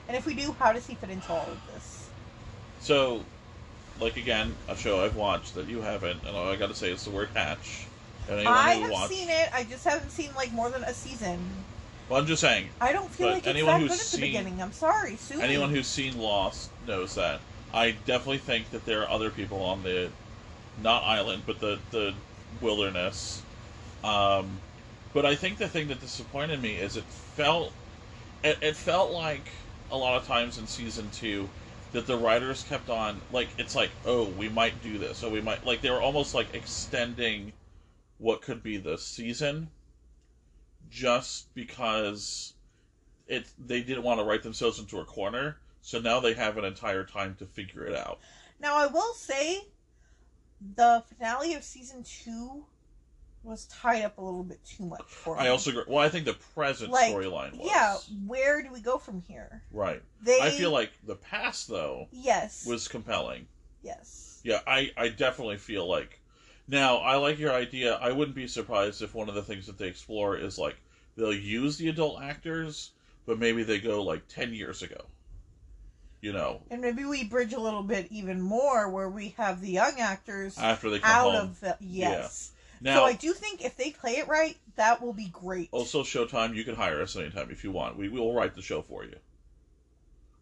And 0.08 0.16
if 0.16 0.26
we 0.26 0.34
do, 0.34 0.54
how 0.58 0.72
does 0.72 0.86
he 0.86 0.94
fit 0.94 1.10
into 1.10 1.32
all 1.32 1.46
of 1.46 1.58
this? 1.72 2.08
So, 2.80 3.24
like 4.00 4.16
again, 4.16 4.54
a 4.68 4.76
show 4.76 5.04
I've 5.04 5.16
watched 5.16 5.54
that 5.54 5.68
you 5.68 5.80
haven't, 5.80 6.20
and 6.26 6.36
all 6.36 6.48
I 6.48 6.56
got 6.56 6.68
to 6.68 6.74
say 6.74 6.90
is 6.90 7.04
the 7.04 7.10
word 7.10 7.28
hatch. 7.34 7.86
And 8.28 8.46
I 8.46 8.74
have 8.74 8.90
watched, 8.90 9.10
seen 9.12 9.28
it. 9.28 9.48
I 9.52 9.64
just 9.64 9.84
haven't 9.84 10.10
seen 10.10 10.30
like 10.34 10.52
more 10.52 10.70
than 10.70 10.82
a 10.84 10.94
season. 10.94 11.38
well, 12.08 12.20
I'm 12.20 12.26
just 12.26 12.40
saying, 12.40 12.68
I 12.80 12.92
don't 12.92 13.10
feel 13.10 13.28
like 13.28 13.38
it's 13.38 13.46
anyone 13.48 13.74
that 13.74 13.80
who's 13.80 13.88
good 13.90 13.94
at 13.94 13.98
the 13.98 14.04
seen- 14.04 14.20
beginning. 14.20 14.62
I'm 14.62 14.72
sorry, 14.72 15.16
Sue. 15.16 15.40
anyone 15.40 15.70
who's 15.70 15.86
seen 15.88 16.18
Lost 16.18 16.70
knows 16.86 17.14
that. 17.16 17.40
I 17.74 17.92
definitely 18.06 18.38
think 18.38 18.70
that 18.70 18.84
there 18.84 19.02
are 19.02 19.08
other 19.10 19.30
people 19.30 19.62
on 19.62 19.82
the, 19.82 20.10
not 20.82 21.02
island, 21.04 21.42
but 21.46 21.58
the 21.60 21.78
the 21.90 22.14
wilderness. 22.60 23.42
Um, 24.04 24.58
but 25.14 25.24
I 25.26 25.34
think 25.34 25.58
the 25.58 25.68
thing 25.68 25.88
that 25.88 26.00
disappointed 26.00 26.60
me 26.62 26.74
is 26.74 26.96
it 26.96 27.04
felt, 27.04 27.72
it, 28.42 28.58
it 28.62 28.76
felt 28.76 29.10
like 29.12 29.48
a 29.90 29.96
lot 29.96 30.20
of 30.20 30.26
times 30.26 30.58
in 30.58 30.66
season 30.66 31.08
two 31.12 31.48
that 31.92 32.06
the 32.06 32.16
writers 32.16 32.64
kept 32.64 32.88
on 32.88 33.20
like 33.30 33.48
it's 33.58 33.74
like 33.74 33.90
oh 34.04 34.28
we 34.28 34.48
might 34.48 34.82
do 34.82 34.98
this 34.98 35.22
oh 35.22 35.30
we 35.30 35.40
might 35.40 35.64
like 35.64 35.80
they 35.82 35.90
were 35.90 36.00
almost 36.00 36.34
like 36.34 36.54
extending 36.54 37.52
what 38.18 38.42
could 38.42 38.62
be 38.62 38.76
the 38.76 38.96
season 38.96 39.68
just 40.90 41.54
because 41.54 42.54
it 43.26 43.46
they 43.58 43.82
didn't 43.82 44.02
want 44.02 44.18
to 44.18 44.24
write 44.24 44.42
themselves 44.42 44.78
into 44.78 45.00
a 45.00 45.04
corner 45.04 45.56
so 45.82 45.98
now 45.98 46.20
they 46.20 46.32
have 46.34 46.56
an 46.56 46.64
entire 46.64 47.04
time 47.04 47.34
to 47.40 47.46
figure 47.46 47.84
it 47.84 47.94
out. 47.94 48.20
Now, 48.60 48.76
I 48.76 48.86
will 48.86 49.12
say 49.14 49.62
the 50.76 51.02
finale 51.08 51.54
of 51.54 51.64
season 51.64 52.04
two 52.04 52.64
was 53.44 53.66
tied 53.66 54.04
up 54.04 54.18
a 54.18 54.20
little 54.20 54.44
bit 54.44 54.64
too 54.64 54.84
much 54.86 55.02
for 55.06 55.36
me. 55.36 55.42
i 55.42 55.48
also 55.48 55.70
agree 55.70 55.82
well 55.88 55.98
i 56.04 56.08
think 56.08 56.24
the 56.24 56.34
present 56.54 56.90
Like, 56.90 57.12
storyline 57.12 57.52
was 57.58 57.66
Yeah, 57.66 57.96
where 58.26 58.62
do 58.62 58.72
we 58.72 58.80
go 58.80 58.98
from 58.98 59.22
here? 59.22 59.62
right 59.72 60.02
They 60.22 60.40
i 60.40 60.50
feel 60.50 60.70
like 60.70 60.92
the 61.04 61.16
past 61.16 61.68
though 61.68 62.08
yes, 62.12 62.66
was 62.66 62.88
compelling 62.88 63.46
yes. 63.82 64.40
Yeah, 64.44 64.58
I, 64.66 64.90
I 64.96 65.08
definitely 65.08 65.56
feel 65.56 65.88
like. 65.88 66.20
Now, 66.66 66.96
I 66.96 67.14
like 67.16 67.38
your 67.38 67.52
idea. 67.52 67.94
I 67.94 68.10
wouldn't 68.10 68.34
be 68.36 68.48
surprised 68.48 69.00
if 69.00 69.14
one 69.14 69.28
of 69.28 69.36
the 69.36 69.42
things 69.42 69.66
that 69.66 69.78
they 69.78 69.86
explore 69.86 70.36
is 70.36 70.58
like 70.58 70.76
they'll 71.16 71.32
use 71.32 71.76
the 71.76 71.88
adult 71.88 72.20
actors, 72.20 72.90
but 73.24 73.38
maybe 73.38 73.62
they 73.62 73.78
go 73.78 74.02
like 74.02 74.26
10 74.28 74.52
years 74.52 74.82
ago. 74.82 75.04
You 76.20 76.32
know, 76.32 76.62
And 76.70 76.80
maybe 76.80 77.04
we 77.04 77.22
bridge 77.24 77.52
a 77.52 77.60
little 77.60 77.82
bit 77.82 78.06
even 78.10 78.40
more 78.40 78.88
where 78.88 79.08
we 79.10 79.30
have 79.38 79.60
the 79.60 79.70
young 79.70 80.00
actors 80.00 80.56
after 80.58 80.88
they 80.90 80.98
come 81.00 81.10
out 81.10 81.32
home. 81.32 81.34
of 81.50 81.60
the 81.60 81.76
yes. 81.80 82.52
Now, 82.82 82.96
so 82.96 83.04
I 83.04 83.12
do 83.12 83.32
think 83.32 83.64
if 83.64 83.76
they 83.76 83.92
play 83.92 84.16
it 84.16 84.26
right, 84.26 84.56
that 84.74 85.00
will 85.00 85.12
be 85.12 85.28
great. 85.28 85.68
also 85.70 86.02
Showtime, 86.02 86.56
you 86.56 86.64
can 86.64 86.74
hire 86.74 87.00
us 87.00 87.14
anytime 87.14 87.50
if 87.50 87.62
you 87.62 87.70
want. 87.70 87.96
We 87.96 88.08
will 88.08 88.34
write 88.34 88.56
the 88.56 88.62
show 88.62 88.82
for 88.82 89.04
you. 89.04 89.16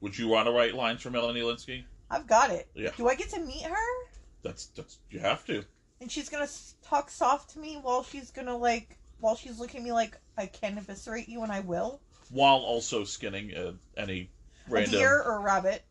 Would 0.00 0.16
you 0.18 0.26
want 0.28 0.46
to 0.46 0.52
write 0.52 0.74
lines 0.74 1.02
for 1.02 1.10
Melanie 1.10 1.42
Lynskey? 1.42 1.84
I've 2.10 2.26
got 2.26 2.50
it. 2.50 2.68
Yeah. 2.74 2.90
Do 2.96 3.08
I 3.08 3.14
get 3.14 3.28
to 3.30 3.40
meet 3.40 3.62
her? 3.64 4.06
That's 4.42 4.66
that's 4.68 4.98
you 5.10 5.20
have 5.20 5.44
to. 5.46 5.64
And 6.00 6.10
she's 6.10 6.30
gonna 6.30 6.48
talk 6.82 7.10
soft 7.10 7.50
to 7.50 7.58
me 7.58 7.78
while 7.80 8.02
she's 8.02 8.30
gonna 8.30 8.56
like 8.56 8.96
while 9.20 9.36
she's 9.36 9.58
looking 9.60 9.80
at 9.80 9.84
me 9.84 9.92
like 9.92 10.16
I 10.38 10.46
can 10.46 10.78
eviscerate 10.78 11.28
you 11.28 11.42
and 11.42 11.52
I 11.52 11.60
will. 11.60 12.00
While 12.30 12.56
also 12.56 13.04
skinning 13.04 13.54
uh, 13.54 13.72
any 13.98 14.30
A 14.72 14.86
deer 14.86 15.20
or 15.22 15.36
a 15.36 15.40
rabbit. 15.40 15.84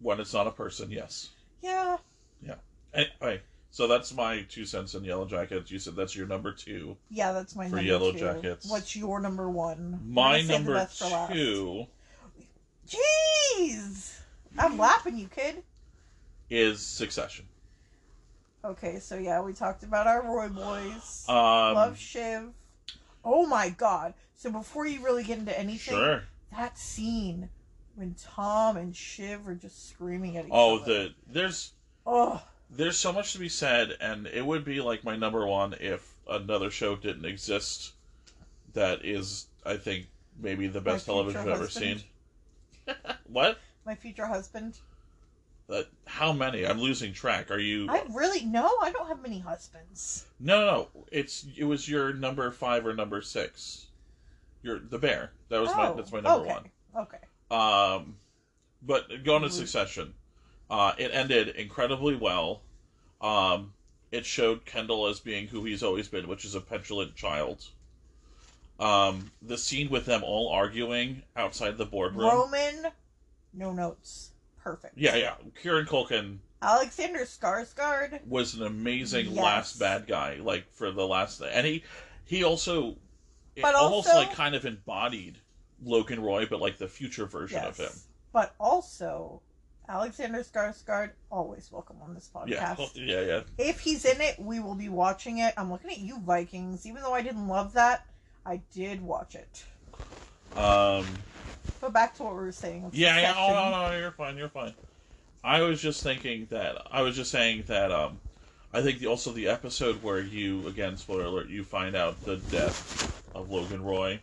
when 0.00 0.20
it's 0.20 0.32
not 0.32 0.46
a 0.46 0.52
person. 0.52 0.92
Yes. 0.92 1.30
Yeah. 1.62 1.96
Yeah. 2.40 2.56
Anyway, 2.92 3.40
so 3.74 3.88
that's 3.88 4.14
my 4.14 4.42
two 4.48 4.64
cents 4.64 4.94
in 4.94 5.02
Yellow 5.02 5.26
Jackets. 5.26 5.68
You 5.68 5.80
said 5.80 5.96
that's 5.96 6.14
your 6.14 6.28
number 6.28 6.52
two. 6.52 6.96
Yeah, 7.10 7.32
that's 7.32 7.56
my 7.56 7.64
For 7.64 7.74
number 7.74 7.82
Yellow 7.90 8.12
two. 8.12 8.18
Jackets. 8.20 8.70
What's 8.70 8.94
your 8.94 9.18
number 9.18 9.50
one? 9.50 9.98
My 10.06 10.34
gonna 10.34 10.38
save 10.38 10.46
the 10.46 10.52
number 10.54 10.74
best 10.74 10.98
for 11.00 11.08
last. 11.08 11.32
two 11.32 11.86
Jeez! 12.88 14.20
I'm 14.56 14.78
laughing, 14.78 15.18
you 15.18 15.26
kid. 15.26 15.64
is 16.48 16.86
Succession. 16.86 17.46
Okay, 18.64 19.00
so 19.00 19.18
yeah, 19.18 19.42
we 19.42 19.52
talked 19.52 19.82
about 19.82 20.06
our 20.06 20.22
Roy 20.22 20.50
boys. 20.50 21.24
Um, 21.28 21.34
Love 21.74 21.98
Shiv. 21.98 22.50
Oh 23.24 23.44
my 23.44 23.70
god. 23.70 24.14
So 24.36 24.52
before 24.52 24.86
you 24.86 25.02
really 25.04 25.24
get 25.24 25.38
into 25.40 25.58
anything, 25.58 25.96
sure. 25.96 26.22
that 26.56 26.78
scene 26.78 27.48
when 27.96 28.14
Tom 28.14 28.76
and 28.76 28.94
Shiv 28.94 29.48
are 29.48 29.56
just 29.56 29.88
screaming 29.88 30.36
at 30.36 30.44
each 30.44 30.52
Oh, 30.54 30.76
other. 30.76 30.84
Oh, 30.84 30.86
the 30.86 31.14
there's 31.26 31.72
Oh, 32.06 32.40
there's 32.76 32.96
so 32.96 33.12
much 33.12 33.32
to 33.32 33.38
be 33.38 33.48
said, 33.48 33.96
and 34.00 34.26
it 34.26 34.44
would 34.44 34.64
be 34.64 34.80
like 34.80 35.04
my 35.04 35.16
number 35.16 35.46
one 35.46 35.74
if 35.80 36.14
another 36.28 36.70
show 36.70 36.96
didn't 36.96 37.24
exist. 37.24 37.92
That 38.72 39.04
is, 39.04 39.46
I 39.64 39.76
think, 39.76 40.06
maybe 40.40 40.66
the 40.66 40.80
best 40.80 41.06
television 41.06 41.40
I've 41.42 41.48
ever 41.48 41.64
husband. 41.64 42.02
seen. 42.86 42.96
what? 43.26 43.58
my 43.84 43.94
future 43.94 44.26
husband. 44.26 44.78
Uh, 45.68 45.82
how 46.06 46.32
many? 46.32 46.66
I'm 46.66 46.78
losing 46.78 47.12
track. 47.12 47.50
Are 47.50 47.58
you? 47.58 47.86
I 47.88 48.04
really 48.10 48.44
no, 48.44 48.70
I 48.82 48.90
don't 48.90 49.08
have 49.08 49.22
many 49.22 49.38
husbands. 49.38 50.26
No, 50.38 50.60
no, 50.60 50.66
no. 50.66 50.88
It's 51.10 51.46
it 51.56 51.64
was 51.64 51.88
your 51.88 52.12
number 52.12 52.50
five 52.50 52.84
or 52.84 52.94
number 52.94 53.22
six. 53.22 53.86
You're 54.62 54.78
the 54.78 54.98
bear. 54.98 55.32
That 55.48 55.60
was 55.60 55.70
my 55.70 55.88
Oh, 55.88 55.94
that's 55.94 56.12
my 56.12 56.20
number 56.20 56.50
okay. 56.50 56.70
Okay. 56.96 57.18
Um, 57.50 58.16
but 58.82 59.24
going 59.24 59.42
to 59.42 59.48
Mhm. 59.48 59.52
Succession, 59.52 60.14
uh, 60.74 60.92
it 60.98 61.10
ended 61.14 61.48
incredibly 61.50 62.16
well. 62.16 62.60
Um, 63.20 63.72
it 64.10 64.26
showed 64.26 64.64
Kendall 64.64 65.06
as 65.06 65.20
being 65.20 65.46
who 65.46 65.64
he's 65.64 65.82
always 65.84 66.08
been, 66.08 66.26
which 66.26 66.44
is 66.44 66.54
a 66.56 66.60
petulant 66.60 67.14
child. 67.14 67.64
Um, 68.80 69.30
the 69.40 69.56
scene 69.56 69.88
with 69.88 70.04
them 70.04 70.22
all 70.24 70.48
arguing 70.48 71.22
outside 71.36 71.78
the 71.78 71.86
boardroom. 71.86 72.26
Roman, 72.26 72.86
no 73.52 73.72
notes. 73.72 74.30
Perfect. 74.64 74.98
Yeah, 74.98 75.14
yeah. 75.14 75.34
Kieran 75.62 75.86
Culkin 75.86 76.38
Alexander 76.60 77.20
Skarsgård. 77.20 78.26
was 78.26 78.54
an 78.54 78.62
amazing 78.66 79.26
Yes. 79.26 79.36
last 79.36 79.78
bad 79.78 80.06
guy, 80.08 80.36
like 80.36 80.68
for 80.72 80.90
the 80.90 81.06
last, 81.06 81.40
and 81.40 81.64
he 81.66 81.84
he 82.24 82.42
also, 82.42 82.96
But 83.60 83.74
almost 83.76 84.08
also- 84.08 84.18
like 84.18 84.32
kind 84.34 84.54
of 84.56 84.64
embodied 84.64 85.38
Logan 85.84 86.20
Roy, 86.20 86.46
but 86.46 86.60
like 86.60 86.78
the 86.78 86.88
future 86.88 87.26
version 87.26 87.60
Yes. 87.62 87.78
of 87.78 87.86
him. 87.86 88.00
But 88.32 88.54
also, 88.58 89.40
Alexander 89.88 90.38
Skarsgård, 90.40 91.10
always 91.30 91.70
welcome 91.70 91.96
on 92.02 92.14
this 92.14 92.30
podcast. 92.34 92.90
yeah, 92.94 93.02
yeah. 93.04 93.20
yeah. 93.20 93.40
If 93.58 93.80
he's 93.80 94.04
in 94.04 94.20
it, 94.20 94.38
we 94.38 94.60
will 94.60 94.74
be 94.74 94.88
watching 94.88 95.38
it. 95.38 95.52
I'm 95.56 95.70
looking 95.70 95.90
at 95.90 95.98
you, 95.98 96.18
Vikings. 96.20 96.86
Even 96.86 97.02
though 97.02 97.12
I 97.12 97.22
didn't 97.22 97.48
love 97.48 97.74
that, 97.74 98.06
I 98.46 98.62
did 98.72 99.02
watch 99.02 99.34
it. 99.34 99.64
Um, 100.58 101.06
But 101.80 101.92
back 101.92 102.14
to 102.16 102.22
what 102.22 102.32
we 102.34 102.40
were 102.40 102.52
saying. 102.52 102.90
yeah, 102.92 103.20
yeah. 103.20 103.34
Oh 103.36 103.52
no, 103.52 103.88
no, 103.90 103.98
you're 103.98 104.12
fine, 104.12 104.36
you're 104.36 104.48
fine. 104.48 104.74
I 105.42 105.60
was 105.60 105.82
just 105.82 106.02
thinking 106.02 106.46
that 106.50 106.78
I 106.90 107.02
was 107.02 107.16
just 107.16 107.30
saying 107.30 107.64
that 107.66 107.92
um, 107.92 108.18
I 108.72 108.80
think 108.80 109.00
the, 109.00 109.06
also 109.08 109.32
the 109.32 109.48
episode 109.48 110.02
where 110.02 110.20
you 110.20 110.66
again 110.66 110.96
spoiler 110.96 111.24
alert 111.24 111.48
you 111.48 111.62
find 111.64 111.94
out 111.94 112.22
the 112.24 112.36
death 112.36 113.22
of 113.34 113.50
Logan 113.50 113.84
Roy 113.84 114.20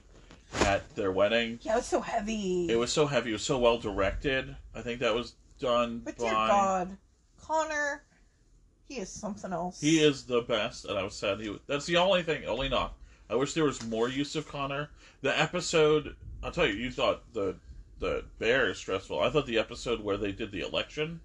at 0.61 0.95
their 0.95 1.11
wedding. 1.11 1.59
Yeah, 1.61 1.73
it 1.73 1.77
was 1.77 1.85
so 1.85 2.01
heavy. 2.01 2.67
It 2.69 2.77
was 2.77 2.91
so 2.91 3.05
heavy. 3.05 3.29
It 3.29 3.33
was 3.33 3.43
so 3.43 3.59
well 3.59 3.77
directed. 3.77 4.55
I 4.73 4.81
think 4.81 4.99
that 5.01 5.13
was 5.13 5.35
done 5.61 5.99
But 6.03 6.17
by. 6.17 6.25
dear 6.25 6.47
God, 6.47 6.97
Connor, 7.37 8.03
he 8.87 8.97
is 8.97 9.09
something 9.09 9.53
else. 9.53 9.79
He 9.81 9.99
is 10.03 10.25
the 10.25 10.41
best, 10.41 10.85
and 10.85 10.97
I 10.97 11.03
was 11.03 11.15
sad 11.15 11.39
he. 11.39 11.49
Was, 11.49 11.59
That's 11.67 11.85
the 11.85 11.97
only 11.97 12.23
thing, 12.23 12.45
only 12.45 12.69
not. 12.69 12.95
I 13.29 13.35
wish 13.35 13.53
there 13.53 13.63
was 13.63 13.81
more 13.87 14.09
use 14.09 14.35
of 14.35 14.47
Connor. 14.47 14.89
The 15.21 15.37
episode, 15.39 16.15
I'll 16.43 16.51
tell 16.51 16.67
you, 16.67 16.73
you 16.73 16.91
thought 16.91 17.33
the 17.33 17.55
the 17.99 18.25
bear 18.39 18.69
is 18.69 18.77
stressful. 18.79 19.19
I 19.19 19.29
thought 19.29 19.45
the 19.45 19.59
episode 19.59 20.01
where 20.01 20.17
they 20.17 20.31
did 20.31 20.51
the 20.51 20.61
election 20.61 21.21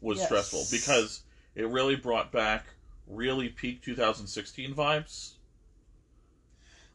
was 0.00 0.18
Yes. 0.18 0.26
stressful 0.26 0.66
because 0.70 1.22
it 1.54 1.66
really 1.68 1.96
brought 1.96 2.30
back 2.32 2.66
really 3.08 3.48
peak 3.48 3.82
2016 3.82 4.74
vibes. 4.74 5.32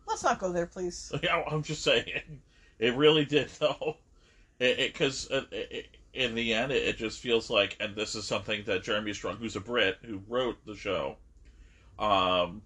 Let's 0.08 0.24
not 0.24 0.40
go 0.40 0.52
there, 0.52 0.66
please. 0.68 1.12
Yeah, 1.24 1.44
I'm 1.50 1.64
just 1.64 1.82
saying, 1.84 2.42
it 2.80 2.94
really 2.96 3.26
did 3.26 3.50
though. 3.60 3.98
It 4.60 4.78
because 4.94 5.30
uh, 5.32 5.44
it, 5.52 5.68
it, 5.72 5.72
it, 5.72 5.88
in 6.16 6.34
the 6.34 6.54
end, 6.54 6.72
it, 6.72 6.84
it 6.84 6.98
just 6.98 7.20
feels 7.20 7.50
like, 7.50 7.76
and 7.80 7.96
this 7.96 8.16
is 8.16 8.26
something 8.26 8.64
that 8.66 8.84
Jeremy 8.84 9.14
Strong, 9.14 9.38
who's 9.38 9.56
a 9.56 9.60
Brit 9.60 9.98
who 10.04 10.22
wrote 10.28 10.58
the 10.66 10.76
show, 10.76 11.18
um, 12.00 12.62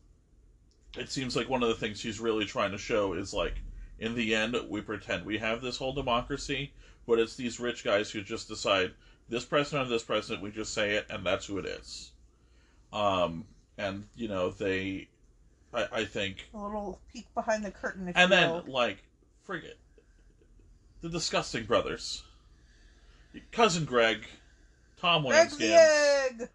it 0.97 1.09
seems 1.09 1.35
like 1.35 1.49
one 1.49 1.63
of 1.63 1.69
the 1.69 1.76
things 1.76 2.01
he's 2.01 2.19
really 2.19 2.45
trying 2.45 2.71
to 2.71 2.77
show 2.77 3.13
is 3.13 3.34
like, 3.34 3.55
in 3.99 4.15
the 4.15 4.34
end, 4.34 4.55
we 4.69 4.81
pretend 4.81 5.26
we 5.26 5.38
have 5.39 5.61
this 5.61 5.77
whole 5.77 5.93
democracy, 5.93 6.71
but 7.05 7.19
it's 7.19 7.35
these 7.35 7.59
rich 7.59 7.84
guys 7.84 8.09
who 8.09 8.21
just 8.21 8.47
decide 8.47 8.91
this 9.27 9.45
president 9.45 9.88
or 9.88 9.89
this 9.89 10.03
president, 10.03 10.41
we 10.41 10.51
just 10.51 10.73
say 10.73 10.95
it, 10.95 11.05
and 11.09 11.26
that's 11.26 11.45
who 11.45 11.57
it 11.57 11.65
is. 11.65 12.11
Um, 12.93 13.45
and 13.77 14.05
you 14.15 14.27
know 14.27 14.49
they, 14.49 15.07
I, 15.73 15.88
I 15.91 16.05
think 16.05 16.49
A 16.53 16.57
little 16.57 16.99
peek 17.13 17.31
behind 17.34 17.63
the 17.63 17.71
curtain, 17.71 18.07
if 18.07 18.17
and 18.17 18.31
then, 18.31 18.63
like, 18.67 19.03
frigate. 19.43 19.77
The 21.01 21.09
Disgusting 21.09 21.65
Brothers. 21.65 22.23
Cousin 23.51 23.85
Greg, 23.85 24.26
Tom 24.97 25.26
Greg 25.26 25.49
Wayans, 25.49 25.61
egg. 25.61 26.49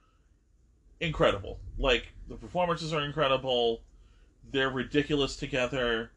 incredible. 1.00 1.58
Like, 1.78 2.08
the 2.28 2.36
performances 2.36 2.92
are 2.92 3.02
incredible. 3.02 3.82
They're 4.50 4.70
ridiculous 4.70 5.36
together. 5.36 6.10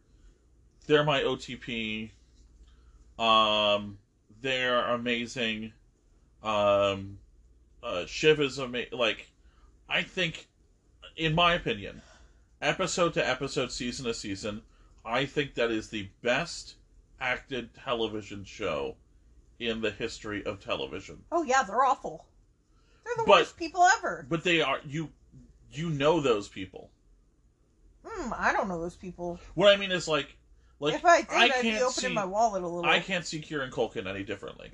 They're 0.85 1.03
my 1.03 1.21
OTP. 1.21 2.11
Um, 3.19 3.97
they're 4.41 4.85
amazing. 4.85 5.73
Um, 6.43 7.19
uh, 7.83 8.05
Shiv 8.05 8.39
is 8.39 8.57
amazing. 8.57 8.97
Like, 8.97 9.29
I 9.89 10.03
think, 10.03 10.47
in 11.15 11.33
my 11.33 11.53
opinion, 11.53 12.01
episode 12.61 13.13
to 13.15 13.27
episode, 13.27 13.71
season 13.71 14.05
to 14.05 14.13
season, 14.13 14.61
I 15.05 15.25
think 15.25 15.55
that 15.55 15.71
is 15.71 15.89
the 15.89 16.09
best 16.21 16.75
acted 17.19 17.73
television 17.73 18.43
show 18.43 18.95
in 19.59 19.81
the 19.81 19.91
history 19.91 20.45
of 20.45 20.59
television. 20.59 21.23
Oh 21.31 21.43
yeah, 21.43 21.63
they're 21.63 21.83
awful. 21.83 22.25
They're 23.03 23.15
the 23.17 23.23
But- 23.25 23.39
worst 23.41 23.57
people 23.57 23.83
ever. 23.97 24.25
But 24.29 24.43
they 24.43 24.61
are 24.61 24.79
you 24.85 25.09
you 25.71 25.89
know 25.89 26.19
those 26.21 26.47
people. 26.47 26.89
Hmm, 28.05 28.31
I 28.35 28.53
don't 28.53 28.67
know 28.67 28.79
those 28.79 28.95
people. 28.95 29.39
What 29.55 29.73
I 29.73 29.77
mean 29.77 29.91
is 29.91 30.07
like 30.07 30.35
like 30.79 30.95
if 30.95 31.05
I 31.05 31.21
did, 31.21 31.29
I 31.31 31.41
would 31.47 31.61
be 31.61 31.69
can't 31.71 31.75
opening 31.83 31.91
see 31.91 32.13
my 32.13 32.25
wallet 32.25 32.63
a 32.63 32.67
little. 32.67 32.89
I 32.89 32.99
can't 32.99 33.25
see 33.25 33.39
Kieran 33.39 33.71
Culkin 33.71 34.07
any 34.07 34.23
differently. 34.23 34.71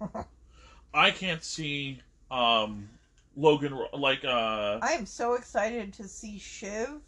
I 0.94 1.10
can't 1.10 1.42
see 1.42 2.00
um 2.30 2.88
Logan 3.36 3.78
like 3.92 4.24
uh 4.24 4.78
I 4.82 4.92
am 4.92 5.06
so 5.06 5.34
excited 5.34 5.92
to 5.94 6.08
see 6.08 6.38
Shiv 6.38 7.00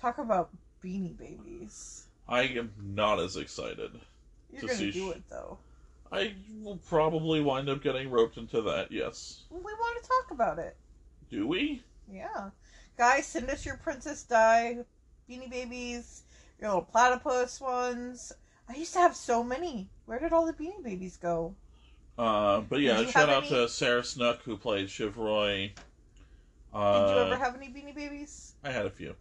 talk 0.00 0.18
about 0.18 0.50
Beanie 0.82 1.16
Babies. 1.16 2.04
I 2.28 2.42
am 2.42 2.72
not 2.94 3.18
as 3.20 3.36
excited. 3.36 3.90
You're 4.50 4.60
To 4.62 4.66
gonna 4.66 4.78
see 4.78 4.90
do 4.90 5.10
it 5.10 5.22
though. 5.28 5.58
I 6.10 6.34
will 6.62 6.78
probably 6.88 7.40
wind 7.40 7.68
up 7.68 7.82
getting 7.82 8.10
roped 8.10 8.36
into 8.38 8.62
that. 8.62 8.90
Yes. 8.90 9.42
We 9.50 9.60
want 9.60 10.02
to 10.02 10.08
talk 10.08 10.30
about 10.30 10.58
it. 10.58 10.76
Do 11.30 11.46
we? 11.46 11.82
Yeah, 12.10 12.50
guys, 12.96 13.26
send 13.26 13.50
us 13.50 13.66
your 13.66 13.76
Princess 13.76 14.22
Di 14.22 14.78
Beanie 15.28 15.50
Babies, 15.50 16.22
your 16.58 16.70
little 16.70 16.82
platypus 16.84 17.60
ones. 17.60 18.32
I 18.68 18.74
used 18.76 18.94
to 18.94 18.98
have 19.00 19.14
so 19.14 19.42
many. 19.44 19.90
Where 20.06 20.18
did 20.18 20.32
all 20.32 20.46
the 20.46 20.54
Beanie 20.54 20.82
Babies 20.82 21.18
go? 21.18 21.54
Uh, 22.16 22.60
but 22.62 22.80
yeah, 22.80 23.04
shout 23.06 23.28
out 23.28 23.42
any- 23.44 23.50
to 23.50 23.68
Sarah 23.68 24.02
Snook 24.04 24.40
who 24.42 24.56
played 24.56 24.88
Shiv 24.88 25.18
Roy. 25.18 25.72
Did 26.72 26.78
Uh, 26.80 27.12
you 27.14 27.20
ever 27.22 27.36
have 27.36 27.54
any 27.56 27.68
Beanie 27.68 27.94
Babies? 27.94 28.54
I 28.64 28.70
had 28.70 28.86
a 28.86 28.90
few. 28.90 29.14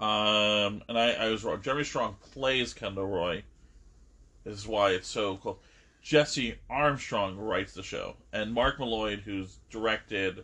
Um, 0.00 0.82
and 0.88 0.96
I, 0.98 1.12
I 1.12 1.28
was 1.28 1.42
wrong. 1.44 1.60
Jeremy 1.62 1.84
Strong 1.84 2.16
plays 2.32 2.72
Kendall 2.72 3.06
Roy. 3.06 3.42
This 4.48 4.60
is 4.60 4.66
why 4.66 4.92
it's 4.92 5.06
so 5.08 5.36
cool. 5.36 5.60
Jesse 6.00 6.54
Armstrong 6.70 7.36
writes 7.36 7.74
the 7.74 7.82
show, 7.82 8.16
and 8.32 8.54
Mark 8.54 8.78
Mylod, 8.78 9.20
who's 9.20 9.58
directed 9.68 10.42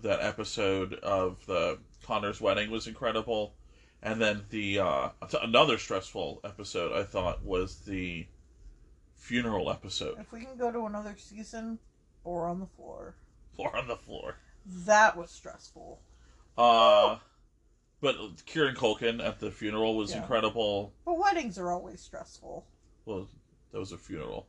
that 0.00 0.20
episode 0.20 0.94
of 0.94 1.44
the 1.46 1.78
Connor's 2.04 2.40
wedding, 2.40 2.70
was 2.70 2.86
incredible. 2.86 3.54
And 4.00 4.20
then 4.20 4.42
the 4.50 4.78
uh, 4.78 5.08
another 5.42 5.76
stressful 5.78 6.40
episode 6.44 6.92
I 6.92 7.02
thought 7.02 7.44
was 7.44 7.80
the 7.80 8.26
funeral 9.16 9.70
episode, 9.70 10.18
If 10.20 10.30
we 10.32 10.40
can 10.40 10.56
go 10.56 10.70
to 10.70 10.86
another 10.86 11.16
season, 11.18 11.80
or 12.22 12.46
on 12.46 12.60
the 12.60 12.66
floor. 12.66 13.14
floor 13.56 13.76
on 13.76 13.88
the 13.88 13.96
floor. 13.96 14.36
That 14.86 15.16
was 15.16 15.30
stressful. 15.32 16.00
Uh, 16.56 17.18
but 18.00 18.16
Kieran 18.46 18.76
Culkin 18.76 19.24
at 19.24 19.40
the 19.40 19.50
funeral 19.50 19.96
was 19.96 20.12
Yeah. 20.12 20.18
incredible. 20.20 20.92
But 21.04 21.18
weddings 21.18 21.58
are 21.58 21.72
always 21.72 22.00
stressful. 22.00 22.66
Well, 23.04 23.28
that 23.72 23.78
was 23.78 23.92
a 23.92 23.98
funeral. 23.98 24.46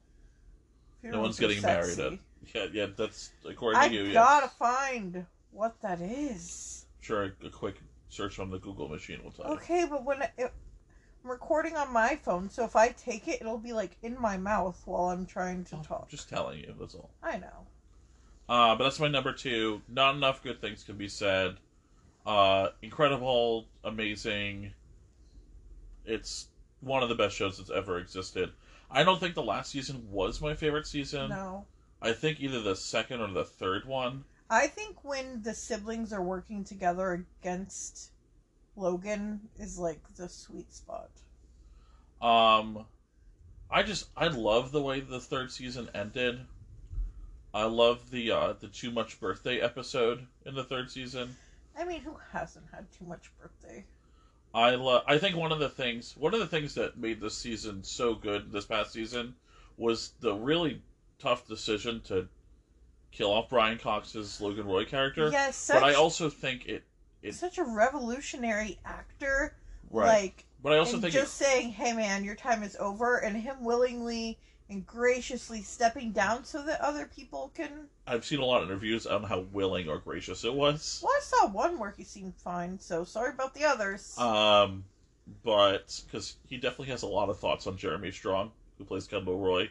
no 1.04 1.22
one's 1.22 1.40
getting 1.40 1.62
married 1.62 1.86
sexy. 1.96 2.02
at. 2.02 2.20
Yeah, 2.54 2.66
yeah, 2.74 2.88
that's 2.98 3.32
according 3.46 3.80
I 3.82 3.88
to 3.88 3.94
you. 3.94 4.10
I 4.10 4.14
gotta 4.14 4.46
Yeah, 4.46 4.50
find 4.60 5.26
what 5.52 5.80
that 5.82 6.02
is. 6.02 6.86
sure. 7.00 7.32
A 7.44 7.50
quick 7.50 7.76
search 8.10 8.38
on 8.40 8.50
the 8.50 8.60
Google 8.60 8.90
machine 8.90 9.24
will 9.24 9.32
tell 9.32 9.46
you. 9.46 9.54
Okay, 9.54 9.86
but 9.90 10.04
when 10.04 10.22
it, 10.24 10.32
I'm 10.38 11.32
recording 11.32 11.78
on 11.78 11.94
my 11.94 12.18
phone, 12.18 12.50
so 12.50 12.66
if 12.66 12.76
I 12.76 12.90
take 12.90 13.28
it, 13.30 13.40
it'll 13.42 13.58
be 13.58 13.72
like 13.74 13.98
in 14.02 14.20
my 14.20 14.36
mouth 14.38 14.82
while 14.86 15.06
I'm 15.10 15.26
trying 15.26 15.64
to 15.66 15.78
I'm 15.78 15.84
talk. 15.84 16.10
just 16.10 16.28
telling 16.28 16.60
you. 16.60 16.76
That's 16.78 16.96
all. 16.96 17.10
I 17.24 17.38
know. 17.38 17.68
Uh, 18.50 18.76
but 18.76 18.84
that's 18.84 19.00
my 19.00 19.08
number 19.08 19.32
two. 19.32 19.82
Not 19.88 20.16
enough 20.16 20.44
good 20.44 20.60
things 20.60 20.84
can 20.84 20.98
be 20.98 21.08
said. 21.08 21.56
Uh, 22.26 22.70
incredible, 22.82 23.66
amazing. 23.84 24.74
It's 26.06 26.48
one 26.84 27.04
of 27.04 27.10
the 27.10 27.16
best 27.16 27.36
shows 27.36 27.58
that's 27.58 27.72
ever 27.72 27.98
existed. 27.98 28.52
I 28.90 29.04
don't 29.04 29.20
think 29.20 29.36
the 29.36 29.44
last 29.44 29.72
season 29.72 30.08
was 30.12 30.42
my 30.42 30.54
favorite 30.54 30.88
season. 30.88 31.30
No. 31.30 31.66
I 32.02 32.14
think 32.14 32.40
either 32.40 32.62
the 32.62 32.76
second 32.76 33.22
or 33.22 33.32
the 33.32 33.46
third 33.46 33.86
one. 33.86 34.26
I 34.50 34.68
think 34.68 35.04
when 35.04 35.42
the 35.42 35.54
siblings 35.54 36.14
are 36.14 36.22
working 36.22 36.64
together 36.64 37.26
against 37.42 38.12
Logan 38.76 39.42
is 39.58 39.80
like 39.80 40.02
the 40.16 40.30
sweet 40.30 40.72
spot. 40.74 41.10
Um, 42.22 42.86
I 43.72 43.84
just 43.84 44.08
I 44.16 44.28
love 44.28 44.72
the 44.72 44.82
way 44.82 45.00
the 45.00 45.20
third 45.20 45.52
season 45.52 45.90
ended. 45.96 46.40
I 47.54 47.64
love 47.64 48.12
the 48.12 48.32
uh, 48.32 48.54
the 48.60 48.68
too 48.68 48.92
much 48.92 49.20
birthday 49.20 49.60
episode 49.60 50.26
in 50.46 50.56
the 50.56 50.64
third 50.64 50.92
season. 50.92 51.36
I 51.78 51.86
mean, 51.86 52.02
who 52.02 52.16
hasn't 52.32 52.66
had 52.72 52.92
too 52.92 53.06
much 53.06 53.32
birthday? 53.40 53.86
I 54.54 54.76
lo- 54.76 55.02
I 55.08 55.18
think 55.18 55.36
one 55.36 55.52
of 55.52 55.60
the 55.60 55.70
things 55.70 56.16
one 56.18 56.34
of 56.34 56.40
the 56.40 56.48
things 56.48 56.76
that 56.76 56.98
made 56.98 57.20
this 57.20 57.36
season 57.38 57.84
so 57.84 58.14
good 58.14 58.52
this 58.52 58.66
past 58.66 58.94
season 58.94 59.36
was 59.78 60.14
the 60.20 60.34
really 60.34 60.82
tough 61.18 61.48
decision 61.48 62.02
to 62.02 62.28
kill 63.12 63.32
off 63.32 63.50
Brian 63.50 63.78
Cox's 63.80 64.40
Logan 64.40 64.66
Roy 64.68 64.86
character. 64.86 65.30
Yes, 65.32 65.56
such, 65.56 65.80
but 65.80 65.84
I 65.84 65.94
also 65.96 66.30
think 66.30 66.66
it 66.68 66.84
it- 67.22 67.34
such 67.36 67.58
a 67.58 67.64
revolutionary 67.64 68.80
actor. 68.86 69.56
right. 69.90 70.08
Like, 70.08 70.46
but 70.62 70.74
I 70.74 70.78
also 70.78 71.00
think 71.00 71.14
just 71.14 71.36
saying, 71.36 71.72
"Hey, 71.72 71.94
man, 71.94 72.24
your 72.24 72.36
time 72.36 72.64
is 72.64 72.76
over," 72.80 73.18
and 73.18 73.36
him 73.38 73.64
willingly 73.64 74.38
and 74.70 74.86
graciously 74.86 75.62
stepping 75.62 76.12
down 76.12 76.46
so 76.46 76.64
that 76.64 76.82
other 76.82 77.06
people 77.06 77.52
can. 77.56 77.88
I've 78.08 78.26
seen 78.26 78.40
a 78.40 78.46
lot 78.46 78.64
of 78.64 78.70
interviews 78.70 79.06
on 79.06 79.24
how 79.24 79.42
willing 79.52 79.88
or 79.90 80.00
gracious 80.00 80.44
it 80.44 80.54
was. 80.54 81.02
Well, 81.04 81.14
I 81.16 81.22
saw 81.22 81.48
one 81.48 81.80
where 81.80 81.94
he 81.96 82.04
seemed 82.04 82.36
fine, 82.36 82.80
so 82.80 83.04
sorry 83.04 83.32
about 83.32 83.54
the 83.54 83.66
others. 83.66 84.18
Um, 84.18 84.86
but 85.44 86.02
because 86.06 86.38
he 86.48 86.58
definitely 86.58 86.88
has 86.88 87.04
a 87.04 87.08
lot 87.08 87.30
of 87.30 87.40
thoughts 87.40 87.68
on 87.68 87.78
Jeremy 87.78 88.12
Strong, 88.12 88.52
who 88.78 88.86
plays 88.86 89.08
Kendall 89.08 89.40
Roy. 89.40 89.70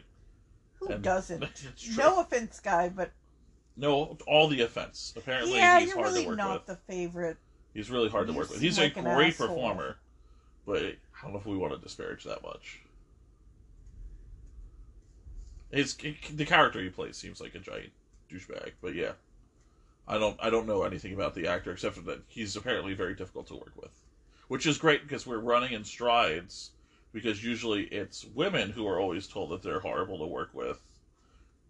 Who 0.79 0.87
and- 0.87 1.03
doesn't? 1.03 1.43
No 1.97 2.19
offense, 2.21 2.59
guy, 2.59 2.89
but 2.89 3.11
No, 3.75 4.17
all 4.27 4.47
the 4.47 4.61
offense. 4.61 5.13
Apparently, 5.15 5.55
yeah, 5.55 5.79
he's 5.79 5.89
you're 5.89 5.97
hard 5.97 6.09
really 6.09 6.23
to 6.23 6.29
work 6.29 6.37
not 6.37 6.53
with. 6.53 6.65
the 6.65 6.93
favorite. 6.93 7.37
He's 7.73 7.89
really 7.89 8.09
hard 8.09 8.27
to 8.27 8.33
You 8.33 8.39
work 8.39 8.49
with. 8.49 8.61
He's 8.61 8.77
like 8.77 8.95
a 8.97 9.01
great 9.01 9.35
performer, 9.37 9.97
but 10.65 10.83
I 10.83 10.95
don't 11.23 11.33
know 11.33 11.39
if 11.39 11.45
we 11.45 11.57
want 11.57 11.73
to 11.73 11.79
disparage 11.79 12.23
that 12.25 12.43
much. 12.43 12.79
His 15.73 15.95
the 15.95 16.45
character 16.45 16.81
he 16.81 16.89
plays 16.89 17.17
seems 17.17 17.41
like 17.41 17.55
a 17.55 17.59
giant 17.59 17.91
douchebag, 18.31 18.73
but 18.81 18.93
yeah, 18.93 19.13
I 20.07 20.19
don't 20.19 20.37
I 20.39 20.49
don't 20.51 20.67
know 20.67 20.83
anything 20.83 21.13
about 21.13 21.33
the 21.33 21.47
actor 21.47 21.71
except 21.71 21.95
for 21.95 22.01
that 22.01 22.21
he's 22.27 22.55
apparently 22.55 22.93
very 22.93 23.15
difficult 23.15 23.47
to 23.47 23.55
work 23.55 23.73
with, 23.75 23.91
which 24.47 24.67
is 24.67 24.77
great 24.77 25.01
because 25.01 25.25
we're 25.25 25.39
running 25.39 25.73
in 25.73 25.83
strides. 25.83 26.71
Because 27.11 27.43
usually 27.43 27.83
it's 27.83 28.25
women 28.33 28.71
who 28.71 28.87
are 28.87 28.99
always 28.99 29.27
told 29.27 29.51
that 29.51 29.61
they're 29.61 29.79
horrible 29.79 30.17
to 30.17 30.25
work 30.25 30.49
with, 30.51 30.81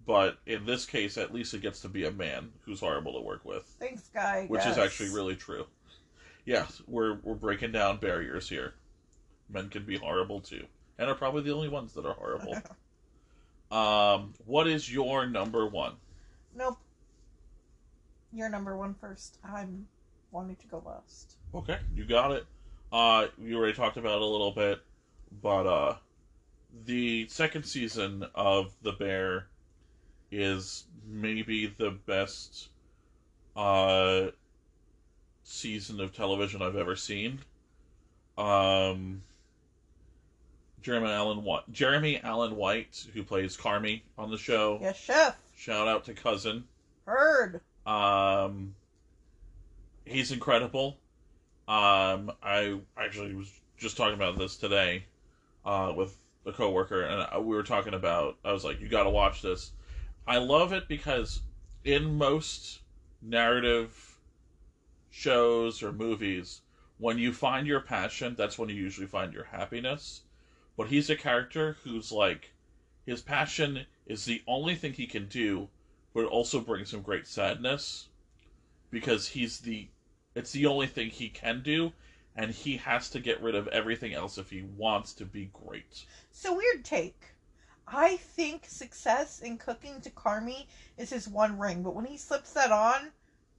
but 0.06 0.38
in 0.46 0.66
this 0.66 0.86
case, 0.86 1.18
at 1.18 1.34
least 1.34 1.54
it 1.54 1.62
gets 1.62 1.82
to 1.82 1.90
be 1.90 2.06
a 2.06 2.12
man 2.12 2.54
who's 2.64 2.80
horrible 2.80 3.14
to 3.14 3.20
work 3.20 3.44
with 3.44 3.64
Thanks, 3.78 4.10
guy. 4.14 4.46
which 4.48 4.66
is 4.66 4.78
actually 4.78 5.10
really 5.10 5.36
true. 5.36 5.66
Yeah, 6.46 6.66
we're 6.88 7.20
we're 7.24 7.36
breaking 7.36 7.74
down 7.74 7.98
barriers 7.98 8.48
here. 8.48 8.74
Men 9.50 9.70
can 9.70 9.84
be 9.84 9.98
horrible 9.98 10.40
too, 10.40 10.66
and 10.98 11.10
are 11.10 11.16
probably 11.16 11.44
the 11.44 11.54
only 11.54 11.70
ones 11.70 11.94
that 11.94 12.06
are 12.06 12.14
horrible. 12.14 12.58
um, 13.74 14.34
what 14.46 14.68
is 14.68 14.92
your 14.92 15.26
number 15.26 15.68
one? 15.68 15.94
Nope. 16.56 16.78
You're 18.32 18.50
number 18.50 18.78
one 18.78 18.94
first. 18.94 19.40
I'm 19.44 19.88
wanting 20.32 20.56
to 20.58 20.68
go 20.68 20.84
last. 20.86 21.36
Okay, 21.56 21.78
you 21.96 22.06
got 22.06 22.32
it. 22.32 22.46
Uh, 22.92 23.28
you 23.42 23.58
already 23.58 23.74
talked 23.74 23.98
about 23.98 24.16
it 24.16 24.22
a 24.22 24.26
little 24.26 24.52
bit, 24.52 24.80
but 25.42 25.66
uh, 25.66 25.96
the 26.86 27.28
second 27.28 27.64
season 27.64 28.26
of 28.36 28.74
The 28.84 28.92
Bear 28.92 29.48
is 30.32 30.86
maybe 31.08 31.68
the 31.68 31.92
best 31.92 32.70
uh 33.56 34.28
season 35.44 36.00
of 36.00 36.16
television 36.16 36.62
I've 36.62 36.76
ever 36.76 36.96
seen. 36.96 37.40
Um, 38.38 39.22
Jeremy 40.84 41.10
Allen 41.10 41.44
White, 41.44 41.72
Jeremy 41.72 42.20
Allen 42.22 42.56
White, 42.58 43.08
who 43.14 43.24
plays 43.24 43.56
Carmy 43.58 44.02
on 44.18 44.30
the 44.30 44.38
show. 44.38 44.78
Yes, 44.82 44.98
chef. 44.98 45.38
Shout 45.56 45.88
out 45.88 46.04
to 46.06 46.14
cousin. 46.14 46.66
Heard. 47.06 47.62
Um, 47.86 48.76
he's 50.06 50.32
incredible. 50.32 50.98
Um, 51.68 52.34
I 52.44 52.80
actually 52.98 53.34
was 53.34 53.50
just 53.78 53.96
talking 53.96 54.16
about 54.16 54.38
this 54.38 54.58
today, 54.58 55.06
uh, 55.66 55.94
with 55.96 56.18
a 56.46 56.52
coworker, 56.52 57.02
and 57.04 57.46
we 57.46 57.56
were 57.56 57.64
talking 57.64 57.94
about. 57.94 58.36
I 58.44 58.52
was 58.52 58.66
like, 58.66 58.82
"You 58.82 58.90
got 58.90 59.04
to 59.04 59.10
watch 59.10 59.42
this." 59.42 59.72
I 60.28 60.38
love 60.38 60.74
it 60.74 60.90
because 60.90 61.42
in 61.86 62.18
most 62.18 62.82
narrative 63.22 64.18
shows 65.10 65.82
or 65.82 65.94
movies, 65.94 66.62
when 66.98 67.18
you 67.18 67.32
find 67.32 67.68
your 67.68 67.80
passion, 67.80 68.36
that's 68.38 68.58
when 68.58 68.68
you 68.68 68.76
usually 68.76 69.08
find 69.08 69.34
your 69.34 69.46
happiness. 69.46 70.22
But 70.76 70.88
he's 70.88 71.10
a 71.10 71.16
character 71.16 71.78
who's 71.84 72.12
like, 72.12 72.54
his 73.06 73.22
passion 73.22 73.86
is 74.06 74.26
the 74.26 74.42
only 74.48 74.76
thing 74.76 74.94
he 74.94 75.08
can 75.08 75.28
do, 75.28 75.70
but 76.14 76.22
it 76.26 76.30
also 76.30 76.60
brings 76.60 76.94
him 76.94 77.02
great 77.02 77.28
sadness 77.28 78.10
because 78.90 79.30
he's 79.30 79.60
the 79.60 79.90
it's 80.36 80.52
the 80.52 80.66
only 80.66 80.88
thing 80.88 81.10
he 81.10 81.30
can 81.30 81.62
do 81.62 81.94
and 82.36 82.52
he 82.52 82.78
has 82.78 83.10
to 83.10 83.20
get 83.20 83.42
rid 83.42 83.56
of 83.56 83.68
everything 83.68 84.14
else 84.14 84.38
if 84.38 84.50
he 84.50 84.64
wants 84.64 85.14
to 85.14 85.26
be 85.26 85.52
great. 85.54 86.06
So 86.32 86.56
weird 86.56 86.84
take. 86.84 87.34
I 87.88 88.18
think 88.18 88.66
success 88.66 89.42
in 89.42 89.58
cooking 89.58 90.02
to 90.02 90.10
Carmy 90.10 90.68
is 90.98 91.12
his 91.12 91.28
one 91.28 91.60
ring, 91.60 91.84
but 91.84 91.94
when 91.94 92.06
he 92.06 92.18
slips 92.18 92.54
that 92.54 92.72
on, 92.72 93.12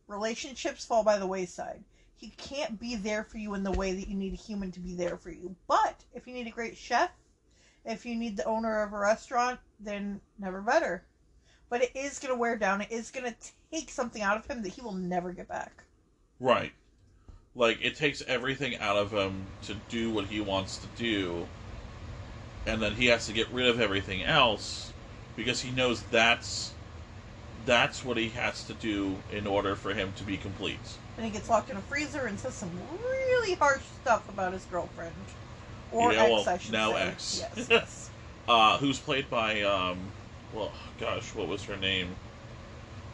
relationships 0.09 0.85
fall 0.85 1.05
by 1.05 1.19
the 1.19 1.27
wayside. 1.27 1.85
He 2.17 2.29
can't 2.31 2.81
be 2.81 2.97
there 2.97 3.25
for 3.25 3.39
you 3.39 3.55
in 3.55 3.65
the 3.65 3.73
way 3.73 3.93
that 3.93 4.09
you 4.09 4.17
need 4.17 4.33
a 4.33 4.37
human 4.37 4.71
to 4.73 4.81
be 4.81 4.95
there 4.95 5.17
for 5.17 5.31
you. 5.31 5.55
But 5.67 6.05
if 6.15 6.27
you 6.27 6.35
need 6.35 6.47
a 6.47 6.51
great 6.51 6.77
chef, 6.77 7.11
if 7.85 8.07
you 8.07 8.15
need 8.15 8.37
the 8.37 8.45
owner 8.45 8.83
of 8.83 8.93
a 8.93 8.99
restaurant, 8.99 9.61
then 9.81 10.21
never 10.39 10.61
better. 10.63 11.05
But 11.69 11.83
it 11.83 11.93
is 11.95 12.19
going 12.19 12.33
to 12.33 12.39
wear 12.39 12.57
down. 12.57 12.81
It 12.81 12.93
is 12.93 13.11
going 13.11 13.31
to 13.31 13.37
take 13.71 13.91
something 13.91 14.23
out 14.23 14.37
of 14.37 14.47
him 14.47 14.63
that 14.63 14.73
he 14.73 14.81
will 14.81 14.93
never 14.93 15.33
get 15.33 15.49
back. 15.49 15.85
Right. 16.41 16.73
Like 17.55 17.79
it 17.83 17.97
takes 17.97 18.23
everything 18.23 18.79
out 18.79 18.97
of 18.97 19.13
him 19.13 19.47
to 19.63 19.75
do 19.89 20.11
what 20.11 20.27
he 20.27 20.41
wants 20.41 20.79
to 20.79 20.87
do 20.97 21.47
and 22.67 22.81
then 22.81 22.95
he 22.95 23.07
has 23.07 23.27
to 23.27 23.33
get 23.33 23.51
rid 23.51 23.67
of 23.67 23.81
everything 23.81 24.23
else 24.23 24.93
because 25.37 25.61
he 25.61 25.71
knows 25.71 26.03
that's 26.11 26.73
that's 27.67 28.05
what 28.05 28.17
he 28.17 28.29
has 28.31 28.65
to 28.65 28.75
do 28.75 29.17
in 29.33 29.47
order 29.47 29.75
for 29.75 29.95
him 29.95 30.13
to 30.17 30.25
be 30.25 30.37
complete. 30.37 30.79
And 31.17 31.25
he 31.27 31.31
gets 31.33 31.49
locked 31.49 31.71
in 31.71 31.77
a 31.77 31.81
freezer 31.81 32.27
and 32.27 32.39
says 32.39 32.55
some 32.55 32.71
really 33.03 33.55
harsh 33.55 33.83
stuff 34.03 34.29
about 34.29 34.53
his 34.53 34.65
girlfriend. 34.65 35.13
Or 35.93 36.13
Yeah, 36.13 36.23
ex, 36.23 36.31
well, 36.31 36.49
I 36.49 36.59
should 36.59 36.73
now 36.73 36.93
say. 36.93 37.03
ex. 37.03 37.39
Yes, 37.57 37.67
yes. 37.71 38.11
uh, 38.49 38.79
who's 38.79 38.99
played 38.99 39.31
by 39.31 39.63
um, 39.63 39.97
well, 40.55 40.73
gosh, 40.99 41.35
what 41.35 41.47
was 41.49 41.63
her 41.65 41.77
name? 41.77 42.09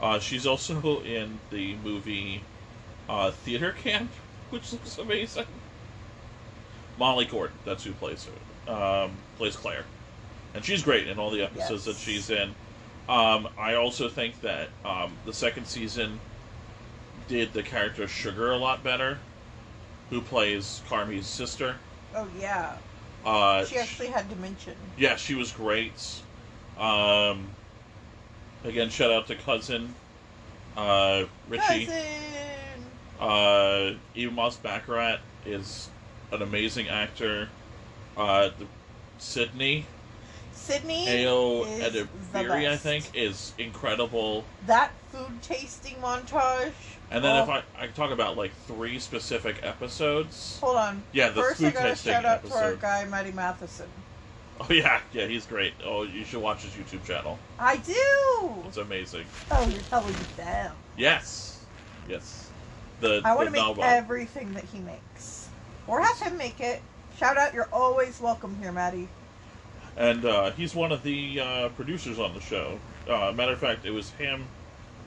Uh, 0.00 0.18
she's 0.18 0.46
also 0.46 1.02
in 1.02 1.38
the 1.50 1.74
movie 1.84 2.40
uh, 3.08 3.30
Theater 3.30 3.72
Camp, 3.72 4.10
which 4.48 4.72
looks 4.72 4.96
amazing. 4.96 5.44
Molly 6.98 7.24
Gordon, 7.26 7.56
that's 7.64 7.84
who 7.84 7.92
plays 7.92 8.26
her. 8.26 8.72
Um, 8.72 9.12
plays 9.36 9.56
Claire, 9.56 9.84
and 10.54 10.64
she's 10.64 10.82
great 10.82 11.06
in 11.08 11.18
all 11.18 11.30
the 11.30 11.42
episodes 11.42 11.86
Yes. 11.86 11.96
that 11.96 11.96
she's 11.96 12.30
in. 12.30 12.54
Um, 13.08 13.48
I 13.58 13.74
also 13.74 14.08
think 14.08 14.40
that 14.42 14.68
um, 14.84 15.12
the 15.26 15.32
second 15.32 15.66
season 15.66 16.20
did 17.30 17.52
the 17.52 17.62
character 17.62 18.08
Sugar 18.08 18.50
a 18.50 18.56
lot 18.56 18.82
better, 18.82 19.16
who 20.10 20.20
plays 20.20 20.82
Carmy's 20.88 21.26
sister. 21.26 21.76
Oh 22.14 22.26
yeah. 22.38 22.76
Uh, 23.24 23.64
She 23.64 23.76
actually 23.76 24.08
had 24.08 24.28
dementia. 24.28 24.74
yeah, 24.98 25.14
she 25.14 25.36
was 25.36 25.52
great. 25.52 25.92
Um, 26.76 27.46
again, 28.64 28.90
shout 28.90 29.12
out 29.12 29.28
to 29.28 29.36
cousin 29.36 29.94
uh, 30.76 31.24
Richie. 31.48 31.86
Cousin. 31.86 32.02
Uh, 33.20 33.92
Ebon 34.16 34.34
Moss-Bachrach 34.34 35.20
is 35.46 35.88
an 36.32 36.42
amazing 36.42 36.88
actor. 36.88 37.48
Uh, 38.16 38.50
the, 38.58 38.66
Sydney 39.18 39.84
Sydney 40.52 41.04
the 41.04 42.08
Edebiri, 42.34 42.68
I 42.68 42.76
think, 42.76 43.10
is 43.14 43.52
incredible. 43.58 44.44
That 44.66 44.92
food 45.12 45.42
tasting 45.42 45.96
montage. 46.02 46.72
And 47.10 47.24
then 47.24 47.36
Oh, 47.36 47.42
if 47.42 47.48
I 47.48 47.62
I 47.76 47.86
can 47.86 47.94
talk 47.94 48.10
about 48.10 48.36
like 48.36 48.52
three 48.66 48.98
specific 48.98 49.60
episodes. 49.62 50.58
hold 50.60 50.76
on. 50.76 51.02
Yeah, 51.12 51.30
the 51.30 51.42
First, 51.42 51.60
I 51.60 51.64
food 51.64 51.74
gotta 51.74 51.88
tasting 51.90 52.12
shout 52.12 52.24
out 52.24 52.44
to 52.46 52.54
our 52.54 52.76
guy 52.76 53.04
Matty 53.06 53.32
Matheson. 53.32 53.88
Oh 54.60 54.72
yeah, 54.72 55.00
yeah, 55.12 55.26
he's 55.26 55.46
great. 55.46 55.72
Oh, 55.84 56.02
you 56.02 56.24
should 56.24 56.40
watch 56.42 56.62
his 56.62 56.72
YouTube 56.72 57.04
channel. 57.04 57.38
I 57.58 57.78
do. 57.78 58.62
It's 58.68 58.76
amazing. 58.76 59.24
Oh, 59.50 59.66
you're 59.68 59.80
telling 59.82 60.12
me 60.12 60.26
down. 60.36 60.72
Yes, 60.96 61.64
yes. 62.08 62.50
The 63.00 63.22
I 63.24 63.34
want 63.34 63.46
to 63.46 63.52
make 63.52 63.62
novel. 63.62 63.82
everything 63.82 64.52
that 64.54 64.64
he 64.64 64.78
makes, 64.80 65.48
or 65.86 66.02
have 66.02 66.20
him 66.20 66.36
make 66.36 66.60
it. 66.60 66.82
Shout 67.16 67.38
out! 67.38 67.54
You're 67.54 67.68
always 67.72 68.20
welcome 68.20 68.54
here, 68.60 68.70
Matty. 68.72 69.08
and 69.96 70.24
uh, 70.24 70.50
he's 70.52 70.74
one 70.74 70.92
of 70.92 71.02
the 71.02 71.40
uh, 71.40 71.68
producers 71.70 72.18
on 72.18 72.34
the 72.34 72.40
show. 72.40 72.78
Uh, 73.08 73.32
matter 73.34 73.52
of 73.52 73.58
fact, 73.58 73.84
it 73.86 73.90
was 73.90 74.10
him 74.12 74.44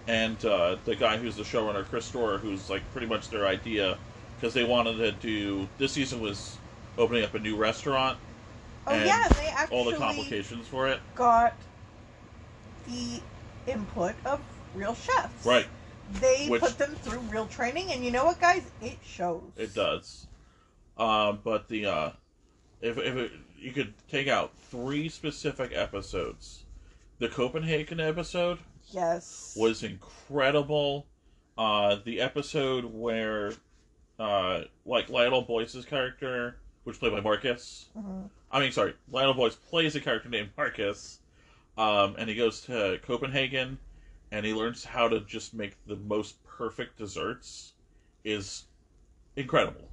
and 0.08 0.44
uh, 0.46 0.78
the 0.86 0.96
guy 0.96 1.18
who's 1.18 1.36
the 1.36 1.44
showrunner, 1.44 1.86
Chris 1.86 2.06
Storer, 2.06 2.38
who's 2.38 2.70
like 2.70 2.90
pretty 2.92 3.08
much 3.08 3.30
their 3.30 3.48
idea 3.48 3.98
because 4.36 4.54
they 4.54 4.64
wanted 4.64 4.98
to 4.98 5.12
do. 5.12 5.68
This 5.78 5.94
season 5.94 6.20
was 6.20 6.58
opening 6.98 7.24
up 7.24 7.34
a 7.34 7.40
new 7.40 7.56
restaurant. 7.56 8.18
Oh 8.86 8.92
and 8.92 9.06
yeah, 9.06 9.28
they 9.30 9.48
actually 9.48 9.78
all 9.78 9.86
the 9.86 9.96
complications 9.96 10.68
for 10.68 10.90
it. 10.90 11.00
got 11.16 11.54
the 12.88 13.22
input 13.68 14.16
of 14.26 14.42
real 14.76 14.94
chefs. 14.94 15.46
Right, 15.46 15.68
They 16.20 16.48
Which- 16.48 16.62
put 16.62 16.78
them 16.78 16.96
through 16.96 17.20
real 17.20 17.46
training, 17.46 17.92
and 17.92 18.04
you 18.04 18.12
know 18.12 18.26
what, 18.26 18.42
guys? 18.42 18.70
It 18.82 18.98
shows. 19.06 19.44
it 19.56 19.74
does. 19.74 20.28
Um, 20.98 21.40
but 21.44 21.70
the 21.70 21.86
uh, 21.86 22.10
if 22.82 22.98
if 22.98 23.16
it, 23.16 23.32
you 23.58 23.72
could 23.72 23.94
take 24.10 24.28
out 24.28 24.52
three 24.70 25.08
specific 25.08 25.72
episodes, 25.74 26.66
the 27.20 27.30
Copenhagen 27.30 28.00
episode 28.02 28.60
Yes. 28.94 29.56
was 29.58 29.84
incredible. 29.84 31.08
Uh, 31.58 31.98
the 32.04 32.22
episode 32.22 32.86
where, 32.86 33.54
uh, 34.20 34.62
like 34.86 35.10
Lionel 35.10 35.42
Boyce's 35.44 35.86
character, 35.86 36.58
which 36.84 37.00
played 37.00 37.12
by 37.12 37.22
Marcus. 37.22 37.90
Mhm. 37.98 38.30
I 38.52 38.60
mean, 38.60 38.72
sorry, 38.72 38.96
Lionel 39.10 39.34
Boyce 39.34 39.56
plays 39.56 39.96
a 39.96 40.02
character 40.02 40.30
named 40.30 40.50
Marcus, 40.58 41.20
um, 41.78 42.16
and 42.18 42.30
he 42.30 42.36
goes 42.36 42.62
to 42.62 43.00
Copenhagen, 43.04 43.80
and 44.32 44.46
he 44.46 44.54
learns 44.54 44.84
how 44.84 45.08
to 45.08 45.20
just 45.22 45.54
make 45.54 45.76
the 45.86 45.96
most 45.96 46.44
perfect 46.44 46.98
desserts. 46.98 47.74
Is 48.24 48.66
incredible. 49.36 49.90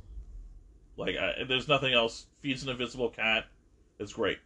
Like, 0.96 1.16
I, 1.16 1.44
there's 1.44 1.66
nothing 1.66 1.92
else. 1.94 2.26
Feeds 2.40 2.62
an 2.62 2.68
invisible 2.68 3.10
cat. 3.10 3.46
It's 3.98 4.12
great. 4.12 4.38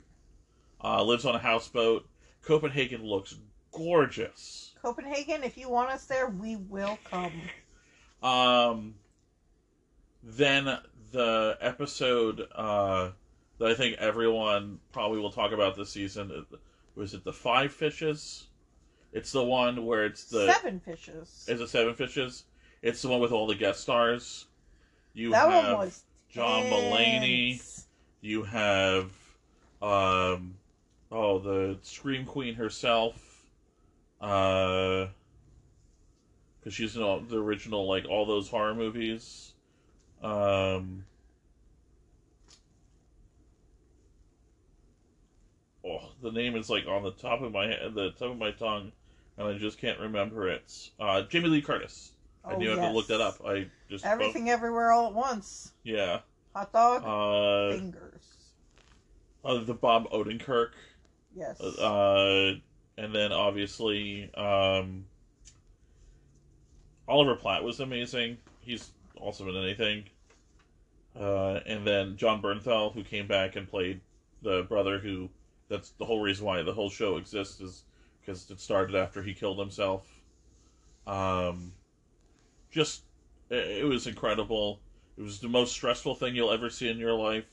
Uh, 0.82 1.02
lives 1.04 1.24
on 1.26 1.34
a 1.34 1.38
houseboat. 1.38 2.08
Copenhagen 2.42 3.04
looks 3.04 3.36
gorgeous. 3.76 4.72
Copenhagen, 4.82 5.42
if 5.42 5.56
you 5.56 5.68
want 5.68 5.90
us 5.90 6.04
there, 6.06 6.28
we 6.28 6.56
will 6.56 6.98
come. 7.04 7.32
Um, 8.22 8.94
then 10.22 10.78
the 11.12 11.56
episode 11.60 12.46
uh, 12.54 13.10
that 13.58 13.70
I 13.70 13.74
think 13.74 13.98
everyone 13.98 14.80
probably 14.92 15.18
will 15.18 15.32
talk 15.32 15.52
about 15.52 15.76
this 15.76 15.90
season 15.90 16.30
uh, 16.30 16.56
was 16.94 17.14
it 17.14 17.24
the 17.24 17.32
Five 17.32 17.72
Fishes? 17.72 18.46
It's 19.12 19.32
the 19.32 19.42
one 19.42 19.84
where 19.86 20.06
it's 20.06 20.24
the 20.24 20.52
Seven 20.52 20.80
fishes. 20.80 21.46
is 21.48 21.60
it 21.60 21.68
Seven 21.68 21.94
Fishes? 21.94 22.44
It's 22.82 23.00
the 23.02 23.08
one 23.08 23.20
with 23.20 23.32
all 23.32 23.46
the 23.46 23.54
guest 23.54 23.80
stars. 23.80 24.46
You 25.12 25.30
that 25.30 25.50
have 25.50 25.72
one 25.72 25.86
was 25.86 26.02
John 26.28 26.64
Mulaney. 26.64 27.84
You 28.20 28.42
have 28.42 29.10
um 29.80 30.56
oh 31.12 31.38
the 31.38 31.78
Scream 31.82 32.24
Queen 32.24 32.54
herself. 32.54 33.33
Uh 34.20 35.06
because 36.60 36.72
she's 36.74 36.96
in 36.96 37.02
all 37.02 37.20
the 37.20 37.36
original 37.38 37.86
like 37.86 38.06
all 38.08 38.24
those 38.26 38.48
horror 38.48 38.74
movies. 38.74 39.52
Um 40.22 41.04
Oh, 45.86 46.00
the 46.22 46.32
name 46.32 46.56
is 46.56 46.70
like 46.70 46.86
on 46.86 47.02
the 47.02 47.10
top 47.10 47.42
of 47.42 47.52
my 47.52 47.66
head, 47.66 47.94
the 47.94 48.10
top 48.12 48.30
of 48.30 48.38
my 48.38 48.52
tongue, 48.52 48.90
and 49.36 49.46
I 49.46 49.58
just 49.58 49.78
can't 49.78 50.00
remember 50.00 50.48
it. 50.48 50.90
Uh, 50.98 51.22
Jamie 51.22 51.48
Lee 51.48 51.60
Curtis. 51.60 52.12
I 52.44 52.54
Oh, 52.54 52.58
knew 52.58 52.72
I 52.72 52.76
had 52.76 52.88
to 52.88 52.94
look 52.94 53.06
that 53.08 53.20
up. 53.20 53.44
I 53.46 53.66
just 53.90 54.04
Everything 54.06 54.48
everywhere 54.50 54.92
all 54.92 55.08
at 55.08 55.14
once. 55.14 55.72
yeah. 55.82 56.20
Hot 56.54 56.72
dog, 56.72 57.02
Uh, 57.04 57.76
fingers. 57.76 58.52
uh, 59.44 59.58
the 59.64 59.74
Bob 59.74 60.08
Odenkirk. 60.10 60.70
Yes. 61.36 61.60
Uh, 61.60 62.54
and 62.96 63.14
then 63.14 63.32
obviously, 63.32 64.32
um, 64.34 65.04
Oliver 67.08 67.34
Platt 67.36 67.62
was 67.62 67.80
amazing. 67.80 68.38
He's 68.60 68.90
awesome 69.20 69.48
in 69.48 69.56
anything. 69.56 70.04
Uh, 71.18 71.60
and 71.66 71.86
then 71.86 72.16
Jon 72.16 72.42
Bernthal, 72.42 72.92
who 72.92 73.04
came 73.04 73.26
back 73.26 73.56
and 73.56 73.68
played 73.68 74.00
the 74.42 74.62
brother 74.68 74.98
who. 74.98 75.28
That's 75.68 75.90
the 75.90 76.04
whole 76.04 76.20
reason 76.20 76.44
why 76.44 76.62
the 76.62 76.74
whole 76.74 76.90
show 76.90 77.16
exists 77.16 77.58
is 77.60 77.84
because 78.20 78.50
it 78.50 78.60
started 78.60 78.94
after 78.94 79.22
he 79.22 79.32
killed 79.32 79.58
himself. 79.58 80.06
Um, 81.06 81.72
just 82.70 83.02
it, 83.48 83.82
it 83.82 83.84
was 83.84 84.06
incredible. 84.06 84.80
It 85.16 85.22
was 85.22 85.40
the 85.40 85.48
most 85.48 85.72
stressful 85.72 86.16
thing 86.16 86.34
you'll 86.34 86.52
ever 86.52 86.68
see 86.68 86.88
in 86.90 86.98
your 86.98 87.14
life. 87.14 87.46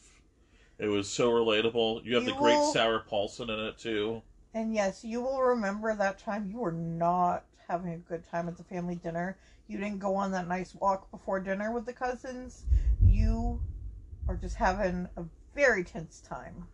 It 0.77 0.87
was 0.87 1.07
so 1.09 1.31
relatable. 1.31 2.03
You 2.03 2.15
have 2.15 2.23
You 2.23 2.31
the 2.31 2.37
great 2.37 2.55
will- 2.57 2.73
Sarah 2.73 3.03
Paulson 3.07 3.49
in 3.49 3.59
it 3.59 3.77
too. 3.77 4.21
And 4.53 4.73
yes, 4.73 5.03
you 5.03 5.21
will 5.21 5.41
remember 5.41 5.95
that 5.95 6.19
time 6.19 6.49
you 6.49 6.59
were 6.59 6.71
not 6.71 7.45
having 7.67 7.93
a 7.93 7.97
good 7.97 8.23
time 8.23 8.47
at 8.47 8.57
the 8.57 8.63
family 8.63 8.95
dinner. 8.95 9.37
You 9.67 9.77
didn't 9.77 9.99
go 9.99 10.15
on 10.15 10.31
that 10.31 10.47
nice 10.47 10.75
walk 10.75 11.09
before 11.09 11.39
dinner 11.39 11.71
with 11.71 11.85
the 11.85 11.93
cousins. 11.93 12.65
You 13.01 13.61
are 14.27 14.35
just 14.35 14.55
having 14.55 15.07
a 15.15 15.23
very 15.55 15.83
tense 15.83 16.19
time. 16.19 16.67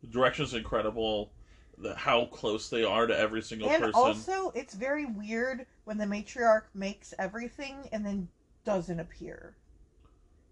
The 0.00 0.06
direction's 0.06 0.54
incredible. 0.54 1.30
The, 1.78 1.94
how 1.94 2.24
close 2.26 2.70
they 2.70 2.84
are 2.84 3.06
to 3.06 3.16
every 3.16 3.42
single 3.42 3.68
and 3.68 3.82
person. 3.82 4.00
also, 4.00 4.50
it's 4.54 4.72
very 4.72 5.04
weird 5.04 5.66
when 5.84 5.98
the 5.98 6.06
matriarch 6.06 6.64
makes 6.74 7.12
everything 7.18 7.90
and 7.92 8.06
then 8.06 8.28
doesn't 8.64 8.98
appear. 8.98 9.54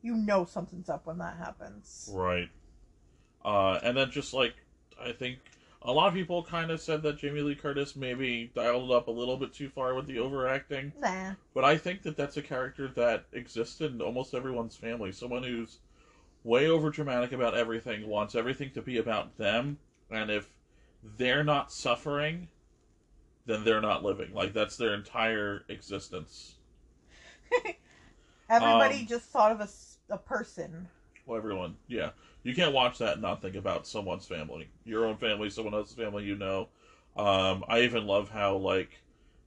You 0.03 0.15
know 0.15 0.45
something's 0.45 0.91
up 0.91 1.07
when 1.07 1.17
that 1.19 1.39
happens. 1.39 2.11
Right. 2.13 2.51
Uh, 3.43 3.79
and 3.83 3.97
then 3.97 4.11
just 4.11 4.35
like 4.35 4.55
I 5.01 5.13
think 5.13 5.39
a 5.85 5.93
lot 5.93 6.09
of 6.09 6.15
people 6.15 6.43
kind 6.43 6.71
of 6.71 6.81
said 6.81 7.03
that 7.03 7.19
Jamie 7.19 7.43
Lee 7.43 7.55
Curtis 7.55 7.95
maybe 7.95 8.51
dialed 8.55 8.91
it 8.91 8.95
up 8.95 9.09
a 9.09 9.11
little 9.13 9.37
bit 9.37 9.53
too 9.53 9.69
far 9.69 9.95
with 9.95 10.07
the 10.07 10.19
overacting, 10.19 10.93
Nah. 10.99 11.35
but 11.55 11.65
I 11.65 11.77
think 11.77 12.03
that 12.03 12.17
that's 12.17 12.37
a 12.37 12.43
character 12.43 12.89
that 12.89 13.27
exists 13.33 13.81
in 13.81 14.01
almost 14.01 14.35
everyone's 14.35 14.77
family. 14.77 15.13
Someone 15.13 15.43
who's 15.43 15.79
way 16.45 16.69
over 16.69 16.91
dramatic 16.91 17.33
about 17.33 17.57
everything, 17.57 18.07
wants 18.09 18.35
everything 18.35 18.71
to 18.73 18.83
be 18.83 18.99
about 18.99 19.37
them, 19.39 19.79
and 20.11 20.31
if 20.31 20.49
they're 21.03 21.45
not 21.45 21.73
suffering, 21.73 22.49
then 23.47 23.65
they're 23.65 23.81
not 23.81 24.03
living. 24.03 24.33
Like 24.35 24.53
that's 24.55 24.77
their 24.77 24.95
entire 24.95 25.65
existence. 25.69 26.57
Everybody 28.51 29.01
Um, 29.01 29.07
just 29.07 29.25
thought 29.31 29.53
of 29.53 29.61
a, 29.61 29.69
a 30.15 30.19
person. 30.19 30.89
Well, 31.27 31.39
everyone, 31.39 31.77
yeah. 31.89 32.11
You 32.45 32.55
can't 32.55 32.75
watch 32.75 32.99
that 32.99 33.15
and 33.15 33.23
not 33.23 33.41
think 33.43 33.57
about 33.57 33.87
someone's 33.87 34.27
family, 34.27 34.69
your 34.85 35.07
own 35.07 35.17
family, 35.17 35.49
someone 35.51 35.75
else's 35.75 35.97
family 35.97 36.25
you 36.25 36.37
know. 36.37 36.69
Um, 37.17 37.65
I 37.69 37.81
even 37.81 38.07
love 38.07 38.29
how 38.29 38.57
like 38.57 39.01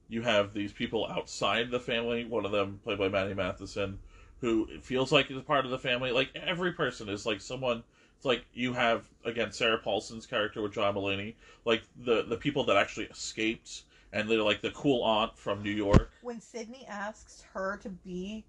you 0.08 0.22
have 0.22 0.52
these 0.52 0.72
people 0.72 1.06
outside 1.06 1.70
the 1.70 1.78
family. 1.80 2.24
One 2.24 2.44
of 2.44 2.50
them, 2.50 2.80
played 2.82 2.98
by 2.98 3.08
Matty 3.08 3.34
Matheson, 3.34 4.00
who 4.40 4.66
feels 4.80 5.12
like 5.12 5.30
is 5.30 5.40
part 5.42 5.64
of 5.64 5.70
the 5.70 5.78
family. 5.78 6.10
Like 6.10 6.30
every 6.34 6.72
person 6.72 7.08
is 7.08 7.24
like 7.24 7.40
someone. 7.40 7.84
It's 8.16 8.24
like 8.24 8.44
you 8.52 8.72
have 8.72 9.06
again 9.24 9.52
Sarah 9.52 9.78
Paulson's 9.78 10.26
character 10.26 10.60
with 10.60 10.72
John 10.72 10.94
Mulaney, 10.94 11.34
like 11.64 11.82
the 12.04 12.24
the 12.24 12.36
people 12.36 12.64
that 12.64 12.76
actually 12.76 13.06
escaped, 13.06 13.82
and 14.12 14.28
they're 14.28 14.42
like 14.42 14.60
the 14.60 14.72
cool 14.72 15.04
aunt 15.04 15.38
from 15.38 15.62
New 15.62 15.70
York. 15.70 16.10
When 16.22 16.40
Sydney 16.40 16.84
asks 16.88 17.44
her 17.52 17.78
to 17.82 17.90
be 17.90 18.44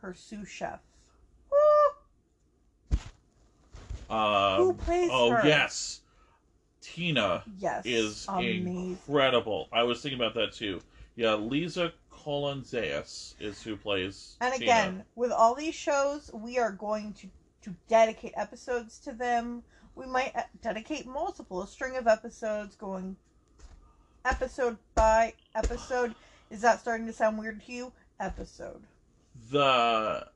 her 0.00 0.12
sous 0.12 0.48
chef. 0.48 0.80
Um, 4.12 4.56
Who 4.58 4.72
plays 4.74 5.08
oh 5.12 5.30
her? 5.30 5.46
yes, 5.46 6.00
Tina 6.80 7.42
Yes. 7.58 7.86
is 7.86 8.26
amazing. 8.28 8.90
incredible. 8.90 9.68
I 9.72 9.82
was 9.84 10.02
thinking 10.02 10.20
about 10.20 10.34
that 10.34 10.52
too. 10.52 10.80
Yeah, 11.16 11.34
Liza 11.34 11.92
Colón-Zayas 12.12 13.34
is 13.40 13.62
who 13.62 13.76
plays. 13.76 14.36
And 14.40 14.52
Tina. 14.54 14.64
again, 14.64 15.04
with 15.14 15.30
all 15.32 15.54
these 15.54 15.74
shows, 15.74 16.30
we 16.32 16.58
are 16.58 16.72
going 16.72 17.12
to 17.14 17.28
to 17.62 17.74
dedicate 17.88 18.32
episodes 18.36 18.98
to 18.98 19.12
them. 19.12 19.62
We 19.94 20.04
might 20.06 20.34
uh, 20.34 20.42
dedicate 20.62 21.06
multiple, 21.06 21.62
a 21.62 21.66
string 21.68 21.96
of 21.96 22.06
episodes 22.08 22.74
going 22.74 23.16
episode 24.24 24.78
by 24.94 25.34
episode. 25.54 26.14
Is 26.50 26.60
that 26.62 26.80
starting 26.80 27.06
to 27.06 27.12
sound 27.12 27.38
weird 27.38 27.64
to 27.64 27.72
you? 27.72 27.92
Episode. 28.20 28.82
the 29.50 30.26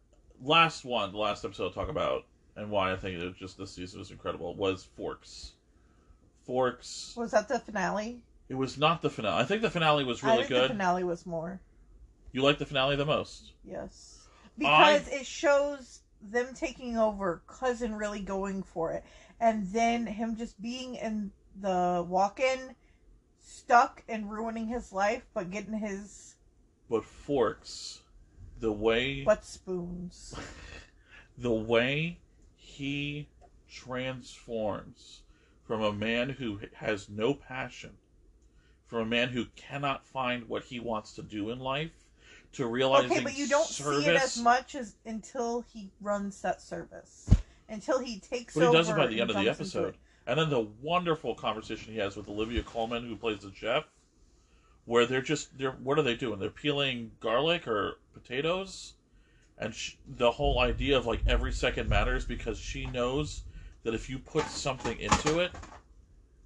last 0.42 0.84
one, 0.84 1.12
the 1.12 1.18
last 1.18 1.44
episode 1.44 1.64
I'll 1.64 1.70
talk 1.70 1.88
about, 1.88 2.24
and 2.56 2.70
why 2.70 2.92
I 2.92 2.96
think 2.96 3.20
it 3.20 3.24
was 3.24 3.36
just 3.36 3.58
this 3.58 3.72
season 3.72 3.98
was 3.98 4.10
incredible 4.10 4.54
was 4.54 4.84
Forks. 4.96 5.52
Forks. 6.44 7.14
Was 7.16 7.32
that 7.32 7.48
the 7.48 7.58
finale? 7.58 8.20
It 8.48 8.54
was 8.54 8.78
not 8.78 9.02
the 9.02 9.10
finale. 9.10 9.42
I 9.42 9.44
think 9.44 9.62
the 9.62 9.70
finale 9.70 10.04
was 10.04 10.22
I 10.22 10.28
really 10.28 10.38
think 10.44 10.48
good. 10.48 10.64
the 10.64 10.68
finale 10.74 11.04
was 11.04 11.26
more. 11.26 11.60
You 12.32 12.42
liked 12.42 12.58
the 12.58 12.66
finale 12.66 12.96
the 12.96 13.04
most. 13.04 13.52
Yes. 13.64 14.26
Because 14.56 15.08
it 15.08 15.26
shows 15.26 16.00
them 16.22 16.48
taking 16.54 16.96
over, 16.96 17.42
cousin 17.46 17.94
really 17.94 18.20
going 18.20 18.62
for 18.62 18.92
it. 18.92 19.04
And 19.40 19.66
then 19.66 20.06
him 20.06 20.36
just 20.36 20.60
being 20.62 20.94
in 20.94 21.32
the 21.60 22.04
walk 22.08 22.40
in, 22.40 22.74
stuck 23.40 24.02
and 24.08 24.30
ruining 24.30 24.66
his 24.66 24.92
life, 24.92 25.22
but 25.34 25.50
getting 25.50 25.78
his 25.78 26.36
But 26.88 27.04
Forks, 27.04 28.00
the 28.60 28.72
way 28.72 29.24
butt 29.24 29.44
spoons. 29.44 30.34
the 31.38 31.52
way 31.52 32.18
he 32.76 33.26
transforms 33.70 35.22
from 35.66 35.82
a 35.82 35.92
man 35.92 36.30
who 36.30 36.60
has 36.74 37.08
no 37.08 37.34
passion, 37.34 37.90
from 38.86 38.98
a 39.00 39.06
man 39.06 39.30
who 39.30 39.46
cannot 39.56 40.06
find 40.06 40.48
what 40.48 40.64
he 40.64 40.78
wants 40.78 41.12
to 41.14 41.22
do 41.22 41.50
in 41.50 41.58
life, 41.58 42.04
to 42.52 42.66
realizing 42.66 43.12
Okay, 43.12 43.24
but 43.24 43.36
you 43.36 43.48
don't 43.48 43.66
service. 43.66 44.04
see 44.04 44.10
it 44.10 44.16
as 44.16 44.38
much 44.38 44.74
as 44.74 44.94
until 45.04 45.64
he 45.72 45.90
runs 46.00 46.42
that 46.42 46.60
service. 46.60 47.30
Until 47.68 47.98
he 47.98 48.20
takes 48.20 48.54
But 48.54 48.66
he 48.66 48.72
does 48.72 48.88
it 48.88 48.96
by 48.96 49.06
the 49.06 49.20
end 49.20 49.30
of 49.30 49.36
the 49.36 49.48
episode. 49.48 49.96
And 50.26 50.38
then 50.38 50.50
the 50.50 50.68
wonderful 50.82 51.34
conversation 51.34 51.92
he 51.92 51.98
has 51.98 52.16
with 52.16 52.28
Olivia 52.28 52.62
Colman, 52.62 53.06
who 53.06 53.16
plays 53.16 53.40
the 53.40 53.52
chef, 53.54 53.84
where 54.84 55.06
they're 55.06 55.22
just 55.22 55.56
they're 55.58 55.72
what 55.72 55.98
are 55.98 56.02
they 56.02 56.14
doing? 56.14 56.38
They're 56.38 56.50
peeling 56.50 57.12
garlic 57.20 57.66
or 57.66 57.98
potatoes, 58.12 58.94
and 59.58 59.74
sh 59.74 59.96
the 60.06 60.32
whole 60.32 60.58
idea 60.60 60.96
of 60.96 61.06
like 61.06 61.22
every 61.26 61.52
second 61.52 61.88
matters 61.88 62.24
because 62.24 62.58
she 62.58 62.86
knows 62.86 63.44
that 63.84 63.94
if 63.94 64.08
you 64.10 64.18
put 64.18 64.48
something 64.48 64.98
into 64.98 65.38
it, 65.38 65.52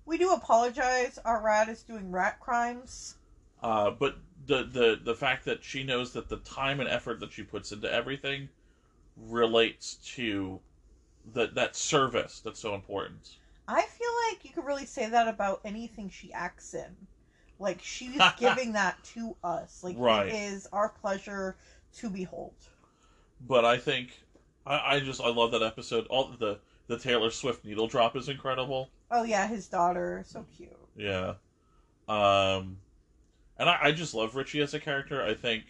We 0.05 0.19
do 0.19 0.31
apologize. 0.35 1.17
Our 1.25 1.41
rat 1.41 1.71
is 1.71 1.83
doing 1.83 2.11
rat 2.11 2.39
crimes. 2.39 3.17
uh, 3.63 3.91
but 3.91 4.17
the 4.47 4.65
the 4.65 5.01
the 5.03 5.15
fact 5.15 5.45
that 5.45 5.63
she 5.63 5.83
knows 5.83 6.13
that 6.13 6.29
the 6.29 6.39
time 6.39 6.81
and 6.81 6.89
effort 6.89 7.21
that 7.21 7.33
she 7.33 7.43
puts 7.43 7.73
into 7.73 7.91
everything 7.93 8.49
relates 9.17 9.97
to 9.97 10.63
that 11.25 11.55
that 11.55 11.77
service 11.77 12.41
that's 12.41 12.61
so 12.61 12.75
important. 12.75 13.39
I 13.69 13.87
feel 13.87 14.11
like 14.29 14.45
you 14.45 14.53
could 14.53 14.65
really 14.67 14.85
say 14.87 15.09
that 15.09 15.29
about 15.29 15.61
anything 15.65 16.09
she 16.11 16.33
acts 16.33 16.75
in. 16.75 17.09
Like 17.59 17.81
she's 17.83 18.29
giving 18.33 18.73
that 18.73 19.03
to 19.15 19.37
us. 19.43 19.83
Like 19.83 20.01
Right. 20.01 20.27
it 20.27 20.29
is 20.29 20.67
our 20.73 20.89
pleasure 20.91 21.59
to 21.93 22.11
behold. 22.11 22.71
But 23.47 23.65
I 23.65 23.79
think 23.79 24.11
I, 24.67 24.97
I 24.97 25.01
just 25.01 25.21
I 25.21 25.29
love 25.29 25.53
that 25.53 25.63
episode. 25.63 26.07
All 26.09 26.31
the 26.39 26.59
the 26.87 26.99
Taylor 26.99 27.31
Swift 27.31 27.65
needle 27.65 27.87
drop 27.87 28.17
is 28.17 28.29
incredible. 28.29 28.91
Oh 29.11 29.23
yeah, 29.23 29.47
his 29.47 29.67
daughter, 29.67 30.23
so 30.27 30.45
cute. 30.57 30.71
Yeah. 30.97 31.35
Um 32.09 32.79
and 33.59 33.69
I, 33.69 33.79
I 33.83 33.93
just 33.93 34.15
love 34.15 34.37
Richie 34.37 34.61
as 34.61 34.75
a 34.75 34.81
character, 34.81 35.23
I 35.23 35.35
think 35.35 35.65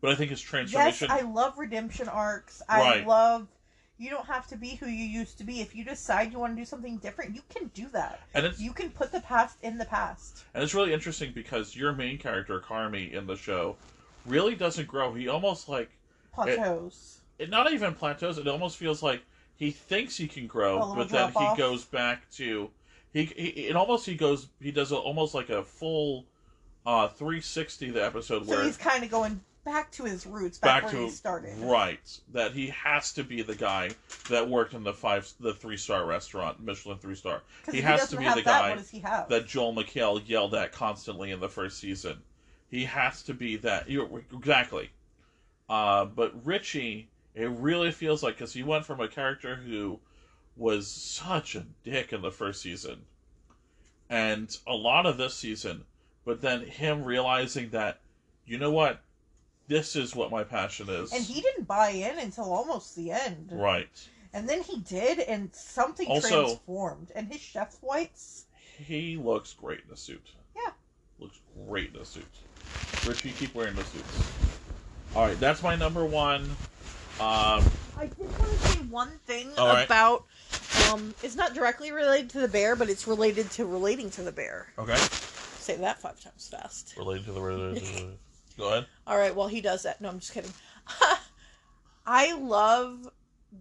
but 0.00 0.12
I 0.12 0.16
think 0.16 0.30
his 0.30 0.40
transformation. 0.40 1.08
Yes, 1.10 1.22
I 1.22 1.24
love 1.26 1.58
redemption 1.58 2.08
arcs. 2.08 2.60
I 2.68 3.00
love 3.00 3.48
you 3.96 4.10
don't 4.10 4.26
have 4.26 4.46
to 4.48 4.56
be 4.56 4.74
who 4.74 4.86
you 4.86 5.04
used 5.04 5.38
to 5.38 5.44
be. 5.44 5.60
If 5.60 5.74
you 5.74 5.84
decide 5.84 6.32
you 6.32 6.38
want 6.38 6.54
to 6.56 6.60
do 6.60 6.64
something 6.66 6.98
different, 6.98 7.34
you 7.34 7.42
can 7.48 7.70
do 7.74 7.88
that. 7.90 8.20
and 8.34 8.44
it's 8.44 8.60
You 8.60 8.72
can 8.72 8.90
put 8.90 9.12
the 9.12 9.20
past 9.20 9.56
in 9.62 9.78
the 9.78 9.84
past. 9.84 10.44
and 10.52 10.62
it's 10.62 10.74
really 10.74 10.92
interesting 10.92 11.32
because 11.32 11.76
your 11.76 11.92
main 11.92 12.18
character, 12.18 12.60
Carmy, 12.60 13.12
in 13.12 13.26
the 13.26 13.36
show, 13.36 13.76
really 14.26 14.56
doesn't 14.56 14.88
grow. 14.88 15.14
He 15.14 15.28
almost 15.28 15.68
like 15.68 15.90
Plateaus. 16.34 17.20
it 17.38 17.50
not 17.50 17.72
even 17.72 17.94
plateaus, 17.94 18.38
it 18.38 18.48
almost 18.48 18.76
feels 18.76 19.02
like 19.02 19.22
he 19.56 19.70
thinks 19.70 20.16
he 20.16 20.26
can 20.28 20.46
grow, 20.46 20.94
but 20.94 21.08
then 21.08 21.30
he 21.32 21.56
goes 21.56 21.84
back 21.84 22.28
to 22.32 22.70
he, 23.12 23.24
he 23.26 23.48
it 23.68 23.76
almost 23.76 24.04
he 24.06 24.14
goes 24.16 24.48
he 24.60 24.70
does 24.72 24.90
a, 24.92 24.96
almost 24.96 25.34
like 25.34 25.48
a 25.50 25.62
full 25.62 26.26
uh 26.86 27.08
360 27.08 27.90
the 27.92 28.04
episode 28.04 28.44
so 28.44 28.50
where 28.50 28.64
he's 28.64 28.76
kind 28.76 29.02
of 29.04 29.10
going 29.10 29.40
back 29.64 29.90
to 29.92 30.04
his 30.04 30.26
roots, 30.26 30.58
back, 30.58 30.82
back 30.82 30.92
where 30.92 31.00
to 31.00 31.06
he 31.06 31.10
started. 31.10 31.56
right 31.60 32.20
that 32.32 32.52
he 32.52 32.66
has 32.66 33.14
to 33.14 33.24
be 33.24 33.40
the 33.40 33.54
guy 33.54 33.88
that 34.28 34.46
worked 34.46 34.74
in 34.74 34.82
the 34.82 34.92
five 34.92 35.26
the 35.40 35.54
three 35.54 35.76
star 35.78 36.04
restaurant 36.04 36.60
michelin 36.62 36.98
three 36.98 37.14
star 37.14 37.40
Because 37.62 37.74
he 37.74 37.80
has 37.80 38.10
to 38.10 38.16
be 38.18 38.24
the 38.24 38.42
that, 38.42 38.44
guy 38.44 38.76
he 38.90 38.98
have? 38.98 39.28
that 39.30 39.46
joel 39.46 39.74
mchale 39.74 40.20
yelled 40.28 40.54
at 40.54 40.72
constantly 40.72 41.30
in 41.30 41.40
the 41.40 41.48
first 41.48 41.78
season 41.78 42.18
he 42.68 42.84
has 42.84 43.22
to 43.22 43.32
be 43.32 43.56
that 43.56 43.88
you 43.88 44.22
exactly 44.34 44.90
uh 45.68 46.04
but 46.04 46.44
richie 46.46 47.08
it 47.34 47.50
really 47.50 47.90
feels 47.90 48.22
like 48.22 48.34
because 48.36 48.52
he 48.52 48.62
went 48.62 48.84
from 48.84 49.00
a 49.00 49.08
character 49.08 49.56
who 49.56 49.98
was 50.56 50.86
such 50.90 51.54
a 51.54 51.64
dick 51.82 52.12
in 52.12 52.22
the 52.22 52.30
first 52.30 52.60
season 52.62 53.00
and 54.10 54.58
a 54.66 54.74
lot 54.74 55.06
of 55.06 55.16
this 55.16 55.34
season 55.34 55.84
but 56.24 56.40
then 56.40 56.60
him 56.60 57.04
realizing 57.04 57.70
that 57.70 58.00
you 58.46 58.58
know 58.58 58.70
what 58.70 59.00
this 59.66 59.96
is 59.96 60.14
what 60.14 60.30
my 60.30 60.44
passion 60.44 60.88
is 60.90 61.12
and 61.12 61.24
he 61.24 61.40
didn't 61.40 61.66
buy 61.66 61.88
in 61.88 62.18
until 62.18 62.52
almost 62.52 62.94
the 62.96 63.10
end. 63.10 63.48
right 63.50 64.08
And 64.34 64.48
then 64.48 64.62
he 64.62 64.80
did, 64.80 65.20
and 65.20 65.54
something 65.54 66.08
Also- 66.08 66.28
transformed. 66.46 67.12
And 67.14 67.28
his 67.32 67.40
chef 67.40 67.76
whites. 67.80 68.46
he 68.76 69.16
looks 69.16 69.54
great 69.54 69.80
in 69.86 69.92
a 69.92 69.96
suit 69.96 70.32
Yeah. 70.54 70.72
looks 71.18 71.38
great 71.66 71.94
in 71.94 72.00
a 72.00 72.04
suit 72.04 72.26
richie 73.06 73.32
keep 73.32 73.54
wearing 73.54 73.74
the 73.74 73.84
suits 73.84 74.53
all 75.14 75.26
right 75.26 75.38
that's 75.40 75.62
my 75.62 75.76
number 75.76 76.04
one 76.04 76.42
um 77.20 77.62
I 77.96 78.06
did 78.06 78.18
want 78.38 78.50
to 78.50 78.68
say 78.68 78.78
one 78.90 79.10
thing 79.24 79.48
All 79.56 79.68
right. 79.68 79.86
about. 79.86 80.24
Um, 80.90 81.14
it's 81.22 81.36
not 81.36 81.54
directly 81.54 81.92
related 81.92 82.28
to 82.30 82.40
the 82.40 82.48
bear, 82.48 82.74
but 82.74 82.90
it's 82.90 83.06
related 83.06 83.48
to 83.52 83.64
relating 83.66 84.10
to 84.10 84.22
the 84.22 84.32
bear. 84.32 84.66
okay 84.76 84.96
Say 84.96 85.76
that 85.76 86.00
five 86.00 86.20
times 86.20 86.48
fast. 86.48 86.94
related 86.98 87.24
to 87.26 87.32
the 87.32 87.40
bear. 87.40 88.12
go 88.58 88.68
ahead 88.68 88.86
All 89.06 89.16
right, 89.16 89.34
well, 89.34 89.46
he 89.46 89.60
does 89.60 89.84
that. 89.84 90.00
No, 90.00 90.08
I'm 90.08 90.18
just 90.18 90.32
kidding. 90.34 90.52
I 92.06 92.34
love 92.34 93.08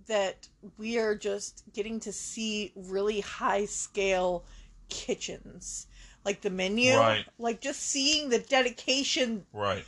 that 0.07 0.47
we 0.79 0.97
are 0.97 1.13
just 1.15 1.63
getting 1.73 1.99
to 2.01 2.11
see 2.11 2.73
really 2.75 3.19
high 3.19 3.65
scale 3.65 4.43
kitchens. 4.89 5.85
Like 6.25 6.41
the 6.41 6.49
menu, 6.49 6.97
Right. 6.97 7.25
like 7.37 7.61
just 7.61 7.81
seeing 7.81 8.29
the 8.29 8.39
dedication 8.39 9.45
right 9.53 9.85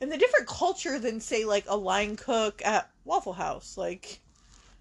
and 0.00 0.10
the 0.10 0.18
different 0.18 0.46
culture 0.46 0.98
than 0.98 1.20
say 1.20 1.44
like 1.44 1.64
a 1.68 1.76
line 1.76 2.16
cook 2.16 2.62
at 2.64 2.90
Waffle 3.04 3.32
House, 3.32 3.76
like 3.76 4.20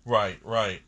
right 0.05 0.39
right 0.43 0.81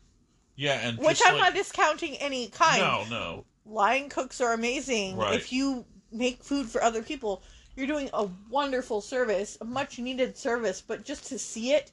yeah 0.56 0.80
and 0.88 0.98
which 0.98 1.20
I'm 1.24 1.34
like- 1.34 1.42
not 1.42 1.54
discounting 1.54 2.16
any 2.16 2.48
kind. 2.48 2.80
no 2.80 3.04
no 3.10 3.44
Line 3.64 4.08
cooks 4.08 4.40
are 4.40 4.52
amazing. 4.54 5.16
Right. 5.16 5.34
If 5.34 5.52
you 5.52 5.84
make 6.10 6.42
food 6.42 6.66
for 6.68 6.82
other 6.82 7.02
people, 7.02 7.42
you're 7.76 7.86
doing 7.86 8.10
a 8.12 8.28
wonderful 8.50 9.00
service, 9.00 9.56
a 9.60 9.64
much 9.64 9.98
needed 9.98 10.36
service. 10.36 10.82
But 10.84 11.04
just 11.04 11.26
to 11.28 11.38
see 11.38 11.72
it, 11.72 11.92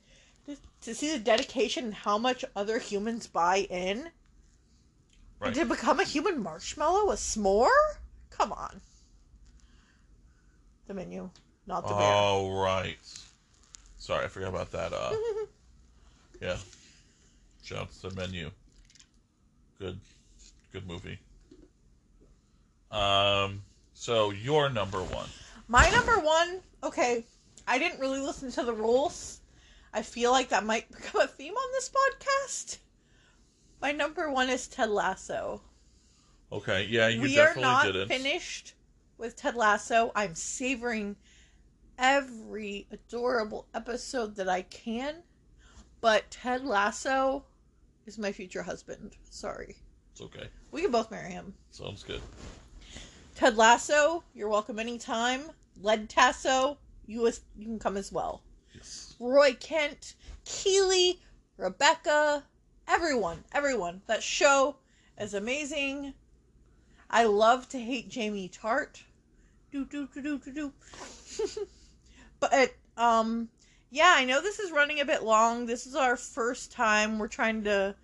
to 0.81 0.95
see 0.95 1.11
the 1.11 1.19
dedication 1.19 1.85
and 1.85 1.93
how 1.93 2.17
much 2.17 2.43
other 2.55 2.79
humans 2.79 3.27
buy 3.27 3.67
in, 3.69 4.09
right 5.39 5.47
and 5.47 5.55
to 5.55 5.65
become 5.65 5.99
a 5.99 6.03
human 6.03 6.41
marshmallow, 6.41 7.11
a 7.11 7.15
s'more. 7.15 7.69
Come 8.31 8.51
on. 8.51 8.81
The 10.87 10.93
menu, 10.95 11.29
not 11.67 11.81
the 11.87 11.93
bear. 11.93 11.99
oh 12.01 12.61
right 12.61 12.97
sorry 13.97 14.25
i 14.25 14.27
forgot 14.27 14.49
about 14.49 14.71
that 14.71 14.93
uh 14.93 15.13
yeah 16.41 16.57
Shouts 17.63 17.99
the 18.01 18.11
menu 18.15 18.49
good 19.79 19.99
good 20.73 20.87
movie 20.87 21.19
um 22.91 23.61
so 23.93 24.31
your 24.31 24.69
number 24.69 24.99
one 24.99 25.27
My 25.67 25.87
number 25.91 26.17
one, 26.19 26.61
okay, 26.81 27.23
I 27.67 27.77
didn't 27.77 27.99
really 27.99 28.19
listen 28.19 28.49
to 28.53 28.63
the 28.63 28.73
rules. 28.73 29.41
I 29.93 30.01
feel 30.01 30.31
like 30.31 30.49
that 30.49 30.65
might 30.65 30.89
become 30.95 31.21
a 31.21 31.27
theme 31.27 31.53
on 31.53 31.71
this 31.73 31.91
podcast. 31.91 32.77
My 33.79 33.91
number 33.91 34.31
one 34.31 34.49
is 34.49 34.67
Ted 34.67 34.89
Lasso. 34.89 35.61
okay 36.51 36.87
yeah 36.89 37.07
you 37.07 37.21
we 37.21 37.37
are 37.37 37.53
definitely 37.53 37.61
not 37.61 37.85
didn't 37.85 38.07
finished 38.07 38.73
with 39.19 39.35
Ted 39.35 39.55
Lasso. 39.55 40.11
I'm 40.15 40.33
savoring 40.33 41.15
every 41.99 42.87
adorable 42.91 43.67
episode 43.75 44.35
that 44.37 44.47
I 44.49 44.61
can, 44.63 45.15
but 46.01 46.31
Ted 46.31 46.63
Lasso 46.65 47.43
is 48.05 48.17
my 48.17 48.31
future 48.31 48.63
husband. 48.63 49.17
Sorry. 49.29 49.75
it's 50.13 50.21
okay 50.21 50.47
We 50.71 50.81
can 50.81 50.91
both 50.91 51.11
marry 51.11 51.31
him. 51.31 51.53
sounds 51.71 52.03
good 52.03 52.21
Ted 53.35 53.55
Lasso, 53.57 54.23
you're 54.33 54.49
welcome 54.49 54.79
anytime. 54.79 55.41
Led 55.81 56.09
Tasso, 56.09 56.77
you, 57.05 57.27
as- 57.27 57.41
you 57.57 57.65
can 57.65 57.79
come 57.79 57.97
as 57.97 58.11
well. 58.11 58.43
yes 58.73 59.15
Roy 59.19 59.53
Kent, 59.59 60.15
Keely, 60.45 61.21
Rebecca, 61.57 62.43
everyone, 62.87 63.43
everyone. 63.53 64.01
That 64.07 64.23
show 64.23 64.77
is 65.19 65.33
amazing. 65.33 66.13
I 67.09 67.25
love 67.25 67.67
to 67.69 67.79
hate 67.79 68.09
Jamie 68.09 68.49
Tartt. 68.49 69.03
Do 69.71 69.85
do 69.85 70.07
do 70.13 70.21
do 70.21 70.37
do 70.39 70.51
do. 70.51 70.73
but 72.39 72.73
um, 72.97 73.49
yeah, 73.91 74.13
I 74.15 74.25
know 74.25 74.41
this 74.41 74.59
is 74.59 74.71
running 74.71 74.99
a 74.99 75.05
bit 75.05 75.23
long. 75.23 75.65
This 75.65 75.85
is 75.85 75.95
our 75.95 76.15
first 76.15 76.71
time. 76.71 77.19
We're 77.19 77.27
trying 77.27 77.63
to 77.63 77.95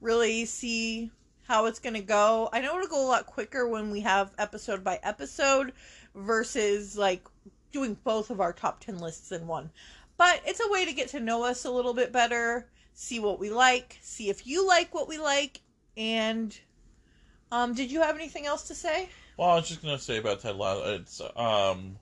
really 0.00 0.44
see 0.44 1.10
how 1.46 1.66
it's 1.66 1.78
gonna 1.78 2.00
go. 2.00 2.48
I 2.52 2.60
know 2.60 2.76
it'll 2.76 2.88
go 2.88 3.06
a 3.06 3.08
lot 3.08 3.26
quicker 3.26 3.68
when 3.68 3.90
we 3.90 4.00
have 4.00 4.32
episode 4.38 4.82
by 4.82 4.98
episode 5.02 5.72
versus 6.14 6.96
like 6.96 7.26
doing 7.72 7.96
both 8.04 8.30
of 8.30 8.40
our 8.40 8.52
top 8.52 8.80
10 8.80 8.98
lists 8.98 9.32
in 9.32 9.46
one. 9.46 9.70
But 10.16 10.40
it's 10.46 10.60
a 10.60 10.70
way 10.70 10.84
to 10.84 10.92
get 10.92 11.08
to 11.08 11.20
know 11.20 11.44
us 11.44 11.64
a 11.64 11.70
little 11.70 11.92
bit 11.92 12.12
better, 12.12 12.68
see 12.94 13.18
what 13.18 13.38
we 13.38 13.50
like, 13.50 13.98
see 14.00 14.30
if 14.30 14.46
you 14.46 14.66
like 14.66 14.94
what 14.94 15.08
we 15.08 15.18
like, 15.18 15.60
and 15.96 16.56
um 17.52 17.74
did 17.74 17.90
you 17.90 18.00
have 18.00 18.14
anything 18.14 18.46
else 18.46 18.68
to 18.68 18.74
say? 18.74 19.08
Well, 19.36 19.50
I 19.50 19.56
was 19.56 19.68
just 19.68 19.82
gonna 19.82 19.98
say 19.98 20.18
about 20.18 20.40
Ted 20.40 20.56
Lasso. 20.56 20.94
It's 20.94 21.20
um, 21.36 21.96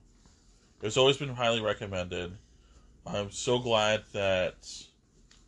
it's 0.83 0.97
always 0.97 1.17
been 1.17 1.29
highly 1.29 1.61
recommended. 1.61 2.37
I'm 3.07 3.31
so 3.31 3.57
glad 3.57 4.03
that 4.11 4.55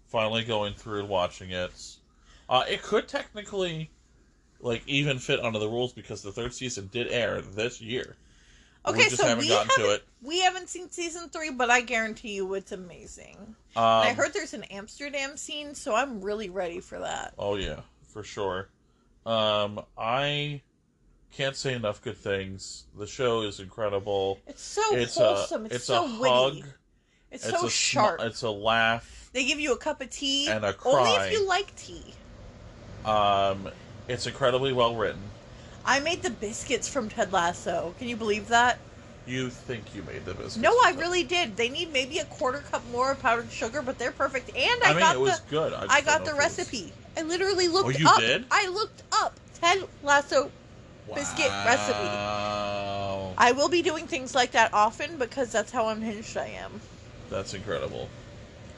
finally 0.08 0.44
going 0.44 0.74
through 0.74 1.02
and 1.02 1.10
watching 1.10 1.52
it. 1.52 1.72
Uh, 2.50 2.64
it 2.68 2.82
could 2.82 3.08
technically, 3.08 3.90
like, 4.62 4.82
even 4.88 5.20
fit 5.20 5.42
under 5.42 5.60
the 5.60 5.68
rules 5.68 5.94
because 5.94 6.22
the 6.22 6.32
third 6.32 6.54
season 6.54 6.90
did 6.92 7.12
air 7.12 7.42
this 7.42 7.82
year. 7.82 8.16
Okay, 8.88 8.98
we 8.98 9.04
just 9.06 9.18
so 9.18 9.28
haven't 9.28 9.44
we 9.44 9.50
gotten 9.50 9.70
haven't, 9.76 9.96
it. 9.96 10.04
we 10.22 10.42
haven't 10.42 10.70
seen 10.70 10.90
season 10.90 11.28
3, 11.30 11.52
but 11.52 11.70
I 11.70 11.82
guarantee 11.82 12.36
you 12.36 12.54
it's 12.54 12.72
amazing. 12.72 13.38
Um, 13.76 13.84
I 13.84 14.14
heard 14.14 14.32
there's 14.32 14.54
an 14.54 14.64
Amsterdam 14.66 15.38
scene, 15.38 15.74
so 15.74 15.96
I'm 15.96 16.22
really 16.22 16.50
ready 16.50 16.80
for 16.80 17.00
that. 17.00 17.34
Oh 17.38 17.56
yeah, 17.56 17.82
for 18.08 18.24
sure. 18.24 18.70
Um, 19.26 19.82
I 19.98 20.62
can't 21.36 21.56
say 21.56 21.74
enough 21.74 22.02
good 22.02 22.18
things. 22.18 22.86
The 22.98 23.08
show 23.08 23.42
is 23.42 23.60
incredible. 23.60 24.40
It's 24.48 24.62
so 24.64 24.96
it's 24.96 25.18
wholesome. 25.18 25.64
a 25.64 25.66
it's, 25.66 25.76
it's 25.76 25.86
so 25.86 26.06
a 26.06 26.20
witty. 26.20 26.62
hug. 26.62 26.70
It's, 27.32 27.46
It's 27.48 27.60
so 27.62 27.68
sharp. 27.68 28.22
it's 28.22 28.44
a 28.44 28.50
laugh. 28.50 29.30
they 29.34 29.46
give 29.46 29.60
you 29.60 29.74
a 29.74 29.78
cup 29.78 30.00
of 30.02 30.10
tea. 30.10 30.48
And 30.48 30.64
a 30.64 30.76
Only 30.86 31.04
cry. 31.12 31.26
if 31.28 31.34
you 31.34 31.48
like 31.48 31.76
tea. 31.76 32.14
Um, 33.04 33.70
it's 34.08 34.26
incredibly 34.28 34.72
well 34.74 34.96
written. 34.96 35.22
I 35.86 36.00
made 36.00 36.24
the 36.24 36.30
biscuits 36.30 36.88
from 36.88 37.10
Ted 37.10 37.32
Lasso. 37.34 37.94
Can 38.00 38.08
you 38.08 38.16
believe 38.16 38.48
that? 38.48 38.80
You 39.28 39.50
think 39.50 39.94
you 39.96 40.04
made 40.04 40.24
the 40.26 40.34
biscuits? 40.34 40.58
No, 40.58 40.70
I 40.84 40.96
really 40.98 41.24
did. 41.24 41.58
They 41.58 41.70
need 41.70 41.92
maybe 41.92 42.20
a 42.20 42.26
quarter 42.26 42.60
cup 42.60 42.84
more 42.92 43.12
of 43.12 43.20
powdered 43.22 43.52
sugar, 43.52 43.82
but 43.82 43.98
they're 44.00 44.12
perfect. 44.12 44.50
And 44.56 44.84
I, 44.84 44.90
I 44.90 44.90
mean, 44.92 45.00
got 45.00 45.16
it 45.16 45.20
was 45.20 45.40
the 45.42 45.50
good. 45.50 45.74
I, 45.74 45.86
I 45.90 46.02
got 46.02 46.24
the 46.24 46.32
it 46.32 46.36
was- 46.36 46.40
recipe. 46.58 46.94
I 47.18 47.22
literally 47.22 47.68
looked 47.68 47.96
Oh, 47.96 48.00
you 48.00 48.08
up. 48.08 48.20
did? 48.20 48.46
I 48.52 48.68
looked 48.70 49.04
up 49.14 49.40
Ted 49.62 49.84
Lasso. 50.04 50.52
Biscuit 51.14 51.52
recipe. 51.66 52.10
I 53.38 53.54
will 53.56 53.70
be 53.70 53.82
doing 53.82 54.08
things 54.08 54.34
like 54.34 54.52
that 54.52 54.74
often 54.74 55.18
because 55.18 55.52
that's 55.52 55.72
how 55.72 55.90
unhinged 55.90 56.38
I 56.38 56.48
am. 56.48 56.82
That's 57.30 57.54
incredible. 57.54 58.10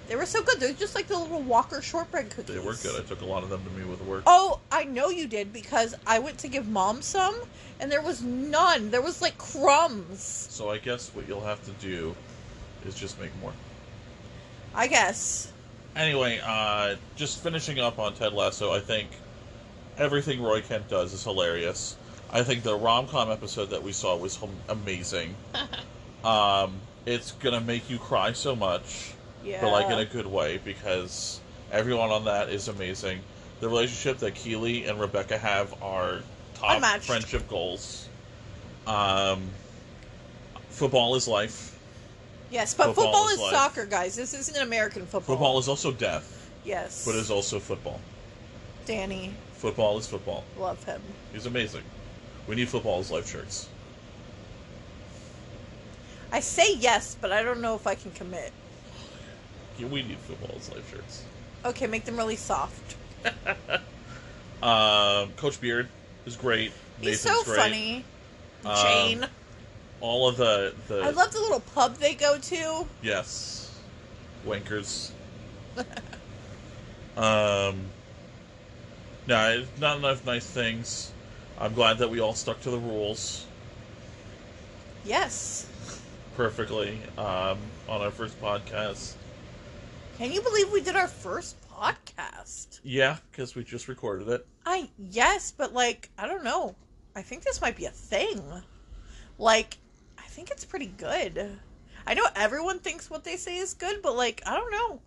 They 0.08 0.16
were 0.16 0.26
so 0.26 0.42
good. 0.42 0.60
They're 0.60 0.74
just 0.74 0.96
like 0.96 1.08
the 1.08 1.18
little 1.18 1.42
Walker 1.42 1.82
shortbread 1.82 2.30
cookies. 2.30 2.56
They 2.56 2.62
were 2.62 2.76
good. 2.76 3.00
I 3.00 3.06
took 3.06 3.22
a 3.22 3.26
lot 3.26 3.44
of 3.44 3.50
them 3.50 3.62
to 3.64 3.70
me 3.72 3.86
with 3.86 4.02
work. 4.04 4.24
Oh, 4.26 4.60
I 4.72 4.86
know 4.86 5.10
you 5.10 5.28
did 5.28 5.52
because 5.52 5.96
I 6.06 6.20
went 6.20 6.38
to 6.40 6.48
give 6.48 6.68
mom 6.68 7.02
some 7.02 7.36
and 7.80 7.92
there 7.92 8.02
was 8.02 8.22
none. 8.22 8.90
There 8.90 9.02
was 9.02 9.22
like 9.22 9.38
crumbs. 9.38 10.48
So 10.50 10.70
I 10.70 10.78
guess 10.78 11.14
what 11.14 11.28
you'll 11.28 11.44
have 11.44 11.64
to 11.66 11.72
do 11.72 12.16
is 12.86 12.96
just 12.96 13.20
make 13.20 13.32
more. 13.42 13.54
I 14.74 14.88
guess. 14.88 15.52
Anyway, 15.96 16.40
uh, 16.46 16.96
just 17.16 17.42
finishing 17.42 17.80
up 17.80 18.00
on 18.00 18.14
Ted 18.14 18.32
Lasso, 18.32 18.72
I 18.72 18.80
think 18.80 19.10
everything 19.98 20.42
Roy 20.42 20.62
Kent 20.62 20.88
does 20.88 21.12
is 21.14 21.24
hilarious. 21.24 21.98
I 22.32 22.44
think 22.44 22.64
the 22.64 22.76
rom 22.76 23.08
com 23.08 23.32
episode 23.32 23.70
that 23.70 23.82
we 23.84 23.92
saw 23.94 24.16
was 24.16 24.38
amazing. 24.70 25.36
um, 26.24 26.74
it's 27.06 27.32
gonna 27.34 27.62
make 27.62 27.90
you 27.90 27.98
cry 27.98 28.34
so 28.34 28.56
much, 28.56 29.14
Yeah. 29.44 29.62
but 29.62 29.72
like 29.72 29.88
in 29.90 29.98
a 30.00 30.06
good 30.06 30.28
way 30.28 30.58
because 30.64 31.40
everyone 31.72 32.10
on 32.12 32.26
that 32.26 32.50
is 32.50 32.68
amazing. 32.68 33.22
The 33.60 33.68
relationship 33.70 34.20
that 34.20 34.36
Keeley 34.36 34.86
and 34.86 35.00
Rebecca 35.00 35.38
have 35.38 35.82
are 35.82 36.20
top 36.56 36.76
Unmatched. 36.76 37.06
friendship 37.06 37.48
goals. 37.48 38.08
Um, 38.86 39.50
football 40.70 41.16
is 41.16 41.28
life. 41.28 41.78
yes, 42.52 42.74
but 42.74 42.88
football 42.88 43.06
football, 43.06 43.28
is 43.30 43.40
is 43.40 43.50
soccer, 43.52 43.86
guys. 43.86 44.16
This 44.16 44.34
isn't 44.34 44.58
American 44.62 45.04
football. 45.04 45.36
Football 45.36 45.60
is 45.60 45.68
also 45.68 45.92
death, 45.92 46.50
Yes. 46.66 47.04
but 47.06 47.16
is 47.16 47.32
also 47.32 47.60
football. 47.60 48.00
Dani. 48.86 49.32
Football 49.56 49.98
is 49.98 50.08
football. 50.08 50.44
Love 50.58 50.84
him. 50.84 51.02
He's 51.34 51.46
amazing. 51.46 51.84
We 52.48 52.56
need 52.56 52.70
football 52.70 53.00
as 53.00 53.12
life 53.12 53.30
shirts. 53.30 53.68
I 56.32 56.40
say 56.40 56.76
yes, 56.76 57.18
but 57.20 57.32
I 57.32 57.44
don't 57.44 57.62
know 57.62 57.76
if 57.76 57.86
I 57.88 57.96
can 57.96 58.12
commit. 58.12 58.52
Yeah, 59.78 59.88
We 59.88 60.02
need 60.02 60.18
football 60.18 60.58
as 60.58 60.70
life 60.72 60.90
shirts. 60.90 61.24
Okay, 61.66 61.88
make 61.88 62.06
them 62.06 62.18
really 62.18 62.36
soft. 62.36 62.96
Um, 64.62 65.34
Coach 65.38 65.62
Beard 65.62 65.88
is 66.26 66.36
great. 66.36 66.72
He's 67.00 67.20
Nathan's 67.22 67.44
so 67.44 67.44
great. 67.44 67.60
funny. 67.60 68.06
Um, 68.66 68.84
Jane. 68.84 69.28
All 70.02 70.28
of 70.28 70.38
the 70.38 70.74
the 70.88 71.04
I 71.04 71.12
love 71.12 71.32
the 71.32 71.40
little 71.40 71.60
pub 71.60 71.98
they 71.98 72.16
go 72.16 72.40
to. 72.40 72.88
yes, 73.04 73.72
wankers. 74.46 75.12
um, 77.18 77.76
no, 79.28 79.64
not 79.80 79.98
enough 79.98 80.26
nice 80.26 80.46
things. 80.48 81.12
I'm 81.60 81.74
glad 81.74 81.98
that 82.00 82.10
we 82.10 82.20
all 82.20 82.34
stuck 82.34 82.62
to 82.62 82.70
the 82.70 82.78
rules 82.78 83.46
Yes. 85.06 85.66
perfectly 86.36 87.00
um, 87.18 87.58
on 87.88 88.02
our 88.02 88.12
first 88.12 88.40
podcast. 88.42 89.14
Can 90.18 90.32
you 90.32 90.42
believe 90.42 90.72
we 90.72 90.82
did 90.82 90.96
our 90.96 91.08
first 91.08 91.56
podcast? 91.72 92.80
Yeah, 92.84 93.18
because 93.32 93.56
we 93.56 93.64
just 93.64 93.88
recorded 93.88 94.28
it. 94.28 94.46
I 94.66 94.90
yes, 94.98 95.54
but 95.56 95.74
like 95.74 96.10
I 96.18 96.28
don't 96.28 96.44
know. 96.44 96.76
I 97.16 97.22
think 97.22 97.44
this 97.44 97.62
might 97.62 97.76
be 97.78 97.86
a 97.86 97.92
thing. 97.92 98.42
Like 99.40 99.78
I 100.18 100.24
think 100.24 100.52
it's 100.52 100.66
pretty 100.66 100.88
good. 100.98 101.58
I 102.06 102.14
know 102.14 102.26
everyone 102.36 102.80
thinks 102.80 103.10
what 103.10 103.24
they 103.24 103.36
say 103.36 103.58
is 103.58 103.74
good, 103.74 104.02
but 104.02 104.16
like 104.16 104.42
I 104.46 104.54
don't 104.56 104.72
know. 104.72 105.02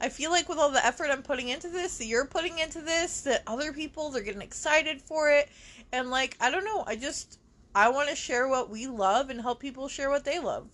I 0.00 0.08
feel 0.10 0.30
like 0.30 0.48
with 0.48 0.58
all 0.58 0.70
the 0.70 0.84
effort 0.84 1.08
I'm 1.10 1.22
putting 1.22 1.48
into 1.48 1.68
this, 1.68 1.98
that 1.98 2.06
you're 2.06 2.26
putting 2.26 2.58
into 2.60 2.80
this, 2.80 3.22
that 3.22 3.42
other 3.48 3.72
people 3.72 4.10
they're 4.10 4.22
getting 4.22 4.42
excited 4.42 5.00
for 5.02 5.30
it, 5.30 5.48
and 5.92 6.10
like 6.10 6.36
I 6.40 6.50
don't 6.50 6.64
know. 6.64 6.84
I 6.86 6.96
just 6.96 7.38
I 7.74 7.88
want 7.90 8.08
to 8.08 8.16
share 8.16 8.48
what 8.48 8.70
we 8.70 8.86
love 8.86 9.30
and 9.30 9.40
help 9.40 9.60
people 9.60 9.88
share 9.88 10.10
what 10.10 10.24
they 10.24 10.38
love. 10.38 10.68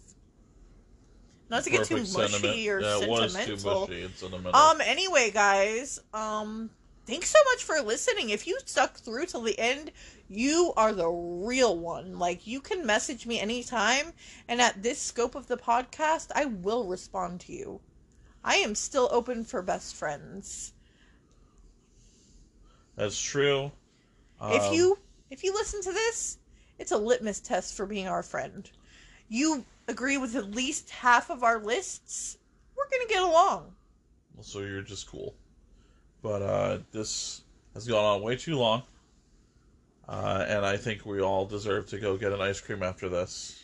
Not 1.50 1.64
to 1.64 1.70
get 1.70 1.84
too 1.86 1.96
mushy 1.96 2.06
sentiment. 2.06 2.56
or 2.68 2.80
yeah, 2.80 2.98
sentimental. 2.98 3.86
too 3.86 3.92
mushy 3.92 4.08
sentimental. 4.14 4.56
Um. 4.60 4.80
Anyway, 4.80 5.30
guys. 5.30 6.00
Um. 6.12 6.70
Thanks 7.06 7.28
so 7.28 7.38
much 7.52 7.62
for 7.62 7.86
listening. 7.86 8.30
If 8.30 8.46
you 8.46 8.58
stuck 8.64 8.96
through 8.96 9.26
till 9.26 9.42
the 9.42 9.58
end, 9.58 9.92
you 10.26 10.72
are 10.74 10.90
the 10.94 11.06
real 11.06 11.76
one. 11.76 12.18
Like 12.18 12.46
you 12.46 12.60
can 12.62 12.86
message 12.86 13.26
me 13.26 13.38
anytime, 13.38 14.14
and 14.48 14.60
at 14.60 14.82
this 14.82 14.98
scope 15.00 15.34
of 15.34 15.46
the 15.46 15.58
podcast, 15.58 16.28
I 16.34 16.46
will 16.46 16.86
respond 16.86 17.40
to 17.42 17.52
you. 17.52 17.80
I 18.42 18.56
am 18.56 18.74
still 18.74 19.08
open 19.12 19.44
for 19.44 19.60
best 19.60 19.94
friends. 19.94 20.72
That's 22.96 23.20
true. 23.20 23.72
if 24.40 24.62
Um, 24.62 24.72
you 24.74 24.98
if 25.34 25.42
you 25.42 25.52
listen 25.52 25.82
to 25.82 25.92
this, 25.92 26.38
it's 26.78 26.92
a 26.92 26.96
litmus 26.96 27.40
test 27.40 27.76
for 27.76 27.86
being 27.86 28.06
our 28.06 28.22
friend. 28.22 28.70
You 29.28 29.64
agree 29.88 30.16
with 30.16 30.36
at 30.36 30.52
least 30.52 30.90
half 30.90 31.28
of 31.28 31.42
our 31.42 31.58
lists, 31.58 32.38
we're 32.76 32.88
gonna 32.88 33.08
get 33.08 33.22
along. 33.22 33.72
so 34.42 34.60
you're 34.60 34.82
just 34.82 35.08
cool. 35.10 35.34
But 36.22 36.40
uh, 36.42 36.78
this 36.92 37.42
has 37.74 37.88
gone 37.88 38.04
on 38.04 38.22
way 38.22 38.36
too 38.36 38.56
long, 38.56 38.84
uh, 40.08 40.46
and 40.48 40.64
I 40.64 40.76
think 40.76 41.04
we 41.04 41.20
all 41.20 41.46
deserve 41.46 41.88
to 41.88 41.98
go 41.98 42.16
get 42.16 42.32
an 42.32 42.40
ice 42.40 42.60
cream 42.60 42.84
after 42.84 43.08
this. 43.08 43.60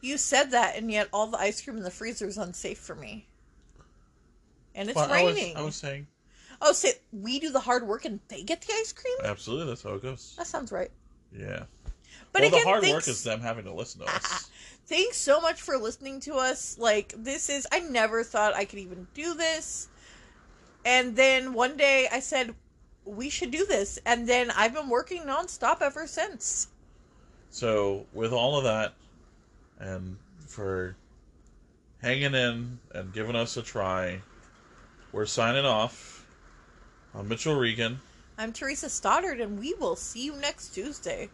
You 0.00 0.18
said 0.18 0.52
that, 0.52 0.76
and 0.76 0.88
yet 0.88 1.08
all 1.12 1.26
the 1.26 1.38
ice 1.38 1.60
cream 1.60 1.78
in 1.78 1.82
the 1.82 1.90
freezer 1.90 2.28
is 2.28 2.38
unsafe 2.38 2.78
for 2.78 2.94
me. 2.94 3.26
And 4.76 4.88
it's 4.88 4.94
Well, 4.94 5.10
I 5.10 5.24
was, 5.24 5.34
raining. 5.34 5.56
I 5.56 5.62
was 5.62 5.74
saying, 5.74 6.06
Oh, 6.62 6.72
so 6.72 6.88
we 7.12 7.40
do 7.40 7.50
the 7.50 7.58
hard 7.60 7.86
work 7.86 8.04
and 8.04 8.20
they 8.28 8.44
get 8.44 8.60
the 8.60 8.72
ice 8.74 8.92
cream? 8.92 9.16
absolutely, 9.24 9.66
that's 9.66 9.82
how 9.82 9.94
it 9.94 10.02
goes. 10.02 10.34
That 10.38 10.46
sounds 10.46 10.70
right. 10.70 10.90
Yeah. 11.32 11.64
But 12.32 12.42
well, 12.42 12.48
again, 12.48 12.60
the 12.60 12.64
hard 12.66 12.82
thanks, 12.82 12.94
work 12.94 13.08
is 13.08 13.24
them 13.24 13.40
having 13.40 13.64
to 13.64 13.72
listen 13.72 14.00
to 14.02 14.06
us. 14.14 14.50
thanks 14.86 15.16
so 15.16 15.40
much 15.40 15.60
for 15.60 15.78
listening 15.78 16.20
to 16.20 16.34
us. 16.34 16.78
Like, 16.78 17.14
this 17.16 17.48
is, 17.48 17.66
I 17.72 17.80
never 17.80 18.22
thought 18.22 18.54
I 18.54 18.64
could 18.64 18.78
even 18.78 19.06
do 19.14 19.34
this. 19.34 19.88
And 20.84 21.16
then 21.16 21.52
one 21.52 21.76
day 21.76 22.08
I 22.10 22.20
said, 22.20 22.54
we 23.04 23.30
should 23.30 23.50
do 23.50 23.64
this. 23.66 23.98
And 24.04 24.28
then 24.28 24.50
I've 24.52 24.74
been 24.74 24.88
working 24.88 25.22
nonstop 25.22 25.80
ever 25.80 26.06
since. 26.06 26.68
So, 27.50 28.06
with 28.12 28.32
all 28.32 28.58
of 28.58 28.64
that, 28.64 28.92
and 29.78 30.16
for 30.46 30.96
hanging 32.02 32.34
in 32.34 32.78
and 32.92 33.12
giving 33.12 33.36
us 33.36 33.56
a 33.56 33.62
try, 33.62 34.20
we're 35.12 35.26
signing 35.26 35.64
off. 35.64 36.26
I'm 37.14 37.28
Mitchell 37.28 37.54
Regan. 37.54 38.00
I'm 38.40 38.52
Theresa 38.52 38.88
Stoddard, 38.88 39.40
and 39.40 39.58
we 39.58 39.74
will 39.74 39.96
see 39.96 40.24
you 40.24 40.36
next 40.36 40.68
Tuesday. 40.68 41.28